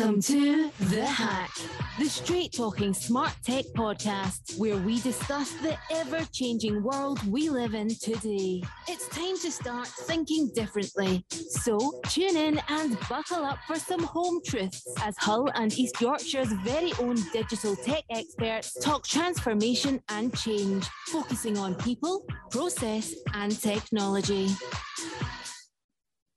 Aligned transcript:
Welcome 0.00 0.22
to 0.22 0.70
The 0.80 1.04
Hack, 1.04 1.50
the 1.98 2.06
straight 2.06 2.54
talking 2.54 2.94
smart 2.94 3.34
tech 3.44 3.66
podcast 3.76 4.56
where 4.58 4.78
we 4.78 4.98
discuss 4.98 5.52
the 5.52 5.76
ever 5.92 6.24
changing 6.32 6.82
world 6.82 7.22
we 7.30 7.50
live 7.50 7.74
in 7.74 7.88
today. 7.88 8.62
It's 8.88 9.08
time 9.08 9.36
to 9.40 9.52
start 9.52 9.88
thinking 9.88 10.50
differently. 10.54 11.26
So 11.28 12.00
tune 12.08 12.34
in 12.38 12.58
and 12.70 12.98
buckle 13.10 13.44
up 13.44 13.58
for 13.66 13.76
some 13.76 14.02
home 14.02 14.40
truths 14.42 14.82
as 15.02 15.14
Hull 15.18 15.50
and 15.54 15.70
East 15.78 16.00
Yorkshire's 16.00 16.50
very 16.64 16.94
own 16.98 17.16
digital 17.34 17.76
tech 17.76 18.04
experts 18.08 18.72
talk 18.80 19.06
transformation 19.06 20.00
and 20.08 20.34
change, 20.34 20.86
focusing 21.08 21.58
on 21.58 21.74
people, 21.74 22.24
process, 22.50 23.14
and 23.34 23.52
technology. 23.60 24.48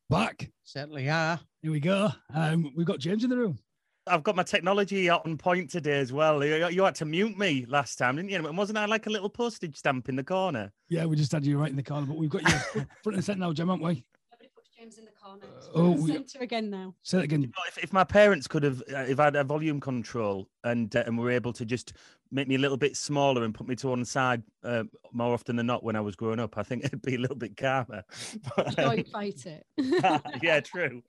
Back. 0.09 0.49
Certainly 0.65 1.09
are. 1.09 1.39
Here 1.63 1.71
we 1.71 1.79
go. 1.79 2.09
Um, 2.35 2.73
we've 2.75 2.85
got 2.85 2.99
James 2.99 3.23
in 3.23 3.29
the 3.29 3.37
room. 3.37 3.57
I've 4.05 4.21
got 4.21 4.35
my 4.35 4.43
technology 4.43 5.09
on 5.09 5.37
point 5.37 5.69
today 5.69 5.97
as 5.99 6.11
well. 6.11 6.43
You, 6.43 6.67
you 6.67 6.83
had 6.83 6.95
to 6.95 7.05
mute 7.05 7.37
me 7.37 7.65
last 7.69 7.95
time, 7.95 8.17
didn't 8.17 8.31
you? 8.31 8.45
And 8.45 8.57
wasn't 8.57 8.77
I 8.77 8.85
like 8.85 9.07
a 9.07 9.09
little 9.09 9.29
postage 9.29 9.77
stamp 9.77 10.09
in 10.09 10.17
the 10.17 10.25
corner? 10.25 10.73
Yeah, 10.89 11.05
we 11.05 11.15
just 11.15 11.31
had 11.31 11.45
you 11.45 11.57
right 11.57 11.69
in 11.69 11.77
the 11.77 11.83
corner, 11.83 12.05
but 12.05 12.17
we've 12.17 12.29
got 12.29 12.41
you 12.41 12.49
front 13.01 13.15
and 13.15 13.23
centre 13.23 13.39
now, 13.39 13.53
Jim, 13.53 13.69
haven't 13.69 13.81
we? 13.81 14.03
Nobody 14.29 14.49
puts 14.53 14.71
James 14.77 14.97
in 14.97 15.05
the 15.05 15.11
corner. 15.23 15.45
Uh, 15.45 15.71
oh, 15.75 15.91
we- 15.91 16.11
centre 16.11 16.39
again 16.39 16.69
now. 16.69 16.93
Say 17.03 17.19
it 17.19 17.23
again. 17.25 17.51
If, 17.67 17.77
if 17.77 17.93
my 17.93 18.03
parents 18.03 18.47
could 18.47 18.63
have, 18.63 18.81
uh, 18.93 18.99
if 19.07 19.19
I 19.19 19.25
had 19.25 19.35
a 19.35 19.43
volume 19.43 19.79
control 19.79 20.49
and 20.63 20.93
uh, 20.95 21.03
and 21.05 21.17
were 21.17 21.31
able 21.31 21.53
to 21.53 21.65
just 21.65 21.93
make 22.31 22.47
me 22.47 22.55
a 22.55 22.57
little 22.57 22.77
bit 22.77 22.97
smaller 22.97 23.43
and 23.43 23.53
put 23.53 23.67
me 23.67 23.75
to 23.75 23.87
one 23.89 24.03
side 24.03 24.41
uh, 24.63 24.83
more 25.11 25.33
often 25.33 25.55
than 25.55 25.67
not 25.67 25.83
when 25.83 25.95
I 25.95 26.01
was 26.01 26.15
growing 26.15 26.39
up, 26.39 26.57
I 26.57 26.63
think 26.63 26.83
it'd 26.85 27.01
be 27.01 27.15
a 27.15 27.19
little 27.19 27.35
bit 27.37 27.55
calmer. 27.55 28.03
But, 28.55 28.79
um, 28.79 28.95
Don't 28.95 29.07
fight 29.07 29.45
it. 29.45 29.65
yeah, 30.41 30.59
true, 30.59 31.01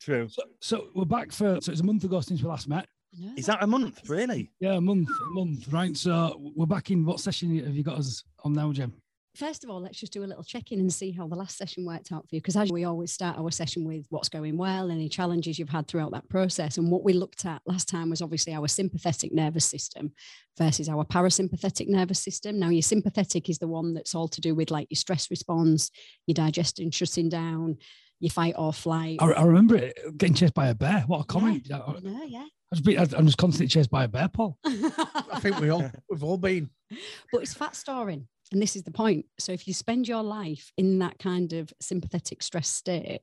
true. 0.00 0.28
So, 0.28 0.42
so 0.60 0.88
we're 0.94 1.04
back 1.04 1.30
for, 1.32 1.60
so 1.60 1.70
it's 1.72 1.80
a 1.80 1.84
month 1.84 2.04
ago 2.04 2.20
since 2.20 2.42
we 2.42 2.48
last 2.48 2.68
met. 2.68 2.86
No, 3.18 3.32
Is 3.36 3.46
that 3.46 3.62
a 3.62 3.66
month, 3.66 4.10
really? 4.10 4.50
Yeah, 4.60 4.74
a 4.74 4.80
month, 4.80 5.08
a 5.08 5.30
month, 5.30 5.72
right? 5.72 5.96
So 5.96 6.52
we're 6.54 6.66
back 6.66 6.90
in. 6.90 7.04
What 7.06 7.20
session 7.20 7.56
have 7.64 7.74
you 7.74 7.82
got 7.82 7.98
us 7.98 8.24
on 8.44 8.52
now, 8.52 8.72
Jem? 8.72 8.92
First 9.36 9.64
of 9.64 9.70
all, 9.70 9.82
let's 9.82 10.00
just 10.00 10.14
do 10.14 10.24
a 10.24 10.26
little 10.26 10.42
check 10.42 10.72
in 10.72 10.80
and 10.80 10.90
see 10.90 11.10
how 11.10 11.28
the 11.28 11.36
last 11.36 11.58
session 11.58 11.84
worked 11.84 12.10
out 12.10 12.26
for 12.26 12.34
you. 12.34 12.40
Because 12.40 12.56
as 12.56 12.72
we 12.72 12.84
always 12.84 13.12
start 13.12 13.36
our 13.38 13.50
session 13.50 13.84
with 13.84 14.06
what's 14.08 14.30
going 14.30 14.56
well, 14.56 14.90
any 14.90 15.10
challenges 15.10 15.58
you've 15.58 15.68
had 15.68 15.86
throughout 15.86 16.12
that 16.12 16.26
process. 16.30 16.78
And 16.78 16.90
what 16.90 17.04
we 17.04 17.12
looked 17.12 17.44
at 17.44 17.60
last 17.66 17.86
time 17.86 18.08
was 18.08 18.22
obviously 18.22 18.54
our 18.54 18.66
sympathetic 18.66 19.34
nervous 19.34 19.66
system 19.66 20.12
versus 20.56 20.88
our 20.88 21.04
parasympathetic 21.04 21.86
nervous 21.86 22.18
system. 22.18 22.58
Now, 22.58 22.70
your 22.70 22.80
sympathetic 22.80 23.50
is 23.50 23.58
the 23.58 23.68
one 23.68 23.92
that's 23.92 24.14
all 24.14 24.28
to 24.28 24.40
do 24.40 24.54
with 24.54 24.70
like 24.70 24.88
your 24.88 24.96
stress 24.96 25.30
response, 25.30 25.90
your 26.26 26.34
digestion 26.34 26.90
shutting 26.90 27.28
down, 27.28 27.76
your 28.20 28.30
fight 28.30 28.54
or 28.56 28.72
flight. 28.72 29.18
I, 29.20 29.32
I 29.32 29.42
remember 29.42 29.76
it 29.76 29.98
getting 30.16 30.34
chased 30.34 30.54
by 30.54 30.68
a 30.68 30.74
bear. 30.74 31.04
What 31.06 31.20
a 31.20 31.24
comment! 31.24 31.68
I, 31.70 31.76
I, 31.76 32.24
yeah. 32.26 32.46
was 32.70 33.12
I'm 33.12 33.26
just 33.26 33.36
constantly 33.36 33.68
chased 33.68 33.90
by 33.90 34.04
a 34.04 34.08
bear, 34.08 34.28
Paul. 34.28 34.56
I 34.64 35.40
think 35.40 35.60
we 35.60 35.68
all 35.68 35.90
we've 36.08 36.24
all 36.24 36.38
been. 36.38 36.70
but 37.30 37.42
it's 37.42 37.52
fat 37.52 37.76
storing. 37.76 38.26
And 38.52 38.62
this 38.62 38.76
is 38.76 38.84
the 38.84 38.92
point. 38.92 39.26
So 39.38 39.52
if 39.52 39.66
you 39.66 39.74
spend 39.74 40.06
your 40.06 40.22
life 40.22 40.72
in 40.76 40.98
that 41.00 41.18
kind 41.18 41.52
of 41.52 41.72
sympathetic 41.80 42.42
stress 42.42 42.68
state, 42.68 43.20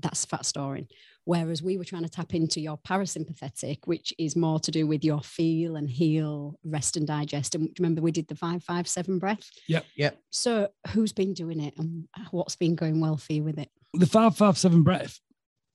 that's 0.00 0.24
fat 0.24 0.46
storing. 0.46 0.88
Whereas 1.24 1.62
we 1.62 1.76
were 1.76 1.84
trying 1.84 2.04
to 2.04 2.08
tap 2.08 2.34
into 2.34 2.60
your 2.60 2.78
parasympathetic, 2.78 3.80
which 3.84 4.14
is 4.18 4.34
more 4.34 4.58
to 4.60 4.70
do 4.70 4.86
with 4.86 5.04
your 5.04 5.20
feel 5.20 5.76
and 5.76 5.90
heal, 5.90 6.58
rest 6.64 6.96
and 6.96 7.06
digest. 7.06 7.54
And 7.54 7.68
remember, 7.78 8.00
we 8.00 8.12
did 8.12 8.28
the 8.28 8.34
five, 8.34 8.64
five, 8.64 8.88
seven 8.88 9.18
breath. 9.18 9.50
Yep. 9.68 9.84
Yep. 9.96 10.18
So 10.30 10.68
who's 10.88 11.12
been 11.12 11.34
doing 11.34 11.60
it 11.60 11.74
and 11.76 12.08
what's 12.30 12.56
been 12.56 12.76
going 12.76 13.00
well 13.00 13.16
for 13.16 13.32
you 13.34 13.44
with 13.44 13.58
it? 13.58 13.70
The 13.94 14.06
five 14.06 14.36
five 14.36 14.56
seven 14.56 14.82
breath. 14.82 15.20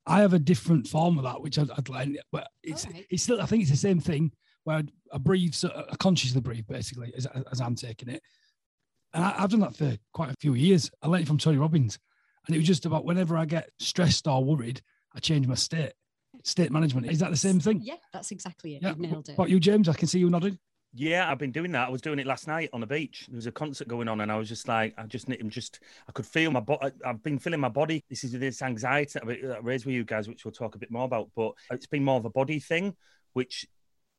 I 0.06 0.22
have 0.22 0.34
a 0.34 0.40
different 0.40 0.88
form 0.88 1.18
of 1.18 1.24
that, 1.24 1.42
which 1.42 1.58
I'd, 1.60 1.72
I'd 1.72 1.88
like, 1.88 2.10
but 2.32 2.48
it's 2.64 2.86
Alright. 2.86 3.06
it's 3.10 3.24
still. 3.24 3.42
I 3.42 3.46
think 3.46 3.62
it's 3.62 3.72
the 3.72 3.78
same 3.78 4.00
thing 4.00 4.32
where 4.64 4.78
I, 4.78 4.84
I 5.14 5.18
breathe, 5.18 5.54
so 5.54 5.70
I 5.90 5.96
consciously 5.98 6.42
breathe, 6.42 6.68
basically, 6.68 7.14
as, 7.16 7.28
as 7.52 7.62
I'm 7.62 7.76
taking 7.76 8.10
it. 8.10 8.22
And 9.14 9.24
I, 9.24 9.36
I've 9.38 9.50
done 9.50 9.60
that 9.62 9.76
for 9.76 9.96
quite 10.14 10.32
a 10.32 10.36
few 10.40 10.54
years. 10.54 10.90
I 11.02 11.08
learned 11.08 11.24
it 11.24 11.28
from 11.28 11.38
Tony 11.38 11.58
Robbins, 11.58 12.00
and 12.48 12.56
it 12.56 12.60
was 12.60 12.68
just 12.68 12.86
about 12.86 13.06
whenever 13.06 13.38
I 13.38 13.46
get 13.46 13.70
stressed 13.80 14.28
or 14.28 14.44
worried, 14.44 14.82
I 15.16 15.20
change 15.20 15.48
my 15.48 15.56
state. 15.56 15.94
State 16.44 16.72
management 16.72 17.10
is 17.10 17.20
that 17.20 17.32
the 17.32 17.38
same 17.38 17.60
thing? 17.60 17.80
Yeah, 17.82 17.96
that's 18.12 18.32
exactly 18.32 18.76
it. 18.76 18.82
Yeah. 18.82 18.90
You've 18.90 19.00
nailed 19.00 19.30
it. 19.30 19.38
But 19.38 19.50
you, 19.50 19.60
James, 19.60 19.88
I 19.88 19.94
can 19.94 20.08
see 20.08 20.20
you 20.20 20.30
nodding. 20.30 20.58
Yeah, 20.96 21.32
I've 21.32 21.40
been 21.40 21.52
doing 21.52 21.72
that. 21.72 21.88
I 21.88 21.92
was 21.92 22.02
doing 22.02 22.20
it 22.20 22.28
last 22.28 22.48
night 22.48 22.70
on 22.72 22.82
the 22.82 22.86
beach. 22.86 23.26
There 23.28 23.36
was 23.36 23.48
a 23.48 23.52
concert 23.52 23.88
going 23.88 24.08
on, 24.08 24.22
and 24.22 24.32
I 24.32 24.36
was 24.36 24.50
just 24.50 24.68
like, 24.68 24.94
I 24.98 25.04
just, 25.04 25.28
I'm 25.28 25.50
just, 25.50 25.80
I 26.08 26.12
could 26.12 26.26
feel 26.26 26.52
my 26.52 26.60
body. 26.60 26.92
I've 27.06 27.24
been 27.24 27.40
feeling 27.40 27.62
my 27.62 27.70
body. 27.70 28.04
This 28.10 28.24
is 28.24 28.34
this 28.34 28.62
anxiety 28.62 29.20
that 29.20 29.56
I 29.56 29.60
raised 29.60 29.86
with 29.86 29.96
you 29.96 30.04
guys, 30.04 30.28
which 30.28 30.46
we'll 30.46 30.52
talk 30.52 30.76
a 30.76 30.78
bit 30.78 30.92
more 30.92 31.06
about. 31.06 31.32
But 31.36 31.54
it's 31.72 31.88
been 31.88 32.04
more 32.04 32.18
of 32.18 32.26
a 32.26 32.30
body 32.30 32.60
thing, 32.60 32.96
which 33.34 33.66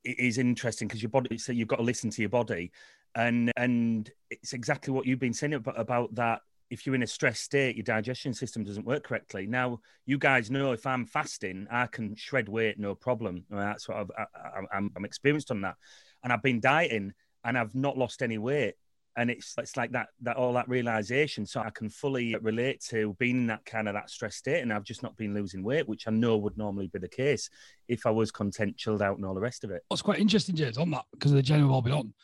i- 0.07 0.15
is 0.19 0.39
interesting 0.39 0.89
because 0.89 1.03
your 1.03 1.11
body. 1.11 1.39
So 1.39 1.53
you've 1.53 1.69
got 1.69 1.77
to 1.77 1.83
listen 1.83 2.11
to 2.11 2.23
your 2.23 2.31
body, 2.31 2.73
and 3.15 3.51
and 3.57 4.11
it's 4.31 4.53
exactly 4.53 4.93
what 4.93 5.07
you've 5.07 5.19
been 5.21 5.35
saying 5.35 5.55
about, 5.55 5.79
about 5.79 6.15
that. 6.15 6.41
If 6.71 6.87
you're 6.87 6.95
in 6.95 7.03
a 7.03 7.07
stress 7.07 7.41
state, 7.41 7.77
your 7.77 7.85
digestion 7.85 8.33
system 8.35 8.65
doesn't 8.65 8.87
work 8.87 9.05
correctly. 9.05 9.47
Now, 9.47 9.81
you 10.07 10.19
guys 10.19 10.51
know 10.51 10.73
if 10.73 10.87
I'm 10.87 11.07
fasting, 11.07 11.67
I 11.71 11.87
can 11.87 12.17
shred 12.17 12.49
weight, 12.49 12.79
no 12.79 12.95
problem. 12.95 13.45
That's 13.51 13.87
what 13.89 13.99
I've, 13.99 14.11
I, 14.19 14.77
I'm, 14.77 14.91
I'm 14.97 15.05
experienced 15.05 15.51
on 15.51 15.61
that 15.61 15.77
and 16.25 16.33
I've 16.33 16.43
been 16.43 16.59
dieting 16.61 17.13
and 17.45 17.57
I've 17.57 17.75
not 17.75 17.97
lost 17.97 18.23
any 18.23 18.39
weight. 18.39 18.75
And 19.17 19.31
it's 19.31 19.55
it's 19.59 19.77
like 19.77 19.93
that 19.93 20.09
that 20.23 20.37
all 20.37 20.53
that 20.55 20.69
realization. 20.69 21.47
So 21.47 21.61
I 21.61 21.71
can 21.71 21.89
fully 21.89 22.35
relate 22.37 22.81
to 22.91 23.15
being 23.19 23.37
in 23.37 23.47
that 23.47 23.65
kind 23.65 23.89
of 23.89 23.95
that 23.95 24.11
stress 24.11 24.37
state, 24.37 24.63
and 24.63 24.73
I've 24.73 24.85
just 24.85 25.03
not 25.03 25.17
been 25.17 25.35
losing 25.35 25.63
weight, 25.63 25.89
which 25.89 26.09
I 26.09 26.11
know 26.11 26.37
would 26.37 26.59
normally 26.59 26.89
be 26.89 26.99
the 26.99 27.09
case 27.09 27.49
if 27.89 28.07
I 28.07 28.11
was 28.11 28.31
content, 28.31 28.77
chilled 28.77 29.03
out, 29.03 29.17
and 29.17 29.25
all 29.25 29.35
the 29.35 29.41
rest 29.41 29.65
of 29.65 29.71
it. 29.71 29.83
What's 29.89 30.03
quite 30.03 30.19
interesting, 30.19 30.57
James, 30.57 30.79
on 30.79 30.91
that 30.91 31.05
because 31.13 31.33
of 31.33 31.45
the 31.45 31.55
we've 31.55 31.71
all 31.71 31.83
been 31.83 31.93
on. 31.93 32.15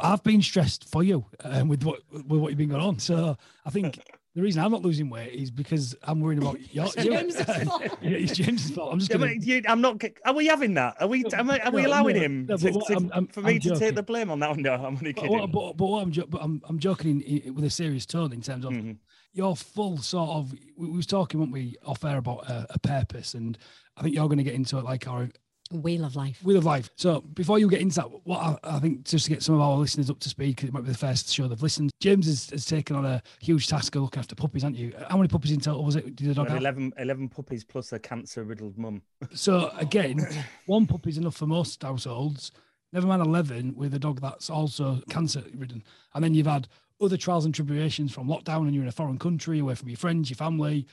I've 0.00 0.22
been 0.22 0.42
stressed 0.42 0.88
for 0.88 1.02
you 1.02 1.24
um, 1.44 1.68
with 1.68 1.82
what 1.82 2.00
with 2.12 2.40
what 2.40 2.50
you've 2.50 2.58
been 2.58 2.68
going 2.68 2.82
on. 2.82 2.98
So 2.98 3.36
I 3.64 3.70
think 3.70 3.98
the 4.38 4.44
reason 4.44 4.62
I'm 4.62 4.70
not 4.70 4.82
losing 4.82 5.10
weight 5.10 5.32
is 5.32 5.50
because 5.50 5.96
I'm 6.04 6.20
worrying 6.20 6.40
about 6.40 6.58
your. 6.74 6.86
It's. 6.86 6.94
James's 6.94 7.42
fault. 7.64 7.82
Yeah, 8.00 8.10
it's 8.10 8.32
James's 8.36 8.70
fault. 8.70 8.92
I'm 8.92 8.98
just 9.00 9.10
Yeah, 9.10 9.16
but 9.16 9.42
you- 9.42 9.62
I'm 9.66 9.80
not. 9.80 10.00
Are 10.24 10.32
we 10.32 10.46
having 10.46 10.74
that? 10.74 10.96
Are 11.00 11.08
we? 11.08 11.24
Am 11.32 11.50
I, 11.50 11.58
are 11.58 11.72
we 11.72 11.82
No, 11.82 11.88
allowing 11.88 12.16
no, 12.16 12.22
him 12.22 12.46
no, 12.46 12.56
to, 12.56 12.70
what- 12.70 12.86
to- 12.86 12.94
I'm- 12.94 13.10
I'm- 13.12 13.26
for 13.26 13.42
me 13.42 13.54
I'm 13.54 13.60
to 13.60 13.68
joking. 13.70 13.80
take 13.80 13.94
the 13.96 14.02
blame 14.04 14.30
on 14.30 14.38
that? 14.38 14.50
one? 14.50 14.62
No, 14.62 14.74
I'm 14.74 14.84
only 14.96 15.12
But, 15.12 15.22
kidding. 15.22 15.38
what, 15.38 15.50
but, 15.50 15.76
but 15.76 15.86
what 15.86 16.02
I'm, 16.02 16.12
jo- 16.12 16.26
but 16.28 16.40
I'm, 16.42 16.62
I'm 16.68 16.78
joking 16.78 17.20
in, 17.20 17.38
in, 17.40 17.54
with 17.56 17.64
a 17.64 17.70
serious 17.70 18.06
tone 18.06 18.32
in 18.32 18.40
terms 18.40 18.64
of 18.64 18.72
Mhm. 18.72 18.98
your 19.32 19.56
full 19.56 19.98
sort 19.98 20.30
of. 20.30 20.52
We, 20.76 20.86
we 20.88 20.96
was 20.96 21.06
talking, 21.06 21.40
weren't 21.40 21.52
we, 21.52 21.74
off 21.84 22.04
air 22.04 22.18
about 22.18 22.48
a, 22.48 22.66
a 22.70 22.78
purpose, 22.78 23.34
and 23.34 23.58
I 23.96 24.02
think 24.02 24.14
you're 24.14 24.26
going 24.28 24.38
to 24.38 24.44
get 24.44 24.54
into 24.54 24.78
it 24.78 24.84
like 24.84 25.08
our 25.08 25.28
Wheel 25.70 26.04
of 26.04 26.16
life. 26.16 26.42
wheel 26.42 26.56
of 26.56 26.64
life. 26.64 26.90
So 26.96 27.20
before 27.20 27.58
you 27.58 27.68
get 27.68 27.80
into 27.80 27.96
that, 27.96 28.08
what 28.24 28.38
I, 28.38 28.76
I 28.76 28.78
think 28.78 29.04
just 29.04 29.26
to 29.26 29.30
get 29.30 29.42
some 29.42 29.54
of 29.54 29.60
our 29.60 29.76
listeners 29.76 30.08
up 30.08 30.18
to 30.20 30.28
speed, 30.28 30.56
because 30.56 30.68
it 30.68 30.72
might 30.72 30.84
be 30.84 30.92
the 30.92 30.98
first 30.98 31.32
show 31.32 31.46
they've 31.46 31.62
listened. 31.62 31.90
James 32.00 32.26
has, 32.26 32.48
has 32.50 32.64
taken 32.64 32.96
on 32.96 33.04
a 33.04 33.22
huge 33.40 33.68
task 33.68 33.94
of 33.94 34.02
looking 34.02 34.20
after 34.20 34.34
puppies, 34.34 34.64
aren't 34.64 34.76
you? 34.76 34.94
How 35.08 35.16
many 35.16 35.28
puppies 35.28 35.52
in 35.52 35.60
total 35.60 35.84
was 35.84 35.96
it? 35.96 36.16
Did 36.16 36.30
the 36.30 36.34
dog 36.34 36.48
have? 36.48 36.58
11, 36.58 36.94
11 36.98 37.28
puppies 37.28 37.64
plus 37.64 37.92
a 37.92 37.98
cancer-riddled 37.98 38.78
mum. 38.78 39.02
So 39.34 39.70
again, 39.78 40.20
one 40.66 40.86
puppy's 40.86 41.18
enough 41.18 41.36
for 41.36 41.46
most 41.46 41.82
households. 41.82 42.50
Never 42.92 43.06
mind 43.06 43.20
eleven 43.20 43.74
with 43.76 43.92
a 43.92 43.98
dog 43.98 44.20
that's 44.20 44.48
also 44.48 45.02
cancer 45.10 45.44
ridden, 45.54 45.82
and 46.14 46.24
then 46.24 46.32
you've 46.32 46.46
had 46.46 46.68
other 47.00 47.18
trials 47.18 47.44
and 47.44 47.54
tribulations 47.54 48.12
from 48.12 48.26
lockdown, 48.28 48.62
and 48.62 48.74
you're 48.74 48.82
in 48.82 48.88
a 48.88 48.92
foreign 48.92 49.18
country, 49.18 49.58
away 49.58 49.74
from 49.74 49.90
your 49.90 49.98
friends, 49.98 50.30
your 50.30 50.36
family. 50.36 50.86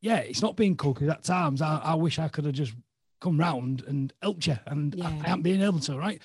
Yeah, 0.00 0.18
it's 0.18 0.42
not 0.42 0.56
being 0.56 0.76
cool 0.76 0.94
because 0.94 1.08
at 1.08 1.22
times 1.22 1.62
I, 1.62 1.78
I 1.78 1.94
wish 1.94 2.18
I 2.18 2.28
could 2.28 2.44
have 2.44 2.54
just 2.54 2.74
come 3.20 3.38
round 3.38 3.82
and 3.86 4.12
helped 4.22 4.46
you, 4.46 4.58
and 4.66 4.94
I, 5.02 5.06
I 5.06 5.10
Yeah. 5.10 5.22
haven't 5.26 5.42
been 5.42 5.62
able 5.62 5.80
to. 5.80 5.96
Right, 5.98 6.20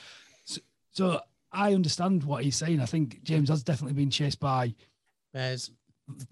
so, 0.46 0.62
so 0.92 1.20
I 1.52 1.74
understand 1.74 2.24
what 2.24 2.44
he's 2.44 2.56
saying. 2.56 2.80
I 2.80 2.86
think 2.86 3.24
James 3.24 3.50
has 3.50 3.64
definitely 3.64 3.94
been 3.94 4.10
chased 4.10 4.40
by 4.40 4.74
bears. 5.34 5.72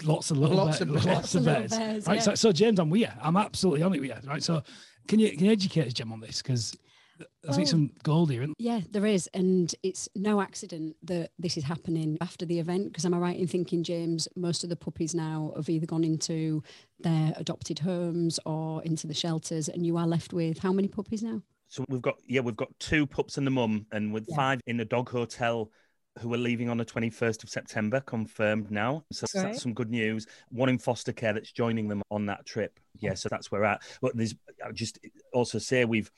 lots 0.03 0.31
of 0.31 0.37
little 0.37 0.57
Lots 0.57 0.79
bears, 0.79 0.81
of 0.81 0.87
bears. 0.89 1.05
lots 1.05 1.15
Lots 1.15 1.35
of 1.35 1.39
of 1.41 1.45
bears. 1.45 1.71
bears, 1.71 2.07
right. 2.07 2.15
yeah. 2.15 2.21
So, 2.21 2.35
so 2.35 2.51
James, 2.51 2.79
I'm 2.79 2.89
with 2.89 3.01
you. 3.01 3.07
I'm 3.21 3.37
absolutely 3.37 3.83
on 3.83 3.93
it 3.95 4.01
with 4.01 4.09
you. 4.09 4.29
Right. 4.29 4.43
So 4.43 4.61
can 5.07 5.19
you 5.19 5.31
can 5.31 5.45
you 5.45 5.51
educate 5.51 5.87
us, 5.87 5.93
Jem, 5.93 6.11
on 6.11 6.19
this? 6.19 6.41
Because 6.41 6.75
I 7.43 7.53
think 7.53 7.57
Well- 7.57 7.65
some 7.67 7.91
gold 8.03 8.31
here. 8.31 8.41
Isn't 8.43 8.55
Yeah, 8.59 8.81
there 8.89 9.05
is. 9.05 9.27
And 9.33 9.73
it's 9.83 10.07
no 10.15 10.41
accident 10.41 10.95
that 11.03 11.31
this 11.39 11.57
is 11.57 11.63
happening 11.63 12.17
after 12.21 12.45
the 12.45 12.59
event. 12.59 12.87
Because 12.89 13.05
am 13.05 13.13
I 13.13 13.17
right 13.19 13.39
in 13.39 13.47
thinking, 13.47 13.83
James, 13.83 14.27
most 14.35 14.63
of 14.63 14.69
the 14.69 14.75
puppies 14.75 15.13
now 15.15 15.53
have 15.55 15.69
either 15.69 15.85
gone 15.85 16.03
into 16.03 16.63
their 16.99 17.33
adopted 17.37 17.79
homes 17.79 18.39
or 18.45 18.83
into 18.83 19.07
the 19.07 19.13
shelters, 19.13 19.69
and 19.69 19.85
you 19.85 19.97
are 19.97 20.07
left 20.07 20.33
with 20.33 20.59
how 20.59 20.71
many 20.73 20.87
puppies 20.87 21.23
now? 21.23 21.41
So 21.67 21.85
we've 21.87 22.01
got 22.01 22.19
yeah, 22.27 22.41
we've 22.41 22.55
got 22.57 22.77
two 22.79 23.07
pups 23.07 23.37
and 23.37 23.47
the 23.47 23.51
mum, 23.51 23.85
and 23.91 24.13
with 24.13 24.25
Yeah. 24.29 24.35
five 24.35 24.61
in 24.67 24.79
a 24.81 24.85
dog 24.85 25.09
hotel 25.09 25.71
who 26.19 26.33
are 26.33 26.37
leaving 26.37 26.67
on 26.67 26.75
the 26.75 26.83
21st 26.83 27.41
of 27.41 27.49
September, 27.49 28.01
confirmed 28.01 28.69
now. 28.69 29.05
So 29.13 29.25
Great. 29.31 29.43
that's 29.43 29.61
some 29.63 29.73
good 29.73 29.89
news. 29.89 30.27
One 30.49 30.67
in 30.67 30.77
foster 30.77 31.13
care 31.13 31.31
that's 31.31 31.53
joining 31.53 31.87
them 31.87 32.01
on 32.11 32.25
that 32.25 32.45
trip. 32.45 32.81
Yeah, 32.99 33.13
so 33.13 33.29
that's 33.29 33.49
where 33.49 33.61
we're 33.61 33.67
at. 33.67 33.81
But 34.01 34.17
there's 34.17 34.35
I 34.65 34.73
just 34.73 34.99
also 35.33 35.57
say 35.57 35.85
we've 35.85 36.11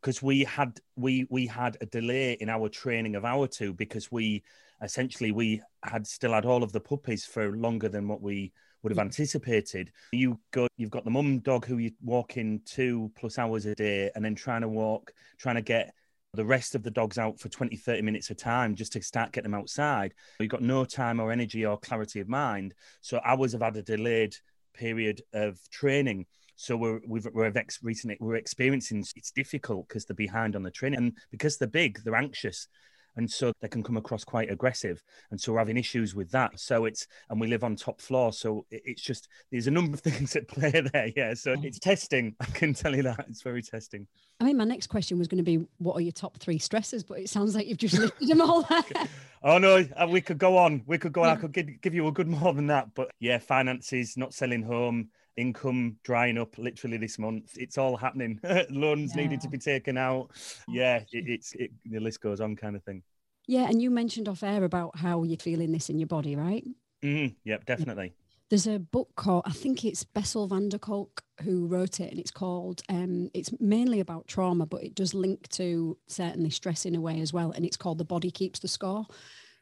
because 0.00 0.22
we 0.22 0.44
had 0.44 0.78
we 0.96 1.26
we 1.30 1.46
had 1.46 1.76
a 1.80 1.86
delay 1.86 2.32
in 2.40 2.48
our 2.48 2.68
training 2.68 3.16
of 3.16 3.24
our 3.24 3.46
two 3.46 3.72
because 3.72 4.10
we 4.12 4.42
essentially 4.82 5.32
we 5.32 5.60
had 5.82 6.06
still 6.06 6.32
had 6.32 6.44
all 6.44 6.62
of 6.62 6.72
the 6.72 6.80
puppies 6.80 7.24
for 7.24 7.56
longer 7.56 7.88
than 7.88 8.06
what 8.06 8.22
we 8.22 8.52
would 8.82 8.92
have 8.92 8.98
anticipated. 8.98 9.90
You 10.12 10.38
go, 10.52 10.68
you've 10.76 10.90
got 10.90 11.04
the 11.04 11.10
mum 11.10 11.40
dog 11.40 11.66
who 11.66 11.78
you're 11.78 11.90
walking 12.02 12.60
two 12.64 13.10
plus 13.16 13.38
hours 13.38 13.66
a 13.66 13.74
day, 13.74 14.10
and 14.14 14.24
then 14.24 14.34
trying 14.34 14.60
to 14.60 14.68
walk, 14.68 15.12
trying 15.38 15.56
to 15.56 15.62
get 15.62 15.92
the 16.34 16.44
rest 16.44 16.74
of 16.74 16.82
the 16.82 16.90
dogs 16.90 17.18
out 17.18 17.40
for 17.40 17.48
20, 17.48 17.76
30 17.76 18.02
minutes 18.02 18.30
of 18.30 18.36
time 18.36 18.74
just 18.74 18.92
to 18.92 19.02
start 19.02 19.32
getting 19.32 19.50
them 19.50 19.58
outside. 19.58 20.14
You've 20.38 20.50
got 20.50 20.62
no 20.62 20.84
time 20.84 21.20
or 21.20 21.32
energy 21.32 21.64
or 21.64 21.78
clarity 21.78 22.20
of 22.20 22.28
mind. 22.28 22.74
So 23.00 23.20
hours 23.24 23.52
have 23.52 23.62
had 23.62 23.76
a 23.76 23.82
delayed 23.82 24.36
period 24.74 25.22
of 25.32 25.58
training. 25.70 26.26
So 26.58 26.76
we're 26.76 27.00
we've, 27.06 27.26
we're 27.32 27.52
ex- 27.54 27.78
recently 27.84 28.16
we're 28.18 28.34
experiencing 28.34 29.04
it's 29.14 29.30
difficult 29.30 29.86
because 29.86 30.04
they're 30.04 30.16
behind 30.16 30.56
on 30.56 30.64
the 30.64 30.72
training. 30.72 30.98
And 30.98 31.12
because 31.30 31.56
they're 31.56 31.68
big, 31.68 32.02
they're 32.02 32.16
anxious. 32.16 32.66
And 33.14 33.30
so 33.30 33.52
they 33.60 33.68
can 33.68 33.84
come 33.84 33.96
across 33.96 34.24
quite 34.24 34.50
aggressive. 34.50 35.02
And 35.30 35.40
so 35.40 35.52
we're 35.52 35.60
having 35.60 35.76
issues 35.76 36.16
with 36.16 36.32
that. 36.32 36.58
So 36.58 36.84
it's 36.84 37.06
and 37.30 37.40
we 37.40 37.46
live 37.46 37.62
on 37.62 37.76
top 37.76 38.00
floor. 38.00 38.32
So 38.32 38.66
it's 38.72 39.00
just 39.00 39.28
there's 39.52 39.68
a 39.68 39.70
number 39.70 39.94
of 39.94 40.00
things 40.02 40.34
at 40.34 40.48
play 40.48 40.70
there. 40.70 41.12
Yeah. 41.14 41.34
So 41.34 41.54
it's 41.62 41.78
testing. 41.78 42.34
I 42.40 42.46
can 42.46 42.74
tell 42.74 42.94
you 42.94 43.04
that. 43.04 43.26
It's 43.28 43.42
very 43.42 43.62
testing. 43.62 44.08
I 44.40 44.44
mean 44.44 44.56
my 44.56 44.64
next 44.64 44.88
question 44.88 45.16
was 45.16 45.28
going 45.28 45.44
to 45.44 45.44
be 45.44 45.64
what 45.78 45.94
are 45.94 46.00
your 46.00 46.12
top 46.12 46.38
three 46.38 46.58
stresses 46.58 47.04
but 47.04 47.20
it 47.20 47.28
sounds 47.28 47.54
like 47.54 47.68
you've 47.68 47.78
just 47.78 47.98
listed 47.98 48.28
them 48.28 48.40
all 48.40 48.68
oh 49.44 49.58
no. 49.58 49.86
Uh, 49.96 50.08
we 50.10 50.20
could 50.20 50.38
go 50.38 50.56
on. 50.56 50.82
We 50.86 50.98
could 50.98 51.12
go 51.12 51.22
on. 51.22 51.28
I 51.28 51.36
could 51.36 51.52
give, 51.52 51.68
give 51.80 51.94
you 51.94 52.08
a 52.08 52.12
good 52.12 52.26
more 52.26 52.52
than 52.52 52.66
that. 52.66 52.94
But 52.96 53.12
yeah 53.20 53.38
finances 53.38 54.16
not 54.16 54.34
selling 54.34 54.64
home 54.64 55.10
income 55.38 55.96
drying 56.02 56.36
up 56.36 56.58
literally 56.58 56.96
this 56.96 57.18
month. 57.18 57.56
It's 57.56 57.78
all 57.78 57.96
happening. 57.96 58.40
Loans 58.70 59.14
yeah. 59.14 59.22
needed 59.22 59.40
to 59.42 59.48
be 59.48 59.58
taken 59.58 59.96
out. 59.96 60.30
Yeah, 60.66 60.96
it, 61.12 61.28
it's 61.28 61.54
it, 61.54 61.70
the 61.86 62.00
list 62.00 62.20
goes 62.20 62.40
on, 62.40 62.56
kind 62.56 62.76
of 62.76 62.82
thing. 62.82 63.02
Yeah, 63.46 63.68
and 63.68 63.80
you 63.80 63.90
mentioned 63.90 64.28
off 64.28 64.42
air 64.42 64.64
about 64.64 64.98
how 64.98 65.22
you're 65.22 65.38
feeling 65.38 65.72
this 65.72 65.88
in 65.88 65.98
your 65.98 66.08
body, 66.08 66.36
right? 66.36 66.64
Mm, 67.02 67.34
yep, 67.44 67.64
definitely. 67.64 68.12
There's 68.50 68.66
a 68.66 68.78
book 68.78 69.10
called 69.14 69.44
I 69.46 69.52
think 69.52 69.84
it's 69.84 70.04
Bessel 70.04 70.46
van 70.46 70.68
der 70.68 70.78
Kolk 70.78 71.22
who 71.42 71.66
wrote 71.66 72.00
it, 72.00 72.10
and 72.10 72.18
it's 72.18 72.30
called. 72.30 72.82
Um, 72.88 73.30
it's 73.32 73.50
mainly 73.60 74.00
about 74.00 74.26
trauma, 74.26 74.66
but 74.66 74.82
it 74.82 74.94
does 74.94 75.14
link 75.14 75.48
to 75.50 75.96
certainly 76.08 76.50
stress 76.50 76.84
in 76.84 76.94
a 76.94 77.00
way 77.00 77.20
as 77.20 77.32
well, 77.32 77.52
and 77.52 77.64
it's 77.64 77.76
called 77.76 77.98
The 77.98 78.04
Body 78.04 78.30
Keeps 78.30 78.58
the 78.58 78.68
Score. 78.68 79.06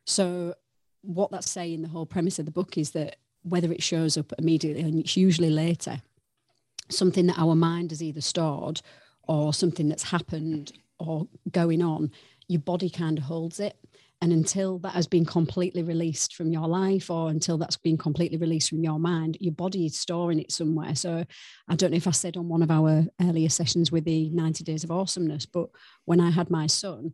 So 0.05 0.55
what 1.03 1.31
that's 1.31 1.51
saying, 1.51 1.83
the 1.83 1.89
whole 1.89 2.07
premise 2.07 2.39
of 2.39 2.47
the 2.47 2.53
book 2.53 2.79
is 2.79 2.91
that 2.93 3.17
whether 3.49 3.73
it 3.73 3.83
shows 3.83 4.17
up 4.17 4.33
immediately 4.39 4.83
and 4.83 4.99
it's 4.99 5.17
usually 5.17 5.51
later, 5.51 6.03
something 6.89 7.27
that 7.27 7.39
our 7.39 7.55
mind 7.55 7.91
has 7.91 8.03
either 8.03 8.21
stored 8.21 8.81
or 9.29 9.53
something 9.53 9.89
that's 9.89 10.05
happened 10.05 10.73
or 10.99 11.27
going 11.51 11.83
on 11.83 12.11
your 12.49 12.61
body 12.61 12.89
kind 12.89 13.19
of 13.19 13.25
holds 13.25 13.61
it. 13.61 13.77
And 14.23 14.33
until 14.33 14.79
that 14.79 14.95
has 14.95 15.07
been 15.07 15.27
completely 15.27 15.83
released 15.83 16.35
from 16.35 16.51
your 16.51 16.67
life 16.67 17.11
or 17.11 17.29
until 17.29 17.59
that's 17.59 17.77
been 17.77 17.99
completely 17.99 18.39
released 18.39 18.71
from 18.71 18.83
your 18.83 18.99
mind, 18.99 19.37
your 19.41 19.53
body 19.53 19.85
is 19.85 19.99
storing 19.99 20.41
it 20.41 20.51
somewhere. 20.51 20.95
So 20.95 21.27
I 21.69 21.77
don't 21.77 21.91
know 21.91 21.99
if 21.99 22.07
I 22.07 22.13
said 22.13 22.37
on 22.39 22.49
one 22.49 22.63
of 22.63 22.71
our 22.71 23.05
earlier 23.21 23.51
sessions 23.51 23.93
with 23.93 24.05
the 24.05 24.31
90 24.31 24.65
days 24.65 24.85
of 24.85 24.91
awesomeness, 24.91 25.45
but 25.45 25.69
when 26.07 26.21
I 26.21 26.31
had 26.31 26.49
my 26.49 26.67
son, 26.67 27.13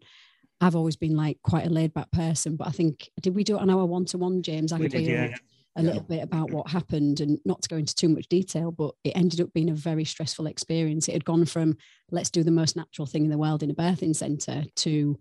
I've 0.60 0.76
always 0.76 0.94
been 0.94 1.16
like 1.16 1.42
quite 1.42 1.66
a 1.66 1.70
laid 1.70 1.92
back 1.92 2.12
person. 2.12 2.54
But 2.54 2.68
I 2.68 2.70
think, 2.70 3.10
did 3.20 3.34
we 3.34 3.42
do 3.42 3.56
it 3.56 3.62
on 3.62 3.70
our 3.70 3.84
one 3.84 4.04
to 4.06 4.18
one, 4.18 4.40
James? 4.40 4.72
I 4.72 4.78
we 4.78 4.86
did, 4.86 5.02
yeah. 5.02 5.34
A 5.74 5.82
little 5.82 6.02
bit 6.02 6.22
about 6.22 6.50
what 6.50 6.70
happened 6.70 7.20
and 7.20 7.38
not 7.46 7.62
to 7.62 7.68
go 7.68 7.76
into 7.78 7.94
too 7.94 8.10
much 8.10 8.28
detail, 8.28 8.70
but 8.70 8.94
it 9.04 9.16
ended 9.16 9.40
up 9.40 9.54
being 9.54 9.70
a 9.70 9.74
very 9.74 10.04
stressful 10.04 10.46
experience. 10.46 11.08
It 11.08 11.14
had 11.14 11.24
gone 11.24 11.46
from 11.46 11.78
let's 12.10 12.30
do 12.30 12.42
the 12.42 12.50
most 12.50 12.76
natural 12.76 13.06
thing 13.06 13.24
in 13.24 13.30
the 13.30 13.38
world 13.38 13.62
in 13.62 13.70
a 13.70 13.74
birthing 13.74 14.14
centre 14.14 14.64
to 14.76 15.18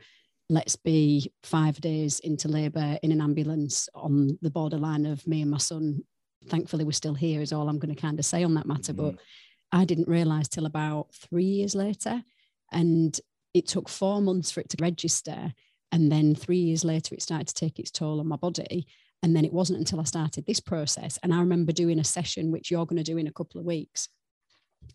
let's 0.50 0.76
be 0.76 1.32
five 1.44 1.80
days 1.80 2.20
into 2.20 2.50
labour 2.50 2.98
in 3.02 3.14
an 3.14 3.22
ambulance 3.22 3.88
on 3.96 4.38
the 4.42 4.50
borderline 4.50 5.06
of 5.06 5.26
me 5.26 5.42
and 5.42 5.52
my 5.52 5.58
son. 5.58 6.02
Thankfully, 6.48 6.84
we're 6.84 6.92
still 6.92 7.14
here, 7.14 7.42
is 7.42 7.54
all 7.54 7.70
I'm 7.70 7.80
going 7.80 7.96
to 7.96 8.02
kind 8.02 8.20
of 8.20 8.26
say 8.26 8.44
on 8.44 8.56
that 8.56 8.68
matter. 8.68 8.94
Mm-hmm. 8.94 9.12
But 9.12 9.20
I 9.72 9.86
didn't 9.86 10.10
realise 10.10 10.50
till 10.50 10.66
about 10.66 11.14
three 11.14 11.46
years 11.46 11.76
later. 11.76 12.24
And 12.74 13.18
it 13.54 13.68
took 13.68 13.88
four 13.88 14.22
months 14.22 14.52
for 14.52 14.60
it 14.60 14.70
to 14.70 14.78
register. 14.82 15.54
And 15.94 16.12
then 16.12 16.36
three 16.36 16.58
years 16.58 16.84
later, 16.84 17.16
it 17.16 17.22
started 17.22 17.48
to 17.48 17.54
take 17.54 17.80
its 17.80 17.92
toll 17.92 18.20
on 18.20 18.28
my 18.28 18.36
body. 18.36 18.88
And 19.24 19.36
then 19.36 19.46
it 19.46 19.54
wasn't 19.54 19.80
until 19.80 20.00
I 20.00 20.04
started 20.04 20.46
this 20.46 20.60
process. 20.60 21.20
And 21.22 21.34
I 21.34 21.40
remember 21.40 21.72
doing 21.72 22.00
a 22.00 22.04
session, 22.04 22.52
which 22.52 22.72
you're 22.72 22.86
going 22.86 22.98
to 22.98 23.12
do 23.12 23.18
in 23.18 23.28
a 23.28 23.34
couple 23.34 23.60
of 23.60 23.66
weeks. 23.66 24.10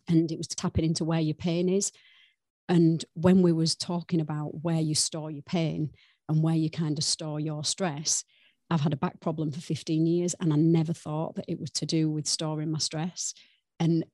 And 0.08 0.30
it 0.32 0.38
was 0.38 0.48
tapping 0.48 0.84
into 0.84 1.04
where 1.04 1.20
your 1.20 1.34
pain 1.34 1.68
is. 1.68 1.92
And 2.68 3.04
when 3.14 3.42
we 3.42 3.52
was 3.52 3.76
talking 3.76 4.20
about 4.20 4.62
where 4.62 4.80
you 4.80 4.94
store 4.94 5.30
your 5.30 5.44
pain 5.44 5.90
and 6.28 6.42
where 6.42 6.56
you 6.56 6.70
kind 6.70 6.98
of 6.98 7.04
store 7.04 7.38
your 7.38 7.62
stress, 7.62 8.24
I've 8.68 8.80
had 8.80 8.92
a 8.92 8.96
back 8.96 9.20
problem 9.20 9.52
for 9.52 9.60
15 9.60 10.06
years 10.06 10.34
and 10.40 10.52
I 10.52 10.56
never 10.56 10.92
thought 10.92 11.36
that 11.36 11.44
it 11.46 11.60
was 11.60 11.70
to 11.72 11.86
do 11.86 12.10
with 12.10 12.26
storing 12.26 12.72
my 12.72 12.78
stress. 12.78 13.32
And 13.78 14.04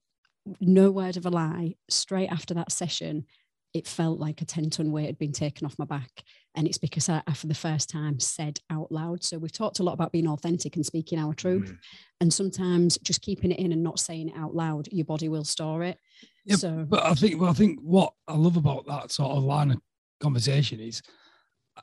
no 0.60 0.90
word 0.90 1.16
of 1.16 1.24
a 1.24 1.30
lie, 1.30 1.76
straight 1.88 2.28
after 2.28 2.52
that 2.54 2.72
session, 2.72 3.24
it 3.74 3.86
felt 3.86 4.20
like 4.20 4.42
a 4.42 4.44
10 4.44 4.70
ton 4.70 4.92
weight 4.92 5.06
had 5.06 5.18
been 5.18 5.32
taken 5.32 5.66
off 5.66 5.78
my 5.78 5.84
back. 5.84 6.22
And 6.54 6.66
it's 6.66 6.78
because 6.78 7.08
I, 7.08 7.22
I, 7.26 7.32
for 7.32 7.46
the 7.46 7.54
first 7.54 7.88
time, 7.88 8.20
said 8.20 8.60
out 8.70 8.92
loud. 8.92 9.24
So 9.24 9.38
we've 9.38 9.52
talked 9.52 9.78
a 9.78 9.82
lot 9.82 9.94
about 9.94 10.12
being 10.12 10.28
authentic 10.28 10.76
and 10.76 10.84
speaking 10.84 11.18
our 11.18 11.32
truth. 11.32 11.72
Mm. 11.72 11.78
And 12.20 12.34
sometimes 12.34 12.98
just 12.98 13.22
keeping 13.22 13.50
it 13.50 13.58
in 13.58 13.72
and 13.72 13.82
not 13.82 13.98
saying 13.98 14.28
it 14.28 14.36
out 14.36 14.54
loud, 14.54 14.88
your 14.92 15.06
body 15.06 15.28
will 15.28 15.44
store 15.44 15.82
it. 15.82 15.98
Yeah, 16.44 16.56
so, 16.56 16.84
but 16.86 17.04
I 17.04 17.14
think, 17.14 17.40
well, 17.40 17.50
I 17.50 17.54
think 17.54 17.78
what 17.80 18.12
I 18.28 18.34
love 18.34 18.56
about 18.56 18.86
that 18.86 19.10
sort 19.10 19.32
of 19.32 19.44
line 19.44 19.70
of 19.70 19.78
conversation 20.20 20.78
is 20.78 21.02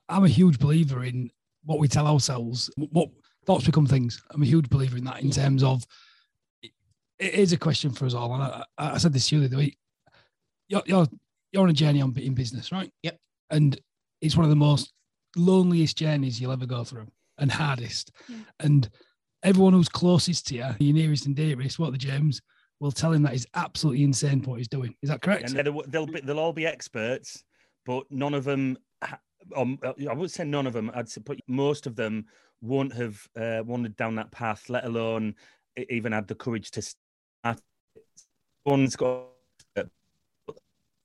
I'm 0.07 0.25
a 0.25 0.29
huge 0.29 0.59
believer 0.59 1.03
in 1.03 1.31
what 1.63 1.79
we 1.79 1.87
tell 1.87 2.07
ourselves, 2.07 2.69
what 2.77 3.09
thoughts 3.45 3.65
become 3.65 3.87
things. 3.87 4.21
I'm 4.29 4.43
a 4.43 4.45
huge 4.45 4.69
believer 4.69 4.97
in 4.97 5.05
that 5.05 5.21
in 5.21 5.31
terms 5.31 5.63
of 5.63 5.83
it 6.61 6.71
is 7.33 7.51
a 7.51 7.57
question 7.57 7.91
for 7.91 8.05
us 8.05 8.13
all. 8.13 8.33
And 8.33 8.43
I, 8.43 8.63
I 8.77 8.97
said 8.97 9.13
this 9.13 9.29
to 9.29 9.35
you 9.35 9.41
the 9.41 9.47
other 9.47 9.57
week. 9.57 9.77
You're 10.67 11.07
you're 11.51 11.63
on 11.63 11.69
a 11.69 11.73
journey 11.73 12.01
on 12.01 12.13
in 12.17 12.33
business, 12.33 12.71
right? 12.71 12.91
Yep. 13.03 13.17
And 13.49 13.79
it's 14.21 14.35
one 14.35 14.43
of 14.43 14.49
the 14.49 14.55
most 14.55 14.93
loneliest 15.35 15.97
journeys 15.97 16.39
you'll 16.39 16.51
ever 16.51 16.65
go 16.65 16.83
through 16.83 17.07
and 17.37 17.51
hardest. 17.51 18.11
Yeah. 18.27 18.37
And 18.59 18.89
everyone 19.43 19.73
who's 19.73 19.89
closest 19.89 20.47
to 20.47 20.55
you, 20.55 20.65
your 20.79 20.93
nearest 20.93 21.25
and 21.25 21.35
dearest, 21.35 21.79
what 21.79 21.91
the 21.91 21.97
James 21.97 22.41
will 22.79 22.91
tell 22.91 23.11
him 23.11 23.23
that 23.23 23.33
he's 23.33 23.47
absolutely 23.55 24.03
insane 24.03 24.41
for 24.41 24.51
what 24.51 24.59
he's 24.59 24.67
doing. 24.67 24.95
Is 25.01 25.09
that 25.09 25.21
correct? 25.21 25.49
And 25.49 25.59
they'll, 25.59 25.83
they'll, 25.87 26.05
be, 26.05 26.21
they'll 26.21 26.39
all 26.39 26.53
be 26.53 26.65
experts, 26.65 27.43
but 27.85 28.05
none 28.09 28.33
of 28.33 28.43
them, 28.43 28.77
um, 29.55 29.79
I 29.85 30.13
would 30.13 30.31
say 30.31 30.43
none 30.45 30.67
of 30.67 30.73
them, 30.73 30.91
I'd 30.93 31.09
say, 31.09 31.21
but 31.25 31.39
most 31.47 31.87
of 31.87 31.95
them 31.95 32.25
won't 32.61 32.93
have 32.93 33.21
uh, 33.39 33.63
wandered 33.65 33.95
down 33.95 34.15
that 34.15 34.31
path, 34.31 34.69
let 34.69 34.85
alone 34.85 35.35
even 35.89 36.11
had 36.11 36.27
the 36.27 36.35
courage 36.35 36.71
to 36.71 36.81
start. 36.81 37.59
One's 38.65 38.95
got 38.95 39.27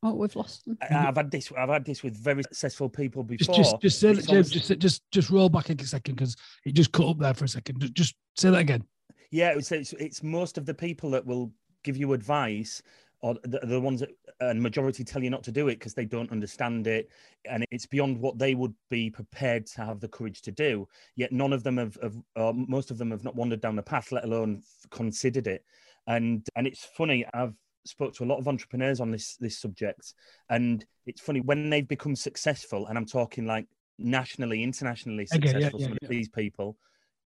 Oh, 0.05 0.13
we've 0.13 0.37
lost 0.37 0.67
them. 0.67 0.77
I, 0.83 0.93
have 0.93 1.17
had 1.17 1.31
this. 1.31 1.51
I've 1.57 1.71
had 1.71 1.87
this 1.87 2.03
with 2.03 2.15
very 2.15 2.43
successful 2.43 2.91
people 2.91 3.23
before. 3.23 3.57
Just, 3.57 3.71
just, 3.71 3.81
just 3.81 4.01
say 4.01 4.13
that, 4.13 4.29
James. 4.29 4.51
Just, 4.51 4.79
just, 4.79 5.03
just 5.11 5.31
roll 5.31 5.49
back 5.49 5.71
a 5.71 5.87
second 5.87 6.17
because 6.17 6.37
it 6.67 6.75
just 6.75 6.93
cut 6.93 7.09
up 7.09 7.19
there 7.19 7.33
for 7.33 7.47
a 7.47 7.49
second. 7.49 7.81
Just, 7.81 7.95
just 7.95 8.15
say 8.37 8.51
that 8.51 8.59
again. 8.59 8.85
Yeah, 9.31 9.55
it's, 9.57 9.73
it's, 9.73 9.95
it's 9.95 10.23
most 10.23 10.59
of 10.59 10.67
the 10.67 10.75
people 10.75 11.11
that 11.11 11.25
will 11.25 11.51
give 11.85 11.97
you 11.97 12.13
advice 12.13 12.83
or 13.23 13.37
the, 13.45 13.61
the 13.63 13.81
ones 13.81 14.01
that 14.01 14.11
and 14.41 14.63
majority 14.63 15.05
tell 15.05 15.23
you 15.23 15.31
not 15.31 15.43
to 15.45 15.53
do 15.53 15.69
it 15.69 15.79
because 15.79 15.95
they 15.95 16.05
don't 16.05 16.31
understand 16.31 16.87
it 16.87 17.09
and 17.49 17.65
it's 17.71 17.87
beyond 17.87 18.21
what 18.21 18.39
they 18.39 18.55
would 18.55 18.75
be 18.91 19.09
prepared 19.09 19.65
to 19.65 19.83
have 19.83 20.01
the 20.01 20.09
courage 20.09 20.43
to 20.43 20.51
do 20.51 20.87
yet 21.17 21.33
none 21.33 21.53
of 21.53 21.63
them 21.63 21.77
have, 21.77 21.97
have 22.03 22.17
or 22.37 22.53
most 22.53 22.91
of 22.91 22.99
them 22.99 23.11
have 23.11 23.25
not 23.25 23.37
wandered 23.37 23.61
down 23.61 23.77
the 23.77 23.83
path 23.83 24.13
let 24.13 24.25
alone 24.25 24.63
considered 24.91 25.47
it 25.47 25.65
and 26.07 26.47
and 26.57 26.67
it's 26.67 26.85
funny 26.85 27.25
i've 27.33 27.55
spoke 27.85 28.15
to 28.15 28.25
a 28.25 28.27
lot 28.27 28.39
of 28.39 28.49
entrepreneurs 28.49 29.01
on 29.01 29.11
this 29.11 29.37
this 29.37 29.59
subject, 29.59 30.15
and 30.51 30.85
it's 31.07 31.21
funny 31.21 31.41
when 31.41 31.71
they've 31.71 31.87
become 31.87 32.17
successful, 32.17 32.87
and 32.87 32.99
I'm 32.99 33.07
talking 33.07 33.47
like 33.47 33.67
nationally, 33.99 34.63
internationally 34.63 35.27
successful. 35.27 35.57
Okay, 35.57 35.65
yeah, 35.65 35.71
yeah, 35.73 35.85
some 35.87 35.99
yeah. 36.01 36.07
of 36.07 36.09
these 36.09 36.29
people, 36.29 36.77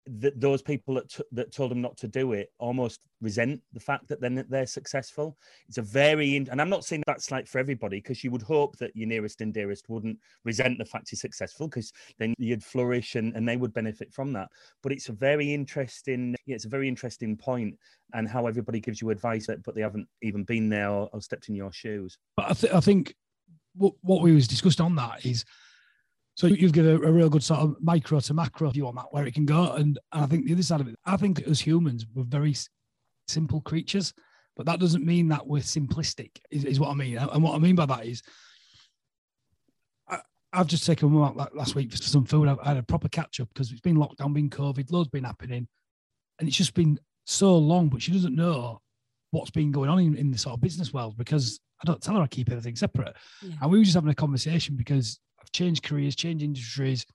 that 0.08 0.40
those 0.40 0.62
people 0.62 0.94
that, 0.94 1.10
t- 1.10 1.24
that 1.32 1.52
told 1.52 1.72
them 1.72 1.82
not 1.82 1.98
to 1.98 2.08
do 2.08 2.34
it 2.34 2.52
almost 2.60 3.02
resent 3.22 3.60
the 3.74 3.80
fact 3.80 4.08
that 4.08 4.22
then 4.22 4.46
they're 4.50 4.68
successful. 4.68 5.36
It's 5.68 5.80
a 5.80 5.82
very, 5.82 6.36
and 6.36 6.62
I'm 6.62 6.70
not 6.70 6.86
saying 6.86 7.04
that's 7.08 7.32
like 7.32 7.48
for 7.48 7.58
everybody, 7.58 7.98
because 7.98 8.24
you 8.24 8.30
would 8.32 8.44
hope 8.44 8.78
that 8.78 8.96
your 8.96 9.08
nearest 9.08 9.42
and 9.42 9.54
dearest 9.54 9.90
wouldn't 9.90 10.20
resent 10.44 10.78
the 10.78 10.86
fact 10.86 11.12
you're 11.12 11.18
successful, 11.18 11.68
because 11.68 11.92
then 12.20 12.36
you'd 12.38 12.64
flourish 12.64 13.16
and, 13.16 13.36
and 13.36 13.50
they 13.50 13.58
would 13.58 13.74
benefit 13.74 14.14
from 14.14 14.32
that. 14.34 14.50
But 14.84 14.92
it's 14.92 15.10
a 15.10 15.14
very 15.14 15.54
interesting, 15.54 16.36
yeah, 16.46 16.56
it's 16.56 16.66
a 16.66 16.70
very 16.70 16.88
interesting 16.88 17.36
point, 17.36 17.76
and 18.14 18.30
how 18.30 18.46
everybody 18.46 18.80
gives 18.80 19.02
you 19.02 19.10
advice, 19.10 19.48
but 19.48 19.74
they 19.74 19.82
haven't 19.82 20.08
even 20.22 20.44
been 20.44 20.70
there 20.70 20.90
or, 20.90 21.10
or 21.12 21.22
stepped 21.22 21.50
in 21.50 21.56
your 21.56 21.72
shoes. 21.72 22.18
But 22.38 22.52
I, 22.52 22.54
th- 22.54 22.74
I 22.74 22.80
think 22.80 23.16
what, 23.74 23.94
what 24.02 24.22
we 24.22 24.34
was 24.34 24.48
discussed 24.48 24.80
on 24.80 24.96
that 24.98 25.26
is 25.26 25.44
so 26.36 26.48
you've 26.48 26.74
given 26.74 26.92
a, 26.92 27.08
a, 27.08 27.12
real 27.12 27.30
good 27.30 27.44
sort 27.44 27.62
of 27.62 27.78
micro 27.82 28.20
to 28.20 28.34
macro 28.34 28.70
view 28.70 28.88
on 28.88 28.96
that, 28.96 29.08
where 29.12 29.26
it 29.26 29.34
can 29.34 29.46
go. 29.46 29.72
And, 29.72 29.98
and 30.12 30.24
I 30.24 30.26
think 30.26 30.46
the 30.46 30.54
other 30.54 30.64
side 30.64 30.82
of 30.82 30.88
it, 30.88 30.96
I 31.06 31.16
think 31.16 31.42
as 31.44 31.62
humans, 31.62 32.06
we're 32.14 32.24
very 32.24 32.54
simple 33.28 33.62
creatures, 33.62 34.14
but 34.58 34.66
that 34.66 34.82
doesn't 34.82 35.06
mean 35.06 35.30
that 35.30 35.48
we're 35.48 35.62
simplistic, 35.62 36.32
is, 36.52 36.66
is 36.66 36.80
what 36.80 36.90
I 36.90 36.94
mean. 36.94 37.18
And 37.18 37.42
what 37.42 37.56
I 37.56 37.60
mean 37.60 37.76
by 37.76 37.86
that 37.86 38.06
is, 38.06 38.22
I, 40.10 40.20
have 40.52 40.68
just 40.68 40.86
taken 40.86 41.14
one 41.14 41.40
out 41.40 41.56
last 41.56 41.74
week 41.74 41.92
for 41.92 41.98
some 41.98 42.26
food. 42.26 42.50
I've 42.50 42.62
had 42.62 42.78
a 42.78 42.84
proper 42.84 43.08
catch 43.08 43.40
up 43.40 43.48
because 43.54 43.72
it's 43.72 43.82
been 43.82 43.98
lockdown, 43.98 44.34
been 44.34 44.50
COVID, 44.50 44.92
loads 44.92 45.10
been 45.10 45.24
happening. 45.24 45.68
And 46.40 46.50
it's 46.50 46.58
just 46.58 46.74
been 46.74 47.00
so 47.24 47.58
long, 47.58 47.88
but 47.88 48.02
she 48.02 48.12
doesn't 48.12 48.36
know 48.36 48.82
what's 49.32 49.52
been 49.52 49.72
going 49.72 49.90
on 49.90 50.00
in, 50.00 50.16
in 50.16 50.32
the 50.32 50.38
sort 50.38 50.56
of 50.56 50.62
business 50.62 50.92
world 50.92 51.18
because 51.18 51.62
I 51.82 51.86
don't 51.86 52.02
tell 52.02 52.16
her 52.16 52.22
I 52.22 52.28
keep 52.28 52.50
everything 52.52 52.76
separate. 52.76 53.16
Yeah. 53.42 53.56
And 53.62 53.72
we 53.72 53.78
were 53.78 53.86
just 53.86 53.96
having 53.96 54.10
a 54.10 54.16
conversation 54.16 54.76
because 54.76 55.20
I've 55.46 55.52
changed 55.52 55.84
careers, 55.84 56.16
changed 56.16 56.44
industries, 56.44 57.06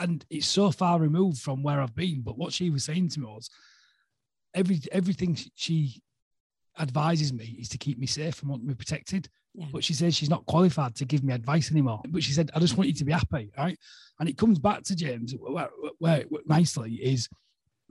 and 0.00 0.24
it's 0.28 0.46
so 0.46 0.72
far 0.72 0.98
removed 0.98 1.38
from 1.38 1.62
where 1.62 1.80
I've 1.80 1.94
been. 1.94 2.22
But 2.22 2.36
what 2.36 2.52
she 2.52 2.68
was 2.68 2.82
saying 2.82 3.10
to 3.10 3.20
me 3.20 3.26
was, 3.26 3.48
every 4.54 4.80
everything 4.90 5.38
she 5.54 6.02
advises 6.78 7.32
me 7.32 7.56
is 7.60 7.68
to 7.68 7.78
keep 7.78 7.98
me 7.98 8.06
safe 8.06 8.40
and 8.40 8.50
want 8.50 8.64
me 8.64 8.74
protected. 8.74 9.28
Yeah. 9.54 9.66
But 9.72 9.84
she 9.84 9.94
says 9.94 10.16
she's 10.16 10.30
not 10.30 10.46
qualified 10.46 10.96
to 10.96 11.04
give 11.04 11.22
me 11.22 11.32
advice 11.32 11.70
anymore. 11.70 12.00
But 12.08 12.24
she 12.24 12.32
said, 12.32 12.50
I 12.54 12.58
just 12.58 12.76
want 12.76 12.88
you 12.88 12.94
to 12.94 13.04
be 13.04 13.12
happy, 13.12 13.52
right? 13.56 13.78
And 14.18 14.28
it 14.28 14.36
comes 14.36 14.58
back 14.58 14.82
to 14.84 14.96
James, 14.96 15.34
where, 15.38 15.68
where, 15.98 16.24
where 16.28 16.40
nicely 16.46 16.94
is 16.94 17.28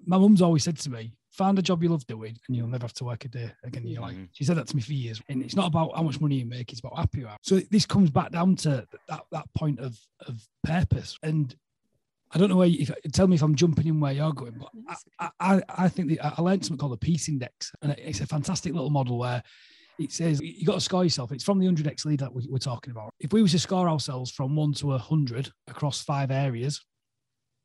my 0.05 0.17
mum's 0.17 0.41
always 0.41 0.63
said 0.63 0.77
to 0.79 0.89
me, 0.89 1.13
find 1.37 1.57
a 1.59 1.61
job 1.61 1.83
you 1.83 1.89
love 1.89 2.05
doing 2.07 2.37
and 2.47 2.57
you'll 2.57 2.67
never 2.67 2.83
have 2.83 2.93
to 2.93 3.03
work 3.03 3.23
a 3.25 3.27
day 3.27 3.51
again 3.63 3.83
in 3.83 3.89
your 3.89 4.01
life. 4.01 4.15
Mhm. 4.15 4.29
She 4.33 4.43
said 4.43 4.57
that 4.57 4.67
to 4.67 4.75
me 4.75 4.81
for 4.81 4.93
years. 4.93 5.21
And 5.29 5.43
it's 5.43 5.55
not 5.55 5.67
about 5.67 5.95
how 5.95 6.03
much 6.03 6.19
money 6.19 6.39
you 6.39 6.45
make, 6.45 6.71
it's 6.71 6.79
about 6.79 6.95
how 6.95 7.01
happy 7.01 7.19
you 7.19 7.27
are. 7.27 7.37
So 7.43 7.59
this 7.71 7.85
comes 7.85 8.09
back 8.09 8.31
down 8.31 8.55
to 8.57 8.85
that, 9.07 9.23
that 9.31 9.53
point 9.53 9.79
of, 9.79 9.97
of 10.27 10.41
purpose. 10.63 11.17
And 11.21 11.55
I 12.31 12.39
don't 12.39 12.49
know 12.49 12.57
where, 12.57 12.67
you, 12.67 12.79
if, 12.81 13.11
tell 13.13 13.27
me 13.27 13.35
if 13.35 13.43
I'm 13.43 13.55
jumping 13.55 13.87
in 13.87 13.99
where 13.99 14.11
you're 14.11 14.33
going, 14.33 14.59
but 14.59 14.99
I, 15.19 15.29
I, 15.39 15.61
I 15.69 15.89
think 15.89 16.09
that 16.09 16.33
I 16.37 16.41
learned 16.41 16.65
something 16.65 16.79
called 16.79 16.93
the 16.93 16.97
Peace 16.97 17.29
Index. 17.29 17.71
And 17.81 17.91
it's 17.93 18.19
a 18.19 18.27
fantastic 18.27 18.73
little 18.73 18.89
model 18.89 19.17
where 19.17 19.43
it 19.99 20.11
says 20.11 20.41
you 20.41 20.65
got 20.65 20.75
to 20.75 20.81
score 20.81 21.03
yourself. 21.03 21.31
It's 21.31 21.43
from 21.43 21.59
the 21.59 21.67
100x 21.67 22.05
lead 22.05 22.19
that 22.19 22.33
we, 22.33 22.47
we're 22.49 22.57
talking 22.57 22.91
about. 22.91 23.13
If 23.19 23.31
we 23.31 23.41
was 23.41 23.51
to 23.51 23.59
score 23.59 23.87
ourselves 23.87 24.31
from 24.31 24.55
one 24.55 24.73
to 24.73 24.87
100 24.87 25.51
across 25.67 26.03
five 26.03 26.31
areas, 26.31 26.83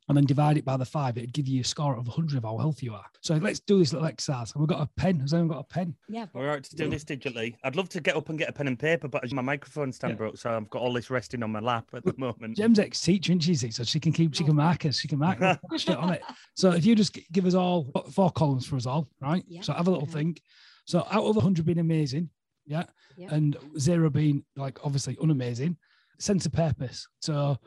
and 0.09 0.17
then 0.17 0.25
divide 0.25 0.57
it 0.57 0.65
by 0.65 0.75
the 0.77 0.85
five, 0.85 1.17
it'd 1.17 1.33
give 1.33 1.47
you 1.47 1.61
a 1.61 1.63
score 1.63 1.95
of 1.95 2.07
100 2.07 2.37
of 2.37 2.43
how 2.43 2.57
healthy 2.57 2.87
you 2.87 2.93
are. 2.93 3.05
So 3.21 3.35
let's 3.35 3.59
do 3.61 3.79
this 3.79 3.93
little 3.93 4.07
exercise. 4.07 4.53
We've 4.55 4.67
got 4.67 4.81
a 4.81 4.89
pen. 4.97 5.19
Has 5.21 5.33
anyone 5.33 5.49
got 5.55 5.59
a 5.59 5.73
pen? 5.73 5.95
Yeah. 6.09 6.25
We're 6.33 6.41
all 6.41 6.47
right 6.55 6.63
to 6.63 6.75
do 6.75 6.89
this 6.89 7.03
digitally. 7.05 7.55
I'd 7.63 7.75
love 7.75 7.87
to 7.89 8.01
get 8.01 8.15
up 8.17 8.27
and 8.29 8.37
get 8.37 8.49
a 8.49 8.53
pen 8.53 8.67
and 8.67 8.77
paper, 8.77 9.07
but 9.07 9.31
my 9.31 9.41
microphone 9.41 9.91
stand 9.93 10.11
Yeah. 10.11 10.17
broke, 10.17 10.37
so 10.37 10.51
I've 10.55 10.69
got 10.69 10.81
all 10.81 10.91
this 10.93 11.09
resting 11.09 11.41
on 11.43 11.51
my 11.51 11.59
lap 11.59 11.85
at 11.93 12.03
the 12.03 12.13
moment. 12.17 12.57
Jem's 12.57 12.79
ex 12.79 12.99
teacher, 13.01 13.31
isn't 13.33 13.41
she? 13.41 13.71
So 13.71 13.83
she 13.83 13.99
can 13.99 14.11
keep, 14.11 14.33
she 14.35 14.43
can 14.43 14.55
mark 14.55 14.85
us, 14.85 14.99
she 14.99 15.07
can 15.07 15.19
mark 15.19 15.41
us, 15.41 15.57
shit 15.77 15.95
on 15.97 16.13
it. 16.13 16.21
So 16.55 16.71
if 16.71 16.85
you 16.85 16.95
just 16.95 17.17
give 17.31 17.45
us 17.45 17.53
all 17.55 17.91
four 18.11 18.29
columns 18.31 18.65
for 18.67 18.75
us 18.75 18.85
all, 18.85 19.07
right? 19.21 19.43
Yeah, 19.47 19.61
So 19.61 19.73
have 19.73 19.87
a 19.87 19.91
little 19.91 20.03
okay. 20.03 20.13
think. 20.19 20.41
So 20.85 20.99
out 21.09 21.23
of 21.25 21.35
100 21.37 21.65
being 21.65 21.79
amazing, 21.79 22.29
yeah, 22.65 22.83
Yeah. 23.17 23.29
and 23.33 23.57
zero 23.79 24.09
being 24.09 24.43
like 24.55 24.79
obviously 24.85 25.15
unamazing, 25.15 25.77
sense 26.19 26.45
of 26.45 26.51
purpose. 26.51 27.07
So 27.21 27.57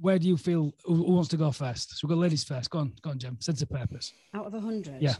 where 0.00 0.18
do 0.18 0.26
you 0.26 0.36
feel, 0.36 0.72
who, 0.84 0.94
who 0.94 1.12
wants 1.12 1.28
to 1.28 1.36
go 1.36 1.50
first? 1.50 1.98
So 1.98 2.06
we've 2.06 2.16
got 2.16 2.20
ladies 2.22 2.44
first. 2.44 2.70
Go 2.70 2.78
on, 2.80 2.92
go 3.02 3.10
on, 3.10 3.18
Jem. 3.18 3.36
Sense 3.40 3.62
of 3.62 3.68
purpose. 3.68 4.12
Out 4.34 4.46
of 4.46 4.54
a 4.54 4.60
hundred. 4.60 5.00
Yeah. 5.00 5.14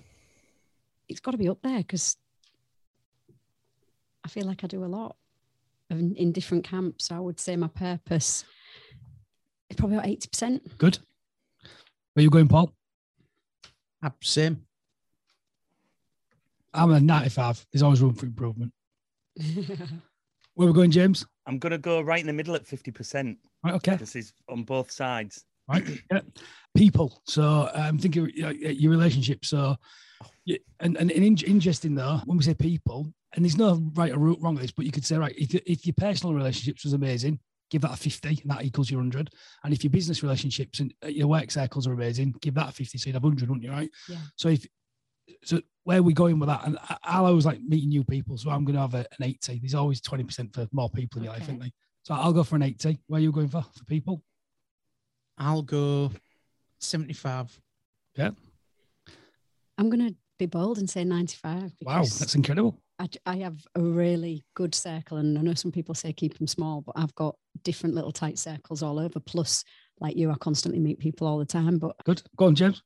It's 1.08 1.20
got 1.20 1.32
to 1.32 1.36
be 1.36 1.48
up 1.48 1.58
there 1.62 1.78
because 1.78 2.16
I 4.24 4.28
feel 4.28 4.46
like 4.46 4.64
I 4.64 4.66
do 4.66 4.84
a 4.84 4.86
lot 4.86 5.16
in, 5.90 6.14
in 6.16 6.32
different 6.32 6.64
camps. 6.64 7.10
I 7.10 7.18
would 7.18 7.38
say 7.40 7.56
my 7.56 7.68
purpose 7.68 8.44
is 9.68 9.76
probably 9.76 9.96
about 9.96 10.08
eighty 10.08 10.28
percent. 10.28 10.78
Good. 10.78 10.98
Where 12.14 12.22
you 12.22 12.30
going, 12.30 12.48
Paul? 12.48 12.72
Ah, 14.02 14.12
Same. 14.22 14.64
I'm 16.72 16.92
a 16.92 17.00
95. 17.00 17.66
There's 17.72 17.82
always 17.82 18.00
room 18.00 18.14
for 18.14 18.26
improvement. 18.26 18.72
Where 20.54 20.68
we 20.68 20.72
going, 20.72 20.90
James? 20.90 21.26
I'm 21.50 21.58
gonna 21.58 21.78
go 21.78 22.00
right 22.00 22.20
in 22.20 22.28
the 22.28 22.32
middle 22.32 22.54
at 22.54 22.64
50%. 22.64 23.36
Right, 23.64 23.74
okay. 23.74 23.96
This 23.96 24.14
is 24.14 24.32
on 24.48 24.62
both 24.62 24.88
sides. 24.92 25.44
right? 25.68 25.84
Yeah. 26.12 26.20
People. 26.76 27.20
So 27.26 27.68
um, 27.74 27.82
I'm 27.82 27.98
thinking 27.98 28.30
you 28.32 28.46
uh, 28.46 28.52
know, 28.52 28.68
uh, 28.68 28.70
your 28.70 28.92
relationship. 28.92 29.44
So, 29.44 29.74
and 30.46 30.96
and, 30.96 31.10
and 31.10 31.10
in, 31.10 31.36
interesting 31.44 31.96
though, 31.96 32.20
when 32.24 32.38
we 32.38 32.44
say 32.44 32.54
people, 32.54 33.12
and 33.34 33.44
there's 33.44 33.58
no 33.58 33.82
right 33.94 34.12
or 34.12 34.18
wrong 34.18 34.54
with 34.54 34.62
this, 34.62 34.70
but 34.70 34.84
you 34.84 34.92
could 34.92 35.04
say 35.04 35.16
right 35.18 35.34
if 35.36 35.52
if 35.66 35.84
your 35.84 35.94
personal 35.98 36.36
relationships 36.36 36.84
was 36.84 36.92
amazing, 36.92 37.40
give 37.68 37.82
that 37.82 37.94
a 37.94 37.96
50, 37.96 38.28
and 38.28 38.38
that 38.50 38.64
equals 38.64 38.88
your 38.88 38.98
100. 38.98 39.30
And 39.64 39.74
if 39.74 39.82
your 39.82 39.90
business 39.90 40.22
relationships 40.22 40.78
and 40.78 40.94
uh, 41.04 41.08
your 41.08 41.26
work 41.26 41.50
circles 41.50 41.88
are 41.88 41.92
amazing, 41.92 42.36
give 42.40 42.54
that 42.54 42.68
a 42.68 42.72
50, 42.72 42.96
so 42.96 43.08
you'd 43.08 43.14
have 43.14 43.24
100, 43.24 43.48
wouldn't 43.48 43.64
you? 43.64 43.72
Right. 43.72 43.90
Yeah. 44.08 44.18
So 44.36 44.48
if 44.50 44.64
so, 45.44 45.60
where 45.84 45.98
are 45.98 46.02
we 46.02 46.12
going 46.12 46.38
with 46.38 46.48
that? 46.48 46.66
And 46.66 46.78
I, 46.88 46.96
I 47.04 47.16
always 47.18 47.46
like 47.46 47.60
meeting 47.62 47.88
new 47.88 48.04
people, 48.04 48.36
so 48.36 48.50
I'm 48.50 48.64
going 48.64 48.74
to 48.76 48.82
have 48.82 48.94
a, 48.94 48.98
an 49.18 49.24
80. 49.24 49.58
There's 49.60 49.74
always 49.74 50.00
20% 50.00 50.54
for 50.54 50.68
more 50.72 50.90
people 50.90 51.18
in 51.18 51.24
your 51.24 51.32
life, 51.32 51.42
Okay. 51.42 51.52
isn't 51.52 51.62
they? 51.62 51.72
So 52.02 52.14
I'll 52.14 52.32
go 52.32 52.42
for 52.44 52.56
an 52.56 52.62
80. 52.62 52.98
Where 53.06 53.18
are 53.18 53.22
you 53.22 53.32
going 53.32 53.48
for 53.48 53.62
for 53.76 53.84
people? 53.84 54.22
I'll 55.38 55.62
go 55.62 56.10
75. 56.80 57.58
Yeah. 58.16 58.30
I'm 59.78 59.88
going 59.88 60.06
to 60.10 60.14
be 60.38 60.46
bold 60.46 60.78
and 60.78 60.88
say 60.88 61.04
95. 61.04 61.72
Wow, 61.82 61.98
that's 62.02 62.34
incredible. 62.34 62.78
I, 62.98 63.08
I 63.24 63.36
have 63.38 63.58
a 63.74 63.80
really 63.80 64.44
good 64.54 64.74
circle, 64.74 65.16
and 65.18 65.38
I 65.38 65.40
know 65.42 65.54
some 65.54 65.72
people 65.72 65.94
say 65.94 66.12
keep 66.12 66.36
them 66.36 66.46
small, 66.46 66.82
but 66.82 66.92
I've 66.96 67.14
got 67.14 67.34
different 67.62 67.94
little 67.94 68.12
tight 68.12 68.38
circles 68.38 68.82
all 68.82 68.98
over. 68.98 69.18
Plus, 69.20 69.64
like 70.00 70.16
you, 70.16 70.30
I 70.30 70.34
constantly 70.34 70.80
meet 70.80 70.98
people 70.98 71.26
all 71.26 71.38
the 71.38 71.46
time. 71.46 71.78
But 71.78 71.96
Good. 72.04 72.22
Go 72.36 72.46
on, 72.46 72.54
James. 72.54 72.82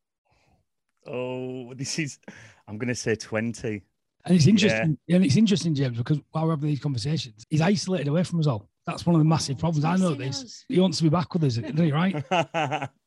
Oh, 1.06 1.75
this 1.76 1.99
is. 1.99 2.18
I'm 2.66 2.78
gonna 2.78 2.94
say 2.94 3.14
20. 3.14 3.82
And 4.26 4.34
it's 4.34 4.46
interesting, 4.46 4.96
and 5.11 5.23
it's 5.23 5.37
interesting, 5.37 5.75
James, 5.75 5.99
because 5.99 6.18
while 6.30 6.46
we're 6.46 6.52
having 6.52 6.70
these 6.70 6.80
conversations, 6.80 7.44
he's 7.50 7.61
isolated 7.61 8.08
away 8.08 8.23
from 8.23 8.40
us 8.40 8.46
all. 8.46 8.70
That's 8.87 9.04
one 9.04 9.14
of 9.14 9.20
the 9.20 9.26
massive 9.26 9.58
problems. 9.58 9.84
I 9.84 9.96
know 9.96 10.14
this. 10.14 10.64
He 10.68 10.80
wants 10.80 10.96
to 10.99 11.04
be 11.04 11.11
back 11.11 11.32
with 11.34 11.44
us, 11.44 11.58
isn't 11.58 11.78
he? 11.78 11.92
Right? 12.00 12.25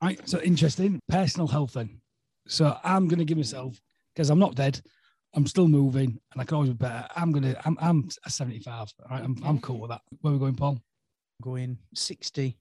Right. 0.02 0.20
So 0.30 0.40
interesting. 0.42 1.00
Personal 1.10 1.48
health 1.48 1.74
then. 1.74 2.02
So 2.48 2.78
I'm 2.84 3.08
going 3.08 3.20
to 3.20 3.26
give 3.26 3.38
myself 3.38 3.80
because 4.14 4.30
I'm 4.30 4.40
not 4.40 4.56
dead. 4.56 4.80
I'm 5.34 5.46
still 5.46 5.68
moving, 5.68 6.20
and 6.32 6.42
I 6.42 6.46
can 6.46 6.56
always 6.56 6.70
be 6.70 6.78
better. 6.78 7.08
I'm 7.16 7.32
gonna. 7.32 7.56
I'm. 7.66 7.78
I'm 7.82 8.10
75. 8.28 8.78
All 8.78 8.88
right. 9.10 9.24
I'm. 9.24 9.38
I'm 9.44 9.60
cool 9.60 9.80
with 9.80 9.90
that. 9.90 10.02
Where 10.22 10.32
are 10.32 10.36
we 10.36 10.40
going, 10.40 10.56
Paul? 10.56 10.80
Going 11.42 11.78
60. 11.96 12.58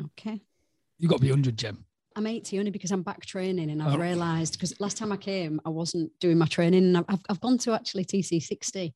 okay. 0.00 0.42
You 0.98 1.08
got 1.08 1.16
to 1.16 1.22
be 1.22 1.30
100, 1.30 1.56
Jem. 1.56 1.84
I'm 2.16 2.26
80 2.26 2.58
only 2.58 2.70
because 2.70 2.90
I'm 2.90 3.02
back 3.02 3.24
training 3.26 3.70
and 3.70 3.82
Oh. 3.82 3.86
I've 3.88 3.98
realised 4.00 4.54
because 4.54 4.78
last 4.80 4.96
time 4.96 5.12
I 5.12 5.16
came, 5.16 5.60
I 5.64 5.68
wasn't 5.70 6.10
doing 6.20 6.38
my 6.38 6.46
training 6.46 6.84
and 6.84 6.96
I've, 6.98 7.04
I've, 7.08 7.20
I've 7.28 7.40
gone 7.40 7.58
to 7.58 7.72
actually 7.72 8.04
TC60. 8.04 8.92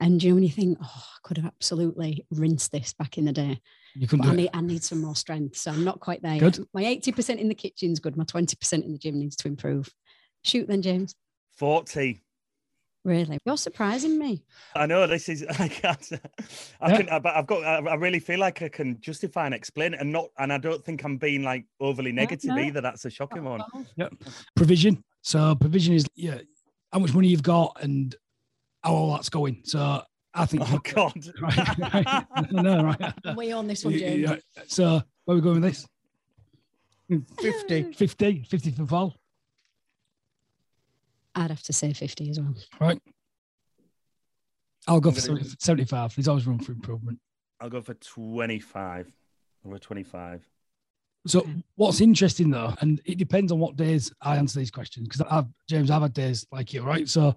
And 0.00 0.22
you 0.22 0.30
know, 0.30 0.34
when 0.36 0.42
you 0.44 0.50
think, 0.50 0.78
oh, 0.82 1.04
I 1.06 1.18
could 1.22 1.36
have 1.36 1.46
absolutely 1.46 2.26
rinsed 2.30 2.72
this 2.72 2.92
back 2.92 3.18
in 3.18 3.24
the 3.26 3.32
day, 3.32 3.60
You 3.94 4.06
couldn't 4.08 4.24
but 4.26 4.32
I 4.32 4.34
do 4.34 4.38
it. 4.38 4.42
need, 4.42 4.50
I 4.54 4.60
need 4.60 4.82
some 4.82 5.00
more 5.00 5.14
strength. 5.16 5.56
So 5.56 5.70
I'm 5.70 5.84
not 5.84 6.00
quite 6.00 6.22
there. 6.22 6.38
Good. 6.38 6.58
Yet. 6.58 6.66
My 6.74 6.82
80% 6.82 7.38
in 7.38 7.48
the 7.48 7.54
kitchen's 7.54 8.00
good. 8.00 8.16
My 8.16 8.24
20% 8.24 8.72
in 8.84 8.92
the 8.92 8.98
gym 8.98 9.18
needs 9.18 9.36
to 9.36 9.48
improve. 9.48 9.88
Shoot 10.44 10.66
then, 10.68 10.82
James. 10.82 11.14
40. 11.56 12.20
Really? 13.04 13.38
You're 13.44 13.56
surprising 13.56 14.16
me. 14.18 14.44
I 14.76 14.86
know 14.86 15.06
this 15.08 15.28
is. 15.28 15.44
I 15.58 15.68
can't. 15.68 16.08
I 16.80 16.90
Yeah. 16.90 16.96
can. 16.98 17.08
I- 17.08 17.18
But 17.18 17.34
I've 17.36 17.46
got. 17.46 17.64
I 17.64 17.78
I 17.90 17.94
really 17.94 18.20
feel 18.20 18.38
like 18.38 18.62
I 18.62 18.68
can 18.68 19.00
justify 19.00 19.46
and 19.46 19.54
explain 19.54 19.94
it, 19.94 20.00
and 20.00 20.12
not. 20.12 20.28
And 20.38 20.52
I 20.52 20.58
don't 20.58 20.84
think 20.84 21.04
I'm 21.04 21.16
being 21.18 21.42
like 21.42 21.64
overly 21.80 22.12
negative 22.12 22.50
no. 22.50 22.58
either. 22.58 22.80
That's 22.80 23.04
a 23.04 23.10
shocking 23.10 23.44
one. 23.44 23.62
provision. 24.54 25.02
So 25.22 25.54
provision 25.56 25.94
is 25.94 26.04
yeah, 26.14 26.38
how 26.92 27.00
much 27.00 27.12
money 27.12 27.28
you've 27.28 27.42
got 27.42 27.76
and 27.82 28.14
how 28.84 28.92
all 28.92 29.12
that's 29.14 29.28
going. 29.28 29.62
So 29.64 30.02
I 30.34 30.46
think. 30.46 30.62
Oh 30.72 30.78
God. 30.94 31.12
Right, 31.40 31.78
right. 31.78 32.26
no, 32.52 32.84
right. 32.84 33.36
We 33.36 33.50
on 33.52 33.66
this 33.66 33.84
one, 33.84 33.94
James. 33.98 34.30
Yeah. 34.30 34.36
So 34.68 35.02
where 35.24 35.34
are 35.34 35.34
we 35.34 35.40
going 35.40 35.60
with 35.60 35.72
this? 35.72 35.86
50. 37.40 37.92
50, 37.92 38.44
50 38.48 38.70
for 38.70 38.86
Paul. 38.86 39.16
I'd 41.34 41.50
have 41.50 41.62
to 41.64 41.72
say 41.72 41.92
50 41.92 42.30
as 42.30 42.40
well. 42.40 42.54
Right. 42.80 43.00
I'll 44.86 45.00
go 45.00 45.12
for 45.12 45.20
75. 45.20 46.14
There's 46.16 46.28
always 46.28 46.46
room 46.46 46.58
for 46.58 46.72
improvement. 46.72 47.18
I'll 47.60 47.70
go 47.70 47.80
for 47.80 47.94
25. 47.94 49.12
Over 49.64 49.78
25. 49.78 50.48
So 51.26 51.46
what's 51.76 52.00
interesting 52.00 52.50
though, 52.50 52.74
and 52.80 53.00
it 53.04 53.16
depends 53.16 53.52
on 53.52 53.60
what 53.60 53.76
days 53.76 54.12
I 54.20 54.36
answer 54.36 54.58
these 54.58 54.72
questions 54.72 55.06
because 55.06 55.24
I've 55.30 55.46
James, 55.68 55.90
I've 55.90 56.02
had 56.02 56.12
days 56.12 56.44
like 56.50 56.72
you, 56.72 56.82
right? 56.82 57.08
So 57.08 57.36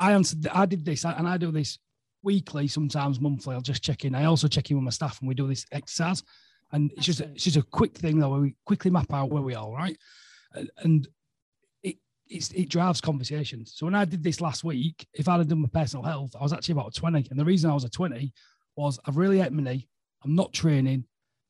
I 0.00 0.12
answered, 0.12 0.48
I 0.48 0.66
did 0.66 0.84
this, 0.84 1.04
and 1.04 1.28
I 1.28 1.36
do 1.36 1.52
this 1.52 1.78
weekly, 2.24 2.66
sometimes 2.66 3.20
monthly. 3.20 3.54
I'll 3.54 3.60
just 3.60 3.84
check 3.84 4.04
in. 4.04 4.16
I 4.16 4.24
also 4.24 4.48
check 4.48 4.70
in 4.70 4.76
with 4.76 4.84
my 4.84 4.90
staff, 4.90 5.20
and 5.20 5.28
we 5.28 5.34
do 5.34 5.46
this 5.46 5.64
exercise. 5.70 6.24
And 6.72 6.90
it's 6.96 7.06
just 7.06 7.20
a, 7.20 7.24
it's 7.30 7.44
just 7.44 7.56
a 7.56 7.62
quick 7.62 7.96
thing 7.96 8.18
though, 8.18 8.30
where 8.30 8.40
we 8.40 8.56
quickly 8.66 8.90
map 8.90 9.12
out 9.12 9.30
where 9.30 9.42
we 9.42 9.54
are, 9.54 9.70
right? 9.70 9.96
And, 10.54 10.70
and 10.78 11.08
it 12.32 12.36
it's, 12.36 12.50
it 12.52 12.68
drives 12.68 13.00
conversations. 13.00 13.72
So 13.76 13.86
when 13.86 13.94
I 13.94 14.04
did 14.04 14.22
this 14.22 14.40
last 14.40 14.64
week, 14.64 15.06
if 15.14 15.28
I'd 15.28 15.38
have 15.38 15.48
done 15.48 15.62
my 15.62 15.68
personal 15.72 16.04
health, 16.04 16.34
I 16.38 16.42
was 16.42 16.52
actually 16.52 16.72
about 16.72 16.96
a 16.96 17.00
20. 17.00 17.28
And 17.30 17.38
the 17.38 17.44
reason 17.44 17.70
I 17.70 17.74
was 17.74 17.84
a 17.84 17.90
20 17.90 18.32
was 18.76 18.98
I've 19.06 19.16
really 19.16 19.38
hurt 19.38 19.52
my 19.52 19.62
knee. 19.62 19.88
I'm 20.24 20.34
not 20.34 20.52
training, 20.52 21.04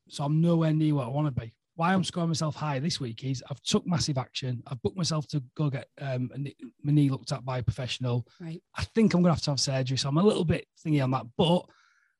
so 0.09 0.23
I'm 0.23 0.41
nowhere 0.41 0.73
near 0.73 0.95
where 0.95 1.05
I 1.05 1.09
want 1.09 1.33
to 1.33 1.41
be. 1.41 1.53
Why 1.75 1.93
I'm 1.93 2.03
scoring 2.03 2.29
myself 2.29 2.55
high 2.55 2.79
this 2.79 2.99
week 2.99 3.23
is 3.23 3.43
I've 3.49 3.61
took 3.61 3.87
massive 3.87 4.17
action. 4.17 4.61
I've 4.67 4.81
booked 4.81 4.97
myself 4.97 5.27
to 5.29 5.43
go 5.55 5.69
get 5.69 5.87
um, 5.99 6.29
my 6.83 6.91
knee 6.91 7.09
looked 7.09 7.31
at 7.31 7.45
by 7.45 7.59
a 7.59 7.63
professional. 7.63 8.27
Right. 8.39 8.61
I 8.75 8.83
think 8.83 9.13
I'm 9.13 9.23
gonna 9.23 9.33
have 9.33 9.41
to 9.43 9.51
have 9.51 9.59
surgery, 9.59 9.97
so 9.97 10.09
I'm 10.09 10.17
a 10.17 10.23
little 10.23 10.45
bit 10.45 10.67
thingy 10.85 11.03
on 11.03 11.11
that. 11.11 11.25
But 11.35 11.65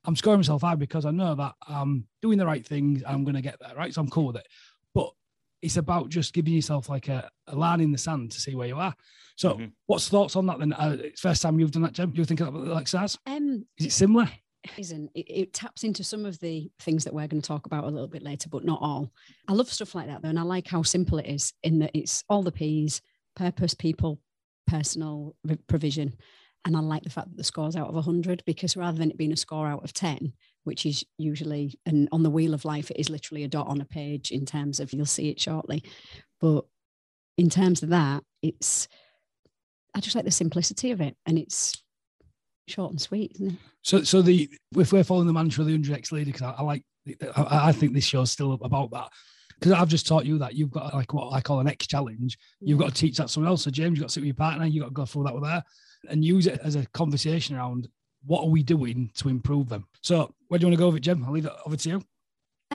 I'm 0.06 0.16
scoring 0.16 0.40
myself 0.40 0.64
high 0.64 0.76
because 0.76 1.06
I 1.06 1.12
know 1.12 1.36
that 1.36 1.54
I'm 1.68 2.08
doing 2.22 2.40
the 2.40 2.48
right 2.48 2.66
things 2.66 3.04
and 3.04 3.12
I'm 3.12 3.24
gonna 3.24 3.44
get 3.44 3.58
there. 3.60 3.76
Right, 3.76 3.94
so 3.94 4.02
I'm 4.02 4.10
cool 4.10 4.28
with 4.28 4.38
it. 4.38 4.48
But 5.64 5.68
it's 5.68 5.78
about 5.78 6.10
just 6.10 6.34
giving 6.34 6.54
yourself 6.54 6.90
like 6.90 7.08
a, 7.08 7.30
a 7.48 7.56
line 7.56 7.80
in 7.80 7.92
the 7.94 7.98
sand 7.98 8.32
to 8.32 8.40
see 8.42 8.54
where 8.54 8.68
you 8.68 8.76
are. 8.78 8.94
So, 9.38 9.54
Mhm. 9.56 9.72
what's 9.86 10.10
thoughts 10.10 10.36
on 10.36 10.46
that 10.48 10.60
then? 10.60 10.74
Uh, 10.74 10.98
first 11.18 11.42
time 11.42 11.58
you've 11.58 11.72
done 11.72 11.84
that, 11.84 11.94
Jem. 11.94 12.12
You 12.16 12.26
think 12.26 12.42
of 12.42 12.54
that 12.54 12.60
like 12.74 12.88
SARS? 12.90 13.18
Um, 13.26 13.66
Is 13.78 13.86
it 13.88 13.92
similar? 13.94 14.30
isn't 14.78 15.10
it, 15.14 15.26
it 15.30 15.54
taps 15.54 15.84
into 15.84 16.04
some 16.06 16.26
of 16.26 16.40
the 16.40 16.72
things 16.80 17.04
that 17.04 17.14
we're 17.14 17.28
going 17.28 17.42
to 17.42 17.48
talk 17.48 17.66
about 17.66 17.84
a 17.84 17.90
little 17.90 18.08
bit 18.08 18.24
later, 18.24 18.48
but 18.50 18.64
not 18.64 18.80
all. 18.82 19.12
I 19.50 19.54
love 19.54 19.70
stuff 19.72 19.94
like 19.96 20.08
that 20.08 20.22
though, 20.22 20.30
and 20.30 20.40
I 20.40 20.44
like 20.44 20.68
how 20.68 20.84
simple 20.84 21.18
it 21.18 21.28
is 21.28 21.54
in 21.64 21.80
that 21.80 21.92
it's 21.94 22.24
all 22.30 22.44
the 22.44 22.52
P's, 22.52 23.02
purpose, 23.36 23.74
people, 23.74 24.20
personal 24.68 25.36
re- 25.46 25.58
provision. 25.68 26.14
And 26.66 26.78
I 26.78 26.80
like 26.80 27.04
the 27.04 27.10
fact 27.10 27.28
that 27.30 27.36
the 27.38 27.44
score's 27.44 27.76
out 27.76 27.90
of 27.90 27.96
100 27.96 28.44
because 28.46 28.78
rather 28.78 28.98
than 28.98 29.12
it 29.12 29.18
being 29.18 29.34
a 29.34 29.38
score 29.38 29.68
out 29.68 29.84
of 29.84 29.92
10, 29.94 30.32
which 30.64 30.86
is 30.86 31.04
usually, 31.18 31.78
and 31.86 32.08
on 32.12 32.24
the 32.24 32.30
wheel 32.30 32.54
of 32.54 32.66
life, 32.66 32.90
it 32.92 33.00
is 33.00 33.10
literally 33.10 33.44
a 33.44 33.48
dot 33.48 33.68
on 33.68 33.82
a 33.82 33.86
page 33.86 34.32
in 34.32 34.46
terms 34.46 34.80
of, 34.80 34.94
you'll 34.94 35.06
see 35.06 35.30
it 35.30 35.40
shortly. 35.40 35.84
But 36.40 36.66
in 37.38 37.50
terms 37.50 37.84
of 37.84 37.90
that, 37.90 38.24
it's, 38.42 38.88
I 39.96 40.00
just 40.00 40.16
like 40.16 40.26
the 40.26 40.32
simplicity 40.32 40.92
of 40.92 41.02
it. 41.02 41.16
And 41.26 41.38
it's 41.38 41.84
short 42.68 42.92
and 42.92 43.02
sweet, 43.02 43.34
isn't 43.36 43.52
it? 43.52 43.58
So, 43.82 44.04
so 44.04 44.22
the 44.22 44.50
if 44.78 44.94
we're 44.94 45.04
following 45.04 45.28
the 45.28 45.34
mantra 45.34 45.62
of 45.62 45.68
the 45.68 45.78
100x 45.78 46.12
leader, 46.12 46.32
because 46.32 46.42
I, 46.42 46.52
I 46.52 46.62
like, 46.64 46.84
I, 47.36 47.70
I 47.70 47.72
think 47.72 47.94
this 47.94 48.06
show's 48.06 48.32
still 48.32 48.54
about 48.54 48.92
that. 48.92 49.10
Because 49.60 49.74
I've 49.74 49.90
just 49.90 50.08
taught 50.08 50.26
you 50.26 50.40
that 50.40 50.56
you've 50.56 50.72
got 50.72 50.94
like 50.94 51.14
what 51.14 51.32
I 51.32 51.42
call 51.42 51.60
an 51.60 51.68
X 51.68 51.88
challenge. 51.88 52.38
You've 52.60 52.80
got 52.80 52.88
to 52.88 52.94
mm. 52.94 52.98
teach 52.98 53.18
that 53.18 53.30
someone 53.30 53.50
else. 53.50 53.64
So 53.64 53.72
James, 53.72 53.98
you've 53.98 54.02
got 54.02 54.10
to 54.10 54.14
sit 54.14 54.22
with 54.22 54.28
your 54.28 54.36
partner. 54.36 54.66
You've 54.66 54.84
got 54.84 54.90
to 54.90 54.94
go 54.94 55.06
through 55.06 55.26
that 55.26 55.36
with 55.36 55.46
her 55.46 55.64
and 56.10 56.26
use 56.26 56.48
it 56.48 56.60
as 56.64 56.76
a 56.76 56.86
conversation 56.88 57.56
around 57.56 57.88
what 58.26 58.44
are 58.44 58.50
we 58.50 58.64
doing 58.64 59.12
to 59.16 59.30
improve 59.30 59.70
them. 59.70 59.86
So 60.02 60.34
where 60.48 60.58
do 60.58 60.64
you 60.64 60.68
want 60.68 60.78
to 60.78 60.84
go 60.84 60.88
with 60.88 60.98
it, 60.98 61.02
Jem? 61.02 61.24
I'll 61.26 61.32
leave 61.32 61.46
it 61.46 61.54
over 61.66 61.76
to 61.76 61.90
you. 61.90 62.02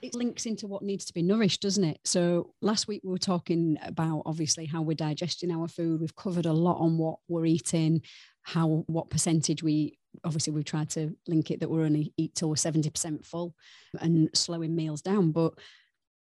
it 0.03 0.15
links 0.15 0.47
into 0.47 0.67
what 0.67 0.83
needs 0.83 1.05
to 1.07 1.15
be 1.15 1.23
nourished, 1.23 1.63
doesn't 1.63 1.85
it? 1.85 1.99
So 2.05 2.55
last 2.61 2.87
week 2.89 3.03
we 3.05 3.11
were 3.11 3.19
talking 3.19 3.79
about 3.83 4.23
obviously 4.27 4.67
how 4.67 4.83
we're 4.83 4.95
digesting 4.95 5.51
our 5.51 5.69
food. 5.69 6.01
We've 6.01 6.15
covered 6.15 6.47
a 6.47 6.53
lot 6.53 6.79
on 6.79 6.99
what 6.99 7.19
we're 7.29 7.47
eating, 7.47 8.03
how 8.43 8.85
what 8.87 9.11
percentage 9.11 9.63
we 9.63 9.99
obviously 10.25 10.53
we've 10.53 10.65
tried 10.65 10.91
to 10.91 11.15
link 11.27 11.51
it 11.51 11.61
that 11.61 11.71
we're 11.71 11.85
only 11.85 12.13
eat 12.17 12.35
till 12.35 12.49
we're 12.49 12.55
70% 12.55 13.25
full 13.25 13.55
and 14.01 14.31
slowing 14.35 14.75
meals 14.75 15.03
down. 15.03 15.33
But 15.33 15.55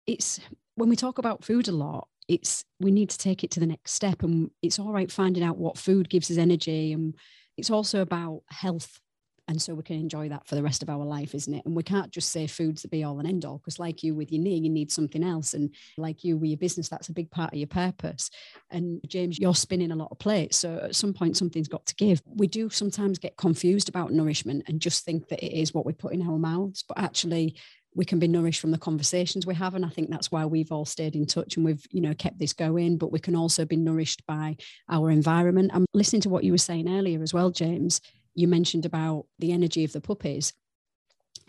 it's 0.05 0.39
when 0.75 0.89
we 0.89 0.95
talk 0.95 1.17
about 1.17 1.43
food 1.43 1.67
a 1.67 1.71
lot, 1.71 2.07
it's 2.27 2.65
we 2.79 2.91
need 2.91 3.09
to 3.09 3.17
take 3.17 3.43
it 3.43 3.51
to 3.51 3.59
the 3.59 3.65
next 3.65 3.93
step. 3.93 4.23
And 4.23 4.51
it's 4.61 4.79
all 4.79 4.91
right 4.91 5.11
finding 5.11 5.43
out 5.43 5.57
what 5.57 5.77
food 5.77 6.09
gives 6.09 6.29
us 6.29 6.37
energy. 6.37 6.93
And 6.93 7.15
it's 7.57 7.69
also 7.69 8.01
about 8.01 8.41
health 8.49 8.99
and 9.47 9.61
so 9.61 9.73
we 9.73 9.83
can 9.83 9.97
enjoy 9.97 10.27
that 10.29 10.45
for 10.45 10.55
the 10.55 10.63
rest 10.63 10.83
of 10.83 10.89
our 10.89 11.05
life 11.05 11.33
isn't 11.33 11.53
it? 11.53 11.65
And 11.65 11.75
we 11.75 11.83
can't 11.83 12.11
just 12.11 12.31
say 12.31 12.47
food's 12.47 12.81
the 12.81 12.87
be 12.87 13.03
all 13.03 13.19
and 13.19 13.27
end 13.27 13.45
all 13.45 13.57
because 13.57 13.79
like 13.79 14.03
you 14.03 14.13
with 14.13 14.31
your 14.31 14.41
knee 14.41 14.57
you 14.57 14.69
need 14.69 14.91
something 14.91 15.23
else. 15.23 15.53
And 15.53 15.73
like 15.97 16.23
you 16.23 16.37
with 16.37 16.49
your 16.49 16.57
business 16.57 16.89
that's 16.89 17.09
a 17.09 17.13
big 17.13 17.31
part 17.31 17.53
of 17.53 17.59
your 17.59 17.67
purpose. 17.67 18.29
And 18.69 18.99
james 19.07 19.39
you're 19.39 19.55
spinning 19.55 19.91
a 19.91 19.95
lot 19.95 20.09
of 20.11 20.19
plates 20.19 20.57
so 20.57 20.79
at 20.83 20.95
some 20.95 21.13
point 21.13 21.37
something's 21.37 21.67
got 21.67 21.85
to 21.85 21.95
give. 21.95 22.21
We 22.25 22.47
do 22.47 22.69
sometimes 22.69 23.19
get 23.19 23.37
confused 23.37 23.89
about 23.89 24.11
nourishment 24.11 24.63
and 24.67 24.81
just 24.81 25.05
think 25.05 25.29
that 25.29 25.43
it 25.43 25.57
is 25.57 25.73
what 25.73 25.85
we 25.85 25.93
put 25.93 26.13
in 26.13 26.27
our 26.27 26.37
mouths 26.37 26.83
but 26.87 26.97
actually 26.97 27.55
we 27.95 28.05
can 28.05 28.19
be 28.19 28.27
nourished 28.27 28.61
from 28.61 28.69
the 28.69 28.77
conversations 28.77 29.47
we 29.47 29.55
have. 29.55 29.73
And 29.73 29.83
i 29.83 29.89
think 29.89 30.09
that's 30.09 30.31
why 30.31 30.45
we've 30.45 30.71
all 30.71 30.85
stayed 30.85 31.15
in 31.15 31.25
touch 31.25 31.55
and 31.55 31.65
we've 31.65 31.85
you 31.89 32.01
know 32.01 32.13
kept 32.13 32.37
this 32.37 32.53
going. 32.53 32.97
But 32.97 33.11
we 33.11 33.19
can 33.19 33.35
also 33.35 33.65
be 33.65 33.77
nourished 33.77 34.25
by 34.27 34.57
our 34.89 35.09
environment. 35.09 35.71
I'm 35.73 35.85
listening 35.93 36.21
to 36.23 36.29
what 36.29 36.43
you 36.43 36.51
were 36.51 36.57
saying 36.57 36.89
earlier 36.89 37.23
as 37.23 37.33
well 37.33 37.49
james 37.49 38.01
you 38.37 38.47
mentioned 38.47 38.85
about 38.85 39.25
the 39.39 39.51
energy 39.51 39.83
of 39.83 39.91
the 39.93 39.99
puppies. 39.99 40.53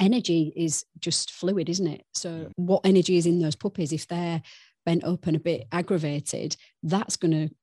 Energy 0.01 0.53
is 0.57 0.87
just 0.99 1.31
fluid 1.31 1.69
isn't 1.69 1.87
it? 1.87 2.05
So 2.15 2.51
what 2.57 2.81
energy 2.85 3.19
is 3.19 3.27
in 3.27 3.41
those 3.41 3.57
puppies 3.57 3.93
if 3.93 4.09
they're 4.09 4.43
bent 4.87 5.05
up 5.05 5.27
and 5.27 5.37
a 5.37 5.41
bit 5.41 5.67
aggravated 5.71 6.57
that's 6.83 7.17
going 7.17 7.33
to 7.33 7.55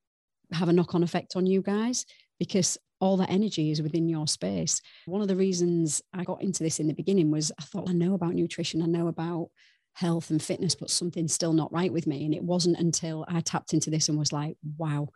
have 0.56 0.70
a 0.70 0.74
knock-on 0.74 1.02
effect 1.02 1.36
on 1.36 1.48
you 1.48 1.60
guys 1.60 2.06
because 2.38 2.78
all 3.00 3.18
that 3.18 3.32
energy 3.32 3.72
is 3.72 3.82
within 3.82 4.08
your 4.08 4.28
space. 4.28 4.80
One 5.06 5.22
of 5.22 5.28
the 5.28 5.36
reasons 5.36 6.04
i 6.14 6.24
got 6.24 6.44
into 6.44 6.64
this 6.64 6.80
in 6.80 6.88
the 6.88 6.94
beginning 6.94 7.32
was 7.32 7.52
i 7.60 7.64
thought 7.64 7.90
i 7.90 7.94
know 7.94 8.14
about 8.14 8.36
nutrition 8.36 8.82
i 8.82 8.86
know 8.86 9.08
about 9.08 9.50
health 9.94 10.30
and 10.30 10.44
fitness 10.44 10.76
but 10.76 10.92
something's 10.92 11.34
still 11.34 11.54
not 11.54 11.74
right 11.74 11.92
with 11.92 12.06
me. 12.06 12.26
And 12.26 12.36
it 12.36 12.44
wasn't 12.44 12.78
until 12.78 13.26
i 13.28 13.40
tapped 13.40 13.74
into 13.74 13.90
this 13.90 14.08
and 14.08 14.20
was 14.20 14.32
like 14.32 14.58
wow 14.78 15.10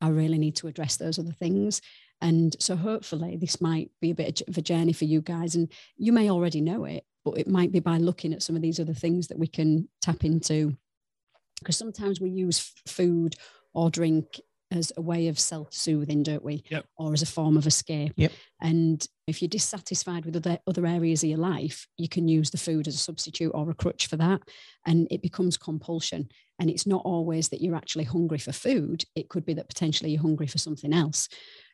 i 0.00 0.08
really 0.08 0.38
need 0.38 0.54
to 0.56 0.68
address 0.68 0.96
those 0.96 1.18
other 1.18 1.32
things 1.32 1.80
and 2.20 2.56
so 2.58 2.76
hopefully 2.76 3.36
this 3.36 3.60
might 3.60 3.90
be 4.00 4.10
a 4.10 4.14
bit 4.14 4.42
of 4.48 4.56
a 4.56 4.62
journey 4.62 4.92
for 4.92 5.04
you 5.04 5.20
guys. 5.20 5.54
And 5.54 5.70
you 5.96 6.12
may 6.12 6.30
already 6.30 6.60
know 6.60 6.84
it, 6.84 7.04
but 7.24 7.38
it 7.38 7.48
might 7.48 7.72
be 7.72 7.80
by 7.80 7.98
looking 7.98 8.32
at 8.32 8.42
some 8.42 8.56
of 8.56 8.62
these 8.62 8.80
other 8.80 8.94
things 8.94 9.28
that 9.28 9.38
we 9.38 9.46
can 9.46 9.88
tap 10.00 10.24
into. 10.24 10.76
Because 11.58 11.76
sometimes 11.76 12.20
we 12.20 12.30
use 12.30 12.72
food 12.86 13.36
or 13.74 13.90
drink 13.90 14.40
as 14.72 14.92
a 14.96 15.00
way 15.00 15.28
of 15.28 15.38
self-soothing, 15.38 16.24
don't 16.24 16.44
we? 16.44 16.64
Yep. 16.70 16.86
Or 16.98 17.12
as 17.12 17.22
a 17.22 17.26
form 17.26 17.56
of 17.56 17.66
escape. 17.66 18.12
Yep. 18.16 18.32
And 18.60 19.06
if 19.26 19.40
you're 19.40 19.48
dissatisfied 19.48 20.24
with 20.24 20.36
other 20.36 20.58
other 20.66 20.86
areas 20.86 21.22
of 21.22 21.28
your 21.28 21.38
life, 21.38 21.86
you 21.96 22.08
can 22.08 22.26
use 22.26 22.50
the 22.50 22.58
food 22.58 22.88
as 22.88 22.94
a 22.94 22.98
substitute 22.98 23.52
or 23.54 23.70
a 23.70 23.74
crutch 23.74 24.08
for 24.08 24.16
that. 24.16 24.40
And 24.84 25.06
it 25.10 25.22
becomes 25.22 25.56
compulsion. 25.56 26.28
And 26.58 26.68
it's 26.68 26.86
not 26.86 27.02
always 27.04 27.48
that 27.50 27.60
you're 27.60 27.76
actually 27.76 28.04
hungry 28.04 28.38
for 28.38 28.52
food. 28.52 29.04
It 29.14 29.28
could 29.28 29.44
be 29.44 29.54
that 29.54 29.68
potentially 29.68 30.10
you're 30.10 30.22
hungry 30.22 30.46
for 30.46 30.58
something 30.58 30.92
else. 30.92 31.28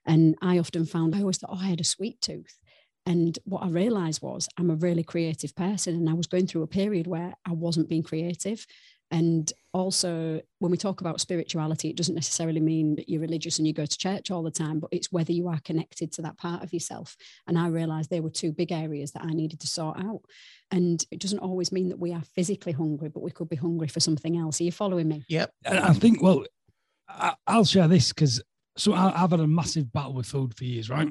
And 0.06 0.36
I 0.42 0.58
often 0.58 0.86
found 0.86 1.14
I 1.14 1.20
always 1.20 1.38
thought, 1.38 1.50
oh, 1.52 1.60
I 1.60 1.68
had 1.68 1.80
a 1.80 1.84
sweet 1.84 2.20
tooth. 2.20 2.58
And 3.04 3.38
what 3.44 3.62
I 3.62 3.68
realized 3.68 4.22
was 4.22 4.48
I'm 4.58 4.70
a 4.70 4.76
really 4.76 5.02
creative 5.02 5.54
person. 5.56 5.94
And 5.94 6.08
I 6.08 6.14
was 6.14 6.26
going 6.26 6.46
through 6.46 6.62
a 6.62 6.68
period 6.68 7.06
where 7.06 7.34
I 7.44 7.52
wasn't 7.52 7.88
being 7.88 8.02
creative. 8.02 8.64
And 9.10 9.52
also, 9.74 10.40
when 10.60 10.70
we 10.70 10.78
talk 10.78 11.02
about 11.02 11.20
spirituality, 11.20 11.90
it 11.90 11.96
doesn't 11.96 12.14
necessarily 12.14 12.60
mean 12.60 12.96
that 12.96 13.10
you're 13.10 13.20
religious 13.20 13.58
and 13.58 13.66
you 13.66 13.74
go 13.74 13.84
to 13.84 13.98
church 13.98 14.30
all 14.30 14.42
the 14.42 14.50
time, 14.50 14.80
but 14.80 14.88
it's 14.90 15.12
whether 15.12 15.32
you 15.32 15.48
are 15.48 15.60
connected 15.64 16.12
to 16.12 16.22
that 16.22 16.38
part 16.38 16.62
of 16.62 16.72
yourself. 16.72 17.14
And 17.46 17.58
I 17.58 17.68
realized 17.68 18.08
there 18.08 18.22
were 18.22 18.30
two 18.30 18.52
big 18.52 18.72
areas 18.72 19.12
that 19.12 19.24
I 19.24 19.32
needed 19.32 19.60
to 19.60 19.66
sort 19.66 19.98
out. 19.98 20.22
And 20.70 21.04
it 21.10 21.20
doesn't 21.20 21.40
always 21.40 21.72
mean 21.72 21.90
that 21.90 21.98
we 21.98 22.14
are 22.14 22.22
physically 22.34 22.72
hungry, 22.72 23.10
but 23.10 23.22
we 23.22 23.30
could 23.30 23.50
be 23.50 23.56
hungry 23.56 23.88
for 23.88 24.00
something 24.00 24.38
else. 24.38 24.60
Are 24.60 24.64
you 24.64 24.72
following 24.72 25.08
me? 25.08 25.24
Yep. 25.28 25.52
I 25.66 25.92
think, 25.92 26.22
well, 26.22 26.44
I'll 27.46 27.66
share 27.66 27.88
this 27.88 28.14
because 28.14 28.42
so 28.76 28.92
I, 28.94 29.22
I've 29.22 29.30
had 29.30 29.40
a 29.40 29.46
massive 29.46 29.92
battle 29.92 30.14
with 30.14 30.26
food 30.26 30.56
for 30.56 30.64
years, 30.64 30.88
right? 30.90 31.08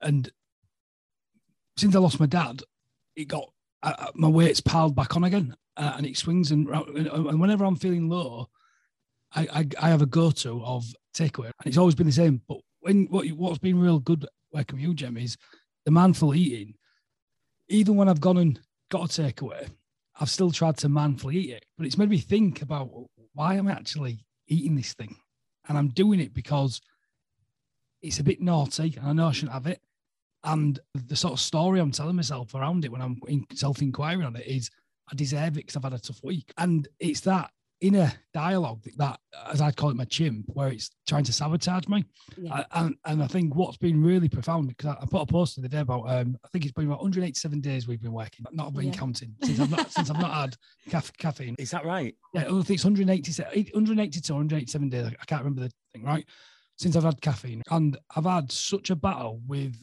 And 0.00 0.30
since 1.76 1.94
I 1.94 1.98
lost 1.98 2.20
my 2.20 2.26
dad, 2.26 2.62
it 3.14 3.28
got 3.28 3.50
uh, 3.82 4.10
my 4.14 4.28
weight's 4.28 4.60
piled 4.60 4.96
back 4.96 5.16
on 5.16 5.24
again, 5.24 5.54
uh, 5.76 5.94
and 5.96 6.06
it 6.06 6.16
swings. 6.16 6.50
And, 6.50 6.68
and 6.68 7.40
whenever 7.40 7.64
I'm 7.64 7.76
feeling 7.76 8.08
low, 8.08 8.48
I, 9.34 9.48
I, 9.52 9.68
I 9.80 9.88
have 9.90 10.02
a 10.02 10.06
go-to 10.06 10.62
of 10.64 10.84
takeaway, 11.14 11.46
and 11.46 11.66
it's 11.66 11.78
always 11.78 11.94
been 11.94 12.06
the 12.06 12.12
same. 12.12 12.42
But 12.48 12.58
when 12.80 13.06
what 13.06 13.26
what's 13.28 13.58
been 13.58 13.80
real 13.80 13.98
good 13.98 14.26
working 14.52 14.76
with 14.76 14.84
you, 14.84 14.94
Jem, 14.94 15.16
is 15.16 15.36
the 15.84 15.90
mindful 15.90 16.34
eating. 16.34 16.74
Even 17.68 17.96
when 17.96 18.08
I've 18.08 18.20
gone 18.20 18.38
and 18.38 18.60
got 18.90 19.18
a 19.18 19.22
takeaway, 19.22 19.68
I've 20.18 20.30
still 20.30 20.50
tried 20.50 20.76
to 20.78 20.88
mindfully 20.88 21.34
eat 21.34 21.50
it, 21.50 21.64
but 21.76 21.86
it's 21.86 21.98
made 21.98 22.08
me 22.08 22.18
think 22.18 22.62
about 22.62 22.90
why 23.34 23.54
I'm 23.54 23.68
actually 23.68 24.24
eating 24.48 24.76
this 24.76 24.94
thing, 24.94 25.16
and 25.68 25.76
I'm 25.76 25.88
doing 25.88 26.20
it 26.20 26.32
because 26.32 26.80
it's 28.02 28.18
a 28.20 28.24
bit 28.24 28.40
naughty, 28.40 28.94
and 28.98 29.06
I 29.08 29.12
know 29.12 29.28
I 29.28 29.32
shouldn't 29.32 29.52
have 29.52 29.66
it. 29.66 29.80
And 30.44 30.78
the 30.94 31.16
sort 31.16 31.32
of 31.32 31.40
story 31.40 31.80
I'm 31.80 31.90
telling 31.90 32.16
myself 32.16 32.54
around 32.54 32.84
it 32.84 32.92
when 32.92 33.02
I'm 33.02 33.20
in 33.26 33.44
self-inquiring 33.54 34.22
on 34.22 34.36
it 34.36 34.46
is, 34.46 34.70
I 35.10 35.14
deserve 35.16 35.54
it 35.54 35.66
because 35.66 35.76
I've 35.76 35.82
had 35.84 35.92
a 35.94 35.98
tough 35.98 36.22
week, 36.22 36.52
and 36.58 36.86
it's 37.00 37.20
that 37.20 37.50
inner 37.82 38.10
dialogue 38.32 38.82
that, 38.84 38.96
that 38.96 39.20
as 39.52 39.60
I 39.60 39.70
call 39.70 39.90
it, 39.90 39.96
my 39.96 40.04
chimp, 40.06 40.46
where 40.48 40.68
it's 40.68 40.90
trying 41.06 41.24
to 41.24 41.32
sabotage 41.32 41.86
me. 41.88 42.04
Yeah. 42.36 42.54
I- 42.72 42.80
and 42.84 42.94
and 43.04 43.22
I 43.22 43.26
think 43.26 43.54
what's 43.54 43.76
been 43.76 44.02
really 44.02 44.28
profound 44.28 44.68
because 44.68 44.86
I, 44.96 45.02
I 45.02 45.06
put 45.06 45.20
a 45.22 45.26
post 45.26 45.56
the 45.56 45.60
other 45.62 45.68
day 45.68 45.80
about 45.80 46.08
um 46.08 46.38
I 46.44 46.48
think 46.48 46.64
it's 46.64 46.72
been 46.72 46.86
about 46.86 47.00
187 47.02 47.60
days 47.60 47.86
we've 47.86 48.00
been 48.00 48.12
working, 48.12 48.46
not 48.52 48.72
been 48.72 48.86
Yeah. 48.86 48.92
counting 48.94 49.34
since 49.42 49.60
I've 49.60 49.70
not 49.70 49.90
since 49.90 50.10
I've 50.10 50.20
not 50.20 50.32
had 50.32 50.56
caff- 50.88 51.16
caffeine. 51.18 51.54
Is 51.58 51.70
that 51.72 51.84
right? 51.84 52.14
Yeah, 52.34 52.42
I 52.42 52.62
think 52.62 52.70
it's 52.70 52.84
187, 52.84 53.52
182, 53.74 54.32
187 54.32 54.88
days. 54.88 55.06
I 55.20 55.24
can't 55.26 55.42
remember 55.44 55.62
the 55.62 55.72
thing, 55.92 56.02
right? 56.04 56.24
Since 56.76 56.96
I've 56.96 57.04
had 57.04 57.20
caffeine. 57.20 57.62
And 57.70 57.96
I've 58.14 58.24
had 58.24 58.52
such 58.52 58.90
a 58.90 58.96
battle 58.96 59.40
with 59.46 59.76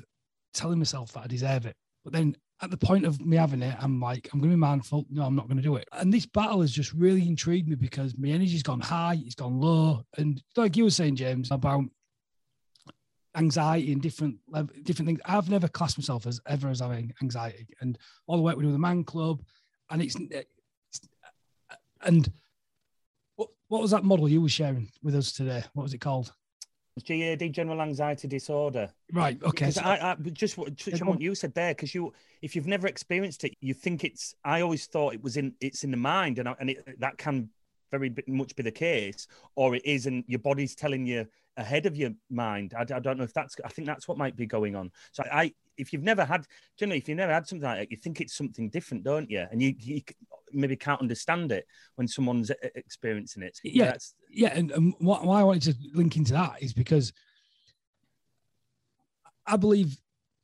telling 0.53 0.77
myself 0.77 1.11
that 1.13 1.23
I 1.23 1.27
deserve 1.27 1.65
it. 1.65 1.75
But 2.03 2.13
then 2.13 2.35
at 2.61 2.71
the 2.71 2.77
point 2.77 3.05
of 3.05 3.19
me 3.19 3.37
having 3.37 3.61
it, 3.61 3.75
I'm 3.79 3.99
like, 3.99 4.29
I'm 4.31 4.39
going 4.39 4.51
to 4.51 4.55
be 4.55 4.59
mindful. 4.59 5.05
No, 5.09 5.23
I'm 5.23 5.35
not 5.35 5.47
going 5.47 5.57
to 5.57 5.63
do 5.63 5.75
it. 5.75 5.87
And 5.91 6.13
this 6.13 6.25
battle 6.25 6.61
has 6.61 6.71
just 6.71 6.93
really 6.93 7.27
intrigued 7.27 7.67
me 7.67 7.75
because 7.75 8.17
my 8.17 8.29
energy's 8.29 8.63
gone 8.63 8.79
high, 8.79 9.17
it's 9.25 9.35
gone 9.35 9.59
low. 9.59 10.03
And 10.17 10.41
like 10.55 10.77
you 10.77 10.83
were 10.83 10.89
saying, 10.89 11.15
James, 11.15 11.51
about 11.51 11.83
anxiety 13.35 13.91
and 13.91 14.01
different 14.01 14.37
different 14.83 15.07
things. 15.07 15.19
I've 15.25 15.49
never 15.49 15.67
classed 15.67 15.97
myself 15.97 16.27
as 16.27 16.39
ever 16.47 16.69
as 16.69 16.79
having 16.79 17.13
anxiety. 17.21 17.67
And 17.81 17.97
all 18.27 18.37
the 18.37 18.43
work 18.43 18.55
we 18.55 18.61
do 18.61 18.67
with 18.67 18.75
the 18.75 18.79
man 18.79 19.03
club, 19.03 19.41
and 19.89 20.01
it's, 20.01 20.15
it's 20.15 21.01
and 22.01 22.31
what, 23.35 23.49
what 23.67 23.81
was 23.81 23.91
that 23.91 24.03
model 24.03 24.29
you 24.29 24.41
were 24.41 24.49
sharing 24.49 24.89
with 25.01 25.15
us 25.15 25.31
today? 25.31 25.63
What 25.73 25.83
was 25.83 25.93
it 25.93 26.01
called? 26.01 26.31
GAD, 27.01 27.43
uh, 27.43 27.47
general 27.47 27.81
anxiety 27.81 28.27
disorder. 28.27 28.89
Right. 29.11 29.41
Okay. 29.41 29.67
Because 29.67 29.75
so- 29.75 29.81
I, 29.81 30.11
I 30.11 30.15
but 30.15 30.33
just 30.33 30.57
what 30.57 30.77
touch 30.77 31.01
on 31.01 31.07
what 31.07 31.21
you 31.21 31.35
said 31.35 31.53
there, 31.53 31.73
because 31.73 31.93
you, 31.95 32.13
if 32.41 32.55
you've 32.55 32.67
never 32.67 32.87
experienced 32.87 33.43
it, 33.43 33.55
you 33.61 33.73
think 33.73 34.03
it's. 34.03 34.35
I 34.43 34.61
always 34.61 34.85
thought 34.85 35.13
it 35.13 35.23
was 35.23 35.37
in, 35.37 35.53
it's 35.59 35.83
in 35.83 35.91
the 35.91 35.97
mind, 35.97 36.39
and 36.39 36.49
I, 36.49 36.55
and 36.59 36.69
it, 36.69 36.99
that 36.99 37.17
can 37.17 37.49
very 37.91 38.13
much 38.27 38.55
be 38.55 38.63
the 38.63 38.71
case, 38.71 39.27
or 39.55 39.75
it 39.75 39.85
isn't. 39.85 40.25
Your 40.27 40.39
body's 40.39 40.75
telling 40.75 41.05
you 41.05 41.27
ahead 41.57 41.85
of 41.85 41.95
your 41.95 42.11
mind. 42.29 42.73
I, 42.77 42.81
I 42.81 42.99
don't 42.99 43.17
know 43.17 43.23
if 43.23 43.33
that's. 43.33 43.55
I 43.65 43.69
think 43.69 43.87
that's 43.87 44.07
what 44.07 44.17
might 44.17 44.35
be 44.35 44.45
going 44.45 44.75
on. 44.75 44.91
So 45.11 45.23
I, 45.31 45.53
if 45.77 45.93
you've 45.93 46.03
never 46.03 46.23
had, 46.23 46.45
generally, 46.77 46.99
if 46.99 47.09
you've 47.09 47.17
never 47.17 47.33
had 47.33 47.47
something 47.47 47.67
like 47.67 47.79
that, 47.79 47.91
you 47.91 47.97
think 47.97 48.21
it's 48.21 48.35
something 48.35 48.69
different, 48.69 49.03
don't 49.03 49.29
you? 49.29 49.45
And 49.51 49.61
you, 49.61 49.73
you 49.79 50.01
maybe 50.53 50.75
can't 50.75 51.01
understand 51.01 51.51
it 51.51 51.65
when 51.95 52.07
someone's 52.07 52.51
experiencing 52.75 53.43
it. 53.43 53.59
Yeah. 53.63 53.85
that's, 53.85 54.15
yeah, 54.29 54.53
and, 54.53 54.71
and 54.71 54.93
wh- 54.99 55.23
why 55.23 55.41
I 55.41 55.43
wanted 55.43 55.73
to 55.73 55.75
link 55.93 56.15
into 56.15 56.33
that 56.33 56.61
is 56.61 56.73
because 56.73 57.13
I 59.45 59.57
believe 59.57 59.97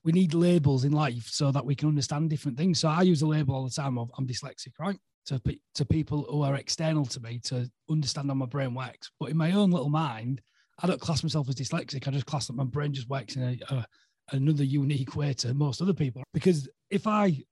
we 0.03 0.11
need 0.11 0.33
labels 0.33 0.85
in 0.85 0.91
life 0.91 1.27
so 1.27 1.51
that 1.51 1.65
we 1.65 1.75
can 1.75 1.89
understand 1.89 2.29
different 2.29 2.57
things. 2.57 2.79
So 2.79 2.89
I 2.89 3.01
use 3.01 3.21
a 3.21 3.27
label 3.27 3.55
all 3.55 3.65
the 3.65 3.69
time 3.69 3.97
of 3.97 4.11
I'm 4.17 4.27
dyslexic, 4.27 4.73
right? 4.79 4.97
To 5.27 5.39
pe- 5.39 5.59
to 5.75 5.85
people 5.85 6.25
who 6.29 6.41
are 6.41 6.55
external 6.55 7.05
to 7.05 7.19
me 7.19 7.39
to 7.45 7.69
understand 7.89 8.29
how 8.29 8.33
my 8.35 8.45
brain 8.45 8.73
works. 8.73 9.11
But 9.19 9.29
in 9.29 9.37
my 9.37 9.51
own 9.51 9.71
little 9.71 9.89
mind, 9.89 10.41
I 10.81 10.87
don't 10.87 11.01
class 11.01 11.23
myself 11.23 11.49
as 11.49 11.55
dyslexic. 11.55 12.07
I 12.07 12.11
just 12.11 12.25
class 12.25 12.47
that 12.47 12.55
my 12.55 12.63
brain 12.63 12.93
just 12.93 13.09
works 13.09 13.35
in 13.35 13.43
a, 13.43 13.73
a 13.73 13.85
another 14.31 14.63
unique 14.63 15.15
way 15.15 15.33
to 15.33 15.53
most 15.53 15.81
other 15.81 15.93
people. 15.93 16.23
Because 16.33 16.69
if 16.89 17.07
I 17.07 17.43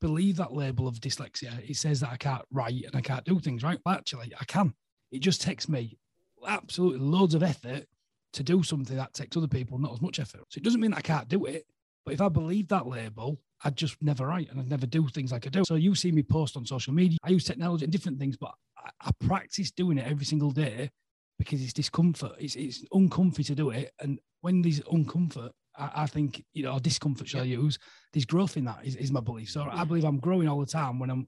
believe 0.00 0.36
that 0.36 0.52
label 0.52 0.88
of 0.88 1.00
dyslexia, 1.00 1.68
it 1.68 1.76
says 1.76 2.00
that 2.00 2.10
I 2.10 2.16
can't 2.16 2.44
write 2.50 2.84
and 2.84 2.96
I 2.96 3.00
can't 3.00 3.24
do 3.24 3.38
things, 3.38 3.62
right? 3.62 3.78
But 3.84 3.98
actually, 3.98 4.32
I 4.38 4.44
can. 4.44 4.74
It 5.12 5.20
just 5.20 5.42
takes 5.42 5.68
me 5.68 5.98
absolutely 6.46 7.00
loads 7.00 7.34
of 7.34 7.42
effort 7.42 7.86
to 8.32 8.42
do 8.42 8.62
something 8.62 8.96
that 8.96 9.14
takes 9.14 9.36
other 9.36 9.48
people 9.48 9.78
not 9.78 9.92
as 9.92 10.00
much 10.00 10.20
effort. 10.20 10.42
So 10.48 10.58
it 10.58 10.64
doesn't 10.64 10.80
mean 10.80 10.94
I 10.94 11.00
can't 11.00 11.28
do 11.28 11.46
it. 11.46 11.66
But 12.04 12.14
if 12.14 12.20
I 12.20 12.28
believe 12.28 12.68
that 12.68 12.86
label, 12.86 13.38
I'd 13.62 13.76
just 13.76 14.00
never 14.00 14.26
write 14.26 14.50
and 14.50 14.58
I'd 14.60 14.70
never 14.70 14.86
do 14.86 15.06
things 15.08 15.32
like 15.32 15.46
I 15.46 15.50
do. 15.50 15.64
So 15.64 15.74
you 15.74 15.94
see 15.94 16.12
me 16.12 16.22
post 16.22 16.56
on 16.56 16.64
social 16.64 16.94
media. 16.94 17.18
I 17.22 17.30
use 17.30 17.44
technology 17.44 17.84
and 17.84 17.92
different 17.92 18.18
things, 18.18 18.36
but 18.36 18.54
I, 18.78 18.90
I 19.00 19.10
practice 19.26 19.70
doing 19.70 19.98
it 19.98 20.06
every 20.06 20.24
single 20.24 20.50
day 20.50 20.90
because 21.38 21.62
it's 21.62 21.72
discomfort. 21.72 22.32
It's 22.38 22.56
it's 22.56 22.84
uncomfy 22.92 23.44
to 23.44 23.54
do 23.54 23.70
it. 23.70 23.92
And 24.00 24.18
when 24.40 24.62
there's 24.62 24.80
uncomfort, 24.80 25.50
I, 25.80 26.02
I 26.02 26.06
think, 26.06 26.44
you 26.52 26.62
know, 26.62 26.78
discomfort 26.78 27.28
shall 27.28 27.42
I 27.42 27.44
use, 27.44 27.78
there's 28.12 28.24
growth 28.26 28.56
in 28.56 28.64
that 28.64 28.80
is, 28.84 28.96
is 28.96 29.10
my 29.10 29.20
belief. 29.20 29.50
So 29.50 29.66
I 29.70 29.84
believe 29.84 30.04
I'm 30.04 30.18
growing 30.18 30.48
all 30.48 30.60
the 30.60 30.66
time 30.66 30.98
when 30.98 31.10
I'm 31.10 31.26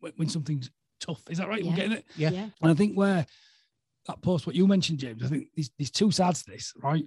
when, 0.00 0.12
when 0.16 0.28
something's 0.28 0.70
tough. 1.00 1.22
Is 1.30 1.38
that 1.38 1.48
right? 1.48 1.62
We're 1.62 1.70
Yeah. 1.70 1.76
getting 1.76 1.92
it? 1.92 2.04
Yeah. 2.16 2.30
yeah. 2.30 2.48
And 2.60 2.70
I 2.70 2.74
think 2.74 2.96
where 2.96 3.26
that 4.06 4.20
post, 4.22 4.46
what 4.46 4.56
you 4.56 4.66
mentioned, 4.66 4.98
James, 4.98 5.22
I 5.22 5.28
think 5.28 5.48
there's, 5.56 5.70
there's 5.78 5.90
two 5.90 6.10
sides 6.10 6.42
to 6.42 6.50
this, 6.50 6.72
right? 6.82 7.04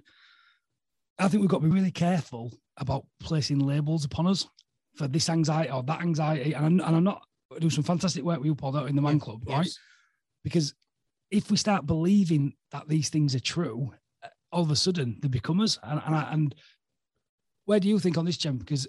I 1.18 1.28
think 1.28 1.40
we've 1.40 1.50
got 1.50 1.60
to 1.62 1.68
be 1.68 1.74
really 1.74 1.90
careful 1.90 2.52
about 2.76 3.04
placing 3.20 3.58
labels 3.60 4.04
upon 4.04 4.26
us 4.26 4.46
for 4.96 5.08
this 5.08 5.28
anxiety 5.28 5.70
or 5.70 5.82
that 5.84 6.00
anxiety. 6.00 6.52
And 6.54 6.66
I'm, 6.66 6.80
and 6.80 6.96
I'm 6.96 7.04
not 7.04 7.22
I 7.54 7.58
do 7.58 7.70
some 7.70 7.84
fantastic 7.84 8.24
work 8.24 8.38
with 8.38 8.46
you, 8.46 8.54
Paul, 8.54 8.76
out 8.76 8.88
in 8.88 8.96
the 8.96 9.02
Man 9.02 9.18
Club, 9.18 9.42
right? 9.48 9.64
Yes. 9.64 9.78
Because 10.44 10.74
if 11.30 11.50
we 11.50 11.56
start 11.56 11.86
believing 11.86 12.54
that 12.72 12.88
these 12.88 13.08
things 13.08 13.34
are 13.34 13.40
true, 13.40 13.92
uh, 14.22 14.28
all 14.52 14.62
of 14.62 14.70
a 14.70 14.76
sudden 14.76 15.18
they 15.22 15.28
become 15.28 15.60
us. 15.60 15.78
And 15.82 16.00
and, 16.04 16.14
I, 16.14 16.32
and 16.32 16.54
where 17.68 17.78
do 17.78 17.86
you 17.86 17.98
think 17.98 18.16
on 18.16 18.24
this, 18.24 18.38
Jem? 18.38 18.56
Because 18.56 18.88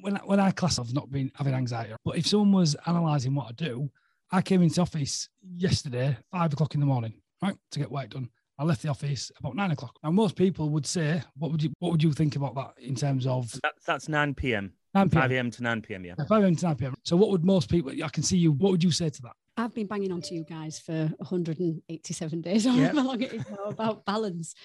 when 0.00 0.16
I, 0.16 0.20
when 0.20 0.40
I 0.40 0.50
class 0.50 0.80
I've 0.80 0.92
not 0.92 1.12
been 1.12 1.30
having 1.36 1.54
anxiety, 1.54 1.94
but 2.04 2.18
if 2.18 2.26
someone 2.26 2.50
was 2.50 2.74
analysing 2.86 3.36
what 3.36 3.46
I 3.46 3.52
do, 3.52 3.88
I 4.32 4.42
came 4.42 4.62
into 4.62 4.80
office 4.80 5.28
yesterday, 5.40 6.16
five 6.32 6.52
o'clock 6.52 6.74
in 6.74 6.80
the 6.80 6.86
morning, 6.86 7.14
right, 7.40 7.56
to 7.70 7.78
get 7.78 7.88
work 7.90 8.10
done. 8.10 8.28
I 8.58 8.64
left 8.64 8.82
the 8.82 8.88
office 8.88 9.30
about 9.38 9.54
nine 9.54 9.70
o'clock. 9.70 9.96
Now, 10.02 10.10
most 10.10 10.34
people 10.34 10.70
would 10.70 10.84
say, 10.84 11.22
"What 11.36 11.52
would 11.52 11.62
you 11.62 11.72
What 11.78 11.92
would 11.92 12.02
you 12.02 12.12
think 12.12 12.34
about 12.34 12.56
that 12.56 12.72
in 12.82 12.96
terms 12.96 13.28
of 13.28 13.52
that, 13.62 13.74
that's 13.86 14.08
9 14.08 14.34
p.m. 14.34 14.72
9 14.94 15.10
p.m. 15.10 15.20
5 15.22 15.30
p.m. 15.30 15.36
a.m. 15.36 15.50
to 15.52 15.62
9 15.62 15.82
p.m. 15.82 16.04
Yeah. 16.04 16.14
Yeah, 16.18 16.24
5 16.24 16.42
a.m. 16.42 16.56
to 16.56 16.66
9 16.66 16.74
p.m. 16.74 16.94
So, 17.04 17.14
what 17.16 17.30
would 17.30 17.44
most 17.44 17.70
people? 17.70 17.92
I 18.02 18.08
can 18.08 18.24
see 18.24 18.38
you. 18.38 18.50
What 18.50 18.72
would 18.72 18.82
you 18.82 18.90
say 18.90 19.08
to 19.08 19.22
that? 19.22 19.32
I've 19.56 19.74
been 19.74 19.86
banging 19.86 20.10
on 20.10 20.20
to 20.22 20.34
you 20.34 20.42
guys 20.44 20.80
for 20.80 21.12
187 21.18 22.40
days 22.40 22.66
or 22.66 22.70
Yeah. 22.70 22.88
however 22.88 23.02
long 23.02 23.20
it 23.22 23.32
is 23.32 23.44
now 23.48 23.64
about 23.68 24.04
balance. 24.04 24.56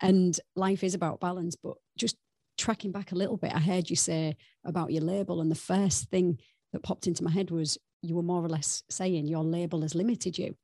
And 0.00 0.38
life 0.56 0.82
is 0.82 0.94
about 0.94 1.20
balance. 1.20 1.54
But 1.54 1.74
just 1.98 2.16
tracking 2.58 2.92
back 2.92 3.12
a 3.12 3.16
little 3.16 3.36
bit, 3.36 3.54
I 3.54 3.58
heard 3.58 3.90
you 3.90 3.96
say 3.96 4.36
about 4.64 4.92
your 4.92 5.02
label. 5.02 5.40
And 5.40 5.50
the 5.50 5.56
first 5.56 6.10
thing 6.10 6.38
that 6.72 6.82
popped 6.82 7.06
into 7.06 7.24
my 7.24 7.30
head 7.30 7.50
was 7.50 7.78
you 8.02 8.14
were 8.14 8.22
more 8.22 8.44
or 8.44 8.48
less 8.48 8.82
saying 8.90 9.26
your 9.26 9.44
label 9.44 9.82
has 9.82 9.94
limited 9.94 10.38
you. 10.38 10.56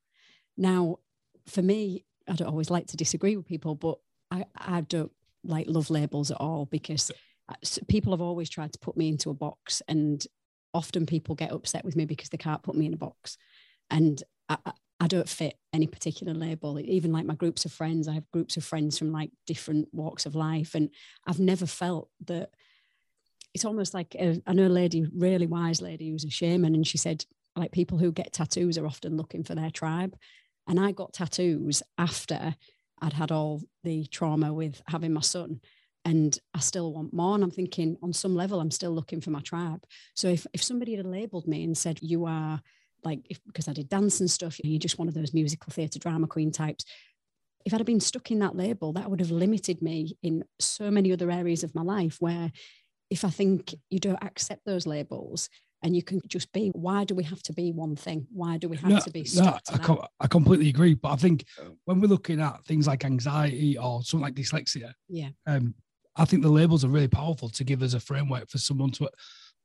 Now, 0.57 0.99
for 1.47 1.63
me, 1.63 2.05
I 2.29 2.35
don't 2.35 2.49
always 2.49 2.71
like 2.71 2.87
to 2.89 2.97
disagree 2.97 3.37
with 3.37 3.47
people, 3.47 3.75
but 3.75 3.99
I, 4.31 4.45
I 4.57 4.81
don't 4.83 5.13
like 5.45 5.67
love 5.69 5.91
labels 5.91 6.31
at 6.31 6.39
all 6.39 6.67
because 6.67 7.11
people 7.87 8.13
have 8.13 8.21
always 8.21 8.51
tried 8.51 8.73
to 8.73 8.79
put 8.79 8.97
me 8.97 9.09
into 9.09 9.31
a 9.31 9.35
box. 9.35 9.83
And 9.89 10.25
often 10.75 11.07
people 11.07 11.35
get 11.35 11.53
upset 11.53 11.85
with 11.85 11.97
me 11.97 12.05
because 12.05 12.29
they 12.29 12.37
can't 12.37 12.63
put 12.63 12.75
me 12.75 12.87
in 12.87 12.95
a 12.95 12.99
box 12.99 13.39
and 13.91 14.23
I, 14.49 14.59
I- 15.01 15.07
don't 15.07 15.29
fit 15.29 15.55
any 15.73 15.87
particular 15.87 16.35
label. 16.35 16.79
Even 16.81 17.13
like 17.13 17.27
my 17.27 17.35
groups 17.35 17.65
of 17.65 17.73
friends, 17.73 18.09
I 18.09 18.15
have 18.15 18.31
groups 18.31 18.57
of 18.57 18.65
friends 18.65 18.99
from 18.99 19.13
like 19.13 19.31
different 19.47 19.89
walks 19.93 20.27
of 20.27 20.35
life, 20.35 20.75
and 20.75 20.91
I've 21.27 21.41
never 21.41 21.67
felt 21.67 22.11
that. 22.27 22.51
It's 23.55 23.65
almost 23.65 23.95
like 23.95 24.15
a, 24.15 24.41
I 24.47 24.53
know 24.53 24.67
a 24.67 24.69
lady, 24.69 25.07
really 25.13 25.47
wise 25.47 25.81
lady, 25.81 26.11
who's 26.11 26.25
a 26.25 26.31
shaman, 26.31 26.75
and 26.75 26.87
she 26.87 26.99
said 26.99 27.25
like 27.57 27.73
people 27.73 27.99
who 27.99 28.13
get 28.13 28.33
tattoos 28.33 28.79
are 28.79 28.87
often 28.87 29.17
looking 29.17 29.43
for 29.43 29.55
their 29.55 29.71
tribe, 29.71 30.17
and 30.67 30.79
I 30.79 30.93
got 30.93 31.15
tattoos 31.15 31.83
after 31.97 32.55
I'd 33.01 33.13
had 33.13 33.33
all 33.33 33.63
the 33.85 34.07
trauma 34.07 34.53
with 34.53 34.83
having 34.89 35.13
my 35.13 35.21
son. 35.21 35.61
And 36.05 36.39
I 36.55 36.61
still 36.61 36.93
want 36.93 37.13
more. 37.13 37.35
And 37.35 37.45
I'm 37.45 37.51
thinking, 37.51 37.97
on 38.03 38.13
some 38.13 38.35
level, 38.35 38.61
I'm 38.61 38.71
still 38.71 38.93
looking 38.93 39.21
for 39.21 39.31
my 39.31 39.41
tribe. 39.41 39.85
So 40.15 40.29
if, 40.29 40.47
if 40.55 40.63
somebody 40.63 40.95
had 40.95 41.07
labeled 41.07 41.47
me 41.47 41.65
and 41.65 41.77
said, 41.77 41.99
You 42.01 42.25
are 42.25 42.63
like 43.05 43.21
if 43.31 43.41
because 43.47 43.69
I 43.69 43.73
did 43.73 43.89
dance 43.89 44.21
and 44.21 44.31
stuff, 44.31 44.59
you're 44.63 44.79
just 44.79 44.99
one 44.99 45.09
of 45.09 45.15
those 45.15 45.33
musical 45.35 45.71
theatre 45.73 45.99
drama 45.99 46.27
queen 46.27 46.51
types. 46.53 46.85
If 47.65 47.75
I'd 47.75 47.81
have 47.81 47.87
been 47.87 48.01
stuck 48.01 48.31
in 48.31 48.39
that 48.41 48.57
label, 48.57 48.93
that 48.95 49.11
would 49.11 49.21
have 49.21 49.31
limited 49.31 49.83
me 49.83 50.17
in 50.23 50.45
so 50.59 50.91
many 50.91 51.13
other 51.13 51.31
areas 51.31 51.63
of 51.65 51.75
my 51.75 51.83
life 51.83 52.17
where 52.21 52.51
if 53.11 53.25
I 53.25 53.31
think 53.31 53.75
you 53.91 53.99
don't 53.99 54.23
accept 54.23 54.65
those 54.65 54.87
labels 54.87 55.49
and 55.83 55.95
you 55.95 56.03
can 56.03 56.21
just 56.27 56.53
be, 56.53 56.71
why 56.71 57.05
do 57.05 57.15
we 57.15 57.25
have 57.25 57.43
to 57.45 57.53
be 57.53 57.71
one 57.73 57.95
thing? 57.95 58.27
Why 58.33 58.59
do 58.59 58.69
we 58.69 58.77
have 58.79 58.91
No, 58.91 58.99
to 59.01 59.11
be 59.11 59.21
no, 59.21 59.25
stuck 59.27 59.63
to 59.65 59.75
I, 59.75 59.77
that? 59.77 59.83
co- 59.87 60.07
I 60.21 60.27
completely 60.27 60.69
agree. 60.69 60.95
But 60.95 61.11
I 61.13 61.17
think 61.17 61.45
when 61.85 62.01
we're 62.01 62.09
looking 62.09 62.41
at 62.41 62.65
things 62.65 62.87
like 62.87 63.05
anxiety 63.05 63.79
or 63.79 64.03
something 64.03 64.23
like 64.25 64.35
dyslexia, 64.35 64.93
Yeah. 65.09 65.31
um, 65.47 65.75
I 66.17 66.25
think 66.25 66.43
the 66.43 66.49
labels 66.51 66.85
are 66.85 66.89
really 66.89 67.07
powerful 67.09 67.49
to 67.51 67.65
give 67.65 67.83
us 67.83 67.95
a 67.95 68.01
framework 68.01 68.49
for 68.51 68.59
someone 68.59 68.91
to 68.93 69.09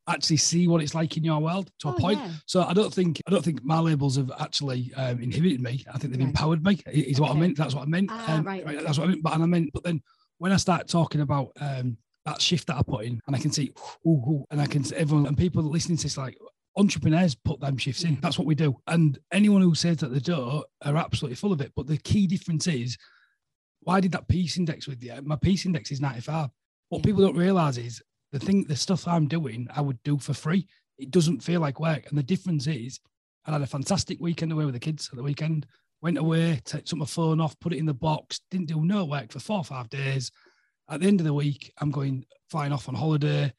actually 0.08 0.38
see 0.38 0.68
what 0.68 0.82
it's 0.82 0.94
like 0.94 1.16
in 1.18 1.24
your 1.24 1.40
world 1.40 1.72
to 1.80 1.88
a 1.88 1.92
Oh, 1.92 1.96
point. 1.96 2.20
yeah. 2.20 2.32
So 2.46 2.64
I 2.64 2.74
don't 2.74 2.94
think 2.94 3.22
I 3.28 3.32
don't 3.32 3.44
think 3.44 3.64
my 3.64 3.80
labels 3.80 4.18
have 4.18 4.32
actually 4.40 4.92
um, 4.96 5.22
inhibited 5.22 5.62
me. 5.62 5.84
I 5.94 5.98
think 5.98 6.12
they've 6.14 6.20
Right. 6.22 6.28
empowered 6.30 6.64
me. 6.64 6.80
Is 6.92 7.20
what 7.22 7.32
I 7.32 7.40
meant. 7.40 7.58
That's 7.58 7.74
what 7.74 7.84
I 7.84 7.86
meant. 7.86 8.10
Ah, 8.12 8.38
Um, 8.38 8.44
right, 8.44 8.64
okay. 8.66 8.84
That's 8.84 8.98
what 8.98 9.06
I 9.06 9.08
meant. 9.12 9.24
But 9.24 9.34
and 9.34 9.44
I 9.44 9.46
meant. 9.46 9.70
But 9.74 9.84
then 9.84 10.02
when 10.40 10.52
I 10.52 10.58
start 10.58 10.88
talking 10.88 11.22
about 11.22 11.52
um, 11.62 11.98
that 12.26 12.42
shift 12.42 12.68
that 12.68 12.78
I 12.78 12.82
put 12.84 13.06
in, 13.06 13.20
and 13.28 13.36
I 13.36 13.40
can 13.40 13.52
see, 13.52 13.72
ooh, 14.06 14.10
ooh, 14.30 14.46
and 14.52 14.60
I 14.62 14.66
can 14.66 14.84
see 14.84 14.96
everyone 14.96 15.26
and 15.28 15.38
people 15.38 15.62
listening 15.64 15.98
to 15.98 16.04
this 16.04 16.18
like 16.18 16.38
entrepreneurs 16.76 17.36
put 17.36 17.60
them 17.60 17.78
shifts 17.78 18.04
in. 18.04 18.18
That's 18.22 18.38
what 18.40 18.48
we 18.48 18.56
do. 18.56 18.76
And 18.88 19.18
anyone 19.32 19.62
who 19.62 19.76
says 19.76 19.98
that 19.98 20.08
they 20.14 20.20
don't 20.20 20.66
are 20.84 20.98
absolutely 20.98 21.36
full 21.36 21.54
of 21.54 21.62
it. 21.62 21.72
But 21.76 21.88
the 21.88 21.98
key 21.98 22.26
difference 22.28 22.66
is, 22.68 22.98
why 23.82 24.00
did 24.00 24.12
that 24.14 24.28
peace 24.28 24.58
index 24.58 24.88
with 24.88 25.04
you? 25.04 25.14
My 25.24 25.36
peace 25.36 25.66
index 25.66 25.92
is 25.92 26.02
95. 26.02 26.50
What 26.90 27.00
Yeah. 27.00 27.04
people 27.06 27.22
don't 27.22 27.38
realize 27.38 27.78
is 27.78 28.02
the 28.34 28.40
thing, 28.40 28.64
the 28.64 28.76
stuff 28.76 29.08
I'm 29.08 29.28
doing, 29.28 29.68
I 29.74 29.80
would 29.82 30.02
do 30.04 30.18
for 30.18 30.34
free. 30.34 30.68
It 30.98 31.12
doesn't 31.12 31.42
feel 31.44 31.62
like 31.62 31.80
work. 31.80 32.10
And 32.10 32.18
the 32.18 32.24
difference 32.24 32.66
is, 32.68 33.00
I 33.46 33.52
had 33.52 33.62
a 33.62 33.68
fantastic 33.68 34.20
weekend 34.20 34.52
away 34.52 34.66
with 34.66 34.74
the 34.74 34.80
kids 34.80 35.08
at 35.12 35.16
the 35.18 35.24
weekend. 35.24 35.68
Went 36.02 36.18
away, 36.18 36.60
took 36.66 36.84
my 36.96 37.06
phone 37.06 37.40
off, 37.40 37.58
put 37.60 37.74
it 37.74 37.78
in 37.78 37.86
the 37.86 37.94
box, 37.94 38.42
didn't 38.50 38.68
do 38.68 38.84
no 38.84 39.06
work 39.06 39.32
for 39.32 39.40
four 39.40 39.60
or 39.60 39.64
five 39.64 39.88
days. 39.90 40.32
At 40.90 41.00
the 41.00 41.08
end 41.08 41.22
of 41.22 41.26
the 41.26 41.34
week, 41.34 41.72
I'm 41.78 41.92
going 41.92 42.26
flying 42.50 42.74
off 42.74 42.90
on 42.90 42.96
holiday. 42.96 43.54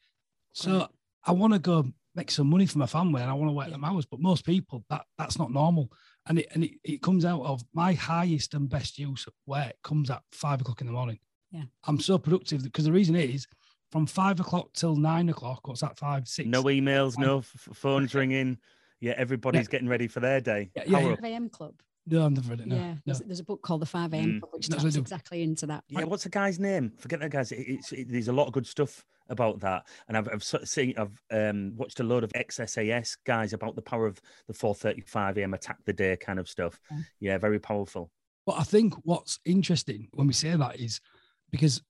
So 0.51 0.87
I 1.23 1.31
want 1.31 1.53
to 1.53 1.59
go 1.59 1.85
make 2.13 2.29
some 2.29 2.49
money 2.49 2.65
for 2.65 2.77
my 2.77 2.85
family 2.85 3.21
and 3.21 3.31
I 3.31 3.33
want 3.33 3.49
to 3.49 3.53
work 3.53 3.67
Yeah. 3.67 3.73
them 3.73 3.85
hours. 3.85 4.05
But 4.05 4.19
most 4.19 4.45
people, 4.45 4.83
that 4.89 5.05
that's 5.17 5.39
not 5.39 5.51
normal. 5.51 5.89
And 6.27 6.39
it 6.39 6.47
and 6.53 6.65
it, 6.65 6.71
it 6.83 7.01
comes 7.01 7.23
out 7.23 7.41
of 7.43 7.63
my 7.73 7.93
highest 7.93 8.53
and 8.53 8.69
best 8.69 8.99
use 8.99 9.25
of 9.25 9.33
work 9.45 9.73
comes 9.83 10.09
at 10.09 10.21
five 10.31 10.59
o'clock 10.61 10.81
in 10.81 10.87
the 10.87 10.93
morning. 10.93 11.19
Yeah. 11.51 11.63
I'm 11.85 11.99
so 11.99 12.17
productive 12.17 12.63
because 12.63 12.85
the 12.85 12.91
reason 12.91 13.15
is 13.15 13.47
from 13.91 14.05
five 14.05 14.39
o'clock 14.39 14.69
till 14.73 14.95
nine 14.95 15.29
o'clock, 15.29 15.67
what's 15.67 15.81
that, 15.81 15.97
five, 15.97 16.27
six? 16.27 16.47
No 16.47 16.63
emails, 16.63 17.17
no 17.17 17.39
f- 17.39 17.69
phones 17.73 18.13
ringing. 18.13 18.57
Yeah, 18.99 19.13
everybody's 19.17 19.67
getting 19.67 19.87
ready 19.87 20.07
for 20.07 20.19
their 20.19 20.41
day. 20.41 20.71
Yeah, 20.75 20.83
yeah, 20.87 20.99
yeah. 20.99 21.15
5 21.15 21.23
a.m. 21.25 21.49
club. 21.49 21.73
No, 22.07 22.25
I've 22.25 22.31
never 22.31 22.49
read 22.49 22.61
it. 22.61 22.67
No, 22.67 22.75
yeah. 22.75 22.93
no. 22.93 22.99
There's, 23.05 23.19
there's 23.19 23.39
a 23.39 23.43
book 23.43 23.61
called 23.61 23.81
The 23.81 23.85
5 23.85 24.13
a.m. 24.13 24.25
Mm. 24.25 24.39
Club, 24.39 24.53
which 24.53 24.67
That's 24.67 24.83
taps 24.83 24.95
exactly 24.95 25.43
into 25.43 25.65
that. 25.67 25.83
Yeah, 25.89 26.03
what's 26.03 26.23
the 26.23 26.29
guy's 26.29 26.59
name? 26.59 26.93
Forget 26.97 27.19
that 27.19 27.31
guy's. 27.31 27.51
It, 27.51 27.65
it's 27.67 27.91
it, 27.91 28.07
there's 28.09 28.27
a 28.27 28.33
lot 28.33 28.47
of 28.47 28.53
good 28.53 28.67
stuff 28.67 29.03
about 29.29 29.59
that, 29.61 29.87
and 30.07 30.17
I've 30.17 30.29
I've 30.31 30.43
seen 30.43 30.93
I've 30.97 31.21
um, 31.31 31.73
watched 31.75 31.99
a 31.99 32.03
load 32.03 32.23
of 32.23 32.31
XSAS 32.33 33.17
guys 33.25 33.53
about 33.53 33.75
the 33.75 33.81
power 33.81 34.05
of 34.05 34.21
the 34.47 34.53
4:35 34.53 35.37
a.m. 35.37 35.53
attack 35.53 35.77
the 35.85 35.93
day 35.93 36.15
kind 36.15 36.39
of 36.39 36.47
stuff. 36.47 36.79
Okay. 36.91 37.01
Yeah, 37.19 37.37
very 37.37 37.59
powerful. 37.59 38.11
But 38.45 38.59
I 38.59 38.63
think 38.63 38.93
what's 39.03 39.39
interesting 39.45 40.07
when 40.13 40.27
we 40.27 40.33
say 40.33 40.55
that 40.55 40.79
is 40.79 41.01
because 41.49 41.81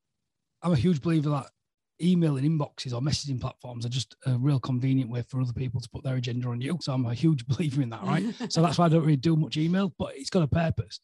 I'm 0.62 0.71
a 0.71 0.77
huge 0.77 1.01
believer 1.01 1.29
that 1.31 1.47
email 2.01 2.38
and 2.38 2.47
inboxes 2.47 2.93
or 2.93 3.01
messaging 3.01 3.39
platforms 3.39 3.86
are 3.86 3.89
just 3.89 4.15
a 4.25 4.38
real 4.38 4.60
convenient 4.60 5.10
way 5.10 5.21
for 5.21 5.41
other 5.41 5.53
people 5.53 5.79
to 5.79 5.89
put 5.89 6.03
their 6.03 6.15
agenda 6.15 6.47
on 6.47 6.62
you. 6.62 6.77
So 6.81 6.93
I'm 6.93 7.05
a 7.05 7.13
huge 7.13 7.45
believer 7.47 7.81
in 7.81 7.89
that, 7.89 8.03
right? 8.03 8.25
so 8.49 8.62
that's 8.62 8.77
why 8.77 8.86
I 8.86 8.89
don't 8.89 9.01
really 9.01 9.15
do 9.15 9.36
much 9.36 9.58
email, 9.58 9.93
but 9.97 10.13
it's 10.15 10.29
got 10.29 10.43
a 10.43 10.47
purpose. 10.47 10.99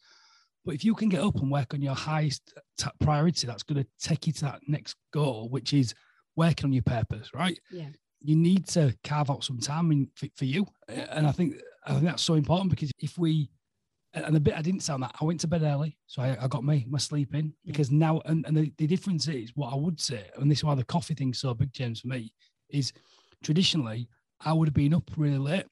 But 0.64 0.74
if 0.74 0.84
you 0.84 0.94
can 0.94 1.08
get 1.08 1.22
up 1.22 1.36
and 1.36 1.50
work 1.50 1.74
on 1.74 1.82
your 1.82 1.94
highest 1.94 2.54
t- 2.78 2.86
priority, 3.00 3.46
that's 3.46 3.64
going 3.64 3.82
to 3.82 3.88
take 4.00 4.26
you 4.26 4.32
to 4.34 4.42
that 4.42 4.60
next 4.68 4.96
goal, 5.12 5.48
which 5.48 5.72
is 5.72 5.94
working 6.36 6.66
on 6.66 6.72
your 6.72 6.84
purpose, 6.84 7.30
right? 7.34 7.58
Yeah. 7.70 7.88
You 8.20 8.36
need 8.36 8.68
to 8.68 8.94
carve 9.02 9.30
out 9.30 9.42
some 9.42 9.58
time 9.58 9.90
in, 9.90 10.08
for, 10.14 10.28
for 10.36 10.44
you, 10.44 10.66
and 10.88 11.26
I 11.26 11.32
think 11.32 11.56
I 11.84 11.94
think 11.94 12.04
that's 12.04 12.22
so 12.22 12.34
important 12.34 12.70
because 12.70 12.92
if 13.00 13.18
we 13.18 13.50
and 14.14 14.34
the 14.36 14.40
bit 14.40 14.54
I 14.56 14.62
didn't 14.62 14.80
sound 14.82 15.02
that 15.02 15.14
I 15.20 15.24
went 15.24 15.40
to 15.40 15.48
bed 15.48 15.62
early, 15.62 15.96
so 16.06 16.22
I, 16.22 16.36
I 16.42 16.48
got 16.48 16.64
my 16.64 16.84
my 16.88 16.98
sleep 16.98 17.34
in 17.34 17.54
because 17.64 17.90
now 17.90 18.20
and, 18.26 18.44
and 18.46 18.56
the, 18.56 18.72
the 18.76 18.86
difference 18.86 19.26
is 19.28 19.52
what 19.54 19.72
I 19.72 19.76
would 19.76 20.00
say, 20.00 20.24
and 20.36 20.50
this 20.50 20.58
is 20.58 20.64
why 20.64 20.74
the 20.74 20.84
coffee 20.84 21.14
thing's 21.14 21.38
so 21.38 21.54
big, 21.54 21.72
James, 21.72 22.00
for 22.00 22.08
me, 22.08 22.32
is 22.68 22.92
traditionally 23.42 24.08
I 24.44 24.52
would 24.52 24.68
have 24.68 24.74
been 24.74 24.94
up 24.94 25.10
really 25.16 25.38
late 25.38 25.66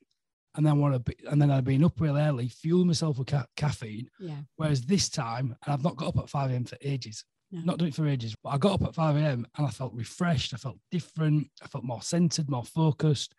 and 0.57 0.65
then 0.67 0.79
want 0.79 0.95
to 0.95 0.99
be, 1.01 1.15
and 1.29 1.41
then 1.41 1.51
I'd 1.51 1.65
been 1.65 1.85
up 1.85 2.01
real 2.01 2.17
early, 2.17 2.49
fueling 2.49 2.89
myself 2.89 3.19
with 3.19 3.29
ca- 3.29 3.47
caffeine. 3.57 4.09
Yeah. 4.19 4.37
Whereas 4.57 4.83
this 4.83 5.09
time, 5.09 5.57
and 5.65 5.73
I've 5.73 5.85
not 5.85 5.97
got 5.97 6.09
up 6.09 6.19
at 6.19 6.29
5 6.29 6.51
a.m. 6.51 6.65
for 6.65 6.77
ages, 6.83 7.25
No. 7.53 7.61
not 7.63 7.79
doing 7.79 7.91
it 7.91 7.95
for 7.95 8.07
ages, 8.09 8.35
but 8.43 8.51
I 8.51 8.59
got 8.59 8.75
up 8.81 8.89
at 8.89 8.95
5 8.97 9.17
a.m. 9.17 9.47
and 9.57 9.67
I 9.67 9.71
felt 9.71 9.93
refreshed. 9.95 10.53
I 10.53 10.57
felt 10.57 10.79
different. 10.91 11.49
I 11.63 11.69
felt 11.69 11.85
more 11.85 12.03
centered, 12.03 12.51
more 12.51 12.65
focused. 12.65 13.35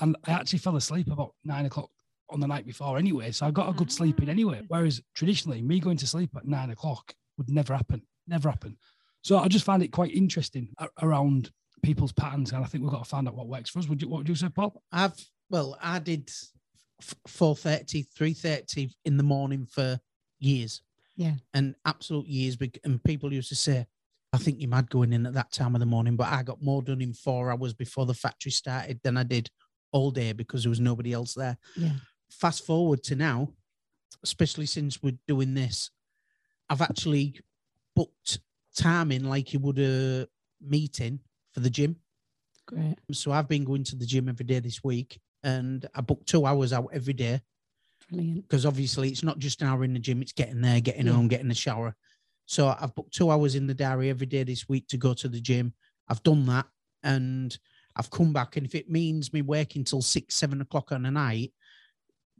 And 0.00 0.16
I 0.26 0.32
actually 0.32 0.58
fell 0.58 0.74
asleep 0.76 1.08
about 1.10 1.34
nine 1.44 1.66
o'clock 1.66 1.90
on 2.30 2.40
the 2.40 2.46
night 2.46 2.66
before 2.66 2.98
anyway. 2.98 3.30
So 3.30 3.46
I 3.46 3.50
got 3.50 3.68
a 3.68 3.72
good 3.72 3.92
sleep 3.92 4.20
in 4.22 4.28
anyway. 4.28 4.60
Mm. 4.60 4.66
Whereas 4.68 5.00
traditionally, 5.14 5.62
me 5.62 5.80
going 5.80 5.96
to 5.98 6.06
sleep 6.06 6.30
at 6.36 6.46
nine 6.46 6.70
o'clock 6.70 7.14
would 7.38 7.50
never 7.50 7.74
happen, 7.74 8.02
never 8.26 8.50
happen. 8.50 8.76
So 9.22 9.38
I 9.38 9.48
just 9.48 9.64
find 9.64 9.82
it 9.82 9.92
quite 9.92 10.12
interesting 10.12 10.68
around 11.02 11.50
people's 11.82 12.12
patterns. 12.12 12.52
And 12.52 12.62
I 12.62 12.66
think 12.66 12.82
we've 12.82 12.92
got 12.92 13.04
to 13.04 13.08
find 13.10 13.26
out 13.28 13.34
what 13.34 13.48
works 13.48 13.70
for 13.70 13.78
us. 13.78 13.88
Would 13.88 14.02
you, 14.02 14.08
what 14.08 14.18
would 14.18 14.28
you 14.28 14.34
say, 14.34 14.48
Paul? 14.48 14.82
I've 14.92 15.14
well, 15.50 15.78
I 15.80 15.98
did 15.98 16.28
f- 17.00 17.14
4.30, 17.28 18.06
3.30 18.18 18.90
in 19.04 19.16
the 19.16 19.22
morning 19.22 19.66
for 19.66 19.98
years. 20.38 20.82
Yeah. 21.16 21.34
And 21.54 21.74
absolute 21.84 22.26
years. 22.26 22.56
And 22.84 23.02
people 23.02 23.32
used 23.32 23.48
to 23.50 23.56
say, 23.56 23.86
I 24.32 24.38
think 24.38 24.60
you're 24.60 24.68
mad 24.68 24.90
going 24.90 25.12
in 25.12 25.26
at 25.26 25.34
that 25.34 25.52
time 25.52 25.74
of 25.74 25.80
the 25.80 25.86
morning, 25.86 26.16
but 26.16 26.28
I 26.28 26.42
got 26.42 26.62
more 26.62 26.82
done 26.82 27.00
in 27.00 27.14
four 27.14 27.50
hours 27.50 27.72
before 27.72 28.06
the 28.06 28.14
factory 28.14 28.52
started 28.52 29.00
than 29.02 29.16
I 29.16 29.22
did 29.22 29.48
all 29.92 30.10
day 30.10 30.32
because 30.32 30.62
there 30.62 30.70
was 30.70 30.80
nobody 30.80 31.12
else 31.12 31.34
there. 31.34 31.56
Yeah. 31.76 31.92
Fast 32.30 32.64
forward 32.66 33.02
to 33.04 33.16
now, 33.16 33.52
especially 34.22 34.66
since 34.66 35.02
we're 35.02 35.18
doing 35.26 35.54
this, 35.54 35.90
I've 36.68 36.82
actually 36.82 37.40
booked 37.94 38.40
time 38.76 39.12
in 39.12 39.24
like 39.24 39.52
you 39.52 39.58
would 39.60 39.78
a 39.78 40.26
meeting 40.60 41.20
for 41.52 41.60
the 41.60 41.70
gym. 41.70 41.96
Great. 42.66 42.98
So 43.12 43.30
I've 43.32 43.48
been 43.48 43.64
going 43.64 43.84
to 43.84 43.96
the 43.96 44.06
gym 44.06 44.28
every 44.28 44.44
day 44.44 44.58
this 44.58 44.82
week 44.82 45.20
and 45.44 45.86
I 45.94 46.00
book 46.00 46.26
two 46.26 46.44
hours 46.46 46.72
out 46.72 46.88
every 46.92 47.12
day 47.12 47.40
Brilliant. 48.10 48.42
because 48.42 48.66
obviously 48.66 49.08
it's 49.08 49.22
not 49.22 49.38
just 49.38 49.62
an 49.62 49.68
hour 49.68 49.84
in 49.84 49.92
the 49.92 50.00
gym, 50.00 50.20
it's 50.20 50.32
getting 50.32 50.60
there, 50.60 50.80
getting 50.80 51.06
Yeah. 51.06 51.12
home, 51.12 51.28
getting 51.28 51.50
a 51.50 51.54
shower. 51.54 51.94
So 52.46 52.74
I've 52.78 52.94
booked 52.94 53.14
two 53.14 53.30
hours 53.30 53.54
in 53.54 53.66
the 53.68 53.74
diary 53.74 54.10
every 54.10 54.26
day 54.26 54.42
this 54.42 54.68
week 54.68 54.88
to 54.88 54.96
go 54.96 55.14
to 55.14 55.28
the 55.28 55.40
gym. 55.40 55.74
I've 56.08 56.22
done 56.24 56.44
that 56.46 56.66
and 57.04 57.56
I've 57.94 58.10
come 58.10 58.32
back. 58.32 58.56
And 58.56 58.66
if 58.66 58.74
it 58.74 58.90
means 58.90 59.32
me 59.32 59.42
working 59.42 59.84
till 59.84 60.02
six, 60.02 60.34
seven 60.34 60.60
o'clock 60.60 60.90
on 60.92 61.06
a 61.06 61.10
night 61.10 61.52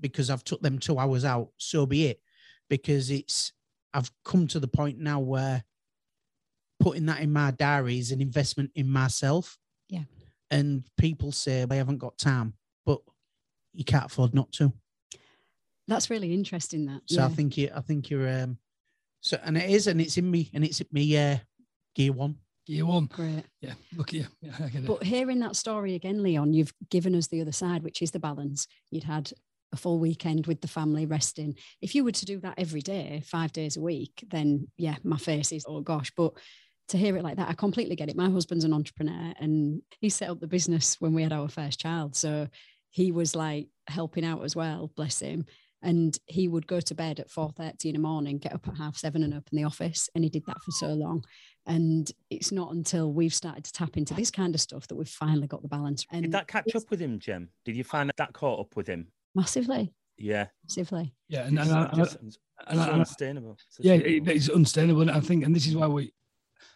because 0.01 0.31
I've 0.31 0.45
took 0.45 0.61
them 0.63 0.79
two 0.79 0.99
hours 0.99 1.25
out, 1.25 1.49
so 1.57 1.87
be 1.87 2.07
it. 2.07 2.21
Because 2.69 3.11
it's 3.11 3.53
I've 3.95 4.11
come 4.25 4.47
to 4.49 4.61
the 4.61 4.69
point 4.69 4.99
now 4.99 5.21
where 5.21 5.65
putting 6.81 7.07
that 7.07 7.21
in 7.21 7.33
my 7.33 7.51
diary 7.53 7.99
is 7.99 8.13
an 8.13 8.21
investment 8.21 8.71
in 8.75 8.91
myself. 8.91 9.59
Yeah. 9.89 10.03
And 10.51 10.85
people 10.99 11.33
say 11.33 11.65
I 11.69 11.75
haven't 11.75 11.99
got 11.99 12.19
time, 12.19 12.55
but 12.85 13.01
you 13.73 13.85
can't 13.85 14.07
afford 14.07 14.35
not 14.35 14.53
to. 14.53 14.73
That's 15.89 16.11
really 16.11 16.33
interesting. 16.33 16.87
That. 16.87 17.03
So 17.07 17.23
I 17.23 17.29
think 17.29 17.57
you, 17.57 17.71
I 17.75 17.81
think 17.81 18.11
you're, 18.11 18.29
um, 18.29 18.59
so 19.21 19.39
and 19.45 19.57
it 19.57 19.71
is, 19.71 19.87
and 19.87 20.01
it's 20.01 20.17
in 20.19 20.31
me, 20.31 20.51
and 20.53 20.65
it's 20.65 20.81
in 20.81 20.89
me, 20.93 21.17
uh, 21.17 21.39
gear 21.95 22.13
one. 22.13 22.37
Gear 22.67 22.85
one. 22.87 23.07
Great. 23.07 23.45
Yeah. 23.61 23.75
Look 23.97 24.11
here. 24.11 24.29
Yeah, 24.41 24.53
I 24.59 24.69
get 24.69 24.83
it. 24.83 24.87
But 24.87 25.05
hearing 25.05 25.39
that 25.41 25.57
story 25.57 25.95
again, 25.95 26.23
Leon, 26.23 26.53
you've 26.53 26.75
given 26.91 27.15
us 27.15 27.29
the 27.29 27.41
other 27.41 27.53
side, 27.53 27.83
which 27.85 28.03
is 28.03 28.11
the 28.11 28.19
balance. 28.19 28.67
You'd 28.91 29.05
had 29.05 29.33
a 29.73 29.77
full 29.77 29.99
weekend 29.99 30.47
with 30.47 30.61
the 30.61 30.69
family 30.69 31.07
resting. 31.07 31.57
If 31.81 31.95
you 31.95 32.05
were 32.05 32.13
to 32.13 32.25
do 32.25 32.41
that 32.41 32.59
every 32.59 32.83
day, 32.83 33.23
five 33.25 33.53
days 33.53 33.77
a 33.77 33.81
week, 33.81 34.25
then 34.31 34.69
yeah, 34.77 34.97
my 35.03 35.19
face 35.19 35.53
is, 35.53 35.65
oh 35.69 35.81
gosh. 35.81 36.13
But 36.17 36.35
to 36.89 36.99
hear 36.99 37.17
it 37.17 37.25
like 37.25 37.37
that, 37.37 37.49
I 37.49 37.55
completely 37.55 37.97
get 37.97 38.09
it. 38.09 38.17
My 38.17 38.31
husband's 38.31 38.65
an 38.65 38.73
entrepreneur 38.73 39.33
and 39.41 39.83
he 40.01 40.09
set 40.09 40.31
up 40.31 40.41
the 40.41 40.47
business 40.47 40.97
when 41.01 41.15
we 41.15 41.23
had 41.23 41.33
our 41.33 41.49
first 41.49 41.81
child. 41.81 42.15
So 42.15 42.49
he 42.91 43.13
was 43.13 43.35
like 43.35 43.69
helping 43.89 44.25
out 44.25 44.45
as 44.45 44.55
well, 44.55 44.91
bless 44.97 45.21
him. 45.21 45.47
And 45.83 46.19
he 46.27 46.49
would 46.49 46.67
go 46.67 46.81
to 46.81 46.95
bed 46.95 47.21
at 47.21 47.29
4.30 47.29 47.85
in 47.87 47.93
the 47.93 47.99
morning, 47.99 48.39
get 48.39 48.55
up 48.55 48.67
at 48.67 48.77
half 48.77 48.97
seven 48.97 49.23
and 49.23 49.35
open 49.35 49.57
the 49.57 49.65
office. 49.65 50.09
And 50.15 50.25
he 50.25 50.31
did 50.31 50.45
that 50.47 50.61
for 50.65 50.71
so 50.73 50.89
long. 50.89 51.25
And 51.67 52.11
it's 52.31 52.51
not 52.51 52.73
until 52.73 53.13
we've 53.13 53.35
started 53.35 53.65
to 53.65 53.73
tap 53.73 53.97
into 53.97 54.15
this 54.15 54.31
kind 54.31 54.55
of 54.55 54.61
stuff 54.61 54.87
that 54.89 54.95
we've 54.95 55.09
finally 55.09 55.47
got 55.47 55.63
the 55.63 55.69
balance. 55.69 56.07
And 56.11 56.23
Did 56.23 56.33
that 56.33 56.49
catch 56.49 56.75
up 56.75 56.91
with 56.91 57.01
him, 57.01 57.19
Jem? 57.19 57.51
Did 57.65 57.77
you 57.77 57.85
find 57.85 58.09
that, 58.09 58.17
that 58.17 58.33
caught 58.33 58.61
up 58.61 58.77
with 58.77 58.87
him? 58.87 59.09
Massively, 59.37 59.93
Yeah. 60.19 60.47
massively. 60.65 61.15
yeah. 61.29 61.47
And, 61.47 61.59
It's 61.59 61.69
and, 61.69 61.79
I- 61.79 61.85
and 61.87 61.97
just- 61.97 62.17
it's 62.27 62.39
and 62.69 62.81
and 62.81 62.91
unsustainable. 62.91 63.53
It's 63.69 63.79
yeah, 63.81 63.93
it, 63.95 64.27
it's 64.27 64.49
unsustainable. 64.49 65.03
And 65.03 65.11
I 65.11 65.21
think, 65.21 65.45
and 65.45 65.55
this 65.55 65.67
is 65.67 65.77
why 65.77 65.87
we, 65.87 66.13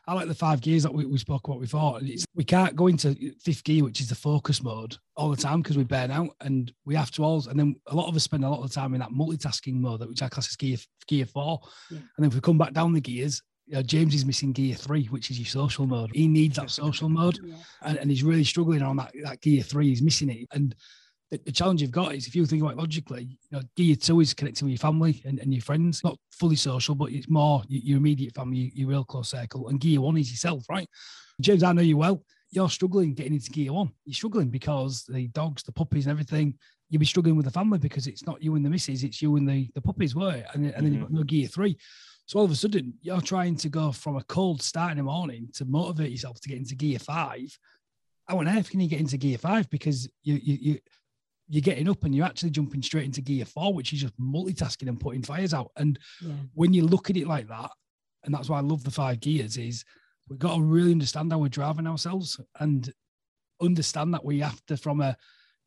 I 0.07 0.13
like 0.15 0.29
the 0.29 0.35
five 0.35 0.61
gears 0.61 0.83
that 0.83 0.93
we, 0.93 1.07
we 1.07 1.19
spoke 1.19 1.47
about 1.49 1.61
before. 1.61 1.99
And 1.99 2.09
it's, 2.09 2.25
we 2.35 2.45
can't 2.45 2.77
go 2.77 2.87
into 2.89 3.15
fifth 3.43 3.65
gear, 3.65 3.83
which 3.85 4.01
is 4.01 4.09
the 4.09 4.15
focus 4.15 4.63
mode, 4.63 4.97
all 5.17 5.31
the 5.31 5.37
time 5.37 5.63
because 5.63 5.79
we 5.79 5.85
burn 5.85 6.11
out, 6.11 6.31
and 6.43 6.71
we 6.85 6.95
have 6.97 7.11
to 7.13 7.25
all. 7.25 7.47
And 7.49 7.59
then 7.59 7.77
a 7.87 7.95
lot 7.97 8.09
of 8.09 8.15
us 8.17 8.25
spend 8.25 8.45
a 8.45 8.49
lot 8.51 8.63
of 8.63 8.73
time 8.73 8.93
in 8.95 9.01
that 9.01 9.11
multitasking 9.11 9.75
mode, 9.75 10.07
which 10.07 10.23
I 10.23 10.29
class 10.29 10.49
as 10.49 10.57
gear 10.57 10.77
gear 11.09 11.25
four. 11.27 11.61
Yeah. 11.91 11.99
And 11.99 12.09
then 12.19 12.27
if 12.29 12.35
we 12.35 12.41
come 12.41 12.59
back 12.59 12.73
down 12.75 12.93
the 12.93 13.01
gears, 13.01 13.41
you 13.67 13.75
know, 13.77 13.83
James 13.83 14.15
is 14.15 14.27
missing 14.27 14.53
gear 14.53 14.75
three, 14.75 15.05
which 15.07 15.31
is 15.31 15.39
your 15.39 15.47
social 15.47 15.87
mode. 15.87 16.11
He 16.13 16.29
needs 16.29 16.57
that 16.57 16.71
social 16.71 17.09
mode 17.09 17.39
Yeah. 17.43 17.55
and, 17.83 17.99
and 17.99 18.11
he's 18.11 18.25
really 18.25 18.45
struggling 18.45 18.83
on 18.83 18.97
that, 18.97 19.13
that 19.25 19.41
gear 19.41 19.63
three. 19.63 19.89
He's 19.89 20.03
missing 20.03 20.29
it. 20.29 20.49
And 20.53 20.75
the, 21.31 21.41
the 21.45 21.53
challenge 21.53 21.81
you've 21.81 21.91
got 21.91 22.15
is 22.15 22.27
if 22.27 22.35
you 22.35 22.45
think 22.45 22.63
about 22.63 22.73
it 22.73 22.79
logically, 22.79 23.23
you 23.23 23.49
know, 23.53 23.63
gear 23.77 23.95
two 23.97 24.21
is 24.21 24.35
connecting 24.35 24.67
with 24.67 24.73
your 24.73 24.79
family 24.79 25.23
and, 25.25 25.39
and 25.39 25.53
your 25.53 25.63
friends, 25.63 26.03
not 26.03 26.19
fully 26.33 26.57
social, 26.57 26.95
but 26.95 27.13
it's 27.13 27.29
more 27.29 27.63
your, 27.69 27.83
your 27.83 27.97
immediate 27.99 28.35
family, 28.35 28.59
your, 28.59 28.71
your 28.75 28.89
real 28.89 29.05
close 29.05 29.31
circle. 29.31 29.69
And 29.69 29.81
gear 29.81 30.01
one 30.01 30.17
is 30.17 30.31
yourself, 30.31 30.65
right? 30.69 30.89
James, 31.41 31.63
I 31.63 31.73
know 31.73 31.83
you 31.83 31.97
well. 31.97 32.23
You're 32.51 32.69
struggling 32.69 33.15
getting 33.15 33.35
into 33.35 33.51
gear 33.51 33.73
one. 33.73 33.91
You're 34.05 34.15
struggling 34.15 34.49
because 34.49 35.05
the 35.05 35.29
dogs, 35.29 35.63
the 35.63 35.73
puppies, 35.73 36.07
and 36.07 36.11
everything. 36.11 36.55
You'll 36.89 37.01
be 37.01 37.07
struggling 37.07 37.37
with 37.37 37.45
the 37.47 37.53
family 37.53 37.79
because 37.79 38.09
it's 38.09 38.27
not 38.27 38.43
you 38.43 38.57
and 38.57 38.65
the 38.65 38.71
missus, 38.71 39.05
it's 39.05 39.23
you 39.23 39.37
and 39.37 39.49
the, 39.49 39.69
the 39.75 39.81
puppies, 39.81 40.17
were 40.17 40.35
it? 40.35 40.47
And, 40.53 40.65
then- 40.65 40.75
and 40.75 40.85
then 40.85 40.93
you've 40.93 41.03
got 41.03 41.11
mm-hmm. 41.11 41.19
no 41.19 41.23
gear 41.23 41.47
three. 41.47 41.79
So 42.27 42.39
all 42.39 42.45
of 42.45 42.51
a 42.51 42.57
sudden, 42.57 42.95
you're 43.03 43.21
trying 43.21 43.57
to 43.57 43.69
go 43.69 43.93
from 43.93 44.17
a 44.17 44.25
cold 44.25 44.63
start 44.63 44.93
in 44.93 44.99
the 44.99 45.05
morning 45.05 45.49
to 45.55 45.65
motivate 45.65 46.11
yourself 46.11 46.41
to 46.41 46.49
get 46.49 46.59
into 46.59 46.75
gear 46.77 46.99
five. 46.99 47.57
How 48.27 48.39
on 48.39 48.49
earth 48.49 48.71
can 48.71 48.81
you 48.81 48.89
get 48.89 49.01
into 49.01 49.17
gear 49.17 49.39
five? 49.39 49.69
Because 49.71 50.09
you 50.23 50.35
you 50.35 50.59
you 50.61 50.79
you're 51.53 51.61
getting 51.61 51.89
up 51.89 52.05
and 52.05 52.15
you're 52.15 52.25
actually 52.25 52.51
jumping 52.51 52.81
straight 52.81 53.05
into 53.07 53.21
gear 53.21 53.45
four, 53.45 53.75
which 53.75 53.93
is 53.93 54.01
just 54.01 54.19
multitasking 54.21 54.89
and 54.89 55.01
putting 55.01 55.21
fires 55.23 55.53
out. 55.53 55.73
And 55.77 55.99
Yeah. 56.23 56.35
when 56.55 56.73
you 56.73 56.87
look 56.87 57.11
at 57.11 57.17
it 57.17 57.27
like 57.27 57.49
that, 57.49 57.73
and 58.25 58.33
that's 58.33 58.49
why 58.49 58.59
I 58.59 58.63
love 58.63 58.85
the 58.85 58.91
five 58.93 59.19
gears, 59.19 59.57
is 59.57 59.85
we've 60.29 60.39
got 60.39 60.55
to 60.55 60.63
really 60.63 60.93
understand 60.93 61.33
how 61.33 61.39
we're 61.41 61.49
driving 61.49 61.89
ourselves 61.89 62.41
and 62.61 62.93
understand 63.61 64.15
that 64.15 64.25
we 64.25 64.39
have 64.39 64.65
to 64.67 64.77
from 64.77 65.01
a 65.01 65.17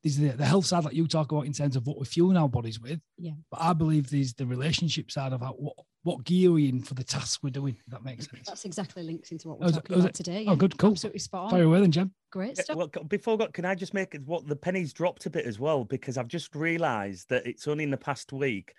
there's 0.04 0.18
the, 0.18 0.30
the 0.30 0.46
health 0.46 0.66
side 0.66 0.84
that 0.84 0.94
you 0.94 1.08
talk 1.08 1.32
about 1.32 1.46
in 1.46 1.54
terms 1.54 1.76
of 1.78 1.88
what 1.88 1.98
we're 1.98 2.04
fueling 2.04 2.36
our 2.38 2.50
bodies 2.50 2.80
with. 2.80 3.00
Yeah. 3.18 3.32
But 3.50 3.62
I 3.62 3.72
believe 3.74 4.10
there's 4.10 4.34
the 4.34 4.46
relationship 4.46 5.10
side 5.12 5.32
of 5.32 5.40
how, 5.42 5.54
what 5.54 5.76
what 6.04 6.24
gear 6.26 6.50
are 6.50 6.54
we 6.54 6.70
in 6.70 6.82
for 6.82 6.94
the 6.94 7.04
tasks 7.04 7.42
we're 7.42 7.50
doing. 7.50 7.76
If 7.80 7.86
that 7.92 8.04
makes 8.04 8.30
sense. 8.30 8.48
That's 8.48 8.66
exactly 8.66 9.04
linked 9.04 9.32
into 9.32 9.48
what 9.48 9.56
Oh, 9.56 9.60
we're 9.62 9.66
is 9.68 9.72
it- 9.72 9.76
talking 9.82 9.96
oh, 9.96 10.00
about 10.00 10.14
today. 10.14 10.46
Oh, 10.48 10.56
good, 10.56 10.78
cool. 10.78 10.92
Absolutely 10.92 11.20
spot 11.20 11.46
on. 11.46 11.50
Fire 11.52 11.64
away 11.64 11.80
then, 11.82 11.92
Jem. 11.92 12.14
Great 12.32 12.58
Yeah, 12.58 12.64
stuff. 12.64 12.76
well, 12.78 12.88
before 13.08 13.36
I 13.36 13.38
got, 13.38 13.54
can 13.54 13.64
I 13.66 13.74
just 13.76 13.94
make 13.94 14.14
it 14.14 14.22
what 14.26 14.46
the 14.48 14.56
pennies 14.56 14.92
dropped 14.94 15.26
a 15.26 15.30
bit 15.30 15.46
as 15.46 15.60
well? 15.60 15.84
Because 15.86 16.18
I've 16.18 16.28
just 16.28 16.54
realised 16.56 17.30
that 17.30 17.46
it's 17.48 17.68
only 17.68 17.84
in 17.86 17.92
the 17.92 17.98
past 17.98 18.34
week, 18.34 18.74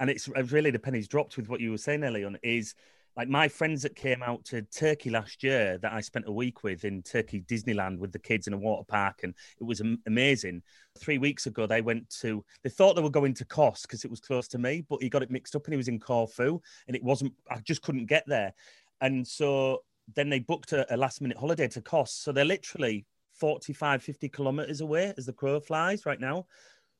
and 0.00 0.08
it's 0.08 0.28
uh, 0.28 0.42
really 0.44 0.70
the 0.70 0.78
pennies 0.78 1.08
dropped 1.08 1.36
with 1.36 1.48
what 1.48 1.60
you 1.60 1.70
were 1.70 1.78
saying, 1.78 2.00
Leon, 2.00 2.38
is 2.42 2.74
like 3.16 3.28
my 3.28 3.48
friends 3.48 3.82
that 3.82 3.94
came 3.94 4.22
out 4.22 4.44
to 4.46 4.62
Turkey 4.62 5.10
last 5.10 5.42
year 5.42 5.78
that 5.78 5.92
I 5.92 6.00
spent 6.00 6.28
a 6.28 6.32
week 6.32 6.62
with 6.62 6.84
in 6.84 7.02
Turkey 7.02 7.42
Disneyland 7.42 7.98
with 7.98 8.12
the 8.12 8.18
kids 8.18 8.46
in 8.46 8.54
a 8.54 8.58
water 8.58 8.84
park, 8.86 9.20
and 9.22 9.34
it 9.60 9.64
was 9.64 9.82
amazing. 10.06 10.62
Three 10.98 11.18
weeks 11.18 11.46
ago, 11.46 11.66
they 11.66 11.82
went 11.82 12.08
to, 12.20 12.44
they 12.62 12.70
thought 12.70 12.96
they 12.96 13.02
were 13.02 13.10
going 13.10 13.34
to 13.34 13.44
Kos 13.44 13.82
because 13.82 14.04
it 14.04 14.10
was 14.10 14.20
close 14.20 14.48
to 14.48 14.58
me, 14.58 14.84
but 14.88 15.02
he 15.02 15.08
got 15.08 15.22
it 15.22 15.30
mixed 15.30 15.54
up 15.54 15.66
and 15.66 15.74
he 15.74 15.78
was 15.78 15.88
in 15.88 16.00
Corfu, 16.00 16.60
and 16.86 16.96
it 16.96 17.02
wasn't, 17.02 17.32
I 17.50 17.58
just 17.60 17.82
couldn't 17.82 18.06
get 18.06 18.24
there. 18.26 18.52
And 19.00 19.26
so 19.26 19.82
then 20.14 20.30
they 20.30 20.38
booked 20.38 20.72
a, 20.72 20.92
a 20.94 20.96
last 20.96 21.20
minute 21.20 21.36
holiday 21.36 21.68
to 21.68 21.82
Kos. 21.82 22.12
So 22.12 22.32
they're 22.32 22.44
literally 22.44 23.04
45, 23.34 24.02
50 24.02 24.28
kilometers 24.28 24.80
away 24.80 25.12
as 25.16 25.26
the 25.26 25.32
crow 25.32 25.60
flies 25.60 26.06
right 26.06 26.20
now. 26.20 26.46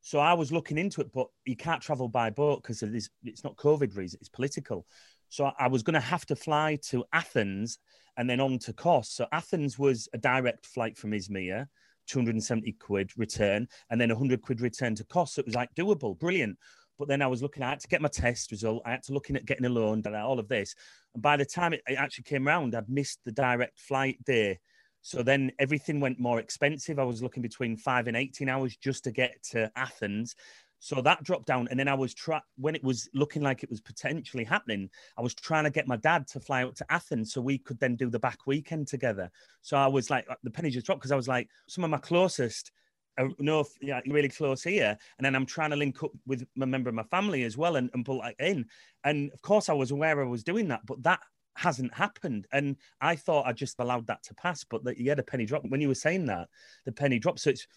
So 0.02 0.18
I 0.18 0.34
was 0.34 0.50
looking 0.50 0.78
into 0.78 1.00
it, 1.00 1.12
but 1.12 1.28
you 1.44 1.56
can't 1.56 1.80
travel 1.80 2.08
by 2.08 2.30
boat 2.30 2.62
because 2.62 2.82
it's 2.82 3.44
not 3.44 3.56
COVID 3.56 3.96
reason, 3.96 4.18
it's 4.20 4.28
political. 4.28 4.84
So 5.32 5.50
I 5.58 5.66
was 5.68 5.82
going 5.82 5.94
to 5.94 6.00
have 6.00 6.26
to 6.26 6.36
fly 6.36 6.78
to 6.90 7.06
Athens 7.10 7.78
and 8.18 8.28
then 8.28 8.38
on 8.38 8.58
to 8.58 8.74
Kos. 8.74 9.08
So 9.08 9.26
Athens 9.32 9.78
was 9.78 10.06
a 10.12 10.18
direct 10.18 10.66
flight 10.66 10.98
from 10.98 11.12
Izmir, 11.12 11.68
270 12.06 12.72
quid 12.72 13.12
return, 13.16 13.66
and 13.88 13.98
then 13.98 14.10
100 14.10 14.42
quid 14.42 14.60
return 14.60 14.94
to 14.96 15.04
Kos. 15.04 15.32
So 15.32 15.40
it 15.40 15.46
was 15.46 15.54
like 15.54 15.74
doable, 15.74 16.18
brilliant. 16.18 16.58
But 16.98 17.08
then 17.08 17.22
I 17.22 17.28
was 17.28 17.40
looking, 17.40 17.62
I 17.62 17.70
had 17.70 17.80
to 17.80 17.88
get 17.88 18.02
my 18.02 18.10
test 18.10 18.50
result. 18.50 18.82
I 18.84 18.90
had 18.90 19.04
to 19.04 19.14
looking 19.14 19.34
at 19.34 19.46
getting 19.46 19.64
a 19.64 19.70
loan, 19.70 20.02
all 20.06 20.38
of 20.38 20.48
this. 20.48 20.74
And 21.14 21.22
by 21.22 21.38
the 21.38 21.46
time 21.46 21.72
it, 21.72 21.80
actually 21.88 22.24
came 22.24 22.46
around, 22.46 22.74
I'd 22.74 22.90
missed 22.90 23.20
the 23.24 23.32
direct 23.32 23.80
flight 23.80 24.22
day. 24.26 24.58
So 25.00 25.22
then 25.22 25.50
everything 25.58 25.98
went 25.98 26.20
more 26.20 26.40
expensive. 26.40 26.98
I 26.98 27.04
was 27.04 27.22
looking 27.22 27.42
between 27.42 27.78
five 27.78 28.06
and 28.06 28.18
18 28.18 28.50
hours 28.50 28.76
just 28.76 29.04
to 29.04 29.12
get 29.12 29.42
to 29.50 29.72
Athens. 29.76 30.36
So 30.84 31.00
that 31.00 31.22
dropped 31.22 31.46
down. 31.46 31.68
And 31.70 31.78
then 31.78 31.86
I 31.86 31.94
was 31.94 32.12
trying, 32.12 32.42
when 32.56 32.74
it 32.74 32.82
was 32.82 33.08
looking 33.14 33.40
like 33.40 33.62
it 33.62 33.70
was 33.70 33.80
potentially 33.80 34.42
happening, 34.42 34.90
I 35.16 35.22
was 35.22 35.32
trying 35.32 35.62
to 35.62 35.70
get 35.70 35.86
my 35.86 35.94
dad 35.94 36.26
to 36.28 36.40
fly 36.40 36.64
out 36.64 36.74
to 36.76 36.92
Athens 36.92 37.32
so 37.32 37.40
we 37.40 37.58
could 37.58 37.78
then 37.78 37.94
do 37.94 38.10
the 38.10 38.18
back 38.18 38.48
weekend 38.48 38.88
together. 38.88 39.30
So 39.60 39.76
I 39.76 39.86
was 39.86 40.10
like, 40.10 40.26
uh, 40.28 40.34
the 40.42 40.50
penny 40.50 40.70
just 40.70 40.84
dropped 40.84 41.00
because 41.00 41.12
I 41.12 41.16
was 41.16 41.28
like, 41.28 41.48
some 41.68 41.84
of 41.84 41.90
my 41.90 41.98
closest 41.98 42.72
are 43.16 43.28
no, 43.38 43.64
yeah, 43.80 44.00
really 44.08 44.28
close 44.28 44.64
here. 44.64 44.98
And 45.18 45.24
then 45.24 45.36
I'm 45.36 45.46
trying 45.46 45.70
to 45.70 45.76
link 45.76 46.02
up 46.02 46.10
with 46.26 46.44
a 46.60 46.66
member 46.66 46.88
of 46.88 46.96
my 46.96 47.04
family 47.04 47.44
as 47.44 47.56
well 47.56 47.76
and, 47.76 47.88
and 47.94 48.04
pull 48.04 48.20
that 48.20 48.34
in. 48.40 48.66
And 49.04 49.30
of 49.32 49.40
course, 49.40 49.68
I 49.68 49.74
was 49.74 49.92
aware 49.92 50.20
I 50.20 50.26
was 50.26 50.42
doing 50.42 50.66
that, 50.68 50.84
but 50.84 51.00
that 51.04 51.20
hasn't 51.54 51.94
happened. 51.94 52.48
And 52.52 52.76
I 53.00 53.14
thought 53.14 53.46
I 53.46 53.52
just 53.52 53.78
allowed 53.78 54.08
that 54.08 54.24
to 54.24 54.34
pass, 54.34 54.64
but 54.64 54.82
that 54.82 54.98
you 54.98 55.10
had 55.10 55.20
a 55.20 55.22
penny 55.22 55.46
drop. 55.46 55.62
When 55.68 55.80
you 55.80 55.86
were 55.86 55.94
saying 55.94 56.26
that, 56.26 56.48
the 56.86 56.92
penny 56.92 57.20
dropped. 57.20 57.38
So 57.38 57.50
it's 57.50 57.68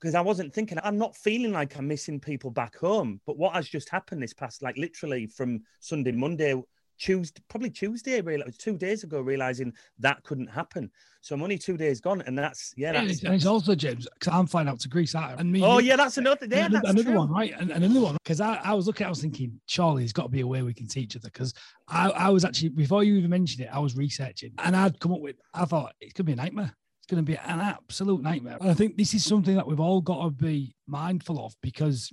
because 0.00 0.14
I 0.14 0.20
wasn't 0.20 0.54
thinking, 0.54 0.78
I'm 0.82 0.98
not 0.98 1.16
feeling 1.16 1.52
like 1.52 1.76
I'm 1.76 1.88
missing 1.88 2.20
people 2.20 2.50
back 2.50 2.76
home. 2.76 3.20
But 3.26 3.36
what 3.36 3.54
has 3.54 3.68
just 3.68 3.88
happened 3.88 4.22
this 4.22 4.34
past, 4.34 4.62
like 4.62 4.76
literally 4.76 5.26
from 5.26 5.62
Sunday, 5.80 6.12
Monday, 6.12 6.60
Tuesday, 6.98 7.40
probably 7.48 7.70
Tuesday, 7.70 8.20
really, 8.20 8.44
two 8.58 8.76
days 8.76 9.04
ago, 9.04 9.20
realizing 9.20 9.72
that 10.00 10.22
couldn't 10.24 10.48
happen. 10.48 10.90
So 11.20 11.34
I'm 11.34 11.42
only 11.42 11.58
two 11.58 11.76
days 11.76 12.00
gone, 12.00 12.22
and 12.22 12.36
that's 12.38 12.72
yeah. 12.76 12.92
That's, 12.92 13.22
and 13.22 13.34
it's 13.34 13.46
also 13.46 13.74
James 13.74 14.08
because 14.14 14.32
I'm 14.32 14.46
flying 14.46 14.68
out 14.68 14.80
to 14.80 14.88
Greece, 14.88 15.14
and 15.14 15.50
me. 15.52 15.62
Oh 15.62 15.78
yeah, 15.78 15.96
that's 15.96 16.18
another. 16.18 16.46
Yeah, 16.46 16.66
another, 16.66 16.80
that's 16.84 17.00
another 17.00 17.16
one, 17.16 17.30
right? 17.30 17.54
And, 17.58 17.70
and 17.70 17.84
another 17.84 18.00
one 18.00 18.16
because 18.22 18.40
I, 18.40 18.60
I 18.64 18.74
was 18.74 18.86
looking, 18.86 19.06
I 19.06 19.10
was 19.10 19.20
thinking, 19.20 19.60
Charlie, 19.66 20.02
there's 20.02 20.12
got 20.12 20.24
to 20.24 20.28
be 20.28 20.40
a 20.40 20.46
way 20.46 20.62
we 20.62 20.74
can 20.74 20.86
teach 20.86 21.16
other. 21.16 21.28
Because 21.28 21.54
I, 21.88 22.10
I 22.10 22.28
was 22.30 22.44
actually 22.44 22.70
before 22.70 23.04
you 23.04 23.16
even 23.16 23.30
mentioned 23.30 23.64
it, 23.64 23.70
I 23.72 23.78
was 23.78 23.96
researching, 23.96 24.52
and 24.58 24.76
I'd 24.76 24.98
come 25.00 25.12
up 25.12 25.20
with, 25.20 25.36
I 25.54 25.64
thought 25.64 25.94
it's 26.00 26.12
gonna 26.12 26.26
be 26.26 26.32
a 26.32 26.36
nightmare. 26.36 26.74
It's 27.08 27.14
gonna 27.14 27.22
be 27.22 27.36
an 27.36 27.60
absolute 27.60 28.20
nightmare. 28.20 28.58
And 28.60 28.70
I 28.70 28.74
think 28.74 28.98
this 28.98 29.14
is 29.14 29.24
something 29.24 29.56
that 29.56 29.66
we've 29.66 29.80
all 29.80 30.02
got 30.02 30.22
to 30.24 30.30
be 30.30 30.74
mindful 30.86 31.42
of 31.42 31.56
because 31.62 32.12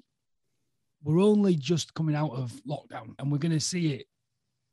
we're 1.03 1.21
only 1.21 1.55
just 1.55 1.93
coming 1.95 2.15
out 2.15 2.31
of 2.31 2.53
lockdown, 2.65 3.13
and 3.19 3.29
we're 3.29 3.39
gonna 3.39 3.59
see 3.59 3.95
it 3.95 4.07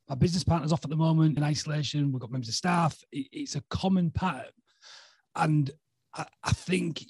our 0.08 0.14
business 0.14 0.44
partners 0.44 0.72
off 0.72 0.84
at 0.84 0.90
the 0.90 0.96
moment 0.96 1.36
in 1.36 1.42
isolation. 1.42 2.12
We've 2.12 2.20
got 2.20 2.30
members 2.30 2.48
of 2.48 2.54
staff. 2.54 3.02
It's 3.10 3.56
a 3.56 3.62
common 3.68 4.12
pattern. 4.12 4.52
And 5.34 5.70
I, 6.14 6.24
I 6.44 6.52
think 6.52 7.04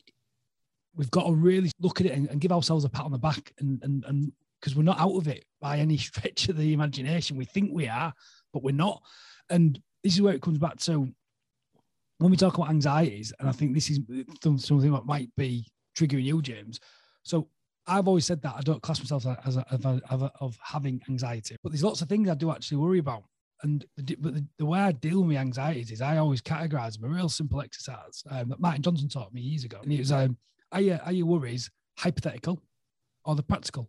we've 0.94 1.10
got 1.10 1.26
to 1.26 1.34
really 1.34 1.70
look 1.80 2.00
at 2.00 2.06
it 2.06 2.12
and, 2.12 2.30
and, 2.30 2.40
give 2.40 2.52
ourselves 2.52 2.84
a 2.84 2.88
pat 2.88 3.04
on 3.04 3.12
the 3.12 3.18
back 3.18 3.52
and 3.58 3.82
and 3.82 4.04
and 4.06 4.32
because 4.60 4.74
we're 4.74 4.84
not 4.84 5.00
out 5.00 5.16
of 5.16 5.28
it 5.28 5.44
by 5.60 5.78
any 5.78 5.96
stretch 5.98 6.48
of 6.48 6.56
the 6.56 6.72
imagination. 6.72 7.36
We 7.36 7.44
think 7.44 7.72
we 7.74 7.88
are, 7.88 8.14
but 8.54 8.62
we're 8.62 8.72
not. 8.72 9.02
And 9.50 9.78
this 10.02 10.14
is 10.14 10.22
where 10.22 10.34
it 10.34 10.42
comes 10.42 10.58
back 10.58 10.78
to 10.80 11.12
when 12.22 12.30
we 12.30 12.36
talk 12.36 12.56
about 12.56 12.70
anxieties, 12.70 13.32
and 13.40 13.48
I 13.48 13.52
think 13.52 13.74
this 13.74 13.90
is 13.90 13.98
something 14.58 14.92
that 14.92 15.06
might 15.06 15.30
be 15.36 15.66
triggering 15.96 16.24
you, 16.24 16.40
James. 16.40 16.78
So 17.24 17.48
I've 17.86 18.06
always 18.06 18.24
said 18.24 18.40
that 18.42 18.54
I 18.56 18.60
don't 18.60 18.82
class 18.82 19.00
myself 19.00 19.26
as 19.44 19.56
a, 19.56 20.00
of 20.40 20.58
having 20.62 21.02
anxiety, 21.08 21.56
but 21.62 21.72
there's 21.72 21.82
lots 21.82 22.00
of 22.00 22.08
things 22.08 22.28
I 22.28 22.34
do 22.34 22.52
actually 22.52 22.78
worry 22.78 22.98
about. 22.98 23.24
And 23.64 23.84
the, 23.96 24.16
but 24.16 24.34
the, 24.34 24.46
the, 24.58 24.66
way 24.66 24.80
I 24.80 24.92
deal 24.92 25.20
with 25.20 25.30
my 25.30 25.40
anxieties 25.40 25.92
is 25.92 26.00
I 26.00 26.18
always 26.18 26.42
categorize 26.42 26.98
them 26.98 27.10
a 27.10 27.14
real 27.14 27.28
simple 27.28 27.60
exercise 27.60 28.22
um, 28.28 28.48
that 28.48 28.60
Martin 28.60 28.82
Johnson 28.82 29.08
taught 29.08 29.32
me 29.32 29.40
years 29.40 29.64
ago. 29.64 29.78
And 29.82 29.92
it 29.92 30.00
was, 30.00 30.10
um, 30.10 30.36
are, 30.72 30.80
your, 30.80 31.00
are 31.04 31.12
your 31.12 31.26
worries 31.26 31.70
hypothetical 31.96 32.60
or 33.24 33.36
the 33.36 33.42
practical? 33.42 33.88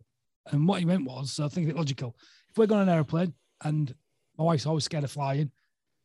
And 0.51 0.67
what 0.67 0.79
he 0.79 0.85
meant 0.85 1.05
was, 1.05 1.31
so 1.31 1.49
think 1.49 1.67
of 1.67 1.75
it 1.75 1.77
logical. 1.77 2.15
If 2.49 2.57
we're 2.57 2.67
going 2.67 2.81
on 2.81 2.89
an 2.89 2.95
airplane 2.95 3.33
and 3.63 3.93
my 4.37 4.43
wife's 4.43 4.67
always 4.67 4.83
scared 4.83 5.05
of 5.05 5.11
flying, 5.11 5.51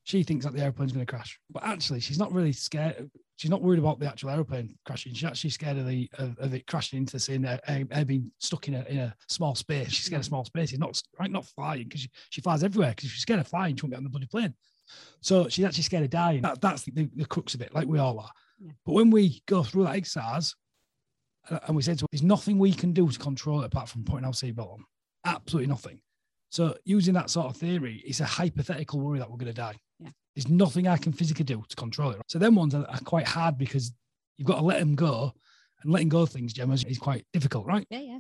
she 0.09 0.23
thinks 0.23 0.45
that 0.45 0.55
the 0.55 0.63
airplane's 0.63 0.93
going 0.93 1.05
to 1.05 1.11
crash. 1.11 1.39
But 1.51 1.65
actually, 1.65 2.01
she's 2.01 2.19
not 2.19 2.33
really 2.33 2.53
scared 2.53 3.11
she's 3.39 3.51
not 3.51 3.63
worried 3.63 3.79
about 3.79 4.01
the 4.01 4.07
actual 4.07 4.31
aeroplane 4.31 4.75
crashing. 4.85 5.15
She's 5.15 5.25
actually 5.25 5.51
scared 5.51 5.79
of 5.79 5.87
the 5.87 6.11
of, 6.19 6.37
of 6.39 6.55
it 6.55 6.67
crashing 6.67 6.99
into 6.99 7.13
the 7.13 7.21
seeing 7.21 7.45
her, 7.45 7.59
her 7.67 8.05
being 8.05 8.31
stuck 8.39 8.69
in 8.69 8.75
a 8.75 8.85
in 8.85 8.99
a 8.99 9.15
small 9.29 9.55
space. 9.55 9.91
She's 9.91 10.07
scared 10.07 10.21
of 10.21 10.27
small 10.27 10.45
spaces, 10.45 10.79
not 10.79 11.01
right, 11.19 11.31
not 11.31 11.47
flying 11.47 11.85
because 11.85 12.03
she, 12.03 12.11
she 12.31 12.41
flies 12.41 12.63
everywhere. 12.63 12.91
Because 12.91 13.07
if 13.07 13.13
she's 13.13 13.23
scared 13.23 13.41
of 13.41 13.49
flying, 13.49 13.77
she 13.77 13.83
won't 13.83 13.93
get 13.93 13.99
on 13.99 14.05
the 14.05 14.11
bloody 14.11 14.27
plane. 14.27 14.55
So 15.21 15.49
she's 15.49 15.65
actually 15.65 15.85
scared 15.85 16.05
of 16.05 16.11
dying. 16.11 16.43
That, 16.43 16.61
that's 16.61 16.83
the, 16.83 17.09
the, 17.15 17.27
crux 17.27 17.55
of 17.55 17.61
it, 17.61 17.75
like 17.75 17.87
we 17.87 17.99
all 17.99 18.19
are. 18.19 18.31
Yeah. 18.59 18.73
But 18.87 18.95
when 18.95 19.11
we 19.11 19.43
go 19.47 19.63
through 19.63 19.85
that 19.85 19.97
exercise, 19.97 20.55
uh, 21.51 21.59
and 21.67 21.77
we 21.77 21.83
said 21.83 21.99
to 21.99 22.05
her, 22.05 22.09
there's 22.11 22.23
nothing 22.23 22.59
we 22.59 22.73
can 22.73 22.93
do 22.93 23.09
to 23.09 23.19
control 23.19 23.63
it 23.63 23.67
apart 23.67 23.89
from 23.89 24.05
putting 24.05 24.25
our 24.25 24.33
seatbelt 24.33 24.73
on. 24.73 24.85
Absolutely 25.27 25.69
nothing. 25.69 26.01
So 26.51 26.75
using 26.85 27.13
that 27.15 27.29
sort 27.29 27.49
of 27.49 27.57
theory, 27.59 28.03
it's 28.07 28.21
a 28.21 28.25
hypothetical 28.25 29.01
worry 29.01 29.19
that 29.19 29.31
we're 29.31 29.37
going 29.37 29.53
to 29.53 29.53
die. 29.53 29.77
There's 30.39 30.49
nothing 30.49 30.87
I 30.87 30.97
can 30.97 31.13
physically 31.13 31.45
do 31.45 31.65
to 31.69 31.75
control 31.75 32.13
it. 32.13 32.21
So 32.29 32.39
them 32.39 32.55
ones 32.55 32.73
are, 32.73 32.87
are 32.89 33.01
quite 33.01 33.27
hard 33.27 33.59
because 33.59 33.93
you've 34.37 34.47
got 34.47 34.61
to 34.61 34.65
let 34.65 34.79
them 34.79 34.95
go, 34.95 35.33
and 35.83 35.93
letting 35.93 36.09
go 36.09 36.21
of 36.21 36.31
things, 36.31 36.53
Gemma, 36.53 36.75
is 36.75 36.97
quite 36.97 37.27
difficult, 37.33 37.67
right? 37.67 37.85
Yeah, 37.91 38.03
yeah. 38.03 38.19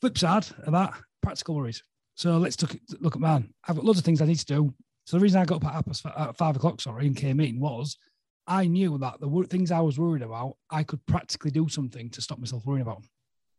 Flip 0.00 0.16
side 0.16 0.46
of 0.64 0.72
that, 0.72 0.94
practical 1.20 1.56
worries. 1.56 1.82
So 2.14 2.38
let's 2.38 2.62
look, 2.62 2.76
look 3.00 3.14
at 3.14 3.20
man. 3.20 3.52
I've 3.68 3.76
got 3.76 3.84
loads 3.84 3.98
of 3.98 4.06
things 4.06 4.22
I 4.22 4.24
need 4.24 4.38
to 4.38 4.46
do. 4.46 4.74
So 5.04 5.18
the 5.18 5.22
reason 5.22 5.38
I 5.38 5.44
got 5.44 5.62
up 5.62 5.86
at, 5.86 6.06
at 6.16 6.36
five 6.38 6.56
o'clock, 6.56 6.80
sorry, 6.80 7.06
and 7.06 7.14
came 7.14 7.40
in 7.40 7.60
was 7.60 7.98
I 8.46 8.66
knew 8.66 8.96
that 8.96 9.20
the 9.20 9.46
things 9.50 9.70
I 9.70 9.80
was 9.80 9.98
worried 9.98 10.22
about, 10.22 10.56
I 10.70 10.82
could 10.82 11.04
practically 11.04 11.50
do 11.50 11.68
something 11.68 12.08
to 12.08 12.22
stop 12.22 12.38
myself 12.38 12.64
worrying 12.64 12.86
about 12.86 13.02
them. 13.02 13.10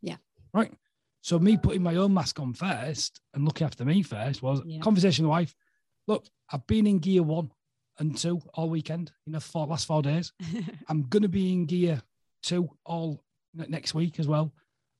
Yeah. 0.01 0.17
Right. 0.55 0.73
So 1.21 1.37
me 1.37 1.55
putting 1.55 1.83
my 1.83 1.97
own 1.97 2.15
mask 2.15 2.39
on 2.39 2.53
first 2.53 3.21
and 3.35 3.45
looking 3.45 3.67
after 3.67 3.85
me 3.85 4.01
first 4.01 4.41
was 4.41 4.63
yeah. 4.65 4.79
conversation 4.79 5.25
with 5.25 5.29
wife. 5.29 5.55
Look, 6.07 6.25
I've 6.51 6.65
been 6.65 6.87
in 6.87 6.97
gear 6.97 7.21
one 7.21 7.51
and 8.01 8.17
two 8.17 8.41
all 8.55 8.69
weekend, 8.69 9.11
you 9.25 9.31
know, 9.31 9.39
for 9.39 9.67
last 9.67 9.85
four 9.85 10.01
days. 10.01 10.33
I'm 10.89 11.03
going 11.03 11.21
to 11.21 11.29
be 11.29 11.53
in 11.53 11.65
gear 11.65 12.01
two 12.41 12.69
all 12.83 13.23
next 13.53 13.93
week 13.93 14.19
as 14.19 14.27
well. 14.27 14.51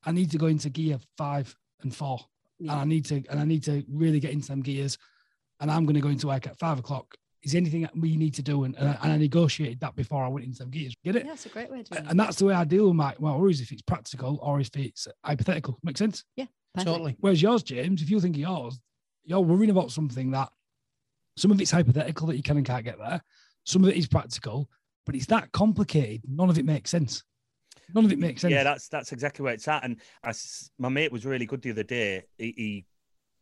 I 0.04 0.12
need 0.12 0.30
to 0.30 0.38
go 0.38 0.46
into 0.46 0.70
gear 0.70 0.98
five 1.18 1.54
and 1.82 1.94
four. 1.94 2.20
Yeah. 2.60 2.72
And 2.72 2.80
I 2.80 2.84
need 2.84 3.04
to, 3.06 3.22
and 3.28 3.40
I 3.40 3.44
need 3.44 3.64
to 3.64 3.84
really 3.88 4.20
get 4.20 4.30
into 4.30 4.48
them 4.48 4.62
gears. 4.62 4.98
And 5.60 5.70
I'm 5.70 5.84
going 5.84 5.96
to 5.96 6.00
go 6.00 6.08
into 6.08 6.28
work 6.28 6.46
at 6.46 6.58
five 6.58 6.78
o'clock. 6.78 7.16
Is 7.42 7.56
anything 7.56 7.82
that 7.82 7.96
we 7.96 8.16
need 8.16 8.34
to 8.34 8.42
do? 8.42 8.62
And, 8.62 8.76
and, 8.76 8.90
I, 8.90 8.98
and 9.02 9.12
I 9.12 9.16
negotiated 9.16 9.80
that 9.80 9.96
before 9.96 10.22
I 10.22 10.28
went 10.28 10.46
into 10.46 10.60
them 10.60 10.70
gears. 10.70 10.94
Get 11.04 11.16
it? 11.16 11.24
Yeah, 11.24 11.32
that's 11.32 11.46
a 11.46 11.48
great 11.48 11.72
way 11.72 11.82
to 11.82 12.08
And 12.08 12.18
that's 12.18 12.36
the 12.36 12.44
way 12.44 12.54
I 12.54 12.62
deal 12.62 12.86
with 12.86 12.94
my, 12.94 13.16
my 13.18 13.34
worries, 13.34 13.60
if 13.60 13.72
it's 13.72 13.82
practical 13.82 14.38
or 14.40 14.60
if 14.60 14.70
it's 14.76 15.08
hypothetical. 15.24 15.76
Make 15.82 15.98
sense? 15.98 16.22
Yeah. 16.36 16.46
Perfect. 16.74 16.86
Totally. 16.86 17.16
Whereas 17.18 17.42
yours, 17.42 17.64
James, 17.64 18.00
if 18.00 18.10
you 18.10 18.20
think 18.20 18.36
of 18.36 18.40
yours, 18.40 18.78
you're 19.24 19.40
worrying 19.40 19.70
about 19.70 19.90
something 19.90 20.30
that 20.30 20.50
some 21.36 21.50
of 21.50 21.60
it's 21.60 21.70
hypothetical 21.70 22.26
that 22.28 22.36
you 22.36 22.42
can 22.42 22.56
and 22.56 22.66
can't 22.66 22.84
get 22.84 22.98
there. 22.98 23.22
Some 23.64 23.84
of 23.84 23.90
it 23.90 23.96
is 23.96 24.06
practical, 24.06 24.68
but 25.06 25.14
it's 25.14 25.26
that 25.26 25.52
complicated. 25.52 26.22
None 26.28 26.50
of 26.50 26.58
it 26.58 26.64
makes 26.64 26.90
sense. 26.90 27.22
None 27.94 28.04
of 28.04 28.12
it 28.12 28.18
makes 28.18 28.42
sense. 28.42 28.52
Yeah, 28.52 28.64
that's 28.64 28.88
that's 28.88 29.12
exactly 29.12 29.42
where 29.42 29.54
it's 29.54 29.68
at. 29.68 29.84
And 29.84 30.00
I, 30.22 30.32
my 30.78 30.88
mate 30.88 31.12
was 31.12 31.26
really 31.26 31.46
good 31.46 31.62
the 31.62 31.70
other 31.70 31.82
day. 31.82 32.24
He, 32.38 32.54
he, 32.56 32.86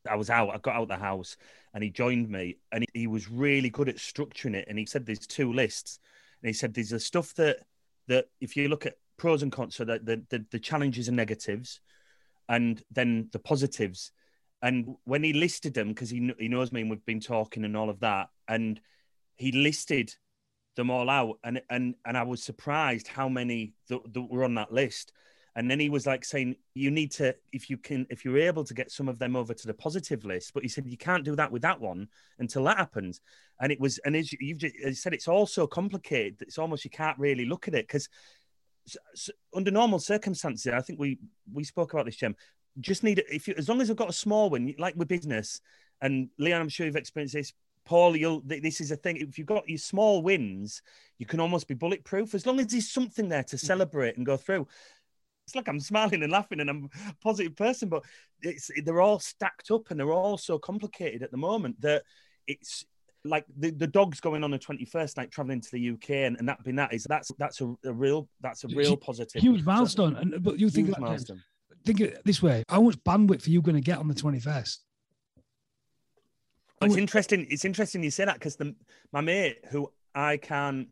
I 0.09 0.17
was 0.17 0.31
out. 0.31 0.51
I 0.51 0.59
got 0.59 0.77
out 0.77 0.83
of 0.83 0.89
the 0.89 0.97
house, 0.97 1.37
and 1.75 1.85
he 1.85 1.91
joined 1.91 2.29
me, 2.29 2.57
and 2.73 2.85
he, 2.93 3.01
he 3.01 3.07
was 3.07 3.31
really 3.31 3.71
good 3.71 3.89
at 3.89 3.97
structuring 3.97 4.55
it. 4.55 4.67
And 4.69 4.79
he 4.79 4.87
said 4.87 5.07
there's 5.07 5.27
two 5.27 5.53
lists, 5.53 5.99
and 6.43 6.49
he 6.49 6.53
said 6.53 6.75
there's 6.75 6.91
the 6.91 7.01
stuff 7.01 7.35
that 7.35 7.59
that 8.09 8.27
if 8.41 8.57
you 8.57 8.69
look 8.69 8.87
at 8.87 8.95
pros 9.17 9.43
and 9.43 9.53
cons, 9.53 9.77
so 9.77 9.85
the 9.85 9.99
the, 9.99 10.23
the, 10.31 10.45
the 10.51 10.59
challenges 10.59 11.09
and 11.09 11.17
negatives, 11.17 11.81
and 12.49 12.83
then 12.91 13.29
the 13.33 13.39
positives 13.39 14.13
and 14.63 14.97
when 15.05 15.23
he 15.23 15.33
listed 15.33 15.75
them, 15.75 15.89
because 15.89 16.11
he 16.11 16.33
he 16.39 16.49
knows 16.49 16.73
me 16.73 16.83
and 16.83 16.91
we've 16.91 17.05
been 17.07 17.21
talking 17.21 17.65
and 17.65 17.77
all 17.77 17.91
of 17.91 18.01
that, 18.01 18.29
and 18.49 18.81
he 19.37 19.53
listed 19.53 20.15
them 20.77 20.91
all 20.91 21.09
out, 21.09 21.39
and 21.45 21.63
and 21.71 21.95
and 22.05 22.17
I 22.17 22.23
was 22.23 22.43
surprised 22.43 23.09
how 23.09 23.29
many 23.29 23.73
that, 23.89 24.01
were 24.31 24.45
on 24.45 24.55
that 24.57 24.73
list. 24.73 25.13
And 25.57 25.69
then 25.69 25.81
he 25.81 25.89
was 25.89 26.07
like 26.07 26.25
saying, 26.25 26.55
you 26.75 26.93
need 26.93 27.11
to, 27.13 27.35
if 27.53 27.69
you 27.69 27.77
can, 27.77 28.07
if 28.09 28.25
you're 28.25 28.39
able 28.39 28.63
to 28.63 28.73
get 28.73 28.93
some 28.93 29.09
of 29.09 29.19
them 29.19 29.35
over 29.35 29.53
to 29.53 29.67
the 29.67 29.75
positive 29.75 30.25
list, 30.25 30.55
but 30.55 30.63
he 30.63 30.69
said 30.69 30.87
you 30.87 30.97
can't 30.97 31.25
do 31.25 31.35
that 31.35 31.51
with 31.51 31.63
that 31.63 31.81
one 31.81 32.07
until 32.39 32.63
that 32.65 32.77
happens. 32.77 33.21
And 33.61 33.73
it 33.73 33.81
was, 33.81 33.99
and 34.05 34.15
as 34.15 34.33
you've 34.33 34.59
just 34.59 35.03
said, 35.03 35.13
it's 35.13 35.27
all 35.27 35.47
so 35.47 35.67
complicated 35.67 36.39
that 36.39 36.47
it's 36.47 36.59
almost 36.59 36.85
you 36.85 36.91
can't 36.91 37.19
really 37.19 37.47
look 37.47 37.67
at 37.67 37.75
it 37.75 37.89
because 37.89 38.09
under 39.53 39.73
normal 39.73 39.99
circumstances, 39.99 40.73
I 40.73 40.81
think 40.83 41.01
we 41.01 41.19
we 41.53 41.65
spoke 41.65 41.93
about 41.93 42.07
this, 42.07 42.17
Jem 42.17 42.37
just 42.79 43.03
need 43.03 43.23
if 43.31 43.49
you 43.49 43.55
as 43.57 43.69
long 43.69 43.81
as 43.81 43.91
I've 43.91 43.97
got 43.97 44.11
a 44.11 44.15
small 44.15 44.51
one, 44.51 44.75
like 44.79 44.95
with 44.97 45.09
business, 45.09 45.61
and 46.01 46.29
Leon, 46.39 46.61
I'm 46.61 46.69
sure 46.69 46.87
you've 46.87 46.97
experienced 46.97 47.35
this. 47.35 47.53
Paul, 47.85 48.17
you'll 48.17 48.43
this 48.45 48.81
is 48.81 48.91
a 48.91 48.97
thing. 48.97 49.17
If 49.17 49.39
you've 49.39 49.47
got 49.47 49.69
your 49.69 49.79
small 49.79 50.23
wins, 50.23 50.83
you 51.19 51.27
can 51.27 51.41
almost 51.41 51.67
be 51.67 51.75
bulletproof 51.75 52.35
as 52.35 52.47
long 52.47 52.61
as 52.61 52.69
there's 52.69 52.91
something 52.91 53.29
there 53.29 53.45
to 53.45 53.59
celebrate 53.59 54.17
and 54.17 54.27
go 54.27 54.37
through. 54.37 54.67
it's 55.47 55.57
like 55.57 55.69
I'm 55.69 55.81
smiling 55.81 56.23
and 56.23 56.31
laughing 56.31 56.61
and 56.61 56.71
I'm 56.71 56.91
a 57.09 57.15
positive 57.23 57.57
person, 57.57 57.89
but 57.89 58.05
it's 58.43 58.71
they're 58.85 59.01
all 59.01 59.19
stacked 59.19 59.71
up 59.71 59.91
and 59.91 59.99
they're 59.99 60.13
all 60.13 60.39
so 60.39 60.59
complicated 60.59 61.23
at 61.23 61.31
the 61.31 61.37
moment 61.37 61.81
that 61.81 62.05
it's 62.47 62.85
like 63.25 63.45
the, 63.59 63.71
the 63.71 63.87
dogs 63.87 64.21
going 64.21 64.45
on 64.45 64.51
the 64.51 64.59
21st 64.59 65.17
night 65.17 65.31
traveling 65.31 65.61
to 65.61 65.71
the 65.73 65.91
UK 65.91 66.11
and, 66.11 66.39
and 66.39 66.49
that 66.49 66.63
being 66.65 66.77
that 66.77 66.93
is 66.95 67.05
that's 67.05 67.31
that's 67.39 67.61
a, 67.61 67.75
a 67.85 67.93
real 67.93 68.29
that's 68.41 68.65
a 68.65 68.69
real 68.69 68.97
positive 68.97 69.43
huge 69.43 69.65
milestone. 69.65 70.17
And 70.17 70.43
but 70.43 70.59
you 70.59 70.71
think 70.71 70.89
Huge 70.89 70.97
that, 70.97 71.03
milestone. 71.03 71.43
Think 71.85 72.01
it 72.01 72.23
this 72.25 72.43
way: 72.43 72.65
how 72.69 72.83
much 72.83 72.97
bandwidth 72.99 73.47
are 73.47 73.51
you 73.51 73.63
going 73.63 73.77
to 73.77 73.81
get 73.81 73.99
on 73.99 74.09
the 74.09 74.15
twenty 74.15 74.41
first? 74.41 74.85
It's 76.83 76.97
interesting. 76.97 77.47
It's 77.51 77.65
interesting 77.65 78.03
you 78.03 78.11
say 78.11 78.25
that 78.25 78.35
because 78.35 78.57
my 79.13 79.21
mate 79.21 79.59
who 79.71 79.93
I 80.15 80.39
can 80.39 80.89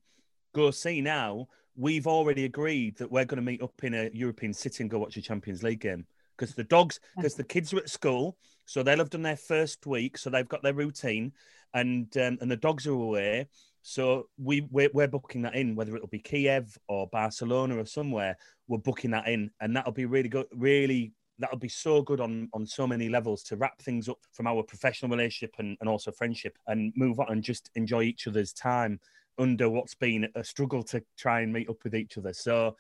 go 0.54 0.70
see 0.70 1.00
now, 1.00 1.48
we've 1.76 2.06
already 2.06 2.44
agreed 2.44 2.98
that 2.98 3.10
we're 3.10 3.24
going 3.24 3.36
to 3.36 3.42
meet 3.42 3.62
up 3.62 3.72
in 3.82 3.94
a 3.94 4.10
European 4.12 4.52
city 4.52 4.82
and 4.82 4.90
go 4.90 4.98
watch 4.98 5.16
a 5.16 5.22
Champions 5.22 5.62
League 5.62 5.80
game 5.80 6.06
because 6.36 6.54
the 6.54 6.64
dogs, 6.64 7.00
because 7.16 7.34
the 7.34 7.44
kids 7.44 7.72
are 7.72 7.78
at 7.78 7.88
school, 7.88 8.36
so 8.64 8.82
they'll 8.82 8.98
have 8.98 9.10
done 9.10 9.22
their 9.22 9.36
first 9.36 9.86
week, 9.86 10.18
so 10.18 10.30
they've 10.30 10.48
got 10.48 10.62
their 10.62 10.74
routine, 10.74 11.32
and 11.74 12.16
um, 12.16 12.38
and 12.40 12.50
the 12.50 12.56
dogs 12.56 12.86
are 12.86 12.92
away. 12.92 13.48
So 13.82 14.28
we 14.36 14.62
we're, 14.70 14.90
we're 14.92 15.08
booking 15.08 15.42
that 15.42 15.54
in, 15.54 15.74
whether 15.74 15.94
it'll 15.96 16.08
be 16.08 16.18
Kiev 16.18 16.76
or 16.88 17.08
Barcelona 17.08 17.78
or 17.78 17.86
somewhere. 17.86 18.36
We're 18.66 18.78
booking 18.78 19.10
that 19.12 19.28
in, 19.28 19.50
and 19.60 19.76
that'll 19.76 19.92
be 19.92 20.06
really 20.06 20.28
good. 20.28 20.46
Really, 20.54 21.12
that'll 21.38 21.58
be 21.58 21.68
so 21.68 22.02
good 22.02 22.20
on 22.20 22.48
on 22.52 22.66
so 22.66 22.86
many 22.86 23.08
levels 23.08 23.42
to 23.44 23.56
wrap 23.56 23.80
things 23.80 24.08
up 24.08 24.18
from 24.32 24.46
our 24.46 24.62
professional 24.62 25.10
relationship 25.10 25.54
and, 25.58 25.76
and 25.80 25.88
also 25.88 26.10
friendship, 26.12 26.58
and 26.66 26.92
move 26.96 27.20
on 27.20 27.30
and 27.30 27.42
just 27.42 27.70
enjoy 27.74 28.02
each 28.02 28.26
other's 28.26 28.52
time 28.52 29.00
under 29.38 29.70
what's 29.70 29.94
been 29.94 30.28
a 30.34 30.42
struggle 30.42 30.82
to 30.82 31.02
try 31.16 31.40
and 31.40 31.52
meet 31.52 31.68
up 31.68 31.82
with 31.84 31.94
each 31.94 32.18
other. 32.18 32.32
So. 32.32 32.76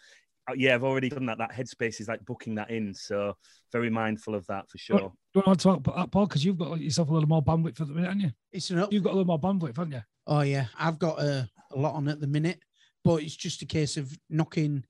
Uh, 0.48 0.54
Yeah, 0.56 0.74
I've 0.74 0.84
already 0.84 1.08
done 1.08 1.26
that. 1.26 1.38
That 1.38 1.52
headspace 1.52 2.00
is 2.00 2.08
like 2.08 2.24
booking 2.24 2.54
that 2.56 2.70
in. 2.70 2.94
So 2.94 3.34
very 3.72 3.90
mindful 3.90 4.34
of 4.34 4.46
that 4.46 4.68
for 4.68 4.78
sure. 4.78 4.98
Do 4.98 5.10
you 5.34 5.42
want 5.46 5.58
to 5.58 5.62
talk 5.62 5.76
about 5.78 5.96
that, 5.96 6.10
Paul? 6.10 6.26
Because 6.26 6.44
you've 6.44 6.58
got 6.58 6.80
yourself 6.80 7.10
a 7.10 7.14
little 7.14 7.28
more 7.28 7.44
bandwidth 7.44 7.76
for 7.76 7.84
the 7.84 7.94
minute, 7.94 8.08
haven't 8.08 8.22
you? 8.22 8.30
It's 8.52 8.70
an 8.70 8.78
up. 8.78 8.92
You've 8.92 9.04
got 9.04 9.12
a 9.12 9.16
little 9.16 9.26
more 9.26 9.40
bandwidth, 9.40 9.76
haven't 9.76 9.92
you? 9.92 10.02
Oh 10.26 10.40
yeah, 10.40 10.66
I've 10.78 10.98
got 10.98 11.20
a, 11.20 11.48
a 11.72 11.78
lot 11.78 11.94
on 11.94 12.08
at 12.08 12.20
the 12.20 12.26
minute, 12.26 12.60
but 13.04 13.22
it's 13.22 13.36
just 13.36 13.62
a 13.62 13.66
case 13.66 13.96
of 13.96 14.16
knocking 14.28 14.84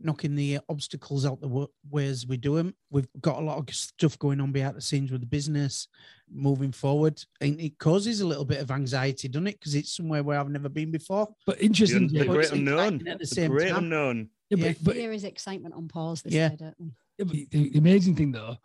knocking 0.00 0.34
the 0.34 0.58
obstacles 0.68 1.24
out 1.24 1.40
the 1.40 1.48
wa- 1.48 1.66
way 1.90 2.06
as 2.06 2.26
we 2.26 2.36
do 2.36 2.56
them. 2.56 2.74
We've 2.90 3.08
got 3.20 3.38
a 3.38 3.44
lot 3.44 3.58
of 3.58 3.74
stuff 3.74 4.18
going 4.18 4.40
on 4.40 4.52
behind 4.52 4.76
the 4.76 4.80
scenes 4.80 5.10
with 5.10 5.20
the 5.22 5.26
business, 5.26 5.88
moving 6.30 6.72
forward, 6.72 7.22
and 7.40 7.60
it 7.60 7.78
causes 7.78 8.20
a 8.20 8.26
little 8.26 8.44
bit 8.44 8.60
of 8.60 8.70
anxiety, 8.70 9.28
doesn't 9.28 9.46
it? 9.46 9.58
Because 9.58 9.74
it's 9.74 9.94
somewhere 9.96 10.22
where 10.22 10.38
I've 10.38 10.50
never 10.50 10.68
been 10.68 10.90
before. 10.90 11.28
But 11.46 11.60
interesting, 11.60 12.04
un- 12.04 12.12
the 12.12 12.24
great 12.26 12.52
unknown. 12.52 13.06
at 13.08 13.18
the 13.18 13.24
The 13.24 13.26
same 13.26 13.50
great 13.50 13.70
time. 13.70 13.84
unknown. 13.84 14.30
Yeah, 14.50 14.58
Yeah. 14.58 14.72
but, 14.72 14.84
but, 14.84 14.94
Fear 14.96 15.12
excitement 15.12 15.74
on 15.74 15.88
pause 15.88 16.22
this 16.22 16.32
Yeah. 16.34 16.50
day, 16.50 16.56
don't 16.56 16.74
we? 16.78 16.86
yeah, 17.18 17.24
but 17.24 17.32
the, 17.50 17.70
the 17.70 17.78
amazing 17.78 18.16
thing 18.16 18.32
though, 18.32 18.56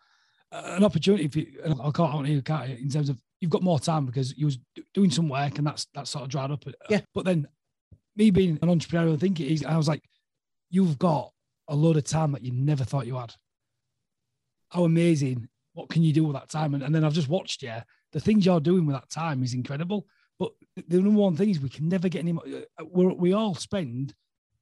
uh, 0.51 0.73
an 0.77 0.83
opportunity 0.83 1.27
for 1.29 1.39
you, 1.39 1.59
and 1.63 1.75
I'll 1.81 1.91
call 1.93 2.07
it 2.11 2.19
out 2.19 2.25
here, 2.27 2.41
can't 2.41 2.61
I, 2.69 2.73
in 2.73 2.89
terms 2.89 3.09
of 3.09 3.21
you've 3.39 3.49
got 3.51 3.63
more 3.63 3.79
time 3.79 4.05
because 4.05 4.37
you 4.37 4.45
was 4.45 4.59
doing 4.93 5.09
some 5.09 5.29
work 5.29 5.57
and 5.57 5.65
that's 5.65 5.87
that 5.95 6.07
sort 6.07 6.23
of 6.25 6.29
dried 6.29 6.51
up. 6.51 6.63
Yeah. 6.89 7.01
But 7.15 7.25
then 7.25 7.47
me 8.17 8.29
being 8.29 8.59
an 8.61 8.67
entrepreneurial 8.67 9.17
thinker, 9.19 9.43
is 9.43 9.63
I 9.63 9.77
was 9.77 9.87
like, 9.87 10.03
you've 10.71 10.97
got 10.97 11.31
a 11.67 11.75
load 11.75 11.97
of 11.97 12.03
time 12.03 12.31
that 12.31 12.43
you 12.43 12.51
never 12.51 12.83
thought 12.83 13.05
you 13.05 13.17
had. 13.17 13.33
How 14.69 14.85
amazing! 14.85 15.47
What 15.73 15.89
can 15.89 16.01
you 16.01 16.11
do 16.11 16.23
with 16.23 16.35
that 16.35 16.49
time? 16.49 16.73
And, 16.73 16.83
and 16.83 16.93
then 16.93 17.03
I've 17.03 17.13
just 17.13 17.29
watched 17.29 17.61
you. 17.61 17.73
The 18.11 18.19
things 18.19 18.45
you're 18.45 18.59
doing 18.59 18.85
with 18.85 18.95
that 18.95 19.09
time 19.09 19.43
is 19.43 19.53
incredible. 19.53 20.07
But 20.39 20.51
the 20.87 20.99
number 20.99 21.21
one 21.21 21.35
thing 21.35 21.49
is 21.49 21.59
we 21.59 21.69
can 21.69 21.87
never 21.87 22.09
get 22.09 22.19
any 22.19 22.33
more. 22.33 22.43
uh, 22.45 22.85
We're, 22.85 23.13
we 23.13 23.33
all 23.33 23.53
spend 23.53 24.13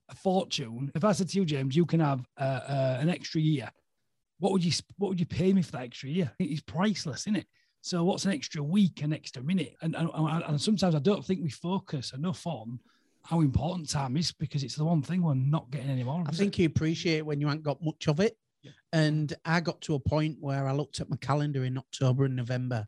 a 0.09 0.15
fortune. 0.15 0.91
If 0.93 1.03
I 1.03 1.13
said 1.13 1.29
to 1.29 1.37
you, 1.37 1.45
James, 1.45 1.75
you 1.75 1.85
can 1.85 1.99
have 1.99 2.27
uh, 2.37 2.43
uh, 2.43 2.97
an 2.99 3.09
extra 3.09 3.39
year. 3.39 3.71
What 4.39 4.51
would 4.51 4.63
you 4.63 4.71
What 4.97 5.09
would 5.09 5.19
you 5.19 5.25
pay 5.25 5.53
me 5.53 5.61
for 5.61 5.73
that 5.73 5.83
extra 5.83 6.09
year? 6.09 6.31
It's 6.39 6.61
priceless, 6.61 7.21
isn't 7.21 7.37
it? 7.37 7.47
So 7.81 8.03
what's 8.03 8.25
an 8.25 8.33
extra 8.33 8.61
week, 8.61 9.01
an 9.03 9.13
extra 9.13 9.41
minute? 9.41 9.75
And, 9.81 9.95
and 9.95 10.09
and 10.43 10.61
sometimes 10.61 10.95
I 10.95 10.99
don't 10.99 11.25
think 11.25 11.41
we 11.41 11.49
focus 11.49 12.13
enough 12.13 12.45
on 12.45 12.79
how 13.23 13.41
important 13.41 13.89
time 13.89 14.17
is 14.17 14.31
because 14.31 14.63
it's 14.63 14.75
the 14.75 14.85
one 14.85 15.01
thing 15.01 15.21
we're 15.21 15.33
not 15.33 15.69
getting 15.71 15.89
anymore. 15.89 16.23
I 16.27 16.31
think 16.31 16.57
you 16.57 16.65
appreciate 16.65 17.17
it 17.17 17.25
when 17.25 17.41
you 17.41 17.49
ain't 17.49 17.63
got 17.63 17.83
much 17.83 18.07
of 18.07 18.19
it. 18.19 18.37
Yeah. 18.63 18.71
And 18.91 19.33
I 19.45 19.59
got 19.59 19.81
to 19.81 19.95
a 19.95 19.99
point 19.99 20.37
where 20.39 20.67
I 20.67 20.73
looked 20.73 20.99
at 20.99 21.09
my 21.09 21.17
calendar 21.17 21.63
in 21.63 21.77
October 21.77 22.25
and 22.25 22.35
November 22.35 22.87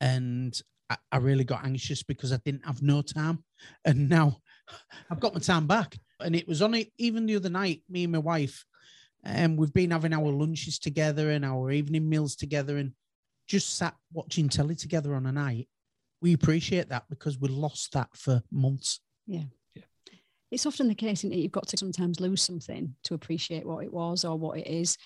and 0.00 0.60
I, 0.90 0.96
I 1.12 1.16
really 1.18 1.44
got 1.44 1.64
anxious 1.64 2.02
because 2.02 2.32
I 2.32 2.38
didn't 2.44 2.66
have 2.66 2.82
no 2.82 3.02
time. 3.02 3.44
And 3.84 4.08
now 4.08 4.38
I've 5.10 5.20
got 5.20 5.34
my 5.34 5.40
time 5.40 5.66
back. 5.66 5.96
And 6.20 6.34
it 6.34 6.48
was 6.48 6.62
on 6.62 6.74
it 6.74 6.92
even 6.98 7.26
the 7.26 7.36
other 7.36 7.50
night, 7.50 7.82
me 7.88 8.04
and 8.04 8.12
my 8.12 8.18
wife, 8.18 8.64
and 9.24 9.58
we've 9.58 9.72
been 9.72 9.90
having 9.90 10.12
our 10.12 10.30
lunches 10.30 10.78
together 10.78 11.30
and 11.30 11.44
our 11.44 11.70
evening 11.70 12.08
meals 12.08 12.36
together 12.36 12.76
and 12.76 12.92
just 13.46 13.76
sat 13.76 13.94
watching 14.12 14.48
telly 14.48 14.74
together 14.74 15.14
on 15.14 15.26
a 15.26 15.32
night. 15.32 15.68
We 16.20 16.32
appreciate 16.32 16.88
that 16.88 17.04
because 17.08 17.38
we 17.38 17.48
lost 17.48 17.92
that 17.92 18.08
for 18.14 18.42
months. 18.50 19.00
It's 20.50 20.66
often 20.66 20.88
the 20.88 20.94
case 20.94 21.22
that 21.22 21.34
you've 21.34 21.52
got 21.52 21.68
to 21.68 21.76
sometimes 21.76 22.20
lose 22.20 22.42
something 22.42 22.94
to 23.04 23.14
appreciate 23.14 23.66
what 23.66 23.84
it 23.84 23.92
was 23.92 24.24
or 24.24 24.38
what 24.38 24.58
it 24.58 24.66
is. 24.66 24.96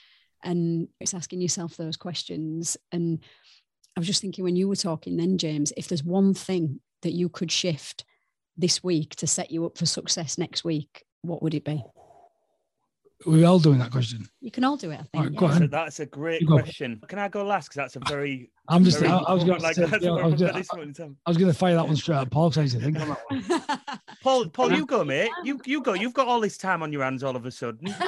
And 0.45 0.89
it's 1.01 1.15
asking 1.15 1.41
yourself 1.41 1.77
those 1.77 1.97
questions. 1.97 2.77
And 2.93 3.21
I 3.97 4.01
was 4.01 4.07
just 4.07 4.21
thinking 4.21 4.45
when 4.45 4.57
you 4.57 4.69
were 4.69 4.77
talking 4.77 5.17
then, 5.17 5.39
James, 5.39 5.73
if 5.77 5.89
there's 5.89 6.05
one 6.05 6.35
thing 6.35 6.81
that 7.03 7.13
you 7.13 7.29
could 7.29 7.51
shift 7.51 8.05
this 8.57 8.85
week 8.85 9.17
to 9.17 9.27
set 9.27 9.51
you 9.51 9.67
up 9.67 9.79
for 9.79 9.87
success 9.87 10.39
next 10.39 10.65
week, 10.65 11.05
what 11.23 11.43
would 11.43 11.55
it 11.55 11.65
be? 11.65 11.83
We're 13.27 13.47
all 13.47 13.59
doing 13.59 13.79
that 13.79 13.91
question. 13.91 14.29
You 14.41 14.51
can 14.51 14.65
all 14.65 14.77
do 14.77 14.91
it, 14.91 14.95
I 14.95 15.03
think. 15.03 15.09
All 15.15 15.23
right, 15.25 15.37
go 15.37 15.47
yeah. 15.47 15.53
on. 15.53 15.59
So 15.59 15.67
that's 15.67 16.01
a 16.01 16.07
great 16.07 16.47
go. 16.47 16.59
question. 16.59 17.01
Can 17.09 17.19
I 17.19 17.29
go 17.29 17.45
last? 17.45 17.69
Because 17.69 17.77
that's 17.77 17.97
a 17.97 18.01
very. 18.09 18.51
I'm 18.69 18.85
just. 18.85 18.99
very 18.99 19.11
I, 19.11 19.19
I 19.19 19.33
was 19.33 19.45
going 19.45 19.61
like, 19.61 19.75
to. 19.77 19.87
that's 19.87 20.05
I 20.05 20.09
a 20.09 20.13
was, 20.13 20.41
very- 20.41 20.51
gonna- 20.53 20.59
this 20.59 20.73
moment 20.73 20.99
in 20.99 21.05
time. 21.05 21.17
I 21.27 21.31
was 21.31 21.37
going 21.37 21.53
to 21.53 21.59
fire 21.59 21.75
that 21.75 21.87
one 21.87 21.97
straight 21.97 22.17
at 22.19 22.31
Paul. 22.31 22.51
Says 22.51 22.75
I 22.75 22.79
think 22.81 23.01
on 23.01 23.09
that 23.09 23.21
one. 23.29 23.99
Paul, 24.23 24.49
Paul, 24.49 24.73
you 24.73 24.87
go, 24.87 25.05
mate. 25.05 25.31
You 25.45 25.61
you 25.65 25.83
go. 25.83 25.95
You've 25.95 26.15
got 26.15 26.29
all 26.29 26.41
this 26.41 26.57
time 26.57 26.83
on 26.83 26.93
your 26.93 27.03
hands 27.03 27.23
all 27.23 27.37
of 27.37 27.47
a 27.47 27.51
sudden. 27.51 27.95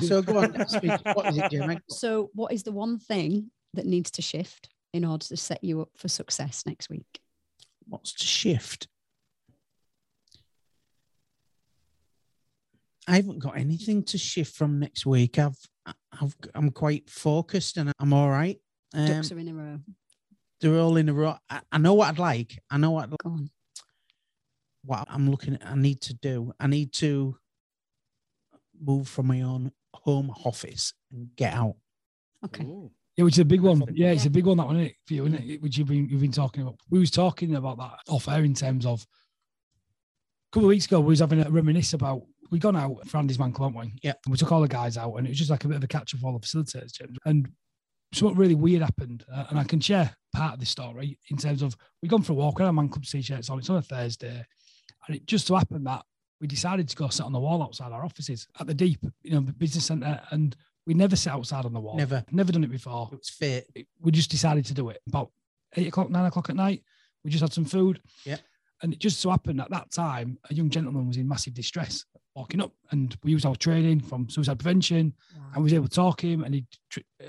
So 0.00 0.22
go 0.22 0.38
on, 0.38 0.68
speak. 0.68 0.92
What 1.14 1.26
is 1.26 1.38
it, 1.38 1.50
Jimmy? 1.50 1.78
so, 1.88 2.30
what 2.34 2.52
is 2.52 2.62
the 2.62 2.72
one 2.72 2.98
thing 2.98 3.50
that 3.74 3.86
needs 3.86 4.10
to 4.12 4.22
shift 4.22 4.68
in 4.92 5.04
order 5.04 5.24
to 5.26 5.36
set 5.36 5.62
you 5.62 5.82
up 5.82 5.90
for 5.96 6.08
success 6.08 6.64
next 6.66 6.88
week? 6.88 7.20
what's 7.88 8.12
to 8.12 8.26
shift? 8.26 8.86
I 13.08 13.16
haven't 13.16 13.38
got 13.40 13.56
anything 13.56 14.04
to 14.04 14.18
shift 14.18 14.54
from 14.54 14.78
next 14.78 15.06
week. 15.06 15.38
I've, 15.38 15.56
I've, 16.20 16.36
I'm 16.54 16.70
quite 16.70 17.08
focused 17.10 17.76
and 17.78 17.90
I'm 17.98 18.12
all 18.12 18.28
right. 18.30 18.58
Um, 18.94 19.06
Ducks 19.06 19.32
are 19.32 19.38
in 19.38 19.48
a 19.48 19.54
row. 19.54 19.78
they're 20.60 20.78
all 20.78 20.96
in 20.96 21.08
a 21.08 21.12
row. 21.14 21.34
I, 21.50 21.60
I 21.72 21.78
know 21.78 21.94
what 21.94 22.08
I'd 22.08 22.18
like. 22.18 22.58
I 22.70 22.76
know 22.78 22.90
what 22.92 23.10
Go 23.10 23.30
on. 23.30 23.50
what 24.84 25.06
I'm 25.10 25.30
looking 25.30 25.54
at. 25.54 25.66
I 25.66 25.74
need 25.74 26.00
to 26.02 26.14
do. 26.14 26.52
I 26.60 26.66
need 26.66 26.92
to 26.94 27.36
move 28.80 29.08
from 29.08 29.26
my 29.26 29.40
own 29.42 29.72
home 29.94 30.30
office 30.44 30.92
and 31.10 31.28
get 31.36 31.54
out. 31.54 31.76
Okay. 32.44 32.64
Ooh. 32.64 32.90
Yeah, 33.16 33.24
which 33.24 33.34
is 33.34 33.40
a 33.40 33.44
big 33.44 33.62
one. 33.62 33.82
Yeah, 33.94 34.10
it's 34.12 34.24
Yeah. 34.24 34.28
a 34.28 34.30
big 34.32 34.46
one 34.46 34.58
that 34.58 34.66
one, 34.66 34.76
isn't 34.76 34.86
it, 34.90 34.96
for 35.06 35.14
you, 35.14 35.26
isn't 35.26 35.50
it? 35.50 35.60
Which 35.62 35.76
you've 35.76 35.88
been 35.88 36.08
you've 36.08 36.20
been 36.20 36.30
talking 36.30 36.62
about. 36.62 36.76
We 36.88 37.00
was 37.00 37.10
talking 37.10 37.56
about 37.56 37.78
that 37.78 37.98
off 38.08 38.28
air 38.28 38.44
in 38.44 38.54
terms 38.54 38.86
of 38.86 39.02
a 39.02 39.06
couple 40.52 40.66
of 40.66 40.68
weeks 40.68 40.86
ago. 40.86 41.00
We 41.00 41.08
was 41.08 41.18
having 41.20 41.40
a 41.40 41.50
reminisce 41.50 41.94
about 41.94 42.22
we 42.50 42.58
gone 42.58 42.76
out 42.76 43.06
for 43.06 43.18
Andy's 43.18 43.38
man 43.38 43.52
club, 43.52 43.74
haven't 43.74 43.92
we? 43.92 44.00
Yeah. 44.02 44.14
And 44.24 44.32
we 44.32 44.38
took 44.38 44.52
all 44.52 44.60
the 44.60 44.68
guys 44.68 44.96
out, 44.96 45.14
and 45.14 45.26
it 45.26 45.30
was 45.30 45.38
just 45.38 45.50
like 45.50 45.64
a 45.64 45.68
bit 45.68 45.76
of 45.76 45.84
a 45.84 45.88
catch 45.88 46.14
up 46.14 46.20
for 46.20 46.26
all 46.28 46.38
the 46.38 46.46
facilitators, 46.46 46.92
James. 46.92 47.18
And 47.24 47.50
something 48.12 48.36
really 48.36 48.54
weird 48.54 48.82
happened, 48.82 49.24
uh, 49.32 49.44
and 49.50 49.58
I 49.58 49.64
can 49.64 49.80
share 49.80 50.14
part 50.34 50.54
of 50.54 50.60
this 50.60 50.70
story 50.70 51.18
in 51.30 51.36
terms 51.36 51.62
of 51.62 51.76
we 52.02 52.08
gone 52.08 52.22
for 52.22 52.32
a 52.32 52.36
walk. 52.36 52.58
We 52.58 52.62
had 52.62 52.68
our 52.68 52.72
man 52.72 52.88
club 52.88 53.04
t-shirts 53.04 53.50
on. 53.50 53.58
It's 53.58 53.70
on 53.70 53.76
a 53.76 53.82
Thursday, 53.82 54.44
and 55.06 55.16
it 55.16 55.26
just 55.26 55.46
so 55.46 55.56
happened 55.56 55.86
that 55.86 56.02
we 56.40 56.46
decided 56.46 56.88
to 56.88 56.96
go 56.96 57.08
sit 57.08 57.26
on 57.26 57.32
the 57.32 57.40
wall 57.40 57.62
outside 57.62 57.92
our 57.92 58.04
offices 58.04 58.46
at 58.60 58.66
the 58.66 58.74
Deep, 58.74 59.00
you 59.22 59.32
know, 59.32 59.40
the 59.40 59.52
business 59.52 59.86
centre, 59.86 60.20
and 60.30 60.56
we 60.86 60.94
never 60.94 61.16
sit 61.16 61.32
outside 61.32 61.64
on 61.64 61.72
the 61.72 61.80
wall. 61.80 61.96
Never. 61.96 62.24
never 62.30 62.52
done 62.52 62.64
it 62.64 62.70
before 62.70 63.10
It's 63.12 63.28
fate. 63.30 63.64
we 64.00 64.10
just 64.12 64.30
decided 64.30 64.64
to 64.66 64.74
do 64.74 64.88
it 64.88 65.00
about 65.06 65.30
eight 65.76 65.88
o'clock, 65.88 66.08
nine 66.10 66.24
o'clock 66.24 66.48
at 66.48 66.56
night. 66.56 66.82
We 67.24 67.30
just 67.30 67.42
had 67.42 67.52
some 67.52 67.66
food. 67.66 68.00
Yeah. 68.24 68.38
And 68.82 68.92
it 68.92 69.00
just 69.00 69.20
so 69.20 69.30
happened 69.30 69.60
at 69.60 69.70
that 69.70 69.90
time, 69.90 70.38
a 70.48 70.54
young 70.54 70.70
gentleman 70.70 71.08
was 71.08 71.16
in 71.16 71.28
massive 71.28 71.52
distress 71.52 72.04
walking 72.38 72.60
up, 72.60 72.72
and 72.92 73.16
we 73.24 73.32
used 73.32 73.44
our 73.44 73.56
training 73.56 74.00
from 74.00 74.28
suicide 74.28 74.58
prevention, 74.58 75.12
and 75.52 75.56
we 75.56 75.62
was 75.64 75.72
able 75.74 75.88
to 75.88 75.94
talk 75.94 76.20
him, 76.22 76.44
and 76.44 76.54
he 76.54 76.64
uh, 77.22 77.26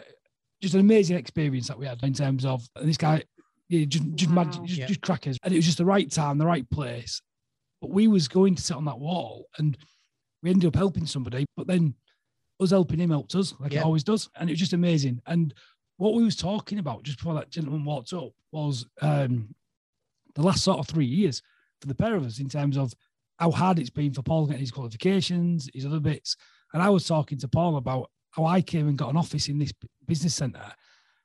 just 0.61 0.73
an 0.75 0.79
amazing 0.81 1.17
experience 1.17 1.67
that 1.67 1.79
we 1.79 1.85
had 1.87 2.01
in 2.03 2.13
terms 2.13 2.45
of 2.45 2.67
and 2.75 2.87
this 2.87 2.97
guy, 2.97 3.23
yeah, 3.69 3.85
just 3.85 4.03
just 4.15 4.29
Wow. 4.31 4.43
magic, 4.43 4.63
just, 4.63 4.79
Yeah. 4.79 4.85
just 4.87 5.01
crackers, 5.01 5.37
and 5.43 5.53
it 5.53 5.57
was 5.57 5.65
just 5.65 5.77
the 5.79 5.85
right 5.85 6.09
time, 6.11 6.37
the 6.37 6.45
right 6.45 6.69
place. 6.69 7.21
But 7.81 7.89
we 7.91 8.07
was 8.07 8.27
going 8.27 8.55
to 8.55 8.61
sit 8.61 8.77
on 8.77 8.85
that 8.85 8.99
wall, 8.99 9.47
and 9.57 9.77
we 10.43 10.51
ended 10.51 10.67
up 10.67 10.75
helping 10.75 11.05
somebody, 11.07 11.45
but 11.57 11.65
then 11.67 11.95
us 12.59 12.69
helping 12.71 12.99
him 12.99 13.09
helped 13.09 13.33
us, 13.35 13.53
like 13.59 13.73
Yeah. 13.73 13.79
it 13.79 13.85
always 13.85 14.03
does, 14.03 14.29
and 14.35 14.49
it 14.49 14.53
was 14.53 14.59
just 14.59 14.73
amazing. 14.73 15.21
And 15.25 15.53
what 15.97 16.13
we 16.13 16.23
was 16.23 16.35
talking 16.35 16.77
about 16.79 17.03
just 17.03 17.17
before 17.17 17.33
that 17.35 17.49
gentleman 17.49 17.83
walked 17.83 18.13
up 18.13 18.31
was 18.51 18.85
um, 19.01 19.53
the 20.35 20.43
last 20.43 20.63
sort 20.63 20.79
of 20.79 20.87
three 20.87 21.05
years 21.05 21.41
for 21.81 21.87
the 21.87 21.95
pair 21.95 22.15
of 22.15 22.25
us 22.25 22.39
in 22.39 22.47
terms 22.49 22.77
of 22.77 22.93
how 23.39 23.51
hard 23.51 23.79
it's 23.79 23.89
been 23.89 24.13
for 24.13 24.21
Paul 24.21 24.45
getting 24.45 24.59
his 24.59 24.71
qualifications, 24.71 25.69
his 25.73 25.85
other 25.85 26.01
bits, 26.01 26.35
And 26.73 26.83
I 26.83 26.89
was 26.89 27.05
talking 27.05 27.37
to 27.39 27.47
Paul 27.47 27.77
about 27.77 28.11
how 28.31 28.45
I 28.45 28.61
came 28.61 28.87
and 28.87 28.97
got 28.97 29.09
an 29.09 29.17
office 29.17 29.47
in 29.47 29.57
this 29.57 29.73
business 30.05 30.35
center 30.35 30.61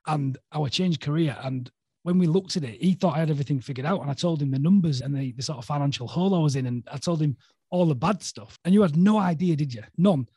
and 0.07 0.37
how 0.51 0.65
I 0.65 0.69
changed 0.69 1.01
career. 1.01 1.37
And 1.43 1.69
when 2.03 2.17
we 2.17 2.27
looked 2.27 2.57
at 2.57 2.63
it, 2.63 2.81
he 2.81 2.93
thought 2.93 3.15
I 3.15 3.19
had 3.19 3.29
everything 3.29 3.59
figured 3.59 3.85
out. 3.85 4.01
And 4.01 4.09
I 4.09 4.13
told 4.13 4.41
him 4.41 4.51
the 4.51 4.59
numbers 4.59 5.01
and 5.01 5.15
the, 5.15 5.31
the 5.33 5.43
sort 5.43 5.59
of 5.59 5.65
financial 5.65 6.07
hole 6.07 6.35
I 6.35 6.39
was 6.39 6.55
in. 6.55 6.65
And 6.65 6.87
I 6.91 6.97
told 6.97 7.21
him 7.21 7.37
all 7.69 7.85
the 7.85 7.95
bad 7.95 8.23
stuff. 8.23 8.57
And 8.65 8.73
you 8.73 8.81
had 8.81 8.97
no 8.97 9.19
idea, 9.19 9.55
did 9.55 9.73
you? 9.73 9.83
None. 9.97 10.27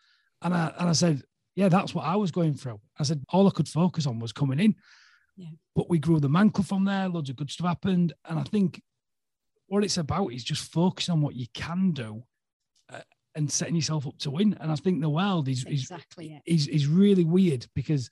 And 0.43 0.55
I, 0.55 0.73
and 0.79 0.89
I 0.89 0.93
said, 0.93 1.23
yeah, 1.57 1.69
that's 1.69 1.95
what 1.95 2.05
I 2.05 2.17
was 2.17 2.31
going 2.31 2.55
through. 2.55 2.81
I 2.99 3.03
said, 3.03 3.23
all 3.31 3.47
I 3.47 3.51
could 3.51 3.69
focus 3.69 4.07
on 4.07 4.19
was 4.19 4.33
coming 4.33 4.61
in. 4.61 4.75
Yeah. 5.37 5.49
But 5.75 5.89
we 5.89 5.99
grew 5.99 6.21
the 6.21 6.29
man 6.29 6.51
club 6.51 6.67
from 6.67 6.85
there. 6.85 7.09
Loads 7.09 7.31
of 7.31 7.37
good 7.37 7.51
stuff 7.51 7.67
happened. 7.67 8.13
And 8.29 8.39
I 8.39 8.43
think 8.43 8.83
what 9.69 9.85
it's 9.85 9.99
about 9.99 10.33
is 10.33 10.43
just 10.43 10.73
focusing 10.73 11.13
on 11.13 11.21
what 11.21 11.37
you 11.37 11.47
can 11.55 11.93
do 11.93 12.25
uh, 12.93 13.01
and 13.35 13.51
setting 13.51 13.77
yourself 13.77 14.07
up 14.07 14.19
to 14.19 14.31
win. 14.31 14.57
And 14.61 14.73
I 14.73 14.75
think 14.75 15.01
the 15.01 15.09
world 15.09 15.49
is, 15.49 15.65
is, 15.67 15.83
exactly 15.83 16.41
is, 16.47 16.67
is 16.67 16.87
really 16.87 17.25
weird 17.25 17.67
because 17.75 18.11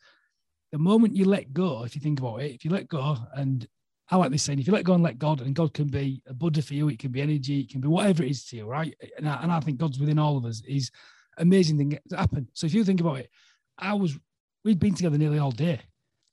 the 0.73 0.79
moment 0.79 1.17
you 1.17 1.25
let 1.25 1.53
go, 1.53 1.85
if 1.85 1.95
you 1.95 2.01
think 2.01 2.21
about 2.21 2.43
it, 2.43 2.55
if 2.55 2.65
you 2.65 2.71
let 2.71 2.89
go, 2.89 3.17
and 3.35 3.67
I 4.11 4.17
like 4.17 4.31
this 4.31 4.43
saying, 4.43 4.59
if 4.59 4.67
you 4.67 4.73
let 4.73 4.85
go 4.85 4.95
and 4.95 5.03
let 5.03 5.19
God, 5.19 5.41
and 5.41 5.55
God 5.55 5.75
can 5.75 5.89
be 5.89 6.23
a 6.27 6.35
Buddha 6.35 6.63
for 6.63 6.75
you, 6.75 6.89
it 6.89 6.99
can 6.99 7.11
be 7.11 7.23
energy, 7.23 7.61
it 7.61 7.71
can 7.71 7.81
be 7.81 7.89
whatever 7.89 8.23
it 8.23 8.31
is 8.31 8.45
to 8.47 8.57
you, 8.57 8.67
right? 8.67 8.95
And 9.17 9.29
I, 9.29 9.43
and 9.43 9.51
I 9.51 9.61
think 9.61 9.79
God's 9.79 9.99
within 9.99 10.19
all 10.19 10.37
of 10.37 10.45
us 10.45 10.63
is 10.67 10.91
amazing 11.39 11.79
thing 11.79 11.99
to 12.11 12.17
happen. 12.17 12.49
So 12.53 12.67
if 12.67 12.75
you 12.75 12.85
think 12.85 13.01
about 13.01 13.19
it, 13.19 13.31
I 13.79 13.95
was, 13.95 14.19
we'd 14.65 14.79
been 14.79 14.95
together 14.95 15.19
nearly 15.19 15.39
all 15.39 15.51
day. 15.51 15.81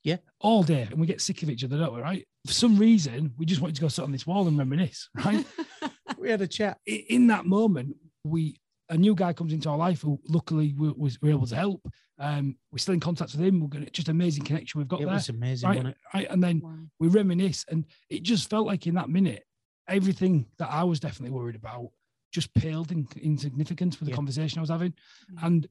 Yeah. 0.04 0.18
All 0.40 0.64
day. 0.64 0.88
And 0.90 1.00
we 1.00 1.08
get 1.08 1.22
sick 1.22 1.44
of 1.44 1.50
each 1.50 1.64
other, 1.64 1.78
don't 1.78 1.94
we? 1.96 2.02
Right. 2.02 2.28
For 2.46 2.54
some 2.54 2.78
reason, 2.78 3.34
we 3.38 3.46
just 3.46 3.62
wanted 3.62 3.76
to 3.76 3.82
go 3.82 3.88
sit 3.88 4.04
on 4.04 4.12
this 4.12 4.28
wall 4.28 4.48
and 4.48 4.58
reminisce, 4.58 5.10
right? 5.26 5.46
we 6.18 6.30
had 6.30 6.42
a 6.42 6.48
chat. 6.48 6.78
In 6.86 7.28
that 7.28 7.46
moment, 7.46 7.96
we 8.24 8.58
a 8.90 8.98
new 8.98 9.16
guy 9.16 9.32
comes 9.32 9.54
into 9.54 9.70
our 9.70 9.78
life 9.78 10.02
who 10.02 10.20
luckily 10.28 10.74
we, 10.78 10.90
was, 10.92 11.20
we 11.22 11.30
were 11.30 11.36
able 11.38 11.48
to 11.48 11.56
help. 11.56 11.82
Um, 12.20 12.58
we're 12.72 12.78
still 12.80 12.94
in 12.94 13.00
contact 13.00 13.32
with 13.32 13.42
him. 13.42 13.60
We're 13.62 13.70
going 13.70 13.86
to 13.86 13.92
just 13.92 14.10
amazing 14.10 14.44
connection 14.44 14.80
we've 14.80 14.88
got 14.90 15.02
it 15.02 15.06
there. 15.06 15.14
was 15.14 15.30
amazing, 15.30 15.70
right, 15.70 15.78
wasn't 15.78 15.96
it? 15.96 15.98
right. 16.14 16.28
And 16.30 16.44
then 16.44 16.60
Wow. 16.64 16.76
we 17.00 17.08
reminisce, 17.08 17.66
and 17.70 17.86
it 18.10 18.24
just 18.24 18.50
felt 18.50 18.68
like 18.68 18.86
in 18.86 18.96
that 18.96 19.10
minute, 19.10 19.44
everything 19.88 20.46
that 20.60 20.70
I 20.70 20.84
was 20.84 21.00
definitely 21.00 21.36
worried 21.36 21.56
about 21.56 21.90
just 22.34 22.54
paled 22.54 22.92
in, 22.92 23.08
in 23.22 23.38
significance 23.38 24.00
with 24.00 24.08
the 24.08 24.12
Yeah. 24.12 24.18
conversation 24.18 24.60
I 24.60 24.62
was 24.62 24.70
having. 24.70 24.92
Mm. 25.32 25.46
And 25.48 25.68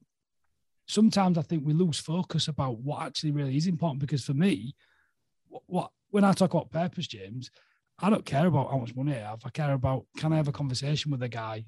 sometimes 0.93 1.37
I 1.37 1.41
think 1.41 1.65
we 1.65 1.73
lose 1.73 1.99
focus 1.99 2.47
about 2.47 2.77
what 2.79 3.01
actually 3.01 3.31
really 3.31 3.57
is 3.57 3.67
important. 3.67 3.99
Because 3.99 4.23
for 4.23 4.33
me, 4.33 4.75
what, 5.47 5.63
what 5.65 5.91
when 6.11 6.23
I 6.23 6.33
talk 6.33 6.53
about 6.53 6.71
purpose, 6.71 7.07
James, 7.07 7.49
I 7.99 8.09
don't 8.09 8.25
care 8.25 8.47
about 8.47 8.69
how 8.69 8.77
much 8.77 8.95
money 8.95 9.13
I 9.13 9.29
have. 9.29 9.41
I 9.45 9.49
care 9.49 9.73
about 9.73 10.05
can 10.17 10.33
I 10.33 10.37
have 10.37 10.47
a 10.47 10.53
conversation 10.53 11.11
with 11.11 11.23
a 11.23 11.29
guy 11.29 11.65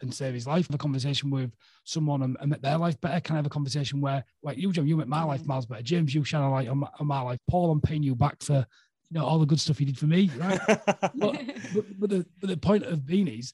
and 0.00 0.14
save 0.14 0.34
his 0.34 0.46
life? 0.46 0.68
Have 0.68 0.74
a 0.74 0.78
conversation 0.78 1.30
with 1.30 1.52
someone 1.84 2.22
and, 2.22 2.36
and 2.40 2.50
make 2.50 2.62
their 2.62 2.78
life 2.78 3.00
better? 3.00 3.20
Can 3.20 3.36
I 3.36 3.38
have 3.38 3.46
a 3.46 3.50
conversation 3.50 4.00
where, 4.00 4.24
like 4.42 4.58
you, 4.58 4.72
Jem, 4.72 4.86
you 4.86 4.96
make 4.96 5.08
my 5.08 5.24
life 5.24 5.42
mm. 5.42 5.46
miles 5.46 5.66
better? 5.66 5.82
James, 5.82 6.14
you 6.14 6.24
shine 6.24 6.42
a 6.42 6.50
light 6.50 6.68
on 6.68 6.78
my, 6.78 6.88
on 6.98 7.06
my 7.06 7.20
life. 7.20 7.38
Paul, 7.48 7.70
I'm 7.70 7.80
paying 7.80 8.02
you 8.02 8.14
back 8.14 8.42
for 8.42 8.66
you 9.10 9.18
know 9.18 9.24
all 9.24 9.38
the 9.38 9.46
good 9.46 9.60
stuff 9.60 9.80
you 9.80 9.86
did 9.86 9.98
for 9.98 10.06
me, 10.06 10.30
right? 10.36 10.60
but, 10.66 11.12
but, 11.14 12.00
but, 12.00 12.10
the, 12.10 12.26
but 12.40 12.48
the 12.48 12.56
point 12.56 12.84
of 12.84 13.04
being 13.04 13.28
is 13.28 13.52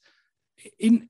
in 0.78 1.08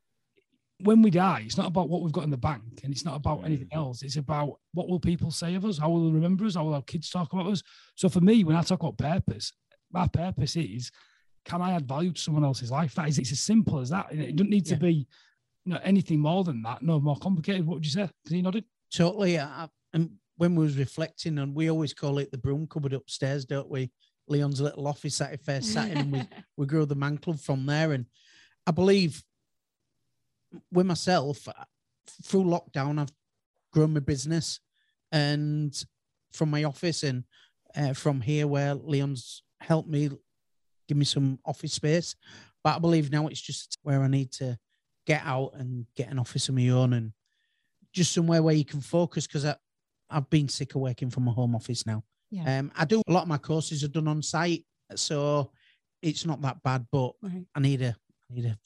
when 0.81 1.03
we 1.03 1.11
die 1.11 1.43
it's 1.45 1.57
not 1.57 1.67
about 1.67 1.89
what 1.89 2.03
we've 2.03 2.13
got 2.13 2.25
in 2.25 2.31
the 2.31 2.37
bank 2.37 2.63
and 2.85 2.93
it's 2.93 3.05
not 3.05 3.17
about 3.17 3.41
mm. 3.41 3.47
anything 3.47 3.69
else. 3.73 4.03
It's 4.03 4.17
about 4.17 4.59
what 4.73 4.89
will 4.89 5.01
people 5.01 5.31
say 5.31 5.55
of 5.57 5.65
us? 5.65 5.79
How 5.79 5.91
will 5.91 6.07
they 6.07 6.15
remember 6.15 6.45
us? 6.45 6.55
How 6.55 6.65
will 6.65 6.75
our 6.75 6.83
kids 6.83 7.11
talk 7.11 7.33
about 7.33 7.47
us? 7.47 7.63
So 7.97 8.09
for 8.09 8.21
me 8.21 8.45
when 8.45 8.57
i 8.57 8.63
talk 8.63 8.81
about 8.81 8.99
purpose 8.99 9.53
my 9.91 10.07
purpose 10.07 10.55
is 10.57 10.91
can 11.45 11.63
i 11.63 11.73
add 11.73 11.89
value 11.89 12.13
to 12.13 12.21
someone 12.21 12.45
else's 12.45 12.71
life? 12.71 12.95
That 12.95 13.09
is 13.09 13.19
it's 13.19 13.33
as 13.33 13.41
simple 13.41 13.81
as 13.81 13.91
that 13.91 14.13
it? 14.13 14.37
Doesn't 14.37 14.51
need 14.51 14.67
to 14.67 14.75
Yeah. 14.75 14.81
be 14.81 15.07
you 15.65 15.75
know 15.75 15.81
anything 15.83 16.21
more 16.21 16.45
than 16.45 16.63
that. 16.63 16.83
No 16.83 16.99
more 16.99 17.17
complicated. 17.17 17.67
What 17.67 17.75
would 17.75 17.85
you 17.85 17.93
say? 17.93 18.09
Because 18.25 18.37
you 18.37 18.43
nodded. 18.43 18.65
Totally. 18.91 19.39
I, 19.39 19.65
I- 19.65 19.69
and 19.93 20.13
when 20.37 20.55
we 20.55 20.65
was 20.65 20.79
reflecting, 20.79 21.39
and 21.39 21.55
we 21.55 21.71
always 21.71 21.93
call 21.93 22.19
it 22.19 22.31
the 22.31 22.39
broom 22.39 22.67
cupboard 22.67 22.93
upstairs, 22.93 23.45
don't 23.45 23.69
we? 23.69 23.91
Leon's 24.29 24.61
little 24.61 24.87
office 24.87 25.19
that 25.19 25.31
he 25.31 25.37
first 25.37 25.73
sat 25.73 25.91
in, 25.91 25.99
and 25.99 26.13
we, 26.13 26.23
we 26.57 26.67
grew 26.67 26.87
the 26.87 26.95
man 26.95 27.19
club 27.19 27.41
from 27.41 27.67
there. 27.67 27.93
And 27.93 28.07
I 28.67 28.71
believe 28.71 29.23
with 30.73 30.87
myself, 30.87 31.49
uh, 31.49 31.53
through 32.23 32.45
lockdown, 32.45 32.99
I've 32.99 33.13
grown 33.73 33.95
my 33.95 34.01
business 34.01 34.61
and 35.13 35.75
from 36.33 36.51
my 36.51 36.65
office 36.65 37.03
and 37.03 37.25
uh, 37.77 37.93
from 37.93 38.21
here 38.21 38.47
where 38.47 38.75
Leon's 38.75 39.43
helped 39.61 39.89
me 39.89 40.11
give 40.87 40.97
me 40.97 41.05
some 41.05 41.39
office 41.45 41.75
space. 41.75 42.15
But 42.65 42.77
I 42.77 42.79
believe 42.79 43.11
now 43.11 43.27
it's 43.29 43.41
just 43.41 43.79
where 43.83 44.03
I 44.03 44.09
need 44.09 44.33
to 44.33 44.59
get 45.07 45.23
out 45.25 45.53
and 45.55 45.87
get 45.97 46.11
an 46.11 46.19
office 46.19 46.49
of 46.49 46.55
my 46.55 46.69
own 46.69 46.93
and 46.93 47.13
just 47.93 48.13
somewhere 48.13 48.43
where 48.43 48.55
you 48.55 48.65
can 48.65 48.81
focus 48.81 49.27
because 49.27 49.47
I've 50.11 50.31
been 50.31 50.49
sick 50.49 50.75
of 50.75 50.81
working 50.81 51.11
from 51.11 51.29
a 51.29 51.33
home 51.33 51.55
office 51.55 51.87
now. 51.87 52.05
Yeah. 52.31 52.59
Um, 52.59 52.73
I 52.77 52.85
do 52.85 53.03
a 53.07 53.13
lot 53.13 53.23
of 53.23 53.29
my 53.29 53.39
courses 53.39 53.85
are 53.85 53.89
done 53.89 54.09
on 54.09 54.23
site, 54.23 54.65
so 54.95 55.51
it's 56.03 56.27
not 56.27 56.43
that 56.43 56.63
bad. 56.63 56.87
But 56.93 57.13
Right. 57.23 57.45
I 57.55 57.61
need 57.61 57.83
a, 57.83 57.97
I 58.31 58.35
need 58.35 58.45
a, 58.47 58.59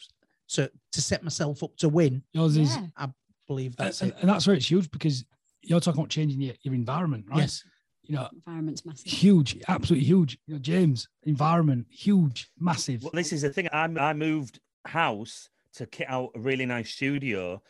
so 0.52 0.68
to 0.92 1.00
set 1.00 1.22
myself 1.24 1.62
up 1.62 1.74
to 1.78 1.88
win, 1.88 2.22
yours 2.34 2.56
is 2.58 2.76
Yeah. 2.76 2.86
I 2.96 3.08
believe 3.48 3.74
and, 3.78 3.86
that's 3.86 4.02
and, 4.02 4.10
it. 4.12 4.16
and 4.20 4.28
that's 4.28 4.46
where 4.46 4.54
it's 4.54 4.70
huge 4.70 4.90
because 4.90 5.24
you're 5.62 5.80
talking 5.80 6.00
about 6.00 6.10
changing 6.10 6.40
your, 6.40 6.54
your 6.62 6.74
environment 6.74 7.24
right 7.28 7.38
Yes, 7.40 7.64
you 8.02 8.14
know 8.14 8.28
Environment's 8.32 8.84
massive. 8.84 9.06
huge 9.06 9.56
absolutely 9.68 10.06
huge 10.06 10.38
you 10.46 10.54
know 10.54 10.60
james 10.60 11.08
environment 11.24 11.86
huge 11.90 12.50
massive 12.58 13.02
Well, 13.02 13.12
this 13.14 13.32
is 13.32 13.42
the 13.42 13.50
thing. 13.50 13.68
I, 13.72 13.84
I 13.84 14.12
moved 14.12 14.60
house 14.86 15.48
to 15.76 15.86
kit 15.86 16.08
out 16.10 16.30
a 16.34 16.40
really 16.40 16.66
nice 16.66 16.90
studio, 16.90 17.62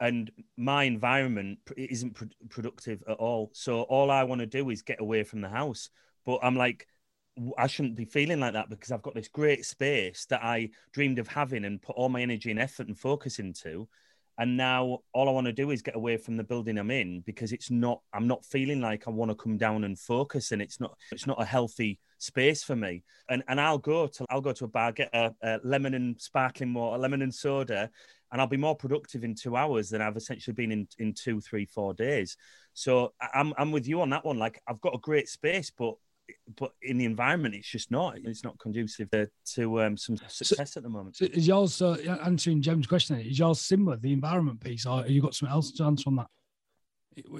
and 0.00 0.30
my 0.56 0.82
environment 0.84 1.60
isn't 1.76 2.14
pro- 2.14 2.28
productive 2.48 3.02
at 3.08 3.16
all. 3.18 3.50
So 3.54 3.82
all 3.82 4.10
I 4.10 4.24
want 4.24 4.40
to 4.40 4.46
do 4.46 4.70
is 4.70 4.82
get 4.82 5.00
away 5.00 5.22
from 5.22 5.40
the 5.40 5.48
house. 5.48 5.88
But 6.26 6.40
I'm 6.42 6.56
like, 6.56 6.78
w- 6.80 6.88
I 7.58 7.66
shouldn't 7.66 7.96
be 7.96 8.04
feeling 8.04 8.40
like 8.40 8.52
that 8.52 8.70
because 8.70 8.92
I've 8.92 9.02
got 9.02 9.14
this 9.14 9.28
great 9.28 9.64
space 9.64 10.26
that 10.26 10.42
I 10.42 10.70
dreamed 10.92 11.18
of 11.18 11.28
having 11.28 11.64
and 11.64 11.82
put 11.82 11.96
all 11.96 12.08
my 12.08 12.22
energy 12.22 12.50
and 12.50 12.60
effort 12.60 12.86
and 12.86 12.98
focus 12.98 13.38
into. 13.38 13.88
And 14.38 14.56
now 14.56 14.98
all 15.12 15.28
I 15.28 15.32
want 15.32 15.46
to 15.46 15.52
do 15.52 15.70
is 15.70 15.80
get 15.80 15.94
away 15.94 16.16
from 16.16 16.36
the 16.36 16.42
building 16.42 16.76
I'm 16.78 16.90
in 16.90 17.20
because 17.20 17.52
it's 17.52 17.70
not. 17.70 18.00
I'm 18.12 18.26
not 18.26 18.44
feeling 18.44 18.80
like 18.80 19.06
I 19.06 19.10
want 19.10 19.30
to 19.30 19.36
come 19.36 19.56
down 19.56 19.84
and 19.84 19.96
focus, 19.98 20.50
and 20.50 20.60
it's 20.60 20.80
not. 20.80 20.96
It's 21.12 21.26
not 21.26 21.40
a 21.40 21.44
healthy 21.44 22.00
space 22.18 22.62
for 22.64 22.74
me 22.74 23.02
and 23.28 23.42
and 23.48 23.60
I'll 23.60 23.78
go 23.78 24.06
to 24.06 24.24
I'll 24.30 24.40
go 24.40 24.52
to 24.52 24.64
a 24.64 24.68
bar, 24.68 24.92
get 24.92 25.10
a, 25.12 25.34
a 25.42 25.60
lemon 25.62 25.94
and 25.94 26.20
sparkling 26.20 26.74
water, 26.74 26.98
lemon 26.98 27.22
and 27.22 27.34
soda, 27.34 27.90
and 28.32 28.40
I'll 28.40 28.46
be 28.46 28.56
more 28.56 28.76
productive 28.76 29.24
in 29.24 29.34
two 29.34 29.56
hours 29.56 29.90
than 29.90 30.00
I've 30.00 30.16
essentially 30.16 30.54
been 30.54 30.72
in 30.72 30.88
in 30.98 31.14
two, 31.14 31.40
three, 31.40 31.66
four 31.66 31.94
days. 31.94 32.36
So 32.72 33.12
I'm 33.34 33.52
I'm 33.58 33.72
with 33.72 33.86
you 33.86 34.00
on 34.00 34.10
that 34.10 34.24
one. 34.24 34.38
Like 34.38 34.60
I've 34.66 34.80
got 34.80 34.94
a 34.94 34.98
great 34.98 35.28
space, 35.28 35.70
but 35.70 35.94
but 36.56 36.72
in 36.82 36.98
the 36.98 37.04
environment, 37.04 37.54
it's 37.54 37.68
just 37.68 37.90
not. 37.90 38.16
It's 38.24 38.44
not 38.44 38.58
conducive 38.58 39.10
to, 39.10 39.28
to 39.54 39.82
um, 39.82 39.96
some 39.96 40.16
success 40.28 40.76
at 40.76 40.82
the 40.82 40.88
moment. 40.88 41.16
So 41.16 41.26
is 41.26 41.46
yours 41.46 41.82
uh, 41.82 41.96
answering 42.24 42.62
Jem's 42.62 42.86
question? 42.86 43.18
Is 43.20 43.38
yours 43.38 43.60
similar 43.60 43.96
the 43.96 44.12
environment 44.12 44.60
piece, 44.60 44.86
or 44.86 44.98
have 45.02 45.10
you 45.10 45.20
got 45.20 45.34
something 45.34 45.52
else 45.52 45.72
to 45.72 45.84
answer 45.84 46.04
on 46.06 46.16
that? 46.16 46.26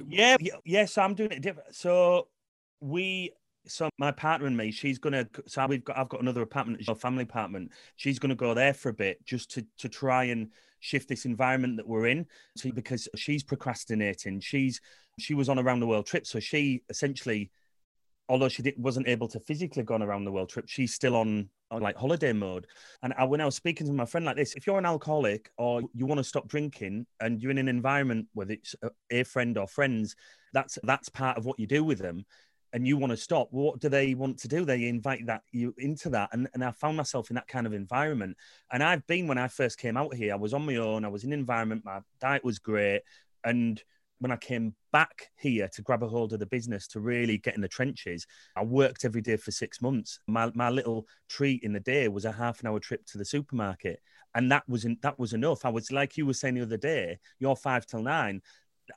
Yeah, 0.08 0.36
yes, 0.40 0.56
yeah. 0.64 0.84
So 0.84 1.02
I'm 1.02 1.14
doing 1.14 1.32
it 1.32 1.42
different. 1.42 1.74
So 1.74 2.28
we, 2.80 3.32
so 3.66 3.88
my 3.98 4.10
partner 4.10 4.46
and 4.46 4.56
me, 4.56 4.70
she's 4.70 4.98
gonna. 4.98 5.26
So 5.46 5.66
we've 5.66 5.84
got. 5.84 5.98
I've 5.98 6.08
got 6.08 6.20
another 6.20 6.42
apartment, 6.42 6.82
a 6.86 6.94
family 6.94 7.22
apartment. 7.24 7.72
She's 7.96 8.18
gonna 8.18 8.34
go 8.34 8.54
there 8.54 8.74
for 8.74 8.90
a 8.90 8.94
bit 8.94 9.24
just 9.24 9.50
to 9.52 9.66
to 9.78 9.88
try 9.88 10.24
and 10.24 10.48
shift 10.80 11.08
this 11.08 11.24
environment 11.24 11.78
that 11.78 11.88
we're 11.88 12.06
in. 12.06 12.26
So 12.56 12.70
because 12.70 13.08
she's 13.16 13.42
procrastinating, 13.42 14.40
she's 14.40 14.80
she 15.18 15.34
was 15.34 15.48
on 15.48 15.58
a 15.58 15.62
round 15.62 15.80
the 15.80 15.86
world 15.86 16.06
trip, 16.06 16.26
so 16.26 16.40
she 16.40 16.82
essentially. 16.88 17.50
Although 18.28 18.48
she 18.48 18.62
did, 18.62 18.74
wasn't 18.78 19.08
able 19.08 19.28
to 19.28 19.40
physically 19.40 19.82
go 19.82 19.94
on 19.94 20.02
around 20.02 20.24
the 20.24 20.32
world 20.32 20.48
trip, 20.48 20.64
she's 20.66 20.94
still 20.94 21.14
on, 21.14 21.48
on 21.70 21.82
like 21.82 21.96
holiday 21.96 22.32
mode. 22.32 22.66
And 23.02 23.12
I, 23.18 23.24
when 23.24 23.40
I 23.40 23.44
was 23.44 23.54
speaking 23.54 23.86
to 23.86 23.92
my 23.92 24.06
friend 24.06 24.24
like 24.24 24.36
this, 24.36 24.54
if 24.54 24.66
you're 24.66 24.78
an 24.78 24.86
alcoholic 24.86 25.50
or 25.58 25.82
you 25.92 26.06
want 26.06 26.18
to 26.18 26.24
stop 26.24 26.48
drinking 26.48 27.06
and 27.20 27.42
you're 27.42 27.50
in 27.50 27.58
an 27.58 27.68
environment 27.68 28.28
whether 28.32 28.52
it's 28.52 28.74
a, 28.82 28.90
a 29.10 29.24
friend 29.24 29.58
or 29.58 29.66
friends, 29.66 30.16
that's 30.54 30.78
that's 30.84 31.08
part 31.10 31.36
of 31.36 31.44
what 31.44 31.58
you 31.58 31.66
do 31.66 31.84
with 31.84 31.98
them. 31.98 32.24
And 32.72 32.88
you 32.88 32.96
want 32.96 33.12
to 33.12 33.16
stop. 33.16 33.48
What 33.52 33.78
do 33.78 33.88
they 33.88 34.14
want 34.14 34.38
to 34.38 34.48
do? 34.48 34.64
They 34.64 34.88
invite 34.88 35.26
that 35.26 35.42
you 35.52 35.72
into 35.78 36.08
that. 36.10 36.30
And, 36.32 36.48
and 36.54 36.64
I 36.64 36.72
found 36.72 36.96
myself 36.96 37.30
in 37.30 37.36
that 37.36 37.46
kind 37.46 37.68
of 37.68 37.72
environment. 37.72 38.36
And 38.72 38.82
I've 38.82 39.06
been 39.06 39.28
when 39.28 39.38
I 39.38 39.46
first 39.46 39.78
came 39.78 39.96
out 39.96 40.12
here, 40.14 40.32
I 40.32 40.36
was 40.36 40.54
on 40.54 40.66
my 40.66 40.76
own, 40.76 41.04
I 41.04 41.08
was 41.08 41.22
in 41.22 41.32
environment, 41.32 41.84
my 41.84 42.00
diet 42.20 42.42
was 42.42 42.58
great. 42.58 43.02
And 43.44 43.80
when 44.20 44.30
I 44.30 44.36
came 44.36 44.74
back 44.92 45.30
here 45.36 45.68
to 45.74 45.82
grab 45.82 46.02
a 46.02 46.08
hold 46.08 46.32
of 46.32 46.38
the 46.38 46.46
business 46.46 46.86
to 46.88 47.00
really 47.00 47.38
get 47.38 47.54
in 47.54 47.60
the 47.60 47.68
trenches, 47.68 48.26
I 48.56 48.64
worked 48.64 49.04
every 49.04 49.20
day 49.20 49.36
for 49.36 49.50
six 49.50 49.82
months. 49.82 50.20
My 50.26 50.50
my 50.54 50.70
little 50.70 51.06
treat 51.28 51.62
in 51.62 51.72
the 51.72 51.80
day 51.80 52.08
was 52.08 52.24
a 52.24 52.32
half 52.32 52.60
an 52.60 52.66
hour 52.68 52.80
trip 52.80 53.04
to 53.06 53.18
the 53.18 53.24
supermarket, 53.24 54.00
and 54.34 54.50
that 54.50 54.68
wasn't 54.68 55.02
that 55.02 55.18
was 55.18 55.32
enough. 55.32 55.64
I 55.64 55.68
was 55.70 55.90
like 55.92 56.16
you 56.16 56.26
were 56.26 56.34
saying 56.34 56.54
the 56.54 56.62
other 56.62 56.76
day, 56.76 57.18
you're 57.38 57.56
five 57.56 57.86
till 57.86 58.02
nine. 58.02 58.40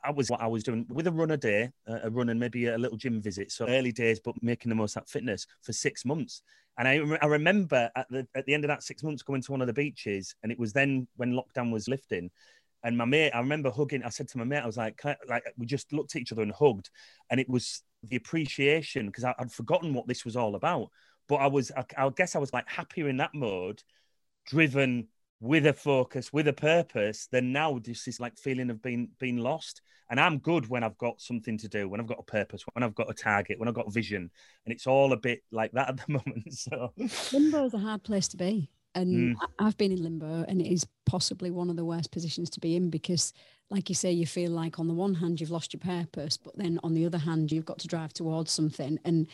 I 0.04 0.10
was 0.10 0.30
what 0.30 0.42
I 0.42 0.46
was 0.46 0.64
doing 0.64 0.86
with 0.90 1.06
a 1.06 1.12
run 1.12 1.30
a 1.30 1.36
day, 1.36 1.70
a 1.86 2.10
run 2.10 2.28
and 2.28 2.38
maybe 2.38 2.66
a 2.66 2.76
little 2.76 2.98
gym 2.98 3.22
visit. 3.22 3.50
So 3.50 3.66
early 3.66 3.90
days, 3.90 4.20
but 4.20 4.34
making 4.42 4.68
the 4.68 4.74
most 4.74 4.96
of 4.96 5.04
that 5.04 5.10
fitness 5.10 5.46
for 5.62 5.72
six 5.72 6.04
months. 6.04 6.42
And 6.78 6.86
I, 6.86 7.00
I 7.22 7.26
remember 7.26 7.90
at 7.96 8.06
the 8.10 8.26
at 8.34 8.46
the 8.46 8.54
end 8.54 8.64
of 8.64 8.68
that 8.68 8.82
six 8.82 9.02
months 9.02 9.22
going 9.22 9.42
to 9.42 9.50
one 9.50 9.60
of 9.60 9.66
the 9.66 9.72
beaches, 9.72 10.34
and 10.42 10.52
it 10.52 10.58
was 10.58 10.72
then 10.72 11.08
when 11.16 11.32
lockdown 11.32 11.72
was 11.72 11.88
lifting, 11.88 12.30
And 12.84 12.96
my 12.96 13.04
mate, 13.04 13.32
I 13.32 13.40
remember 13.40 13.70
hugging. 13.70 14.02
I 14.04 14.08
said 14.08 14.28
to 14.28 14.38
my 14.38 14.44
mate, 14.44 14.60
I 14.62 14.66
was 14.66 14.76
like, 14.76 15.00
I, 15.04 15.16
like 15.28 15.42
we 15.56 15.66
just 15.66 15.92
looked 15.92 16.14
at 16.14 16.22
each 16.22 16.32
other 16.32 16.42
and 16.42 16.52
hugged, 16.52 16.90
and 17.30 17.40
it 17.40 17.48
was 17.48 17.82
the 18.02 18.16
appreciation 18.16 19.06
because 19.06 19.24
I'd 19.24 19.52
forgotten 19.52 19.94
what 19.94 20.06
this 20.06 20.24
was 20.24 20.36
all 20.36 20.54
about. 20.54 20.88
But 21.28 21.36
I 21.36 21.46
was, 21.48 21.70
I, 21.76 21.84
I 21.96 22.08
guess, 22.10 22.36
I 22.36 22.38
was 22.38 22.52
like 22.52 22.68
happier 22.68 23.08
in 23.08 23.16
that 23.18 23.34
mode, 23.34 23.82
driven 24.46 25.08
with 25.40 25.66
a 25.66 25.72
focus, 25.72 26.32
with 26.32 26.48
a 26.48 26.52
purpose, 26.52 27.28
then 27.30 27.52
now 27.52 27.78
this 27.78 28.08
is 28.08 28.18
like 28.20 28.38
feeling 28.38 28.70
of 28.70 28.82
being 28.82 29.08
being 29.18 29.38
lost. 29.38 29.82
And 30.10 30.18
I'm 30.18 30.38
good 30.38 30.68
when 30.68 30.82
I've 30.82 30.96
got 30.96 31.20
something 31.20 31.58
to 31.58 31.68
do, 31.68 31.88
when 31.88 32.00
I've 32.00 32.06
got 32.06 32.18
a 32.18 32.22
purpose, 32.22 32.64
when 32.72 32.82
I've 32.82 32.94
got 32.94 33.10
a 33.10 33.14
target, 33.14 33.58
when 33.58 33.68
I've 33.68 33.74
got 33.74 33.92
vision. 33.92 34.30
And 34.64 34.72
it's 34.72 34.86
all 34.86 35.12
a 35.12 35.18
bit 35.18 35.42
like 35.52 35.72
that 35.72 35.90
at 35.90 35.96
the 35.98 36.04
moment. 36.08 36.54
So 36.54 36.92
limbo 37.32 37.66
is 37.66 37.74
a 37.74 37.78
hard 37.78 38.04
place 38.04 38.28
to 38.28 38.36
be. 38.36 38.70
And 38.94 39.36
Mm. 39.36 39.48
I've 39.58 39.76
been 39.76 39.92
in 39.92 40.02
limbo 40.02 40.44
and 40.48 40.60
it 40.60 40.72
is 40.72 40.86
possibly 41.06 41.50
one 41.50 41.70
of 41.70 41.76
the 41.76 41.84
worst 41.84 42.10
positions 42.10 42.50
to 42.50 42.60
be 42.60 42.74
in 42.76 42.90
because 42.90 43.32
like 43.70 43.88
you 43.88 43.94
say, 43.94 44.10
you 44.10 44.26
feel 44.26 44.50
like 44.50 44.78
on 44.78 44.88
the 44.88 44.94
one 44.94 45.14
hand 45.14 45.40
you've 45.40 45.50
lost 45.50 45.72
your 45.74 45.80
purpose, 45.80 46.36
but 46.38 46.56
then 46.56 46.80
on 46.82 46.94
the 46.94 47.04
other 47.04 47.18
hand, 47.18 47.52
you've 47.52 47.66
got 47.66 47.78
to 47.80 47.86
drive 47.86 48.14
towards 48.14 48.50
something. 48.50 48.98
And 49.04 49.26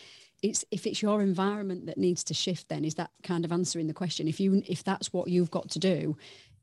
it's 0.42 0.64
if 0.70 0.86
it's 0.86 1.02
your 1.02 1.22
environment 1.22 1.86
that 1.86 1.98
needs 1.98 2.24
to 2.24 2.34
shift, 2.34 2.68
then 2.68 2.84
is 2.84 2.96
that 2.96 3.10
kind 3.22 3.44
of 3.44 3.52
answering 3.52 3.86
the 3.86 3.94
question. 3.94 4.26
If 4.28 4.40
you 4.40 4.62
if 4.66 4.82
that's 4.82 5.12
what 5.12 5.28
you've 5.28 5.52
got 5.52 5.70
to 5.70 5.78
do, 5.78 6.16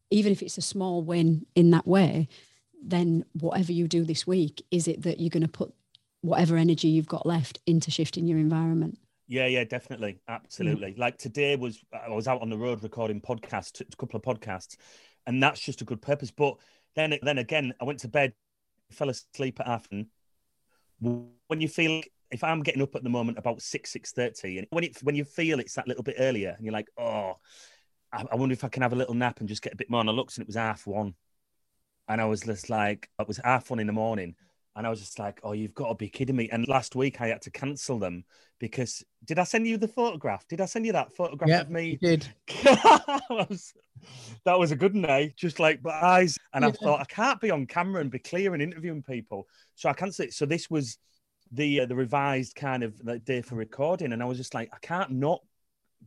even 0.09 0.31
if 0.31 0.41
it's 0.41 0.57
a 0.57 0.61
small 0.61 1.01
win 1.01 1.45
in 1.55 1.71
that 1.71 1.87
way, 1.87 2.27
then 2.83 3.23
whatever 3.33 3.71
you 3.71 3.87
do 3.87 4.03
this 4.03 4.27
week, 4.27 4.63
is 4.69 4.87
it 4.87 5.03
that 5.03 5.19
you're 5.19 5.29
going 5.29 5.41
to 5.43 5.47
put 5.47 5.73
whatever 6.21 6.57
energy 6.57 6.89
you've 6.89 7.07
got 7.07 7.25
left 7.25 7.59
into 7.65 7.89
shifting 7.89 8.27
your 8.27 8.37
environment? 8.37 8.99
Yeah, 9.31 9.47
yeah, 9.47 9.63
definitely, 9.63 10.15
mm. 10.15 10.19
absolutely. 10.27 10.93
Like 10.97 11.17
today 11.17 11.55
was 11.55 11.81
I 11.93 12.09
was 12.09 12.27
out 12.27 12.41
on 12.41 12.49
the 12.49 12.57
road 12.57 12.83
recording 12.83 13.21
podcasts, 13.21 13.79
a 13.79 13.95
couple 13.95 14.17
of 14.17 14.23
podcasts, 14.23 14.75
and 15.25 15.41
that's 15.41 15.61
just 15.61 15.81
a 15.81 15.85
good 15.85 16.01
purpose. 16.01 16.31
But 16.31 16.57
then, 16.97 17.17
then 17.23 17.37
again, 17.37 17.73
I 17.79 17.85
went 17.85 17.99
to 17.99 18.09
bed, 18.09 18.33
fell 18.91 19.07
asleep 19.07 19.61
at 19.61 19.67
half. 19.67 19.87
and 19.89 20.07
When 20.99 21.61
you 21.61 21.69
feel, 21.69 22.01
if 22.29 22.43
I'm 22.43 22.61
getting 22.61 22.81
up 22.81 22.93
at 22.93 23.03
the 23.03 23.09
moment 23.09 23.37
about 23.37 23.61
six 23.61 23.93
six 23.93 24.11
thirty, 24.11 24.57
and 24.57 24.67
when 24.71 24.83
it 24.83 24.97
when 25.01 25.15
you 25.15 25.23
feel 25.23 25.61
it's 25.61 25.75
that 25.75 25.87
little 25.87 26.03
bit 26.03 26.17
earlier, 26.19 26.53
and 26.57 26.65
you're 26.65 26.73
like, 26.73 26.89
oh, 26.97 27.35
I, 28.11 28.25
I 28.33 28.35
wonder 28.35 28.51
if 28.51 28.65
I 28.65 28.67
can 28.67 28.81
have 28.83 28.91
a 28.91 28.97
little 28.97 29.15
nap 29.15 29.39
and 29.39 29.47
just 29.47 29.61
get 29.61 29.71
a 29.71 29.77
bit 29.77 29.89
more. 29.89 30.01
And 30.01 30.09
I 30.09 30.13
looked, 30.13 30.35
and 30.35 30.43
it 30.43 30.47
was 30.47 30.57
half 30.57 30.85
one, 30.85 31.13
and 32.09 32.19
I 32.19 32.25
was 32.25 32.41
just 32.41 32.69
like, 32.69 33.09
it 33.17 33.29
was 33.29 33.39
half 33.41 33.69
one 33.69 33.79
in 33.79 33.87
the 33.87 33.93
morning. 33.93 34.35
And 34.75 34.87
I 34.87 34.89
was 34.89 34.99
just 34.99 35.19
like, 35.19 35.39
oh, 35.43 35.51
you've 35.51 35.73
got 35.73 35.89
to 35.89 35.95
be 35.95 36.09
kidding 36.09 36.35
me. 36.35 36.49
And 36.49 36.67
last 36.67 36.95
week 36.95 37.19
I 37.19 37.27
had 37.27 37.41
to 37.43 37.51
cancel 37.51 37.99
them 37.99 38.23
because 38.59 39.03
did 39.25 39.37
I 39.37 39.43
send 39.43 39.67
you 39.67 39.77
the 39.77 39.87
photograph? 39.87 40.47
Did 40.47 40.61
I 40.61 40.65
send 40.65 40.85
you 40.85 40.93
that 40.93 41.11
photograph 41.13 41.49
Yeah, 41.49 41.61
of 41.61 41.69
me? 41.69 41.97
You 42.01 42.17
did. 42.17 42.27
that, 42.63 43.21
was, 43.29 43.73
that 44.45 44.57
was 44.57 44.71
a 44.71 44.75
good 44.75 44.95
night, 44.95 45.35
just 45.35 45.59
like 45.59 45.83
my 45.83 45.91
eyes. 45.91 46.37
And 46.53 46.63
I 46.63 46.71
thought, 46.71 47.01
I 47.01 47.05
can't 47.05 47.41
be 47.41 47.51
on 47.51 47.65
camera 47.65 48.01
and 48.01 48.09
be 48.09 48.19
clear 48.19 48.53
and 48.53 48.63
interviewing 48.63 49.03
people. 49.03 49.47
So 49.75 49.89
I 49.89 49.93
cancelled 49.93 50.29
it. 50.29 50.33
So 50.33 50.45
this 50.45 50.69
was 50.69 50.97
the 51.51 51.81
uh, 51.81 51.85
the 51.85 51.95
revised 51.95 52.55
kind 52.55 52.81
of 52.81 52.93
like, 53.03 53.25
day 53.25 53.41
for 53.41 53.55
recording. 53.55 54.13
And 54.13 54.23
I 54.23 54.25
was 54.25 54.37
just 54.37 54.53
like, 54.53 54.69
I 54.73 54.77
can't 54.81 55.11
not 55.11 55.41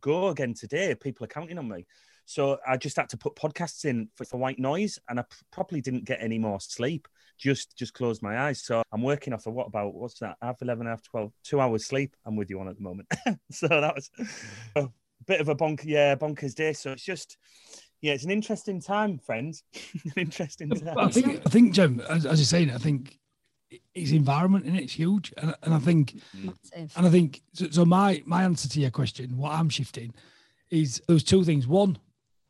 go 0.01 0.29
again 0.29 0.55
today. 0.55 0.95
People 0.95 1.25
are 1.25 1.29
counting 1.29 1.59
on 1.59 1.69
me. 1.69 1.87
So 2.27 2.59
I 2.67 2.77
just 2.77 2.97
had 2.97 3.11
to 3.11 3.17
put 3.17 3.37
podcasts 3.37 3.85
in 3.85 4.09
for, 4.15 4.25
for 4.25 4.39
white 4.39 4.59
noise, 4.59 4.99
and 5.09 5.21
I 5.21 5.23
p- 5.23 5.37
probably 5.51 5.81
didn't 5.81 6.07
get 6.07 6.23
any 6.23 6.39
more 6.39 6.59
sleep. 6.61 7.07
Just 7.39 7.77
just 7.77 7.95
closed 7.95 8.23
my 8.23 8.39
eyes. 8.39 8.63
So 8.65 8.83
I'm 8.93 9.03
working 9.03 9.33
off 9.33 9.47
of 9.47 9.55
what 9.55 9.67
about 9.67 9.95
what's 9.95 10.19
that? 10.21 10.37
Half 10.41 10.63
eleven, 10.63 10.87
half 10.87 11.03
twelve, 11.03 11.33
two 11.43 11.61
hours 11.61 11.85
sleep. 11.87 12.15
I'm 12.25 12.37
with 12.37 12.51
you 12.51 12.61
on 12.61 12.69
at 12.69 12.77
the 12.77 12.83
moment. 12.83 13.09
so 13.51 13.69
that 13.69 13.95
was 13.95 14.11
a 14.77 14.89
bit 15.27 15.41
of 15.41 15.49
a 15.49 15.55
bonk, 15.55 15.81
yeah, 15.85 16.15
bonkers 16.15 16.55
day. 16.55 16.73
So 16.73 16.93
it's 16.93 17.05
just 17.05 17.37
yeah, 18.01 18.13
it's 18.13 18.25
an 18.25 18.31
interesting 18.31 18.81
time, 18.83 19.19
friends. 19.19 19.63
an 20.05 20.13
interesting 20.17 20.69
But 20.69 20.99
I 20.99 21.09
think, 21.09 21.41
I 21.47 21.49
think, 21.49 21.73
Jem, 21.73 22.01
as, 22.01 22.27
as 22.27 22.39
you're 22.39 22.45
saying, 22.45 22.71
I 22.71 22.77
think 22.77 23.19
it's 23.95 24.11
environment 24.11 24.67
and 24.67 24.77
it's 24.79 24.93
huge, 24.93 25.33
and, 25.39 25.55
and 25.63 25.73
I 25.73 25.79
think, 25.79 26.21
Massive. 26.35 26.93
and 26.97 27.07
I 27.07 27.11
think, 27.11 27.41
so, 27.55 27.71
so 27.71 27.85
my 27.87 28.23
my 28.27 28.43
answer 28.45 28.69
to 28.69 28.81
your 28.81 28.91
question, 28.91 29.37
what 29.39 29.53
I'm 29.53 29.71
shifting, 29.71 30.15
is 30.71 31.01
those 31.09 31.25
two 31.25 31.45
things. 31.45 31.67
One, 31.67 31.97
i- 31.97 32.01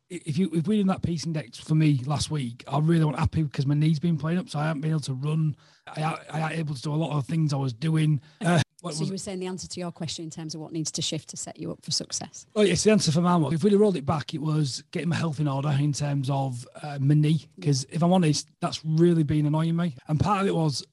if 0.09 0.37
you 0.37 0.49
if 0.53 0.67
we're 0.67 0.81
in 0.81 0.87
that 0.87 1.01
peace 1.01 1.25
index 1.25 1.59
for 1.59 1.75
me 1.75 2.01
last 2.05 2.29
week, 2.29 2.63
I 2.67 2.79
really 2.79 3.03
wasn't 3.05 3.19
happy 3.19 3.43
because 3.43 3.65
my 3.65 3.75
knee's 3.75 3.99
been 3.99 4.17
playing 4.17 4.37
up, 4.37 4.49
so 4.49 4.59
I 4.59 4.67
haven't 4.67 4.81
been 4.81 4.91
able 4.91 4.99
to 5.01 5.13
run. 5.13 5.55
I 5.87 6.17
I, 6.29 6.51
ain't 6.51 6.59
able 6.59 6.75
to 6.75 6.81
do 6.81 6.93
a 6.93 6.95
lot 6.95 7.17
of 7.17 7.25
things 7.25 7.53
I 7.53 7.57
was 7.57 7.73
doing. 7.73 8.21
Uh, 8.41 8.61
what 8.81 8.93
So 8.93 8.99
was 8.99 9.09
you 9.09 9.13
were 9.13 9.17
saying 9.17 9.39
the 9.39 9.47
answer 9.47 9.67
to 9.67 9.79
your 9.79 9.91
question 9.91 10.25
in 10.25 10.29
terms 10.29 10.53
of 10.53 10.61
what 10.61 10.71
needs 10.71 10.91
to 10.91 11.01
shift 11.01 11.29
to 11.29 11.37
set 11.37 11.59
you 11.59 11.71
up 11.71 11.83
for 11.83 11.89
success. 11.89 12.45
Oh, 12.55 12.61
yes, 12.61 12.83
the 12.83 12.91
answer 12.91 13.11
for 13.11 13.21
my 13.21 13.35
one. 13.35 13.53
If 13.53 13.63
we'd 13.63 13.71
have 13.71 13.81
rolled 13.81 13.97
it 13.97 14.05
back, 14.05 14.33
it 14.35 14.41
was 14.41 14.83
getting 14.91 15.09
my 15.09 15.15
health 15.15 15.39
in 15.39 15.47
order 15.47 15.75
in 15.79 15.91
terms 15.91 16.29
of 16.29 16.67
uh, 16.83 16.99
my 17.01 17.15
knee. 17.15 17.47
Because 17.55 17.85
if 17.85 18.03
I'm 18.03 18.13
honest, 18.13 18.47
that's 18.61 18.85
really 18.85 19.23
been 19.23 19.47
annoying 19.47 19.75
me. 19.75 19.95
And 20.07 20.19
part 20.19 20.41
of 20.41 20.47
it 20.47 20.55
was 20.55 20.85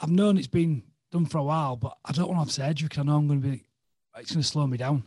I've 0.00 0.10
known 0.10 0.38
it's 0.38 0.46
been 0.46 0.84
done 1.10 1.26
for 1.26 1.38
a 1.38 1.42
while, 1.42 1.76
but 1.76 1.96
I 2.04 2.12
don't 2.12 2.28
want 2.28 2.38
to 2.38 2.44
have 2.44 2.52
surgery 2.52 2.88
because 2.88 3.00
I 3.00 3.04
know 3.04 3.16
I'm 3.16 3.26
going 3.26 3.42
to 3.42 3.48
be, 3.48 3.64
it's 4.18 4.30
going 4.30 4.42
to 4.42 4.48
slow 4.48 4.66
me 4.66 4.76
down. 4.76 5.04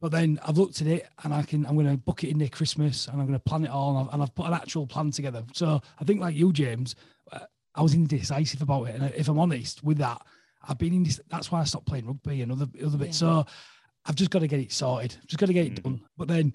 Yeah. 0.00 0.02
But 0.02 0.12
then 0.12 0.38
I've 0.44 0.58
looked 0.58 0.80
at 0.80 0.86
it 0.86 1.08
and 1.24 1.32
I 1.32 1.42
can, 1.42 1.66
I'm 1.66 1.74
going 1.74 1.90
to 1.90 1.96
book 1.96 2.22
it 2.24 2.30
in 2.30 2.38
near 2.38 2.48
Christmas 2.48 3.06
and 3.08 3.20
I'm 3.20 3.26
going 3.26 3.38
to 3.38 3.44
plan 3.44 3.64
it 3.64 3.70
all. 3.70 3.96
And 3.98 4.08
I've, 4.08 4.14
and 4.14 4.22
I've 4.22 4.34
put 4.34 4.46
an 4.46 4.54
actual 4.54 4.86
plan 4.86 5.10
together. 5.10 5.42
So 5.54 5.80
I 6.00 6.04
think, 6.04 6.20
like 6.20 6.34
you, 6.36 6.52
James, 6.52 6.94
uh, 7.32 7.40
I 7.74 7.82
was 7.82 7.94
indecisive 7.94 8.62
about 8.62 8.84
it. 8.84 8.94
And 9.00 9.12
if 9.14 9.28
I'm 9.28 9.38
honest 9.38 9.82
with 9.82 9.98
that, 9.98 10.20
I've 10.68 10.78
been 10.78 10.92
in 10.94 11.02
this, 11.04 11.20
that's 11.28 11.50
why 11.52 11.60
I 11.60 11.64
stopped 11.64 11.86
playing 11.86 12.06
rugby 12.06 12.42
and 12.42 12.52
other, 12.52 12.66
other 12.84 12.98
bits. 12.98 13.20
Yeah. 13.22 13.42
So 13.42 13.46
I've 14.04 14.16
just 14.16 14.30
got 14.30 14.40
to 14.40 14.48
get 14.48 14.60
it 14.60 14.72
sorted. 14.72 15.16
Just 15.26 15.38
got 15.38 15.46
to 15.46 15.52
get 15.52 15.66
it 15.66 15.74
Mhm. 15.76 15.82
done. 15.82 16.00
But 16.16 16.28
then 16.28 16.54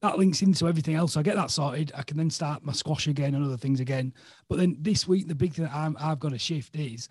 that 0.00 0.18
links 0.18 0.42
into 0.42 0.66
everything 0.66 0.94
else. 0.96 1.12
So 1.12 1.20
I 1.20 1.22
get 1.22 1.36
that 1.36 1.50
sorted. 1.50 1.92
I 1.94 2.02
can 2.02 2.16
then 2.16 2.30
start 2.30 2.64
my 2.64 2.72
squash 2.72 3.06
again 3.06 3.34
and 3.34 3.44
other 3.44 3.56
things 3.56 3.80
again. 3.80 4.12
But 4.48 4.58
then 4.58 4.76
this 4.80 5.06
week, 5.06 5.28
the 5.28 5.34
big 5.34 5.54
thing 5.54 5.64
that 5.64 5.74
I'm, 5.74 5.96
I've 6.00 6.18
got 6.18 6.30
to 6.30 6.38
shift 6.38 6.74
is 6.76 7.08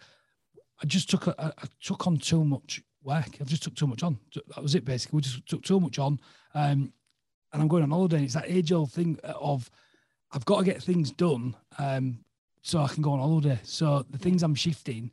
I 0.81 0.85
just 0.85 1.09
took 1.09 1.27
a, 1.27 1.35
I 1.41 1.47
I 1.47 1.67
took 1.81 2.05
on 2.07 2.17
too 2.17 2.43
much 2.43 2.81
work. 3.03 3.37
I've 3.39 3.47
just 3.47 3.63
took 3.63 3.75
too 3.75 3.87
much 3.87 4.03
on. 4.03 4.17
That 4.55 4.61
was 4.61 4.75
it 4.75 4.85
basically. 4.85 5.17
We 5.17 5.21
just 5.21 5.47
took 5.47 5.63
too 5.63 5.79
much 5.79 5.99
on. 5.99 6.19
Um, 6.53 6.93
and 7.53 7.61
I'm 7.61 7.67
going 7.67 7.83
on 7.83 7.91
holiday. 7.91 8.17
And 8.17 8.25
it's 8.25 8.33
that 8.33 8.49
age 8.49 8.71
old 8.71 8.91
thing 8.91 9.19
of 9.23 9.69
I've 10.31 10.45
got 10.45 10.59
to 10.59 10.65
get 10.65 10.81
things 10.81 11.11
done 11.11 11.55
um, 11.77 12.19
so 12.61 12.81
I 12.81 12.87
can 12.87 13.03
go 13.03 13.11
on 13.11 13.19
holiday. 13.19 13.59
So 13.63 14.05
the 14.09 14.17
things 14.17 14.43
I'm 14.43 14.55
shifting 14.55 15.11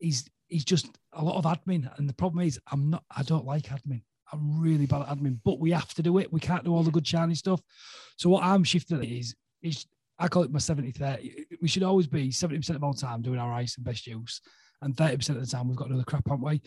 is 0.00 0.28
is 0.48 0.64
just 0.64 0.98
a 1.12 1.24
lot 1.24 1.36
of 1.36 1.44
admin. 1.44 1.90
And 1.98 2.08
the 2.08 2.14
problem 2.14 2.44
is 2.44 2.60
I'm 2.70 2.90
not 2.90 3.04
I 3.14 3.22
don't 3.22 3.46
like 3.46 3.64
admin. 3.64 4.02
I'm 4.32 4.60
really 4.60 4.86
bad 4.86 5.02
at 5.02 5.08
admin, 5.08 5.38
but 5.44 5.58
we 5.58 5.70
have 5.72 5.92
to 5.94 6.02
do 6.02 6.18
it. 6.18 6.32
We 6.32 6.40
can't 6.40 6.64
do 6.64 6.74
all 6.74 6.82
the 6.82 6.90
good 6.90 7.06
shiny 7.06 7.34
stuff. 7.34 7.60
So 8.16 8.28
what 8.28 8.44
I'm 8.44 8.64
shifting 8.64 9.02
is 9.02 9.34
is 9.62 9.86
I 10.18 10.28
call 10.28 10.42
it 10.42 10.52
my 10.52 10.58
70 10.58 10.90
30. 10.90 11.46
We 11.62 11.68
should 11.68 11.82
always 11.82 12.06
be 12.06 12.30
70% 12.30 12.70
of 12.76 12.84
our 12.84 12.92
time 12.92 13.22
doing 13.22 13.38
our 13.38 13.52
ice 13.52 13.76
and 13.76 13.84
best 13.84 14.06
use. 14.06 14.42
And 14.82 14.96
30% 14.96 15.36
of 15.36 15.44
the 15.44 15.46
time 15.50 15.68
we've 15.68 15.76
got 15.76 15.88
to 15.88 15.92
do 15.94 15.98
the 15.98 16.04
crap, 16.04 16.26
haven't 16.28 16.44
we? 16.44 16.60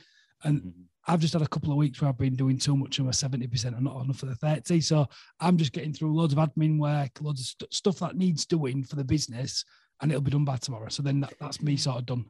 And 0.44 0.62
Mhm. 0.62 0.74
I've 1.08 1.20
just 1.20 1.34
had 1.34 1.42
a 1.42 1.48
couple 1.48 1.72
of 1.72 1.78
weeks 1.78 2.02
where 2.02 2.10
I've 2.10 2.18
been 2.18 2.36
doing 2.36 2.58
too 2.58 2.76
much 2.78 3.00
of 3.00 3.06
my 3.06 3.12
70% 3.12 3.76
and 3.76 3.84
not 3.84 4.04
enough 4.04 4.24
of 4.24 4.30
the 4.30 4.36
30. 4.36 4.82
So 4.82 5.08
I'm 5.40 5.58
just 5.58 5.72
getting 5.74 5.94
through 5.94 6.14
loads 6.16 6.34
of 6.34 6.40
admin 6.40 6.80
work, 6.80 7.20
loads 7.22 7.42
of 7.42 7.48
st- 7.48 7.74
stuff 7.74 8.00
that 8.00 8.16
needs 8.16 8.46
doing 8.46 8.84
for 8.84 8.96
the 8.96 9.04
business, 9.04 9.66
and 10.02 10.12
it'll 10.12 10.22
be 10.22 10.32
done 10.32 10.46
by 10.46 10.58
tomorrow. 10.58 10.90
So 10.90 11.02
then 11.04 11.20
that, 11.22 11.34
that's 11.40 11.62
me 11.62 11.76
sort 11.78 11.98
of 11.98 12.06
done. 12.06 12.26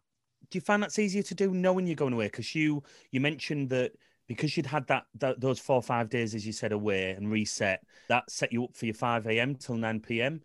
do 0.50 0.58
you 0.58 0.62
find 0.62 0.84
that's 0.84 1.00
easier 1.00 1.24
to 1.24 1.36
do 1.36 1.52
knowing 1.54 1.88
you're 1.88 1.96
going 1.96 2.14
away? 2.14 2.28
Because 2.28 2.54
you 2.56 2.84
you 3.12 3.20
mentioned 3.20 3.70
that 3.70 3.92
because 4.28 4.56
you'd 4.56 4.66
had 4.66 4.88
that, 4.88 5.06
that 5.16 5.40
those 5.42 5.60
four 5.60 5.76
or 5.78 5.82
five 5.84 6.10
days, 6.10 6.34
as 6.34 6.46
you 6.46 6.54
said, 6.54 6.72
away 6.72 7.12
and 7.12 7.32
reset, 7.32 7.82
that 8.08 8.30
set 8.30 8.54
you 8.54 8.64
up 8.64 8.76
for 8.76 8.86
your 8.86 8.96
five 8.96 9.26
a.m. 9.28 9.56
till 9.56 9.76
nine 9.76 10.00
p.m. 10.00 10.42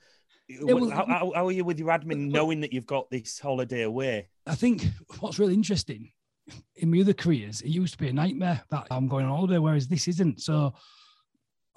well, 0.63 0.91
how, 0.91 1.07
how, 1.07 1.33
how 1.35 1.47
are 1.47 1.53
you 1.53 1.65
with 1.65 1.79
your 1.79 1.89
admin, 1.89 2.31
knowing 2.31 2.61
that 2.61 2.73
you've 2.73 2.87
got 2.87 3.11
this 3.11 3.39
holiday 3.39 3.83
away? 3.83 4.29
I 4.47 4.55
think 4.55 4.85
what's 5.21 5.39
really 5.39 5.55
interesting 5.55 6.13
in 6.77 6.91
my 6.91 7.01
other 7.01 7.13
careers, 7.13 7.61
it 7.61 7.69
used 7.69 7.95
to 7.95 7.99
be 7.99 8.09
a 8.09 8.13
nightmare 8.13 8.63
that 8.71 8.87
I'm 8.91 9.09
going 9.09 9.27
on 9.27 9.37
holiday, 9.37 9.59
whereas 9.59 9.89
this 9.89 10.09
isn't. 10.09 10.41
So 10.41 10.73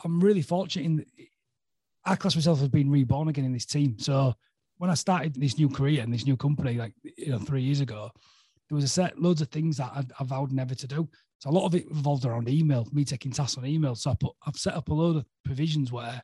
I'm 0.04 0.20
really 0.20 0.42
fortunate 0.42 0.86
in 0.86 1.06
I 2.04 2.16
class 2.16 2.36
myself 2.36 2.62
as 2.62 2.70
being 2.70 2.90
reborn 2.90 3.28
again 3.28 3.46
in 3.46 3.54
this 3.54 3.66
team. 3.66 4.00
So 4.00 4.34
when 4.78 4.90
I 4.90 4.96
started 4.96 5.36
this 5.36 5.58
new 5.60 5.70
career 5.70 6.02
and 6.02 6.12
this 6.12 6.26
new 6.26 6.36
company, 6.36 6.74
like 6.74 6.94
you 7.04 7.30
know, 7.30 7.38
three 7.38 7.62
years 7.62 7.80
ago, 7.80 8.10
there 8.70 8.76
was 8.76 8.84
a 8.84 8.88
set 8.88 9.22
loads 9.22 9.42
of 9.42 9.50
things 9.50 9.78
that 9.78 9.92
I, 9.94 10.04
I 10.20 10.24
vowed 10.24 10.52
never 10.52 10.74
to 10.74 10.88
do. 10.88 11.08
So 11.40 11.50
a 11.50 11.52
lot 11.52 11.66
of 11.66 11.76
it 11.76 11.88
revolved 11.90 12.26
around 12.26 12.50
email, 12.50 12.88
me 12.92 13.06
taking 13.06 13.32
tasks 13.32 13.58
on 13.58 13.66
email. 13.66 13.96
So 13.96 14.12
I 14.12 14.16
put, 14.16 14.34
I've 14.46 14.56
set 14.56 14.76
up 14.76 14.90
a 14.90 14.94
load 14.94 15.18
of 15.18 15.26
provisions 15.46 15.92
where 15.92 16.22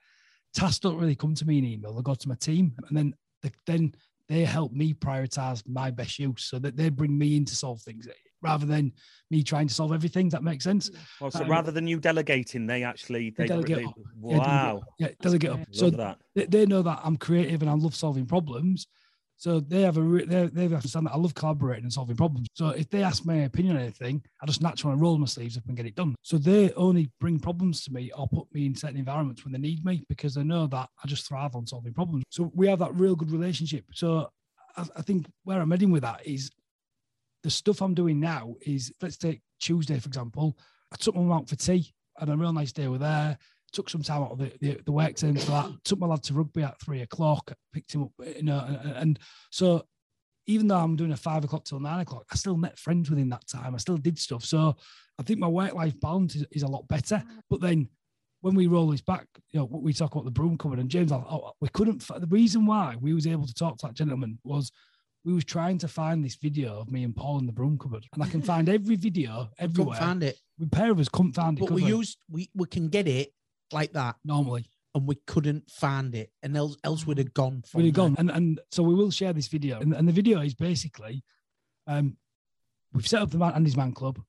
tasks 0.57 0.79
don't 0.79 0.97
really 0.97 1.15
come 1.15 1.35
to 1.35 1.45
me 1.45 1.57
in 1.59 1.65
email; 1.65 1.93
they 1.93 2.01
go 2.01 2.15
to 2.15 2.29
my 2.29 2.35
team, 2.35 2.73
and 2.87 2.97
then 2.97 3.13
the, 3.43 3.51
then 3.65 3.93
they 4.27 4.43
help 4.43 4.71
me 4.73 4.93
prioritize 4.93 5.65
my 5.67 5.89
best 5.91 6.19
use, 6.19 6.43
so 6.45 6.59
that 6.59 6.75
they 6.75 6.89
bring 6.89 7.17
me 7.17 7.37
in 7.37 7.45
to 7.45 7.55
solve 7.55 7.81
things 7.81 8.07
rather 8.41 8.65
than 8.67 8.91
me 9.31 9.41
trying 9.41 9.67
to 9.67 9.73
solve 9.73 9.91
everything. 9.91 10.27
Does 10.27 10.33
that 10.33 10.43
make 10.43 10.61
sense? 10.61 10.91
Well, 11.19 11.31
so 11.31 11.43
Um, 11.43 11.49
rather 11.49 11.71
than 11.71 11.87
you 11.87 11.99
delegating, 11.99 12.67
they 12.67 12.83
actually 12.83 13.31
They 13.31 13.43
they, 13.43 13.47
delegate 13.47 13.77
they- 13.77 13.85
up. 13.85 13.95
Yeah, 14.99 15.09
delegate 15.21 15.49
Yeah, 15.51 15.57
it 15.57 15.61
up. 15.61 15.67
So 15.71 15.89
that. 15.89 16.19
they, 16.35 16.45
they 16.45 16.65
know 16.67 16.81
that 16.83 16.99
I'm 17.03 17.17
creative 17.17 17.61
and 17.63 17.69
I 17.71 17.73
love 17.73 17.95
solving 17.95 18.25
problems. 18.27 18.85
So 19.39 19.59
they 19.59 19.81
have 19.81 19.97
a 19.97 20.01
re- 20.01 20.25
they 20.25 20.47
they 20.47 20.65
understand 20.65 21.05
that 21.05 21.13
I 21.13 21.17
love 21.17 21.35
collaborating 21.35 21.83
and 21.83 21.93
solving 21.93 22.15
problems. 22.15 22.47
So 22.55 22.69
if 22.69 22.89
they 22.89 23.03
ask 23.03 23.23
my 23.23 23.35
opinion 23.35 23.75
on 23.75 23.83
anything, 23.83 24.23
I 24.41 24.47
just 24.47 24.63
naturally 24.63 24.97
roll 24.97 25.17
my 25.19 25.27
sleeves 25.27 25.57
up 25.57 25.63
and 25.67 25.77
get 25.77 25.85
it 25.85 25.95
done. 25.95 26.15
So 26.23 26.37
they 26.37 26.71
only 26.73 27.11
bring 27.19 27.39
problems 27.39 27.83
to 27.83 27.93
me 27.93 28.11
or 28.17 28.27
put 28.27 28.51
me 28.51 28.65
in 28.65 28.75
certain 28.75 28.97
environments 28.97 29.43
when 29.43 29.53
they 29.53 29.59
need 29.59 29.85
me 29.85 30.03
because 30.09 30.33
they 30.33 30.43
know 30.43 30.65
that 30.67 30.89
I 31.03 31.07
just 31.07 31.27
thrive 31.27 31.55
on 31.55 31.67
solving 31.67 31.93
problems. 31.93 32.23
So 32.31 32.51
we 32.55 32.67
have 32.67 32.79
that 32.79 32.95
real 32.95 33.15
good 33.15 33.31
relationship. 33.31 33.85
So 33.93 34.29
I, 34.75 34.85
I 34.95 35.01
think 35.03 35.27
where 35.43 35.61
I'm 35.61 35.69
heading 35.71 35.91
with 35.91 36.01
that 36.01 36.25
is 36.25 36.51
the 37.43 37.51
stuff 37.51 37.81
I'm 37.81 37.93
doing 37.93 38.19
now 38.19 38.55
is 38.61 38.91
let's 39.03 39.17
take 39.17 39.41
Tuesday 39.59 39.99
for 39.99 40.07
example. 40.07 40.57
I 40.91 40.95
took 40.95 41.15
my 41.15 41.21
mum 41.21 41.37
out 41.37 41.49
for 41.49 41.55
tea, 41.55 41.93
had 42.17 42.29
a 42.29 42.37
real 42.37 42.53
nice 42.53 42.71
day 42.71 42.87
with 42.87 43.01
her 43.01 43.37
took 43.77 43.89
some 43.91 44.01
time 44.01 44.23
out 44.23 44.31
of 44.31 44.39
the, 44.39 44.51
the, 44.59 44.79
the 44.85 44.91
work 44.91 45.15
term 45.15 45.37
for 45.37 45.51
that. 45.51 45.71
Took 45.85 45.99
my 45.99 46.07
lad 46.07 46.23
to 46.23 46.33
rugby 46.33 46.63
at 46.63 46.81
three 46.81 47.01
o'clock, 47.01 47.53
picked 47.71 47.93
him 47.93 48.03
up, 48.03 48.11
you 48.35 48.41
know, 48.41 48.65
and, 48.83 48.91
and, 48.91 49.19
so 49.51 49.85
even 50.47 50.67
though 50.67 50.77
I'm 50.77 50.95
doing 50.95 51.11
a 51.11 51.17
five 51.17 51.43
o'clock 51.43 51.63
till 51.63 51.79
nine 51.79 51.99
o'clock, 51.99 52.25
I 52.31 52.35
still 52.37 52.57
met 52.57 52.79
friends 52.79 53.11
within 53.11 53.29
that 53.29 53.47
time. 53.47 53.75
I 53.75 53.77
still 53.77 53.97
did 53.97 54.17
stuff. 54.17 54.43
So 54.43 54.75
I 55.19 55.23
think 55.23 55.39
my 55.39 55.47
work 55.47 55.75
life 55.75 55.99
balance 55.99 56.35
is, 56.35 56.45
is, 56.51 56.63
a 56.63 56.67
lot 56.67 56.87
better. 56.87 57.21
But 57.51 57.61
then 57.61 57.87
when 58.41 58.55
we 58.55 58.65
roll 58.65 58.87
this 58.87 59.01
back, 59.01 59.27
you 59.51 59.59
know, 59.59 59.65
we 59.65 59.93
talk 59.93 60.13
about 60.13 60.25
the 60.25 60.31
broom 60.31 60.57
cupboard 60.57 60.79
and 60.79 60.89
James, 60.89 61.11
oh, 61.11 61.51
we 61.61 61.67
couldn't. 61.69 62.07
The 62.07 62.27
reason 62.27 62.65
why 62.65 62.95
we 62.99 63.13
was 63.13 63.27
able 63.27 63.45
to 63.45 63.53
talk 63.53 63.77
to 63.77 63.87
that 63.87 63.95
gentleman 63.95 64.39
was 64.43 64.71
we 65.23 65.33
was 65.33 65.45
trying 65.45 65.77
to 65.79 65.87
find 65.87 66.25
this 66.25 66.35
video 66.35 66.79
of 66.79 66.89
me 66.89 67.03
and 67.03 67.15
Paul 67.15 67.39
in 67.39 67.45
the 67.45 67.51
broom 67.51 67.77
cupboard, 67.77 68.05
and 68.13 68.23
I 68.23 68.27
can 68.27 68.41
find 68.41 68.69
every 68.69 68.95
video 68.95 69.49
everywhere. 69.59 69.95
Couldn't 69.95 70.07
find 70.07 70.23
it. 70.23 70.39
We 70.57 70.65
pair 70.65 70.89
of 70.89 70.99
us 70.99 71.09
couldn't 71.09 71.33
find 71.33 71.59
it. 71.59 71.67
But 71.67 71.71
we 71.71 71.83
used 71.83 72.17
we 72.31 72.49
we 72.55 72.65
can 72.65 72.87
get 72.87 73.07
it 73.07 73.33
like 73.71 73.93
that 73.93 74.15
normally, 74.23 74.69
and 74.95 75.07
we 75.07 75.15
couldn't 75.27 75.69
find 75.69 76.15
it, 76.15 76.31
and 76.43 76.55
else 76.55 76.77
else 76.83 77.05
we'd 77.05 77.17
have 77.17 77.33
gone. 77.33 77.63
We'd 77.73 77.85
have 77.85 77.93
gone, 77.93 78.15
and 78.17 78.31
and 78.31 78.59
so 78.71 78.83
we 78.83 78.95
will 78.95 79.11
share 79.11 79.33
this 79.33 79.47
video, 79.47 79.79
and, 79.79 79.93
and 79.93 80.07
the 80.07 80.13
video 80.13 80.41
is 80.41 80.53
basically, 80.53 81.23
um, 81.87 82.17
we've 82.93 83.07
set 83.07 83.21
up 83.21 83.31
the 83.31 83.37
man 83.37 83.53
Andy's 83.53 83.77
Man 83.77 83.93
Club. 83.93 84.19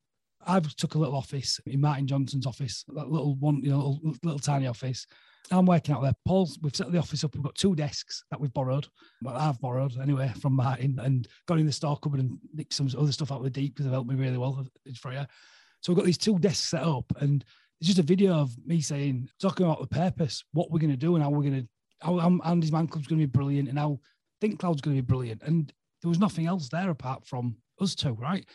I've 0.46 0.74
took 0.76 0.94
a 0.94 0.98
little 0.98 1.16
office 1.16 1.60
in 1.66 1.80
Martin 1.80 2.06
Johnson's 2.06 2.46
office, 2.46 2.84
that 2.88 3.10
little 3.10 3.34
one, 3.36 3.60
you 3.62 3.70
know, 3.70 3.78
little, 3.78 4.14
little 4.22 4.38
tiny 4.38 4.66
office. 4.66 5.06
I'm 5.50 5.66
working 5.66 5.94
out 5.94 6.02
there. 6.02 6.12
Paul's, 6.26 6.58
we've 6.62 6.76
set 6.76 6.92
the 6.92 6.98
office 6.98 7.24
up. 7.24 7.34
We've 7.34 7.42
got 7.42 7.54
two 7.54 7.74
desks 7.74 8.22
that 8.30 8.40
we've 8.40 8.52
borrowed, 8.52 8.86
but 9.22 9.34
I've 9.34 9.60
borrowed 9.60 9.98
anyway 10.00 10.32
from 10.40 10.54
Martin 10.54 10.98
and 11.02 11.26
got 11.46 11.58
in 11.58 11.66
the 11.66 11.72
store 11.72 11.98
cupboard 11.98 12.20
and 12.20 12.38
nicked 12.54 12.74
some 12.74 12.88
other 12.98 13.12
stuff 13.12 13.32
out 13.32 13.38
of 13.38 13.44
the 13.44 13.50
deep 13.50 13.74
because 13.74 13.86
they've 13.86 13.92
helped 13.92 14.10
me 14.10 14.16
really 14.16 14.38
well. 14.38 14.66
It's 14.84 14.98
for 14.98 15.12
you. 15.12 15.24
So 15.80 15.92
we've 15.92 15.96
got 15.98 16.06
these 16.06 16.18
two 16.18 16.38
desks 16.38 16.68
set 16.68 16.82
up 16.82 17.10
and 17.20 17.44
it's 17.80 17.88
just 17.88 17.98
a 17.98 18.02
video 18.02 18.34
of 18.34 18.50
me 18.66 18.80
saying, 18.80 19.28
talking 19.40 19.66
about 19.66 19.80
the 19.80 19.86
purpose, 19.86 20.44
what 20.52 20.70
we're 20.70 20.80
going 20.80 20.90
to 20.90 20.96
do, 20.96 21.14
and 21.14 21.22
how 21.22 21.30
we're 21.30 21.42
going 21.42 21.62
to, 21.62 21.68
how 22.00 22.18
Andy's 22.44 22.72
Man 22.72 22.88
Club's 22.88 23.06
going 23.06 23.20
to 23.20 23.26
be 23.26 23.30
brilliant, 23.30 23.68
and 23.68 23.78
how 23.78 24.00
Think 24.40 24.58
Cloud's 24.60 24.80
going 24.80 24.96
to 24.96 25.02
be 25.02 25.06
brilliant. 25.06 25.42
And 25.42 25.72
there 26.02 26.08
was 26.08 26.18
nothing 26.18 26.46
else 26.46 26.68
there 26.68 26.90
apart 26.90 27.26
from 27.26 27.56
us 27.80 27.94
two, 27.94 28.12
right? 28.12 28.46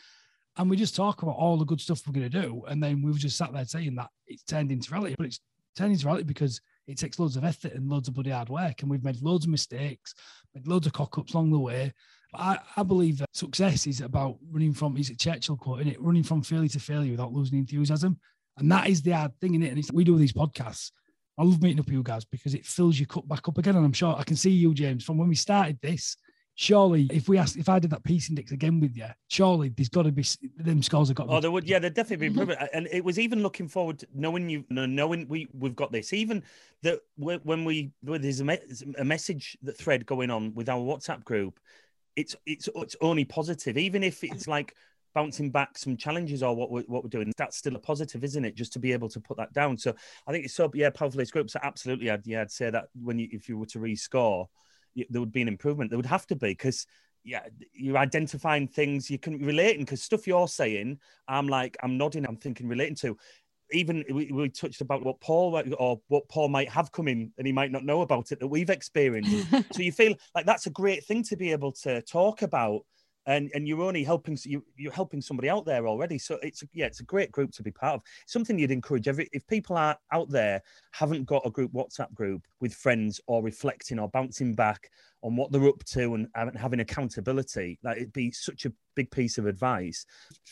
And 0.58 0.70
we 0.70 0.78
just 0.78 0.96
talk 0.96 1.24
about 1.24 1.36
all 1.36 1.58
the 1.58 1.66
good 1.66 1.82
stuff 1.82 2.02
we're 2.06 2.14
going 2.14 2.30
to 2.30 2.42
do. 2.42 2.64
And 2.68 2.82
then 2.82 3.02
we've 3.02 3.18
just 3.18 3.38
sat 3.38 3.52
there 3.54 3.66
saying 3.66 3.96
that 3.96 4.10
it's 4.28 4.44
turned 4.44 4.72
into 4.72 4.94
reality, 4.94 5.16
but 5.18 5.26
it's 5.26 5.40
turned 5.76 5.92
into 5.92 6.06
reality 6.06 6.26
because 6.26 6.62
it 6.88 6.98
takes 6.98 7.18
loads 7.18 7.38
of 7.38 7.44
effort 7.44 7.74
and 7.74 7.90
loads 7.90 8.08
of 8.08 8.14
bloody 8.14 8.30
hard 8.30 8.50
work. 8.50 8.82
And 8.82 8.92
we've 8.92 9.04
made 9.04 9.22
loads 9.22 9.46
of 9.46 9.52
mistakes, 9.52 10.14
made 10.54 10.68
loads 10.68 10.86
of 10.86 10.94
cock 10.94 11.18
ups 11.18 11.34
along 11.34 11.52
the 11.52 11.60
way. 11.60 11.92
But 12.32 12.42
I, 12.42 12.60
I 12.78 12.84
believe 12.84 13.18
that 13.18 13.30
success 13.34 13.88
is 13.88 14.02
about 14.02 14.38
running 14.52 14.74
from, 14.74 14.96
is 14.98 15.10
it 15.10 15.20
Churchill 15.20 15.58
quote, 15.58 15.82
in 15.82 15.88
it? 15.88 16.02
Running 16.02 16.24
from 16.24 16.44
failure 16.44 16.70
to 16.70 16.80
failure 16.80 17.12
without 17.12 17.34
losing 17.34 17.58
enthusiasm. 17.58 18.20
And 18.58 18.72
that 18.72 18.88
is 18.88 19.02
the 19.02 19.12
hard 19.12 19.40
thing 19.40 19.56
in 19.56 19.64
it. 19.64 19.76
And 19.76 19.90
we 19.94 20.04
do 20.04 20.18
these 20.18 20.34
podcasts. 20.34 20.92
I 21.38 21.44
love 21.44 21.62
meeting 21.62 21.80
up 21.80 21.88
with 21.88 21.94
you 21.94 22.04
guys 22.04 22.26
because 22.26 22.54
it 22.54 22.66
fills 22.66 23.00
your 23.00 23.08
cup 23.08 23.28
back 23.28 23.48
up 23.48 23.58
again. 23.58 23.76
And 23.76 23.86
I'm 23.86 23.94
sure 23.94 24.16
I 24.16 24.24
can 24.24 24.36
see 24.36 24.52
you, 24.52 24.74
James, 24.74 25.04
from 25.04 25.18
when 25.18 25.30
we 25.30 25.36
started 25.36 25.80
this. 25.82 26.16
Surely, 26.56 27.10
if 27.12 27.28
we 27.28 27.40
asked, 27.40 27.58
if 27.58 27.68
I 27.68 27.80
did 27.80 27.90
that 27.90 28.04
peace 28.04 28.30
index 28.30 28.52
again 28.52 28.80
with 28.80 28.96
you, 28.96 29.08
surely 29.28 29.70
there's 29.70 29.90
got 29.90 30.04
to 30.04 30.12
be 30.12 30.24
them 30.58 30.84
scores 30.84 31.08
have 31.08 31.18
got. 31.18 31.26
Oh, 31.28 31.40
there 31.40 31.50
would, 31.50 31.68
yeah, 31.68 31.80
there'd 31.80 31.96
definitely 31.96 32.30
be 32.30 32.32
mm-hmm. 32.32 32.42
improvement. 32.42 32.70
and 32.76 32.88
it 32.92 33.04
was 33.04 33.18
even 33.18 33.42
looking 33.42 33.68
forward, 33.68 33.98
to 34.00 34.08
knowing 34.14 34.48
you, 34.48 34.64
knowing 34.70 35.28
we 35.28 35.48
we've 35.52 35.76
got 35.76 35.92
this. 35.92 36.14
Even 36.14 36.44
that 36.84 37.00
when 37.18 37.66
we 37.66 37.92
there's 38.04 38.40
a, 38.40 38.44
me, 38.44 38.60
a 39.00 39.04
message 39.04 39.58
that 39.64 39.78
thread 39.80 40.06
going 40.06 40.30
on 40.30 40.54
with 40.54 40.70
our 40.70 40.78
WhatsApp 40.78 41.24
group, 41.24 41.60
it's 42.16 42.36
it's 42.46 42.70
it's 42.76 42.96
only 43.02 43.26
positive. 43.26 43.76
Even 43.76 44.04
if 44.04 44.24
it's 44.24 44.48
like 44.48 44.76
bouncing 45.14 45.52
back 45.52 45.78
some 45.78 45.96
challenges 45.96 46.44
or 46.44 46.56
what 46.56 46.72
we're, 46.72 46.84
what 46.84 47.04
we're 47.04 47.10
doing, 47.10 47.32
that's 47.38 47.58
still 47.58 47.76
a 47.76 47.80
positive, 47.80 48.24
isn't 48.24 48.46
it? 48.46 48.56
Just 48.56 48.74
to 48.74 48.80
be 48.80 48.92
able 48.92 49.10
to 49.10 49.20
put 49.20 49.38
that 49.38 49.54
down. 49.54 49.78
So 49.78 49.94
I 50.28 50.32
think 50.32 50.46
it's 50.46 50.54
so 50.54 50.70
yeah, 50.74 50.90
powerful 50.90 51.20
this 51.20 51.32
groups. 51.32 51.54
So 51.54 51.60
absolutely, 51.64 52.10
I'd 52.10 52.26
yeah, 52.26 52.42
I'd 52.42 52.52
say 52.52 52.70
that 52.70 52.86
when 53.02 53.20
you 53.20 53.28
if 53.32 53.48
you 53.48 53.58
were 53.58 53.66
to 53.68 53.80
rescore, 53.80 54.48
there 55.10 55.22
would 55.22 55.32
be 55.32 55.42
an 55.42 55.48
improvement. 55.48 55.90
There 55.90 55.98
would 55.98 56.06
have 56.06 56.28
to 56.28 56.36
be 56.36 56.50
because 56.50 56.86
yeah, 57.24 57.44
you're 57.74 57.98
identifying 57.98 58.68
things 58.68 59.10
you 59.10 59.18
can 59.18 59.40
relating 59.40 59.82
because 59.82 60.02
stuff 60.02 60.28
you're 60.28 60.48
saying, 60.48 61.00
I'm 61.28 61.48
like 61.48 61.78
I'm 61.84 61.98
nodding, 61.98 62.26
I'm 62.26 62.38
thinking 62.38 62.68
relating 62.68 62.96
to. 62.98 63.18
Even 63.72 64.04
we, 64.12 64.32
we 64.32 64.50
touched 64.50 64.82
about 64.82 65.04
what 65.04 65.20
Paul 65.20 65.60
or 65.80 66.00
what 66.08 66.28
Paul 66.28 66.50
might 66.50 66.70
have 66.70 66.92
come 66.92 67.08
in 67.08 67.32
and 67.38 67.48
he 67.48 67.54
might 67.54 67.72
not 67.72 67.86
know 67.86 68.02
about 68.02 68.32
it 68.32 68.40
that 68.40 68.48
we've 68.48 68.70
experienced. 68.70 69.48
so 69.72 69.82
you 69.82 69.92
feel 69.92 70.14
like 70.36 70.46
that's 70.46 70.68
a 70.68 70.70
great 70.70 71.06
thing 71.06 71.24
to 71.24 71.38
be 71.38 71.52
able 71.52 71.72
to 71.72 72.02
talk 72.04 72.44
about 72.44 72.82
and 73.26 73.50
and 73.54 73.68
you're 73.68 73.82
only 73.82 74.04
helping 74.04 74.38
you 74.44 74.64
you're 74.76 74.92
helping 74.92 75.22
somebody 75.22 75.50
out 75.50 75.66
there 75.66 75.88
already. 75.88 76.18
So 76.18 76.38
it's 76.42 76.64
yeah 76.74 76.86
it's 76.86 77.00
a 77.00 77.06
great 77.06 77.32
group 77.32 77.52
to 77.54 77.64
be 77.64 77.72
part 77.72 77.96
of. 77.96 78.02
Something 78.28 78.60
you'd 78.60 78.72
encourage 78.72 79.08
every 79.08 79.30
if 79.32 79.46
people 79.48 79.78
are 79.78 79.98
out 80.12 80.30
there 80.30 80.62
haven't 80.92 81.26
got 81.26 81.46
a 81.46 81.52
group 81.52 81.72
whatsapp 81.74 82.14
group 82.14 82.46
with 82.60 82.74
friends 82.74 83.22
or 83.28 83.44
reflecting 83.44 84.00
or 84.00 84.10
bouncing 84.10 84.54
back 84.54 84.90
on 85.24 85.38
what 85.38 85.52
they're 85.52 85.68
up 85.68 85.84
to 85.86 86.16
and 86.16 86.28
having 86.58 86.82
accountability 86.82 87.80
like 87.82 87.98
it'd 87.98 88.14
be 88.14 88.30
such 88.32 88.66
a 88.66 88.74
big 88.96 89.10
piece 89.10 89.38
of 89.38 89.46
advice. 89.46 90.06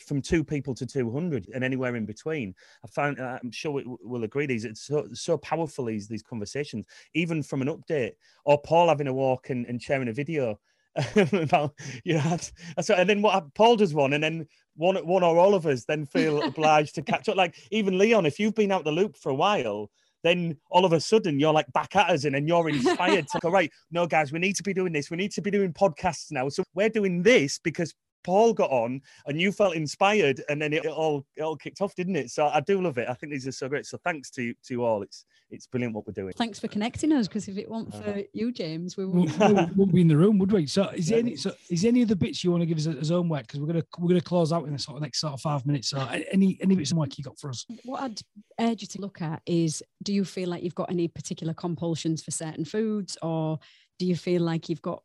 From 0.06 0.22
two 0.22 0.42
people 0.42 0.74
to 0.74 0.86
200 0.86 1.48
and 1.54 1.62
anywhere 1.62 1.94
in 1.94 2.06
between. 2.06 2.54
I 2.84 2.88
found 2.88 3.20
uh, 3.20 3.38
i'm 3.42 3.50
sure 3.50 3.72
we 3.72 3.84
will 3.86 4.24
agree 4.24 4.46
these 4.46 4.64
it's 4.64 4.82
so, 4.82 5.08
so 5.12 5.36
powerful 5.38 5.84
these 5.84 6.08
these 6.08 6.22
conversations. 6.22 6.86
Even 7.14 7.42
from 7.42 7.62
an 7.62 7.68
update 7.68 8.12
or 8.44 8.60
paul 8.60 8.88
having 8.88 9.08
a 9.08 9.12
walk 9.12 9.50
and, 9.50 9.66
and 9.66 9.80
sharing 9.80 10.08
a 10.08 10.12
video 10.12 10.58
about 11.32 11.74
you 12.04 12.14
know 12.14 12.36
so 12.80 12.94
and 12.94 13.08
then 13.08 13.22
what 13.22 13.54
Paul 13.54 13.76
does 13.76 13.94
one 13.94 14.12
and 14.12 14.22
then 14.22 14.46
one 14.76 14.96
one 15.06 15.22
or 15.22 15.38
all 15.38 15.54
of 15.54 15.66
us 15.66 15.84
then 15.84 16.04
feel 16.06 16.42
obliged 16.46 16.94
to 16.96 17.02
catch 17.02 17.28
up. 17.28 17.36
Like 17.36 17.56
even 17.70 17.98
Leon 17.98 18.26
if 18.26 18.38
you've 18.38 18.54
been 18.54 18.72
out 18.72 18.84
the 18.84 18.92
loop 18.92 19.16
for 19.16 19.30
a 19.30 19.34
while 19.34 19.90
then 20.22 20.56
all 20.70 20.84
of 20.84 20.92
a 20.92 21.00
sudden 21.00 21.40
you're 21.40 21.52
like 21.52 21.70
back 21.72 21.96
at 21.96 22.10
us 22.10 22.24
and 22.24 22.34
then 22.34 22.46
you're 22.46 22.68
inspired 22.68 23.26
to 23.26 23.38
go 23.40 23.50
right 23.50 23.72
no 23.90 24.06
guys 24.06 24.32
we 24.32 24.38
need 24.38 24.56
to 24.56 24.62
be 24.62 24.74
doing 24.74 24.92
this. 24.92 25.10
We 25.10 25.16
need 25.16 25.32
to 25.32 25.42
be 25.42 25.50
doing 25.50 25.72
podcasts 25.72 26.30
now. 26.30 26.48
So 26.48 26.62
we're 26.74 26.88
doing 26.88 27.22
this 27.22 27.58
because 27.58 27.94
Paul 28.24 28.52
got 28.52 28.70
on 28.70 29.00
and 29.26 29.40
you 29.40 29.52
felt 29.52 29.74
inspired 29.74 30.42
and 30.48 30.60
then 30.60 30.72
it 30.72 30.86
all 30.86 31.26
it 31.36 31.42
all 31.42 31.56
kicked 31.56 31.80
off, 31.80 31.94
didn't 31.94 32.16
it? 32.16 32.30
So 32.30 32.46
I 32.46 32.60
do 32.60 32.80
love 32.80 32.98
it. 32.98 33.08
I 33.08 33.14
think 33.14 33.32
these 33.32 33.46
are 33.46 33.52
so 33.52 33.68
great. 33.68 33.86
So 33.86 33.98
thanks 34.04 34.30
to 34.32 34.52
to 34.52 34.74
you 34.74 34.84
all. 34.84 35.02
It's 35.02 35.24
it's 35.50 35.66
brilliant 35.66 35.94
what 35.94 36.06
we're 36.06 36.12
doing. 36.14 36.32
Thanks 36.32 36.58
for 36.58 36.68
connecting 36.68 37.12
us 37.12 37.28
because 37.28 37.46
if 37.46 37.58
it 37.58 37.70
weren't 37.70 37.92
for 37.92 38.10
uh-huh. 38.10 38.22
you, 38.32 38.52
James, 38.52 38.96
we 38.96 39.04
wouldn't, 39.04 39.38
wouldn't 39.76 39.94
be 39.94 40.00
in 40.00 40.08
the 40.08 40.16
room, 40.16 40.38
would 40.38 40.50
we? 40.50 40.66
So 40.66 40.88
is 40.90 41.08
there 41.08 41.18
any 41.18 41.36
so 41.36 41.52
is 41.68 41.84
any 41.84 42.02
of 42.02 42.08
the 42.08 42.16
bits 42.16 42.42
you 42.42 42.50
want 42.50 42.62
to 42.62 42.66
give 42.66 42.78
us 42.78 42.86
as 42.86 43.10
homework? 43.10 43.46
Because 43.46 43.60
we're 43.60 43.66
gonna 43.66 43.84
we're 43.98 44.08
gonna 44.08 44.20
close 44.20 44.52
out 44.52 44.66
in 44.66 44.72
the 44.72 44.78
sort 44.78 44.96
of 44.96 45.02
next 45.02 45.20
sort 45.20 45.34
of 45.34 45.40
five 45.40 45.66
minutes. 45.66 45.88
So 45.88 45.98
any 46.30 46.58
any 46.60 46.74
bits 46.74 46.90
of 46.90 46.96
homework 46.96 47.18
you 47.18 47.24
got 47.24 47.38
for 47.38 47.50
us? 47.50 47.66
What 47.84 48.02
I'd 48.02 48.20
urge 48.60 48.82
you 48.82 48.88
to 48.88 49.00
look 49.00 49.20
at 49.20 49.42
is 49.46 49.82
do 50.02 50.12
you 50.12 50.24
feel 50.24 50.48
like 50.48 50.62
you've 50.62 50.74
got 50.74 50.90
any 50.90 51.08
particular 51.08 51.54
compulsions 51.54 52.22
for 52.22 52.30
certain 52.30 52.64
foods 52.64 53.16
or 53.22 53.58
do 53.98 54.06
you 54.06 54.16
feel 54.16 54.42
like 54.42 54.68
you've 54.68 54.82
got 54.82 55.02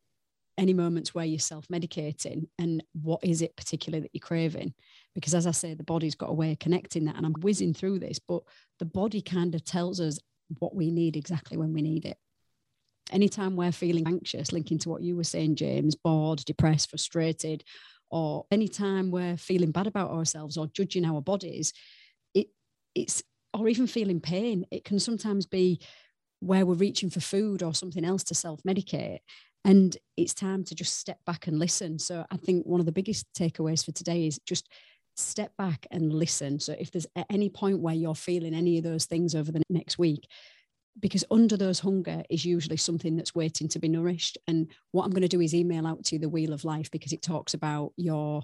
any 0.58 0.74
moments 0.74 1.14
where 1.14 1.24
you're 1.24 1.38
self-medicating 1.38 2.48
and 2.58 2.82
what 3.00 3.20
is 3.22 3.40
it 3.40 3.56
particularly 3.56 4.02
that 4.02 4.10
you're 4.12 4.20
craving? 4.20 4.74
Because 5.14 5.34
as 5.34 5.46
i 5.46 5.52
say 5.52 5.74
the 5.74 5.84
body's 5.84 6.14
got 6.14 6.30
a 6.30 6.34
way 6.34 6.52
of 6.52 6.58
connecting 6.58 7.04
that 7.06 7.16
and 7.16 7.24
i'm 7.24 7.34
whizzing 7.40 7.72
through 7.72 7.98
this 7.98 8.18
but 8.18 8.42
the 8.78 8.84
body 8.84 9.22
kind 9.22 9.54
of 9.54 9.64
tells 9.64 10.00
us 10.00 10.18
what 10.58 10.74
we 10.74 10.90
need 10.90 11.16
exactly 11.16 11.56
when 11.56 11.72
we 11.72 11.82
need 11.82 12.04
it. 12.04 12.16
Anytime 13.10 13.56
we're 13.56 13.72
feeling 13.72 14.06
anxious 14.06 14.52
linking 14.52 14.78
to 14.78 14.88
what 14.88 15.02
you 15.02 15.16
were 15.16 15.24
saying 15.24 15.56
james 15.56 15.94
bored 15.94 16.44
depressed 16.44 16.90
frustrated 16.90 17.64
or 18.10 18.46
anytime 18.50 19.10
we're 19.10 19.36
feeling 19.36 19.70
bad 19.70 19.86
about 19.86 20.10
ourselves 20.10 20.56
or 20.56 20.66
judging 20.66 21.04
our 21.04 21.22
bodies 21.22 21.72
it 22.34 22.48
it's 22.94 23.22
or 23.54 23.68
even 23.68 23.86
feeling 23.86 24.20
pain 24.20 24.66
it 24.70 24.84
can 24.84 24.98
sometimes 24.98 25.46
be 25.46 25.80
where 26.40 26.66
we're 26.66 26.74
reaching 26.74 27.10
for 27.10 27.20
food 27.20 27.62
or 27.62 27.74
something 27.74 28.04
else 28.04 28.22
to 28.24 28.34
self-medicate 28.34 29.20
and 29.64 29.96
it's 30.16 30.34
time 30.34 30.64
to 30.64 30.74
just 30.74 30.98
step 30.98 31.18
back 31.26 31.46
and 31.46 31.58
listen. 31.58 31.98
So 31.98 32.24
i 32.30 32.36
think 32.36 32.66
one 32.66 32.80
of 32.80 32.86
the 32.86 32.92
biggest 32.92 33.26
takeaways 33.38 33.84
for 33.84 33.92
today 33.92 34.26
is 34.26 34.38
just 34.46 34.68
step 35.16 35.52
back 35.56 35.86
and 35.90 36.12
listen. 36.12 36.60
So 36.60 36.74
if 36.78 36.90
there's 36.90 37.06
at 37.16 37.26
any 37.30 37.48
point 37.48 37.80
where 37.80 37.94
you're 37.94 38.14
feeling 38.14 38.54
any 38.54 38.78
of 38.78 38.84
those 38.84 39.04
things 39.04 39.34
over 39.34 39.50
the 39.50 39.62
next 39.68 39.98
week 39.98 40.28
because 41.00 41.24
under 41.30 41.56
those 41.56 41.80
hunger 41.80 42.22
is 42.28 42.44
usually 42.44 42.76
something 42.76 43.16
that's 43.16 43.34
waiting 43.34 43.68
to 43.68 43.78
be 43.78 43.88
nourished. 43.88 44.38
And 44.46 44.68
what 44.92 45.04
i'm 45.04 45.10
going 45.10 45.22
to 45.22 45.28
do 45.28 45.40
is 45.40 45.54
email 45.54 45.86
out 45.86 46.04
to 46.06 46.16
you 46.16 46.20
the 46.20 46.28
wheel 46.28 46.52
of 46.52 46.64
life 46.64 46.90
because 46.90 47.12
it 47.12 47.22
talks 47.22 47.54
about 47.54 47.92
your 47.96 48.42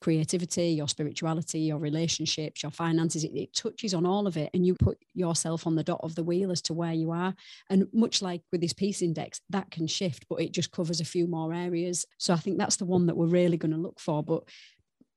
creativity, 0.00 0.68
your 0.68 0.88
spirituality, 0.88 1.60
your 1.60 1.78
relationships, 1.78 2.62
your 2.62 2.72
finances. 2.72 3.24
It, 3.24 3.32
it, 3.34 3.54
touches 3.54 3.94
on 3.94 4.06
all 4.06 4.26
of 4.26 4.36
it. 4.36 4.50
And 4.54 4.66
you 4.66 4.74
put 4.74 4.98
yourself 5.14 5.66
on 5.66 5.74
the 5.74 5.82
dot 5.82 6.00
of 6.02 6.14
the 6.14 6.22
wheel 6.22 6.52
as 6.52 6.62
to 6.62 6.74
where 6.74 6.92
you 6.92 7.10
are. 7.10 7.34
And 7.70 7.86
much 7.92 8.22
like 8.22 8.42
with 8.52 8.60
this 8.60 8.72
peace 8.72 9.02
index, 9.02 9.40
that 9.50 9.70
can 9.70 9.86
shift, 9.86 10.26
but 10.28 10.40
it 10.40 10.52
just 10.52 10.70
covers 10.70 11.00
a 11.00 11.04
few 11.04 11.26
more 11.26 11.52
areas. 11.52 12.06
So 12.18 12.34
I 12.34 12.36
think 12.36 12.58
that's 12.58 12.76
the 12.76 12.84
one 12.84 13.06
that 13.06 13.16
we're 13.16 13.26
really 13.26 13.56
going 13.56 13.72
to 13.72 13.78
look 13.78 13.98
for. 13.98 14.22
But 14.22 14.44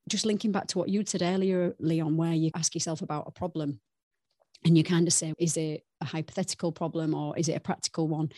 just 0.08 0.26
linking 0.26 0.52
back 0.52 0.68
to 0.68 0.78
what 0.78 0.90
you 0.90 1.04
said 1.06 1.22
earlier, 1.22 1.76
Leon, 1.80 2.18
where 2.18 2.34
you 2.34 2.52
ask 2.56 2.74
yourself 2.74 3.02
about 3.02 3.26
a 3.28 3.32
problem 3.32 3.80
and 4.66 4.78
you 4.78 4.84
kind 4.84 5.08
of 5.08 5.14
say, 5.14 5.34
is 5.38 5.56
it 5.56 5.84
a 6.02 6.06
hypothetical 6.06 6.72
problem 6.72 7.14
or 7.14 7.38
is 7.38 7.48
it 7.48 7.56
a 7.56 7.62
practical 7.62 8.08
one? 8.08 8.30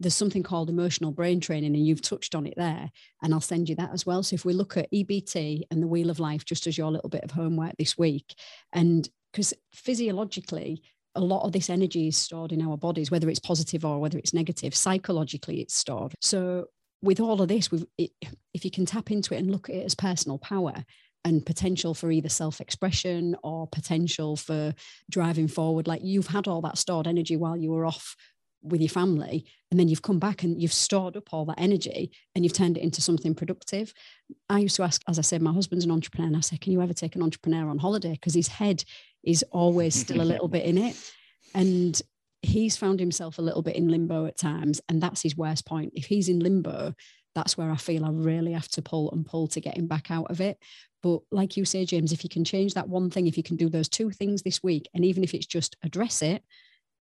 There's 0.00 0.14
something 0.14 0.42
called 0.42 0.70
emotional 0.70 1.12
brain 1.12 1.40
training, 1.40 1.76
and 1.76 1.86
you've 1.86 2.00
touched 2.00 2.34
on 2.34 2.46
it 2.46 2.54
there. 2.56 2.90
And 3.22 3.34
I'll 3.34 3.40
send 3.40 3.68
you 3.68 3.76
that 3.76 3.92
as 3.92 4.06
well. 4.06 4.22
So 4.22 4.34
if 4.34 4.44
we 4.44 4.54
look 4.54 4.76
at 4.76 4.90
EBT 4.90 5.62
and 5.70 5.82
the 5.82 5.86
Wheel 5.86 6.10
of 6.10 6.18
Life, 6.18 6.44
just 6.44 6.66
as 6.66 6.78
your 6.78 6.90
little 6.90 7.10
bit 7.10 7.22
of 7.22 7.30
homework 7.32 7.76
this 7.78 7.98
week, 7.98 8.34
and 8.72 9.08
because 9.30 9.52
physiologically, 9.72 10.82
a 11.14 11.20
lot 11.20 11.44
of 11.44 11.52
this 11.52 11.68
energy 11.68 12.08
is 12.08 12.16
stored 12.16 12.50
in 12.50 12.62
our 12.62 12.78
bodies, 12.78 13.10
whether 13.10 13.28
it's 13.28 13.38
positive 13.38 13.84
or 13.84 14.00
whether 14.00 14.18
it's 14.18 14.34
negative. 14.34 14.74
Psychologically, 14.74 15.60
it's 15.60 15.74
stored. 15.74 16.14
So 16.20 16.66
with 17.02 17.20
all 17.20 17.42
of 17.42 17.48
this, 17.48 17.68
it, 17.98 18.10
if 18.54 18.64
you 18.64 18.70
can 18.70 18.86
tap 18.86 19.10
into 19.10 19.34
it 19.34 19.38
and 19.38 19.50
look 19.50 19.68
at 19.68 19.76
it 19.76 19.84
as 19.84 19.94
personal 19.94 20.38
power, 20.38 20.84
and 21.22 21.44
potential 21.44 21.92
for 21.92 22.10
either 22.10 22.30
self 22.30 22.62
expression 22.62 23.36
or 23.42 23.66
potential 23.66 24.36
for 24.36 24.74
driving 25.10 25.48
forward. 25.48 25.86
Like 25.86 26.00
you've 26.02 26.28
had 26.28 26.48
all 26.48 26.62
that 26.62 26.78
stored 26.78 27.06
energy 27.06 27.36
while 27.36 27.58
you 27.58 27.70
were 27.70 27.84
off 27.84 28.16
with 28.62 28.80
your 28.80 28.90
family 28.90 29.44
and 29.70 29.78
then 29.78 29.88
you've 29.88 30.02
come 30.02 30.18
back 30.18 30.42
and 30.42 30.60
you've 30.60 30.72
stored 30.72 31.16
up 31.16 31.32
all 31.32 31.44
that 31.44 31.58
energy 31.60 32.10
and 32.34 32.44
you've 32.44 32.52
turned 32.52 32.76
it 32.76 32.82
into 32.82 33.00
something 33.00 33.34
productive. 33.34 33.94
I 34.48 34.58
used 34.58 34.76
to 34.76 34.82
ask 34.82 35.02
as 35.08 35.18
i 35.18 35.22
said 35.22 35.42
my 35.42 35.52
husband's 35.52 35.84
an 35.84 35.90
entrepreneur 35.90 36.26
and 36.26 36.36
i 36.36 36.40
said 36.40 36.60
can 36.60 36.72
you 36.72 36.82
ever 36.82 36.92
take 36.92 37.16
an 37.16 37.22
entrepreneur 37.22 37.68
on 37.68 37.78
holiday? 37.78 38.12
Because 38.12 38.34
his 38.34 38.48
head 38.48 38.84
is 39.22 39.44
always 39.50 39.94
still 39.94 40.20
a 40.20 40.24
little 40.24 40.48
bit 40.48 40.64
in 40.64 40.78
it. 40.78 41.12
And 41.54 42.00
he's 42.42 42.76
found 42.76 43.00
himself 43.00 43.38
a 43.38 43.42
little 43.42 43.62
bit 43.62 43.76
in 43.76 43.88
limbo 43.88 44.26
at 44.26 44.38
times 44.38 44.80
and 44.88 45.02
that's 45.02 45.22
his 45.22 45.36
worst 45.36 45.66
point. 45.66 45.92
If 45.94 46.06
he's 46.06 46.28
in 46.28 46.40
limbo 46.40 46.94
that's 47.32 47.56
where 47.56 47.70
i 47.70 47.76
feel 47.76 48.04
i 48.04 48.10
really 48.10 48.50
have 48.50 48.66
to 48.66 48.82
pull 48.82 49.08
and 49.12 49.24
pull 49.24 49.46
to 49.46 49.60
get 49.60 49.78
him 49.78 49.86
back 49.86 50.10
out 50.10 50.28
of 50.30 50.40
it. 50.40 50.58
But 51.02 51.20
like 51.30 51.56
you 51.56 51.64
say 51.64 51.84
james 51.84 52.12
if 52.12 52.24
you 52.24 52.30
can 52.30 52.44
change 52.44 52.74
that 52.74 52.88
one 52.88 53.10
thing 53.10 53.26
if 53.26 53.36
you 53.36 53.42
can 53.42 53.56
do 53.56 53.68
those 53.68 53.88
two 53.88 54.10
things 54.10 54.42
this 54.42 54.62
week 54.62 54.88
and 54.94 55.04
even 55.04 55.22
if 55.22 55.34
it's 55.34 55.46
just 55.46 55.76
address 55.82 56.22
it 56.22 56.42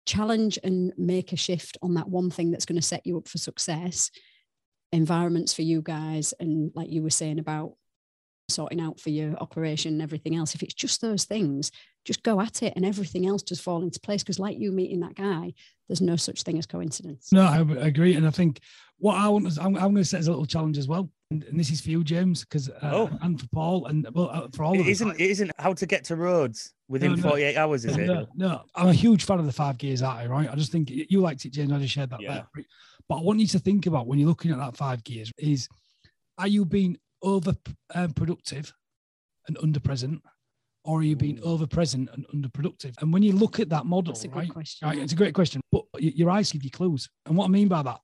challenge 0.06 0.60
and 0.64 0.94
make 0.98 1.34
a 1.34 1.38
shift 1.38 1.78
on 1.82 1.96
that 1.96 2.10
one 2.10 2.30
thing 2.30 2.52
that's 2.52 2.66
going 2.66 2.76
to 2.76 2.82
set 2.82 3.06
you 3.06 3.18
up 3.18 3.28
for 3.28 3.38
success 3.38 4.12
environments 4.92 5.54
for 5.54 5.64
you 5.64 5.82
guys 5.82 6.34
and 6.40 6.72
like 6.76 6.90
you 6.90 7.02
were 7.02 7.10
saying 7.10 7.40
about 7.40 7.74
sorting 8.48 8.80
out 8.80 9.00
for 9.00 9.10
your 9.10 9.36
operation 9.38 9.94
and 9.94 10.02
everything 10.02 10.36
else 10.36 10.54
if 10.54 10.62
it's 10.62 10.74
just 10.74 11.02
those 11.02 11.26
things 11.26 11.72
just 12.04 12.22
go 12.22 12.40
at 12.40 12.62
it 12.62 12.74
and 12.76 12.86
everything 12.86 13.26
else 13.26 13.42
just 13.42 13.64
fall 13.64 13.82
into 13.82 14.00
place. 14.00 14.22
Because 14.22 14.38
like 14.40 14.60
you 14.60 14.72
meeting 14.72 15.00
that 15.00 15.16
guy 15.16 15.54
there's 15.88 16.02
no 16.02 16.16
such 16.16 16.44
thing 16.44 16.58
as 16.58 16.66
coincidence. 16.66 17.32
No 17.32 17.42
i 17.42 17.60
agree 17.86 18.16
and 18.16 18.28
i 18.28 18.30
think 18.30 18.60
what 18.98 19.16
i 19.16 19.28
want 19.28 19.48
is 19.48 19.58
i'm, 19.58 19.76
I'm 19.76 19.94
going 19.94 19.96
to 19.96 20.06
set 20.06 20.20
as 20.20 20.28
a 20.28 20.32
little 20.32 20.46
challenge 20.46 20.78
as 20.78 20.88
well 20.88 21.10
and, 21.32 21.44
and 21.44 21.60
this 21.60 21.72
is 21.72 21.82
for 21.82 21.90
you 21.90 22.04
james 22.04 22.46
because 22.46 22.70
uh, 22.70 22.92
oh. 22.94 23.10
and 23.22 23.40
for 23.42 23.48
paul 23.48 23.88
and 23.88 24.08
well, 24.14 24.30
uh, 24.32 24.48
for 24.54 24.64
all 24.64 24.76
it 24.76 24.82
of 24.82 24.88
isn't 24.88 25.10
us, 25.10 25.16
it 25.18 25.30
isn't 25.32 25.52
how 25.58 25.74
to 25.74 25.86
get 25.86 26.04
to 26.06 26.16
Rhodes 26.16 26.75
within 26.88 27.12
no, 27.12 27.16
no, 27.16 27.30
48 27.30 27.58
hours 27.58 27.86
is 27.86 27.98
no, 27.98 28.04
it 28.04 28.08
no, 28.08 28.28
no 28.36 28.64
i'm 28.76 28.90
a 28.90 28.94
huge 28.94 29.24
fan 29.26 29.40
of 29.40 29.46
the 29.46 29.52
five 29.52 29.78
gears 29.78 30.02
art 30.02 30.30
right 30.30 30.50
i 30.52 30.56
just 30.56 30.72
think 30.72 30.90
you 30.92 31.20
liked 31.20 31.44
it 31.46 31.52
james 31.52 31.72
i 31.72 31.80
just 31.80 31.94
shared 31.94 32.10
that 32.10 32.22
yeah. 32.22 32.44
There. 32.56 32.66
but 33.10 33.18
i 33.18 33.22
want 33.22 33.40
you 33.40 33.48
to 33.48 33.60
think 33.60 33.88
about 33.88 34.08
when 34.08 34.20
you're 34.20 34.30
looking 34.30 34.52
at 34.52 34.58
that 34.58 34.78
five 34.78 35.04
gears 35.04 35.32
is 35.38 35.68
are 36.38 36.48
you 36.48 36.66
being 36.66 36.98
over 37.22 37.54
um, 37.96 38.12
productive 38.14 38.72
and 39.48 39.58
under 39.62 39.80
present 39.80 40.22
or 40.86 41.00
are 41.00 41.04
you 41.04 41.16
being 41.16 41.40
over 41.44 41.66
present 41.66 42.10
and 42.14 42.26
underproductive? 42.28 42.94
And 43.02 43.12
when 43.12 43.24
you 43.24 43.34
look 43.34 43.60
at 43.60 43.70
that 43.70 43.86
model, 43.86 44.14
That's 44.14 44.26
a 44.26 44.30
right, 44.30 44.46
good 44.46 44.54
question. 44.54 44.88
right, 44.88 45.00
it's 45.00 45.14
a 45.14 45.16
great 45.16 45.34
question, 45.34 45.60
but 45.72 45.84
your 45.98 46.30
eyes 46.30 46.52
give 46.52 46.64
you 46.64 46.70
clues. 46.70 47.10
And 47.26 47.36
what 47.36 47.46
I 47.46 47.48
mean 47.48 47.68
by 47.68 47.82
that, 47.82 48.00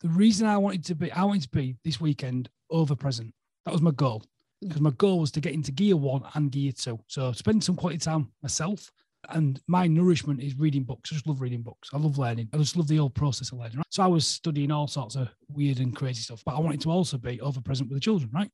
the 0.00 0.08
reason 0.08 0.48
I 0.48 0.58
wanted 0.58 0.84
to 0.86 0.94
be, 0.96 1.12
I 1.12 1.22
wanted 1.22 1.42
to 1.42 1.50
be 1.50 1.76
this 1.84 2.00
weekend 2.00 2.50
over 2.70 2.96
present. 2.96 3.32
That 3.64 3.72
was 3.72 3.80
my 3.80 3.92
goal 3.92 4.24
because 4.60 4.80
my 4.80 4.90
goal 4.90 5.20
was 5.20 5.30
to 5.32 5.40
get 5.40 5.54
into 5.54 5.72
gear 5.72 5.96
one 5.96 6.22
and 6.34 6.50
gear 6.50 6.72
two. 6.72 6.98
So 7.06 7.32
spend 7.32 7.62
some 7.62 7.76
quality 7.76 7.98
time 7.98 8.32
myself. 8.42 8.90
And 9.30 9.58
my 9.66 9.86
nourishment 9.86 10.42
is 10.42 10.58
reading 10.58 10.82
books. 10.82 11.10
I 11.10 11.14
just 11.14 11.26
love 11.26 11.40
reading 11.40 11.62
books. 11.62 11.88
I 11.94 11.96
love 11.96 12.18
learning. 12.18 12.50
I 12.52 12.58
just 12.58 12.76
love 12.76 12.88
the 12.88 12.98
whole 12.98 13.08
process 13.08 13.52
of 13.52 13.58
learning. 13.58 13.78
Right? 13.78 13.86
So 13.88 14.02
I 14.02 14.06
was 14.06 14.26
studying 14.26 14.70
all 14.70 14.86
sorts 14.86 15.16
of 15.16 15.30
weird 15.48 15.78
and 15.78 15.96
crazy 15.96 16.20
stuff, 16.20 16.42
but 16.44 16.54
I 16.54 16.60
wanted 16.60 16.82
to 16.82 16.90
also 16.90 17.16
be 17.16 17.40
over 17.40 17.60
present 17.60 17.88
with 17.88 17.96
the 17.96 18.00
children, 18.00 18.30
right? 18.34 18.50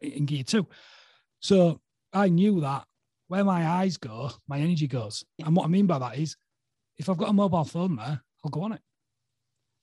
In 0.00 0.24
gear 0.26 0.44
two. 0.44 0.68
So 1.40 1.80
I 2.12 2.28
knew 2.28 2.60
that 2.60 2.84
where 3.28 3.44
my 3.44 3.66
eyes 3.66 3.96
go, 3.96 4.30
my 4.46 4.58
energy 4.58 4.86
goes. 4.86 5.24
And 5.44 5.56
what 5.56 5.64
I 5.64 5.68
mean 5.68 5.86
by 5.86 5.98
that 5.98 6.18
is 6.18 6.36
if 6.98 7.08
I've 7.08 7.16
got 7.16 7.30
a 7.30 7.32
mobile 7.32 7.64
phone 7.64 7.96
there, 7.96 8.22
I'll 8.44 8.50
go 8.50 8.62
on 8.62 8.72
it. 8.72 8.80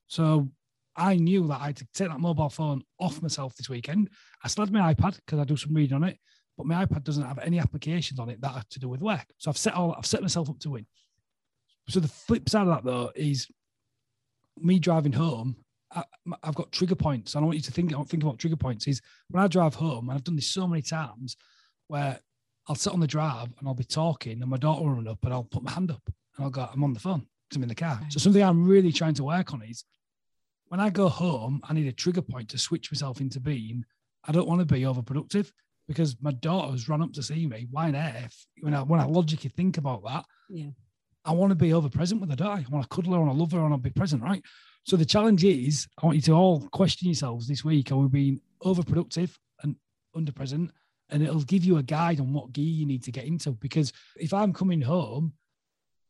So 0.08 0.50
I 1.00 1.16
knew 1.16 1.48
that 1.48 1.62
I 1.62 1.68
had 1.68 1.78
to 1.78 1.88
take 1.94 2.10
that 2.10 2.20
mobile 2.20 2.50
phone 2.50 2.84
off 3.00 3.22
myself 3.22 3.56
this 3.56 3.70
weekend. 3.70 4.10
I 4.44 4.50
still 4.50 4.66
had 4.66 4.74
my 4.74 4.94
iPad 4.94 5.16
because 5.16 5.40
I 5.40 5.46
do 5.46 5.56
some 5.56 5.74
reading 5.74 5.96
on 5.96 6.04
it, 6.04 6.18
but 6.58 6.68
my 6.68 6.86
iPad 6.86 7.04
doesn't 7.04 7.26
have 7.26 7.40
any 7.40 7.58
applications 7.58 8.20
on 8.20 8.30
it 8.30 8.42
that 8.42 8.52
have 8.52 8.70
to 8.70 8.80
do 8.80 8.90
with 8.90 9.02
work. 9.02 9.26
So 9.38 9.50
I've 9.50 9.58
set 9.58 9.74
all 9.74 9.94
I've 9.94 10.06
set 10.06 10.22
myself 10.22 10.50
up 10.50 10.60
to 10.60 10.72
win. 10.72 10.86
So 11.88 12.00
the 12.00 12.08
flip 12.08 12.50
side 12.50 12.68
of 12.68 12.68
that 12.68 12.84
though 12.84 13.12
is 13.16 13.48
me 14.58 14.78
driving 14.78 15.14
home. 15.14 15.56
I, 15.92 16.04
have 16.44 16.54
got 16.54 16.72
trigger 16.72 16.96
points. 16.96 17.34
And 17.34 17.44
I 17.44 17.46
want 17.46 17.58
you 17.58 17.64
to 17.64 17.72
think 17.72 17.90
I 17.90 17.96
don't 17.96 18.08
think 18.08 18.22
about 18.22 18.38
trigger 18.38 18.58
points. 18.58 18.86
Is 18.88 19.02
when 19.30 19.44
I 19.44 19.48
drive 19.48 19.74
home, 19.74 20.10
and 20.10 20.18
I've 20.18 20.24
done 20.24 20.36
this 20.36 20.48
so 20.48 20.68
many 20.68 20.82
times 20.82 21.36
where 21.88 22.20
I'll 22.68 22.76
sit 22.76 22.94
on 22.94 23.00
the 23.00 23.08
drive 23.08 23.50
and 23.58 23.68
I'll 23.68 23.74
be 23.74 23.84
talking 23.84 24.42
and 24.42 24.50
my 24.50 24.58
daughter 24.58 24.84
will 24.84 24.92
run 24.92 25.08
up 25.08 25.18
and 25.24 25.34
I'll 25.34 25.44
put 25.44 25.64
my 25.64 25.72
hand 25.72 25.90
up 25.90 26.04
and 26.06 26.46
I'll 26.46 26.52
go, 26.52 26.70
I'm 26.72 26.84
on 26.84 26.94
the 26.94 27.00
phone 27.00 27.26
because 27.50 27.58
I'm 27.58 27.64
in 27.64 27.70
the 27.70 27.76
car. 27.76 28.00
So 28.10 28.20
something 28.20 28.44
I'm 28.44 28.68
really 28.68 28.92
trying 28.92 29.16
to 29.16 29.24
work 29.24 29.54
on 29.54 29.64
is 29.64 29.84
when 30.70 30.80
I 30.80 30.90
go 30.90 31.10
home, 31.10 31.62
I 31.64 31.74
need 31.74 31.88
a 31.88 31.92
trigger 31.92 32.22
point 32.22 32.50
to 32.50 32.58
switch 32.58 32.92
myself 32.92 33.22
into 33.22 33.40
being, 33.40 33.86
I 34.26 34.32
don't 34.32 34.48
want 34.48 34.60
to 34.60 34.66
be 34.66 34.82
overproductive 34.82 35.52
because 35.88 36.16
my 36.22 36.32
daughter's 36.32 36.88
run 36.88 37.02
up 37.02 37.14
to 37.14 37.24
see 37.24 37.46
me. 37.48 37.68
Why 37.70 37.90
on 37.90 37.96
earth? 37.96 38.46
When 38.62 38.74
I, 38.74 38.82
when 38.82 39.00
I 39.00 39.06
logically 39.06 39.50
think 39.50 39.78
about 39.78 40.04
that, 40.06 40.26
yeah. 40.50 40.70
I 41.26 41.34
want 41.34 41.52
to 41.52 41.56
be 41.56 41.74
over 41.74 41.90
present 41.90 42.22
with 42.22 42.38
her. 42.40 42.46
I 42.46 42.66
want 42.70 42.90
to 42.90 42.96
cuddle 42.96 43.14
her, 43.14 43.22
and 43.22 43.30
I 43.30 43.34
love 43.34 43.52
her, 43.52 43.58
and 43.58 43.68
I 43.68 43.70
want 43.72 43.84
to 43.84 43.90
be 43.90 43.94
present, 43.94 44.24
right? 44.24 44.44
So 44.86 44.96
the 44.96 45.06
challenge 45.06 45.44
is, 45.44 45.88
I 46.02 46.06
want 46.06 46.16
you 46.16 46.22
to 46.24 46.34
all 46.34 46.62
question 46.70 47.08
yourselves 47.08 47.48
this 47.48 47.66
week: 47.66 47.92
Are 47.92 47.98
we 47.98 48.08
being 48.08 48.40
overproductive 48.64 49.36
and 49.62 49.76
underpresent? 50.16 50.70
and 51.10 51.24
it'll 51.24 51.42
give 51.42 51.66
you 51.66 51.78
a 51.78 51.84
guide 51.84 52.20
on 52.20 52.34
what 52.34 52.54
gear 52.54 52.66
you 52.66 52.86
need 52.86 53.04
to 53.04 53.12
get 53.12 53.26
into. 53.26 53.52
Because 53.52 53.92
if 54.16 54.34
I'm 54.34 54.54
coming 54.54 54.82
home, 54.82 55.34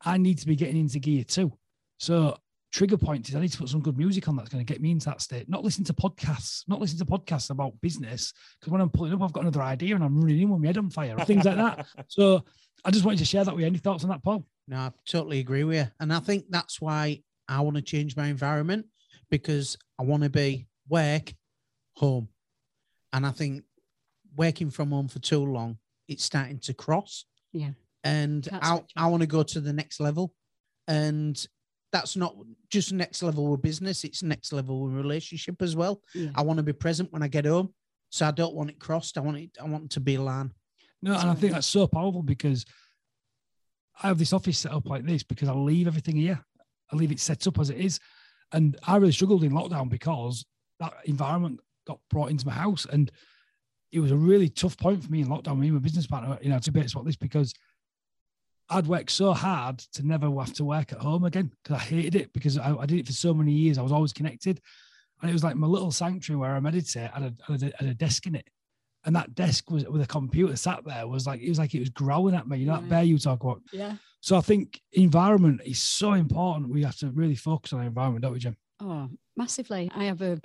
I 0.02 0.18
need 0.18 0.40
to 0.40 0.48
be 0.48 0.56
getting 0.56 0.78
into 0.78 1.00
gear 1.00 1.24
too. 1.24 1.54
So 1.98 2.38
trigger 2.72 2.98
point 2.98 3.30
is 3.30 3.36
I 3.36 3.40
need 3.40 3.52
to 3.52 3.58
put 3.58 3.70
some 3.70 3.82
good 3.82 3.98
music 3.98 4.28
on 4.28 4.36
that's 4.36 4.50
going 4.50 4.64
to 4.64 4.74
get 4.74 4.82
me 4.82 4.92
into 4.92 5.08
that 5.08 5.22
state. 5.22 5.50
Not 5.50 5.64
listen 5.64 5.84
to 5.86 5.94
podcasts, 5.94 6.68
not 6.68 6.80
listen 6.80 6.98
to 7.00 7.06
podcasts 7.06 7.50
about 7.50 7.80
business. 7.82 8.34
Because 8.60 8.72
when 8.72 8.82
I'm 8.82 8.90
pulling 8.90 9.14
up, 9.14 9.22
I've 9.22 9.34
got 9.34 9.42
another 9.42 9.62
idea 9.62 9.96
and 9.96 10.04
I'm 10.04 10.20
running 10.20 10.42
in 10.42 10.50
with 10.50 10.62
my 10.62 10.68
head 10.68 10.78
on 10.78 10.90
fire 10.90 11.16
or 11.18 11.26
things 11.26 11.46
like 11.46 11.58
that. 11.58 11.88
So 12.08 12.44
I 12.86 12.92
just 12.92 13.06
wanted 13.06 13.20
to 13.20 13.26
share 13.26 13.44
that 13.44 13.54
with 13.54 13.62
you. 13.62 13.68
Any 13.68 13.78
thoughts 13.78 14.04
on 14.04 14.10
that, 14.10 14.24
Paul? 14.24 14.46
No, 14.68 14.78
I 14.78 14.92
totally 15.08 15.40
agree 15.40 15.64
with 15.64 15.78
you. 15.78 15.88
And 16.00 16.14
I 16.14 16.20
think 16.20 16.46
that's 16.50 16.80
why 16.80 17.22
I 17.48 17.62
want 17.62 17.76
to 17.76 17.82
change 17.82 18.16
my 18.16 18.28
environment 18.28 18.86
because 19.30 19.78
I 20.00 20.04
want 20.04 20.24
to 20.24 20.30
be 20.30 20.68
work, 20.88 21.34
home. 21.94 22.30
And 23.12 23.26
I 23.26 23.32
think 23.32 23.64
working 24.36 24.70
from 24.70 24.92
home 24.92 25.08
for 25.08 25.20
too 25.20 25.44
long, 25.44 25.78
it's 26.08 26.24
starting 26.24 26.60
to 26.60 26.74
cross. 26.74 27.26
Yeah. 27.52 27.72
And 28.04 28.48
I, 28.54 28.82
I 28.96 29.08
want 29.08 29.22
to 29.22 29.28
go 29.28 29.44
to 29.44 29.60
the 29.60 29.74
next 29.74 30.00
level. 30.00 30.34
And 30.88 31.44
that's 31.92 32.16
not 32.16 32.36
just 32.70 32.94
next 32.94 33.24
level 33.24 33.48
with 33.48 33.62
business, 33.62 34.04
it's 34.04 34.24
next 34.24 34.54
level 34.54 34.82
with 34.82 34.94
relationship 34.94 35.62
as 35.62 35.76
well. 35.76 36.02
Yeah. 36.14 36.30
I 36.36 36.42
want 36.44 36.58
to 36.58 36.64
be 36.64 36.74
present 36.74 37.12
when 37.12 37.24
I 37.24 37.28
get 37.28 37.46
home. 37.46 37.74
So 38.12 38.26
I 38.26 38.32
don't 38.32 38.56
want 38.56 38.70
it 38.70 38.80
crossed. 38.80 39.18
I 39.18 39.22
want 39.22 39.38
it, 39.38 39.52
I 39.62 39.66
want 39.66 39.92
to 39.92 40.00
be 40.00 40.18
line. 40.18 40.52
No, 41.02 41.14
and 41.18 41.30
I 41.30 41.34
think 41.34 41.54
that's 41.54 41.68
so 41.68 41.88
powerful 41.88 42.24
because 42.24 42.66
I 44.02 44.08
have 44.08 44.18
this 44.18 44.34
office 44.34 44.58
set 44.58 44.74
up 44.74 44.88
like 44.88 45.06
this 45.06 45.24
because 45.24 45.48
I 45.48 45.54
leave 45.54 45.88
everything 45.88 46.16
here. 46.16 46.44
I 46.92 46.96
leave 46.96 47.12
it 47.12 47.20
set 47.20 47.46
up 47.48 47.60
as 47.60 47.70
it 47.70 47.78
is. 47.78 48.00
And 48.52 48.78
I 48.86 48.98
really 48.98 49.12
struggled 49.12 49.44
in 49.44 49.52
lockdown 49.52 49.90
because 49.90 50.46
that 50.80 50.94
environment 51.06 51.60
got 51.86 52.00
brought 52.10 52.32
into 52.32 52.48
my 52.48 52.54
house. 52.54 52.86
And 52.92 53.12
it 53.92 54.00
was 54.00 54.12
a 54.12 54.18
really 54.18 54.50
tough 54.50 54.78
point 54.78 55.04
for 55.04 55.12
me 55.12 55.22
in 55.22 55.28
lockdown. 55.28 55.60
Me 55.60 55.68
and 55.68 55.76
my 55.76 55.82
business 55.82 56.08
partner, 56.08 56.38
you 56.42 56.50
know, 56.50 56.60
to 56.60 56.72
be 56.72 56.82
about 56.82 57.06
this 57.06 57.16
because 57.16 57.54
I'd 58.70 58.88
worked 58.88 59.12
so 59.12 59.34
hard 59.34 59.80
to 59.94 60.06
never 60.06 60.30
have 60.40 60.54
to 60.54 60.66
work 60.66 60.92
at 60.92 61.00
home 61.00 61.24
again 61.24 61.52
because 61.64 61.82
I 61.82 61.84
hated 61.84 62.16
it 62.16 62.34
because 62.34 62.58
I, 62.58 62.76
I, 62.76 62.86
did 62.86 63.00
it 63.00 63.08
for 63.08 63.14
so 63.14 63.34
many 63.34 63.52
years. 63.52 63.78
I 63.78 63.82
was 63.82 63.92
always 63.92 64.14
connected, 64.14 64.62
and 65.22 65.30
it 65.30 65.34
was 65.34 65.44
like 65.44 65.56
my 65.56 65.68
little 65.68 65.92
sanctuary 65.92 66.40
where 66.40 66.56
I 66.56 66.60
meditate. 66.60 67.10
I 67.14 67.20
had 67.20 67.36
a, 67.40 67.52
had 67.52 67.64
a, 67.64 67.74
had 67.78 67.90
a 67.90 67.94
desk 67.94 68.28
in 68.28 68.36
it, 68.36 68.48
and 69.06 69.16
that 69.16 69.34
desk 69.34 69.72
was 69.72 69.86
with 69.86 70.02
a 70.02 70.08
computer 70.08 70.56
sat 70.56 70.86
there 70.86 71.08
was 71.08 71.26
like 71.26 71.42
it 71.42 71.50
was 71.50 71.60
like 71.60 71.74
it 71.74 71.80
was 71.80 71.90
growling 71.90 72.36
at 72.36 72.48
me. 72.48 72.60
You 72.60 72.68
know 72.68 72.74
yeah. 72.74 72.80
that 72.80 72.86
mm. 72.86 72.90
bear 72.90 73.04
you 73.04 73.18
talk 73.18 73.44
about. 73.44 73.62
Yeah. 73.74 73.96
So 74.22 74.38
I 74.38 74.42
think 74.42 74.82
environment 74.92 75.62
is 75.66 75.82
so 75.82 76.14
important. 76.14 76.72
We 76.72 76.84
have 76.84 76.98
to 76.98 77.10
really 77.10 77.36
focus 77.36 77.74
on 77.74 77.80
the 77.80 77.86
environment, 77.86 78.24
don't 78.24 78.34
we, 78.34 78.40
Jem? 78.40 78.58
Oh, 78.82 79.10
massively. 79.38 79.90
I 79.96 80.06
have 80.06 80.22
a 80.22 80.42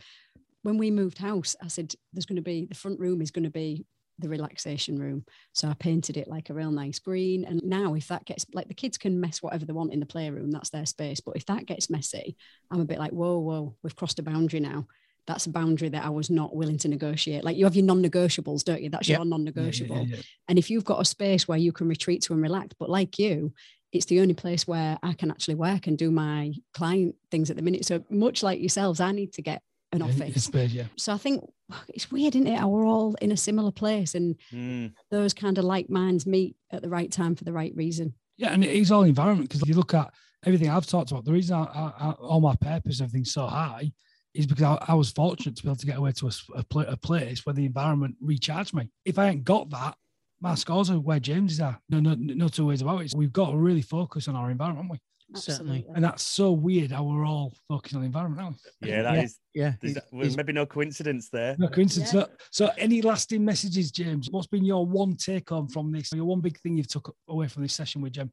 when 0.64 0.78
we 0.78 0.90
moved 0.90 1.18
house, 1.18 1.54
I 1.62 1.68
said, 1.68 1.94
there's 2.12 2.24
going 2.24 2.36
to 2.36 2.42
be 2.42 2.64
the 2.64 2.74
front 2.74 2.98
room 2.98 3.20
is 3.20 3.30
going 3.30 3.44
to 3.44 3.50
be 3.50 3.84
the 4.18 4.28
relaxation 4.28 4.98
room. 4.98 5.24
So 5.52 5.68
I 5.68 5.74
painted 5.74 6.16
it 6.16 6.28
like 6.28 6.50
a 6.50 6.54
real 6.54 6.70
nice 6.70 6.98
green. 6.98 7.44
And 7.44 7.62
now, 7.64 7.94
if 7.94 8.08
that 8.08 8.24
gets 8.24 8.46
like 8.54 8.68
the 8.68 8.74
kids 8.74 8.96
can 8.96 9.20
mess 9.20 9.42
whatever 9.42 9.64
they 9.64 9.72
want 9.72 9.92
in 9.92 10.00
the 10.00 10.06
playroom, 10.06 10.50
that's 10.50 10.70
their 10.70 10.86
space. 10.86 11.20
But 11.20 11.36
if 11.36 11.46
that 11.46 11.66
gets 11.66 11.90
messy, 11.90 12.36
I'm 12.70 12.80
a 12.80 12.84
bit 12.84 12.98
like, 12.98 13.12
whoa, 13.12 13.38
whoa, 13.38 13.74
we've 13.82 13.96
crossed 13.96 14.18
a 14.18 14.22
boundary 14.22 14.60
now. 14.60 14.86
That's 15.26 15.46
a 15.46 15.50
boundary 15.50 15.88
that 15.88 16.04
I 16.04 16.10
was 16.10 16.28
not 16.28 16.54
willing 16.54 16.76
to 16.78 16.88
negotiate. 16.88 17.44
Like 17.44 17.56
you 17.56 17.64
have 17.64 17.74
your 17.76 17.86
non 17.86 18.02
negotiables, 18.02 18.62
don't 18.62 18.82
you? 18.82 18.90
That's 18.90 19.08
Yep. 19.08 19.18
your 19.18 19.24
non 19.24 19.42
negotiable. 19.42 19.96
Yeah, 19.96 20.02
yeah, 20.02 20.16
yeah. 20.16 20.22
And 20.48 20.58
if 20.58 20.70
you've 20.70 20.84
got 20.84 21.00
a 21.00 21.04
space 21.04 21.48
where 21.48 21.58
you 21.58 21.72
can 21.72 21.88
retreat 21.88 22.22
to 22.22 22.34
and 22.34 22.42
relax, 22.42 22.74
but 22.78 22.90
like 22.90 23.18
you, 23.18 23.52
it's 23.90 24.06
the 24.06 24.20
only 24.20 24.34
place 24.34 24.66
where 24.66 24.98
I 25.02 25.12
can 25.14 25.30
actually 25.30 25.54
work 25.54 25.86
and 25.86 25.96
do 25.96 26.10
my 26.10 26.52
client 26.74 27.14
things 27.30 27.48
at 27.48 27.56
the 27.56 27.62
minute. 27.62 27.84
So 27.86 28.04
much 28.10 28.42
like 28.42 28.60
yourselves, 28.60 29.00
I 29.00 29.12
need 29.12 29.32
to 29.34 29.42
get 29.42 29.62
an 29.94 30.00
Yeah, 30.00 30.06
office. 30.24 30.36
it's 30.36 30.44
space, 30.44 30.72
yeah. 30.72 30.84
So 30.96 31.12
I 31.12 31.18
think 31.18 31.44
it's 31.88 32.10
weird, 32.10 32.34
isn't 32.36 32.46
it? 32.46 32.58
How 32.58 32.68
we're 32.68 32.86
all 32.86 33.14
in 33.22 33.32
a 33.32 33.36
similar 33.36 33.70
place 33.70 34.14
and 34.14 34.36
Mm. 34.52 34.92
those 35.10 35.32
kind 35.34 35.58
of 35.58 35.64
like 35.64 35.88
minds 35.90 36.26
meet 36.26 36.56
at 36.70 36.82
the 36.82 36.88
right 36.88 37.10
time 37.10 37.34
for 37.34 37.44
the 37.44 37.52
right 37.52 37.72
reason. 37.74 38.14
Yeah, 38.36 38.52
and 38.52 38.64
it 38.64 38.70
is 38.70 38.90
all 38.90 39.02
environment 39.04 39.48
because 39.48 39.62
if 39.62 39.68
you 39.68 39.74
look 39.74 39.94
at 39.94 40.12
everything 40.44 40.68
I've 40.68 40.86
talked 40.86 41.10
about, 41.12 41.24
the 41.24 41.32
reason 41.32 41.56
I, 41.56 41.62
I, 41.64 41.92
I, 41.98 42.10
all 42.12 42.40
my 42.40 42.56
purpose 42.56 43.00
and 43.00 43.06
everything's 43.08 43.32
so 43.32 43.46
high 43.46 43.92
is 44.34 44.46
because 44.46 44.64
I, 44.64 44.84
I 44.88 44.94
was 44.94 45.10
fortunate 45.12 45.54
to 45.56 45.62
be 45.62 45.68
able 45.68 45.76
to 45.76 45.86
get 45.86 45.96
away 45.98 46.10
to 46.12 46.26
a, 46.26 46.28
s- 46.28 46.44
a, 46.56 46.64
pla- 46.64 46.82
a 46.88 46.96
place 46.96 47.46
where 47.46 47.54
the 47.54 47.64
environment 47.64 48.16
recharged 48.20 48.74
me. 48.74 48.90
If 49.04 49.18
I 49.18 49.28
ain't 49.28 49.44
got 49.44 49.70
that, 49.70 49.96
my 50.40 50.56
scores 50.56 50.90
are 50.90 50.98
where 50.98 51.20
James's 51.20 51.60
are. 51.60 51.80
No, 51.88 52.00
no, 52.00 52.14
no 52.18 52.48
two 52.48 52.66
ways 52.66 52.82
about 52.82 53.02
it. 53.02 53.12
So 53.12 53.18
we've 53.18 53.32
got 53.32 53.52
to 53.52 53.56
really 53.56 53.80
focus 53.82 54.26
on 54.26 54.34
our 54.34 54.50
environment, 54.50 54.84
haven't 54.88 55.00
we? 55.32 55.40
Certainly. 55.40 55.76
Absolutely. 55.78 55.94
And 55.96 56.04
that's 56.04 56.22
so 56.22 56.52
weird 56.52 56.90
how 56.92 57.04
we're 57.04 57.26
all 57.26 57.52
focusing 57.68 57.96
on 57.96 58.02
the 58.02 58.06
environment, 58.06 58.42
aren't? 58.42 58.56
Yeah, 58.80 59.02
that 59.02 59.14
Yeah. 59.14 59.22
is. 59.22 59.38
Yeah. 59.54 59.72
there's 59.80 59.96
it's- 59.96 60.12
well, 60.12 60.22
it's- 60.22 60.36
maybe 60.36 60.52
no 60.52 60.66
coincidence 60.66 61.28
there. 61.30 61.56
No 61.58 61.68
coincidence. 61.68 62.12
Yeah. 62.12 62.22
So, 62.50 62.66
so, 62.66 62.70
any 62.78 63.02
lasting 63.02 63.44
messages, 63.44 63.90
James? 63.90 64.28
What's 64.30 64.46
been 64.46 64.64
your 64.64 64.84
one 64.86 65.16
take 65.16 65.48
home 65.50 65.68
from 65.68 65.92
this? 65.92 66.12
Your 66.12 66.24
one 66.24 66.40
big 66.40 66.58
thing 66.58 66.76
you've 66.76 66.88
took 66.88 67.14
away 67.28 67.48
from 67.48 67.62
this 67.62 67.74
session 67.74 68.02
with 68.02 68.12
Jem? 68.14 68.32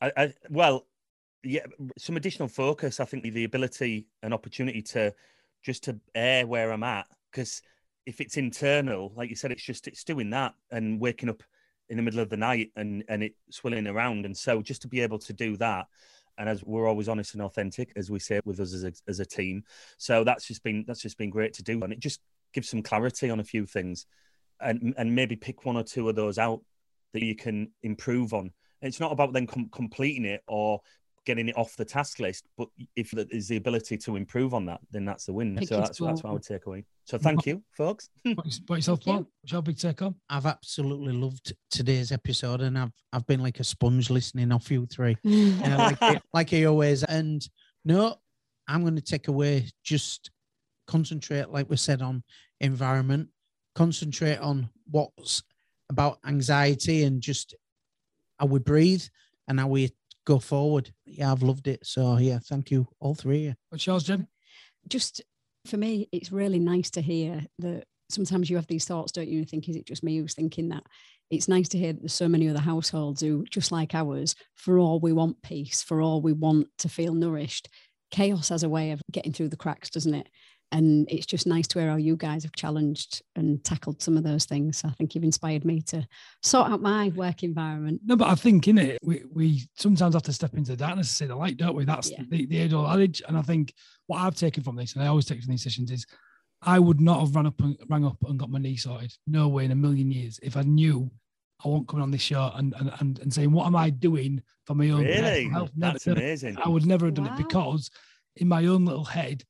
I, 0.00 0.12
I 0.16 0.34
well, 0.50 0.86
yeah, 1.42 1.66
some 1.98 2.16
additional 2.16 2.48
focus. 2.48 3.00
I 3.00 3.04
think 3.04 3.22
the 3.24 3.44
ability 3.44 4.06
and 4.22 4.32
opportunity 4.34 4.82
to 4.82 5.14
just 5.62 5.84
to 5.84 5.98
air 6.14 6.46
where 6.46 6.70
I'm 6.70 6.82
at, 6.84 7.06
because 7.32 7.62
if 8.06 8.20
it's 8.20 8.36
internal, 8.36 9.12
like 9.16 9.28
you 9.28 9.36
said, 9.36 9.52
it's 9.52 9.62
just 9.62 9.88
it's 9.88 10.04
doing 10.04 10.30
that 10.30 10.54
and 10.70 11.00
waking 11.00 11.28
up 11.28 11.42
in 11.90 11.96
the 11.96 12.02
middle 12.02 12.20
of 12.20 12.28
the 12.28 12.36
night 12.36 12.70
and 12.76 13.02
and 13.08 13.22
it 13.22 13.34
swilling 13.50 13.86
around, 13.86 14.24
and 14.26 14.36
so 14.36 14.60
just 14.62 14.82
to 14.82 14.88
be 14.88 15.00
able 15.00 15.18
to 15.18 15.32
do 15.32 15.56
that. 15.56 15.86
And 16.38 16.48
as 16.48 16.62
we're 16.64 16.86
always 16.86 17.08
honest 17.08 17.34
and 17.34 17.42
authentic, 17.42 17.92
as 17.96 18.10
we 18.10 18.20
say 18.20 18.40
with 18.44 18.60
us 18.60 18.72
as 18.72 18.84
a, 18.84 18.92
as 19.08 19.20
a 19.20 19.26
team, 19.26 19.64
so 19.96 20.24
that's 20.24 20.46
just 20.46 20.62
been 20.62 20.84
that's 20.86 21.02
just 21.02 21.18
been 21.18 21.30
great 21.30 21.54
to 21.54 21.62
do, 21.62 21.82
and 21.82 21.92
it 21.92 21.98
just 21.98 22.20
gives 22.54 22.68
some 22.68 22.82
clarity 22.82 23.28
on 23.28 23.40
a 23.40 23.44
few 23.44 23.66
things, 23.66 24.06
and 24.60 24.94
and 24.96 25.14
maybe 25.14 25.36
pick 25.36 25.64
one 25.64 25.76
or 25.76 25.82
two 25.82 26.08
of 26.08 26.14
those 26.14 26.38
out 26.38 26.62
that 27.12 27.24
you 27.24 27.34
can 27.34 27.72
improve 27.82 28.32
on. 28.32 28.52
It's 28.80 29.00
not 29.00 29.12
about 29.12 29.32
then 29.32 29.46
com- 29.46 29.70
completing 29.72 30.24
it 30.24 30.42
or 30.46 30.80
getting 31.28 31.50
it 31.50 31.58
off 31.58 31.76
the 31.76 31.84
task 31.84 32.20
list, 32.20 32.46
but 32.56 32.68
if 32.96 33.10
there 33.10 33.26
is 33.30 33.48
the 33.48 33.58
ability 33.58 33.98
to 33.98 34.16
improve 34.16 34.54
on 34.54 34.64
that, 34.64 34.80
then 34.90 35.04
that's 35.04 35.26
the 35.26 35.32
win. 35.34 35.54
Pick 35.56 35.68
so 35.68 35.74
your 35.74 35.84
that's, 35.84 35.98
that's 35.98 36.22
what 36.22 36.30
I 36.30 36.32
would 36.32 36.42
take 36.42 36.64
away. 36.64 36.86
So 37.04 37.18
thank 37.18 37.44
you, 37.44 37.62
folks. 37.76 38.08
What, 38.34 38.76
yourself, 38.76 39.00
Thank 39.00 39.06
you. 39.06 39.12
Paul? 39.12 39.30
What's 39.42 39.52
your 39.52 39.62
big 39.62 39.78
take 39.78 40.00
home? 40.00 40.14
I've 40.30 40.46
absolutely 40.46 41.12
loved 41.12 41.54
today's 41.70 42.12
episode, 42.12 42.62
and 42.62 42.78
I've 42.78 42.92
I've 43.12 43.26
been 43.26 43.42
like 43.42 43.60
a 43.60 43.64
sponge 43.64 44.08
listening 44.08 44.50
off 44.52 44.70
you 44.70 44.86
three. 44.86 45.18
you 45.22 45.52
know, 45.68 45.76
like, 45.76 45.98
I- 46.00 46.20
like 46.32 46.54
I 46.54 46.64
always. 46.64 47.04
And 47.04 47.46
no, 47.84 48.16
I'm 48.66 48.80
going 48.80 48.96
to 48.96 49.02
take 49.02 49.28
away 49.28 49.66
just 49.84 50.30
concentrate, 50.86 51.50
like 51.50 51.68
we 51.68 51.76
said, 51.76 52.00
on 52.00 52.22
environment, 52.62 53.28
concentrate 53.74 54.38
on 54.38 54.70
what's 54.90 55.42
about 55.90 56.20
anxiety 56.26 57.04
and 57.04 57.20
just 57.20 57.54
how 58.40 58.46
we 58.46 58.60
breathe 58.60 59.02
and 59.46 59.60
how 59.60 59.68
we 59.68 59.90
go 60.28 60.38
forward. 60.38 60.92
Yeah, 61.06 61.32
I've 61.32 61.42
loved 61.42 61.66
it. 61.66 61.86
So 61.86 62.18
yeah, 62.18 62.38
thank 62.38 62.70
you, 62.70 62.86
all 63.00 63.14
three. 63.14 63.38
of 63.38 63.44
you. 63.44 63.54
What's 63.70 63.86
yours, 63.86 64.04
Jem? 64.04 64.28
just 64.88 65.22
for 65.66 65.76
me, 65.76 66.08
it's 66.12 66.32
really 66.32 66.58
nice 66.58 66.90
to 66.90 67.00
hear 67.00 67.42
that 67.58 67.84
sometimes 68.10 68.48
you 68.48 68.56
have 68.56 68.66
these 68.66 68.84
thoughts, 68.84 69.12
don't 69.12 69.28
you? 69.28 69.38
And 69.38 69.48
think, 69.48 69.68
is 69.68 69.76
it 69.76 69.86
just 69.86 70.02
me 70.02 70.16
who's 70.18 70.34
thinking 70.34 70.68
that? 70.70 70.84
It's 71.30 71.48
nice 71.48 71.68
to 71.70 71.78
hear 71.78 71.92
that 71.92 72.00
there's 72.00 72.14
so 72.14 72.28
many 72.28 72.48
other 72.48 72.60
households 72.60 73.20
who, 73.20 73.44
just 73.50 73.70
like 73.70 73.94
ours, 73.94 74.34
for 74.54 74.78
all 74.78 74.98
we 74.98 75.12
want 75.12 75.42
peace, 75.42 75.82
for 75.82 76.00
all 76.00 76.22
we 76.22 76.32
want 76.32 76.68
to 76.78 76.88
feel 76.88 77.12
nourished, 77.12 77.68
chaos 78.10 78.48
has 78.48 78.62
a 78.62 78.68
way 78.68 78.92
of 78.92 79.02
getting 79.12 79.32
through 79.32 79.48
the 79.48 79.56
cracks, 79.56 79.90
doesn't 79.90 80.14
it? 80.14 80.28
And 80.70 81.08
it's 81.10 81.24
just 81.24 81.46
nice 81.46 81.66
to 81.68 81.78
hear 81.78 81.88
how 81.90 81.96
you 81.96 82.14
guys 82.14 82.42
have 82.42 82.52
challenged 82.52 83.22
and 83.36 83.64
tackled 83.64 84.02
some 84.02 84.18
of 84.18 84.22
those 84.22 84.44
things. 84.44 84.82
I 84.84 84.90
think 84.90 85.14
you've 85.14 85.24
inspired 85.24 85.64
me 85.64 85.80
to 85.82 86.06
sort 86.42 86.70
out 86.70 86.82
my 86.82 87.08
work 87.16 87.42
environment. 87.42 88.02
No, 88.04 88.16
but 88.16 88.28
I 88.28 88.34
think 88.34 88.68
in 88.68 88.76
it, 88.76 88.98
we, 89.02 89.22
we 89.32 89.62
sometimes 89.78 90.14
have 90.14 90.24
to 90.24 90.32
step 90.32 90.52
into 90.54 90.72
the 90.72 90.76
darkness 90.76 91.08
to 91.08 91.14
see 91.14 91.24
the 91.26 91.36
light, 91.36 91.56
don't 91.56 91.74
we? 91.74 91.86
That's 91.86 92.10
Yeah. 92.10 92.22
the, 92.28 92.44
the 92.44 92.58
age 92.58 92.74
old 92.74 92.86
adage. 92.90 93.22
And 93.26 93.38
I 93.38 93.42
think 93.42 93.72
what 94.08 94.18
I've 94.18 94.34
taken 94.36 94.62
from 94.62 94.76
this, 94.76 94.92
and 94.94 95.02
I 95.02 95.06
always 95.06 95.24
take 95.24 95.42
from 95.42 95.50
these 95.52 95.62
sessions, 95.62 95.90
is 95.90 96.04
I 96.60 96.78
would 96.78 97.00
not 97.00 97.20
have 97.20 97.34
run 97.34 97.46
up 97.46 97.58
and 97.60 97.76
rang 97.88 98.04
up 98.04 98.18
and 98.28 98.38
got 98.38 98.50
my 98.50 98.58
knee 98.58 98.76
sorted. 98.76 99.14
No 99.26 99.48
way 99.48 99.64
in 99.64 99.70
a 99.70 99.76
million 99.76 100.10
years. 100.10 100.38
If 100.42 100.56
I 100.56 100.62
knew 100.62 101.10
I 101.64 101.68
won't 101.68 101.88
come 101.88 102.02
on 102.02 102.10
this 102.10 102.20
show 102.20 102.52
and 102.54 102.74
and, 102.78 102.92
and, 103.00 103.18
and 103.20 103.32
saying, 103.32 103.52
what 103.52 103.66
am 103.66 103.74
I 103.74 103.88
doing 103.90 104.42
for 104.66 104.74
my 104.74 104.90
own 104.90 105.04
Really? 105.04 105.48
health? 105.48 105.70
Never, 105.74 105.92
That's 105.94 106.06
never. 106.06 106.20
amazing. 106.20 106.58
I 106.62 106.68
would 106.68 106.84
never 106.84 107.06
have 107.06 107.14
done 107.14 107.24
Wow. 107.24 107.34
it 107.34 107.38
because 107.38 107.90
in 108.36 108.48
my 108.48 108.66
own 108.66 108.84
little 108.84 109.04
head, 109.04 109.44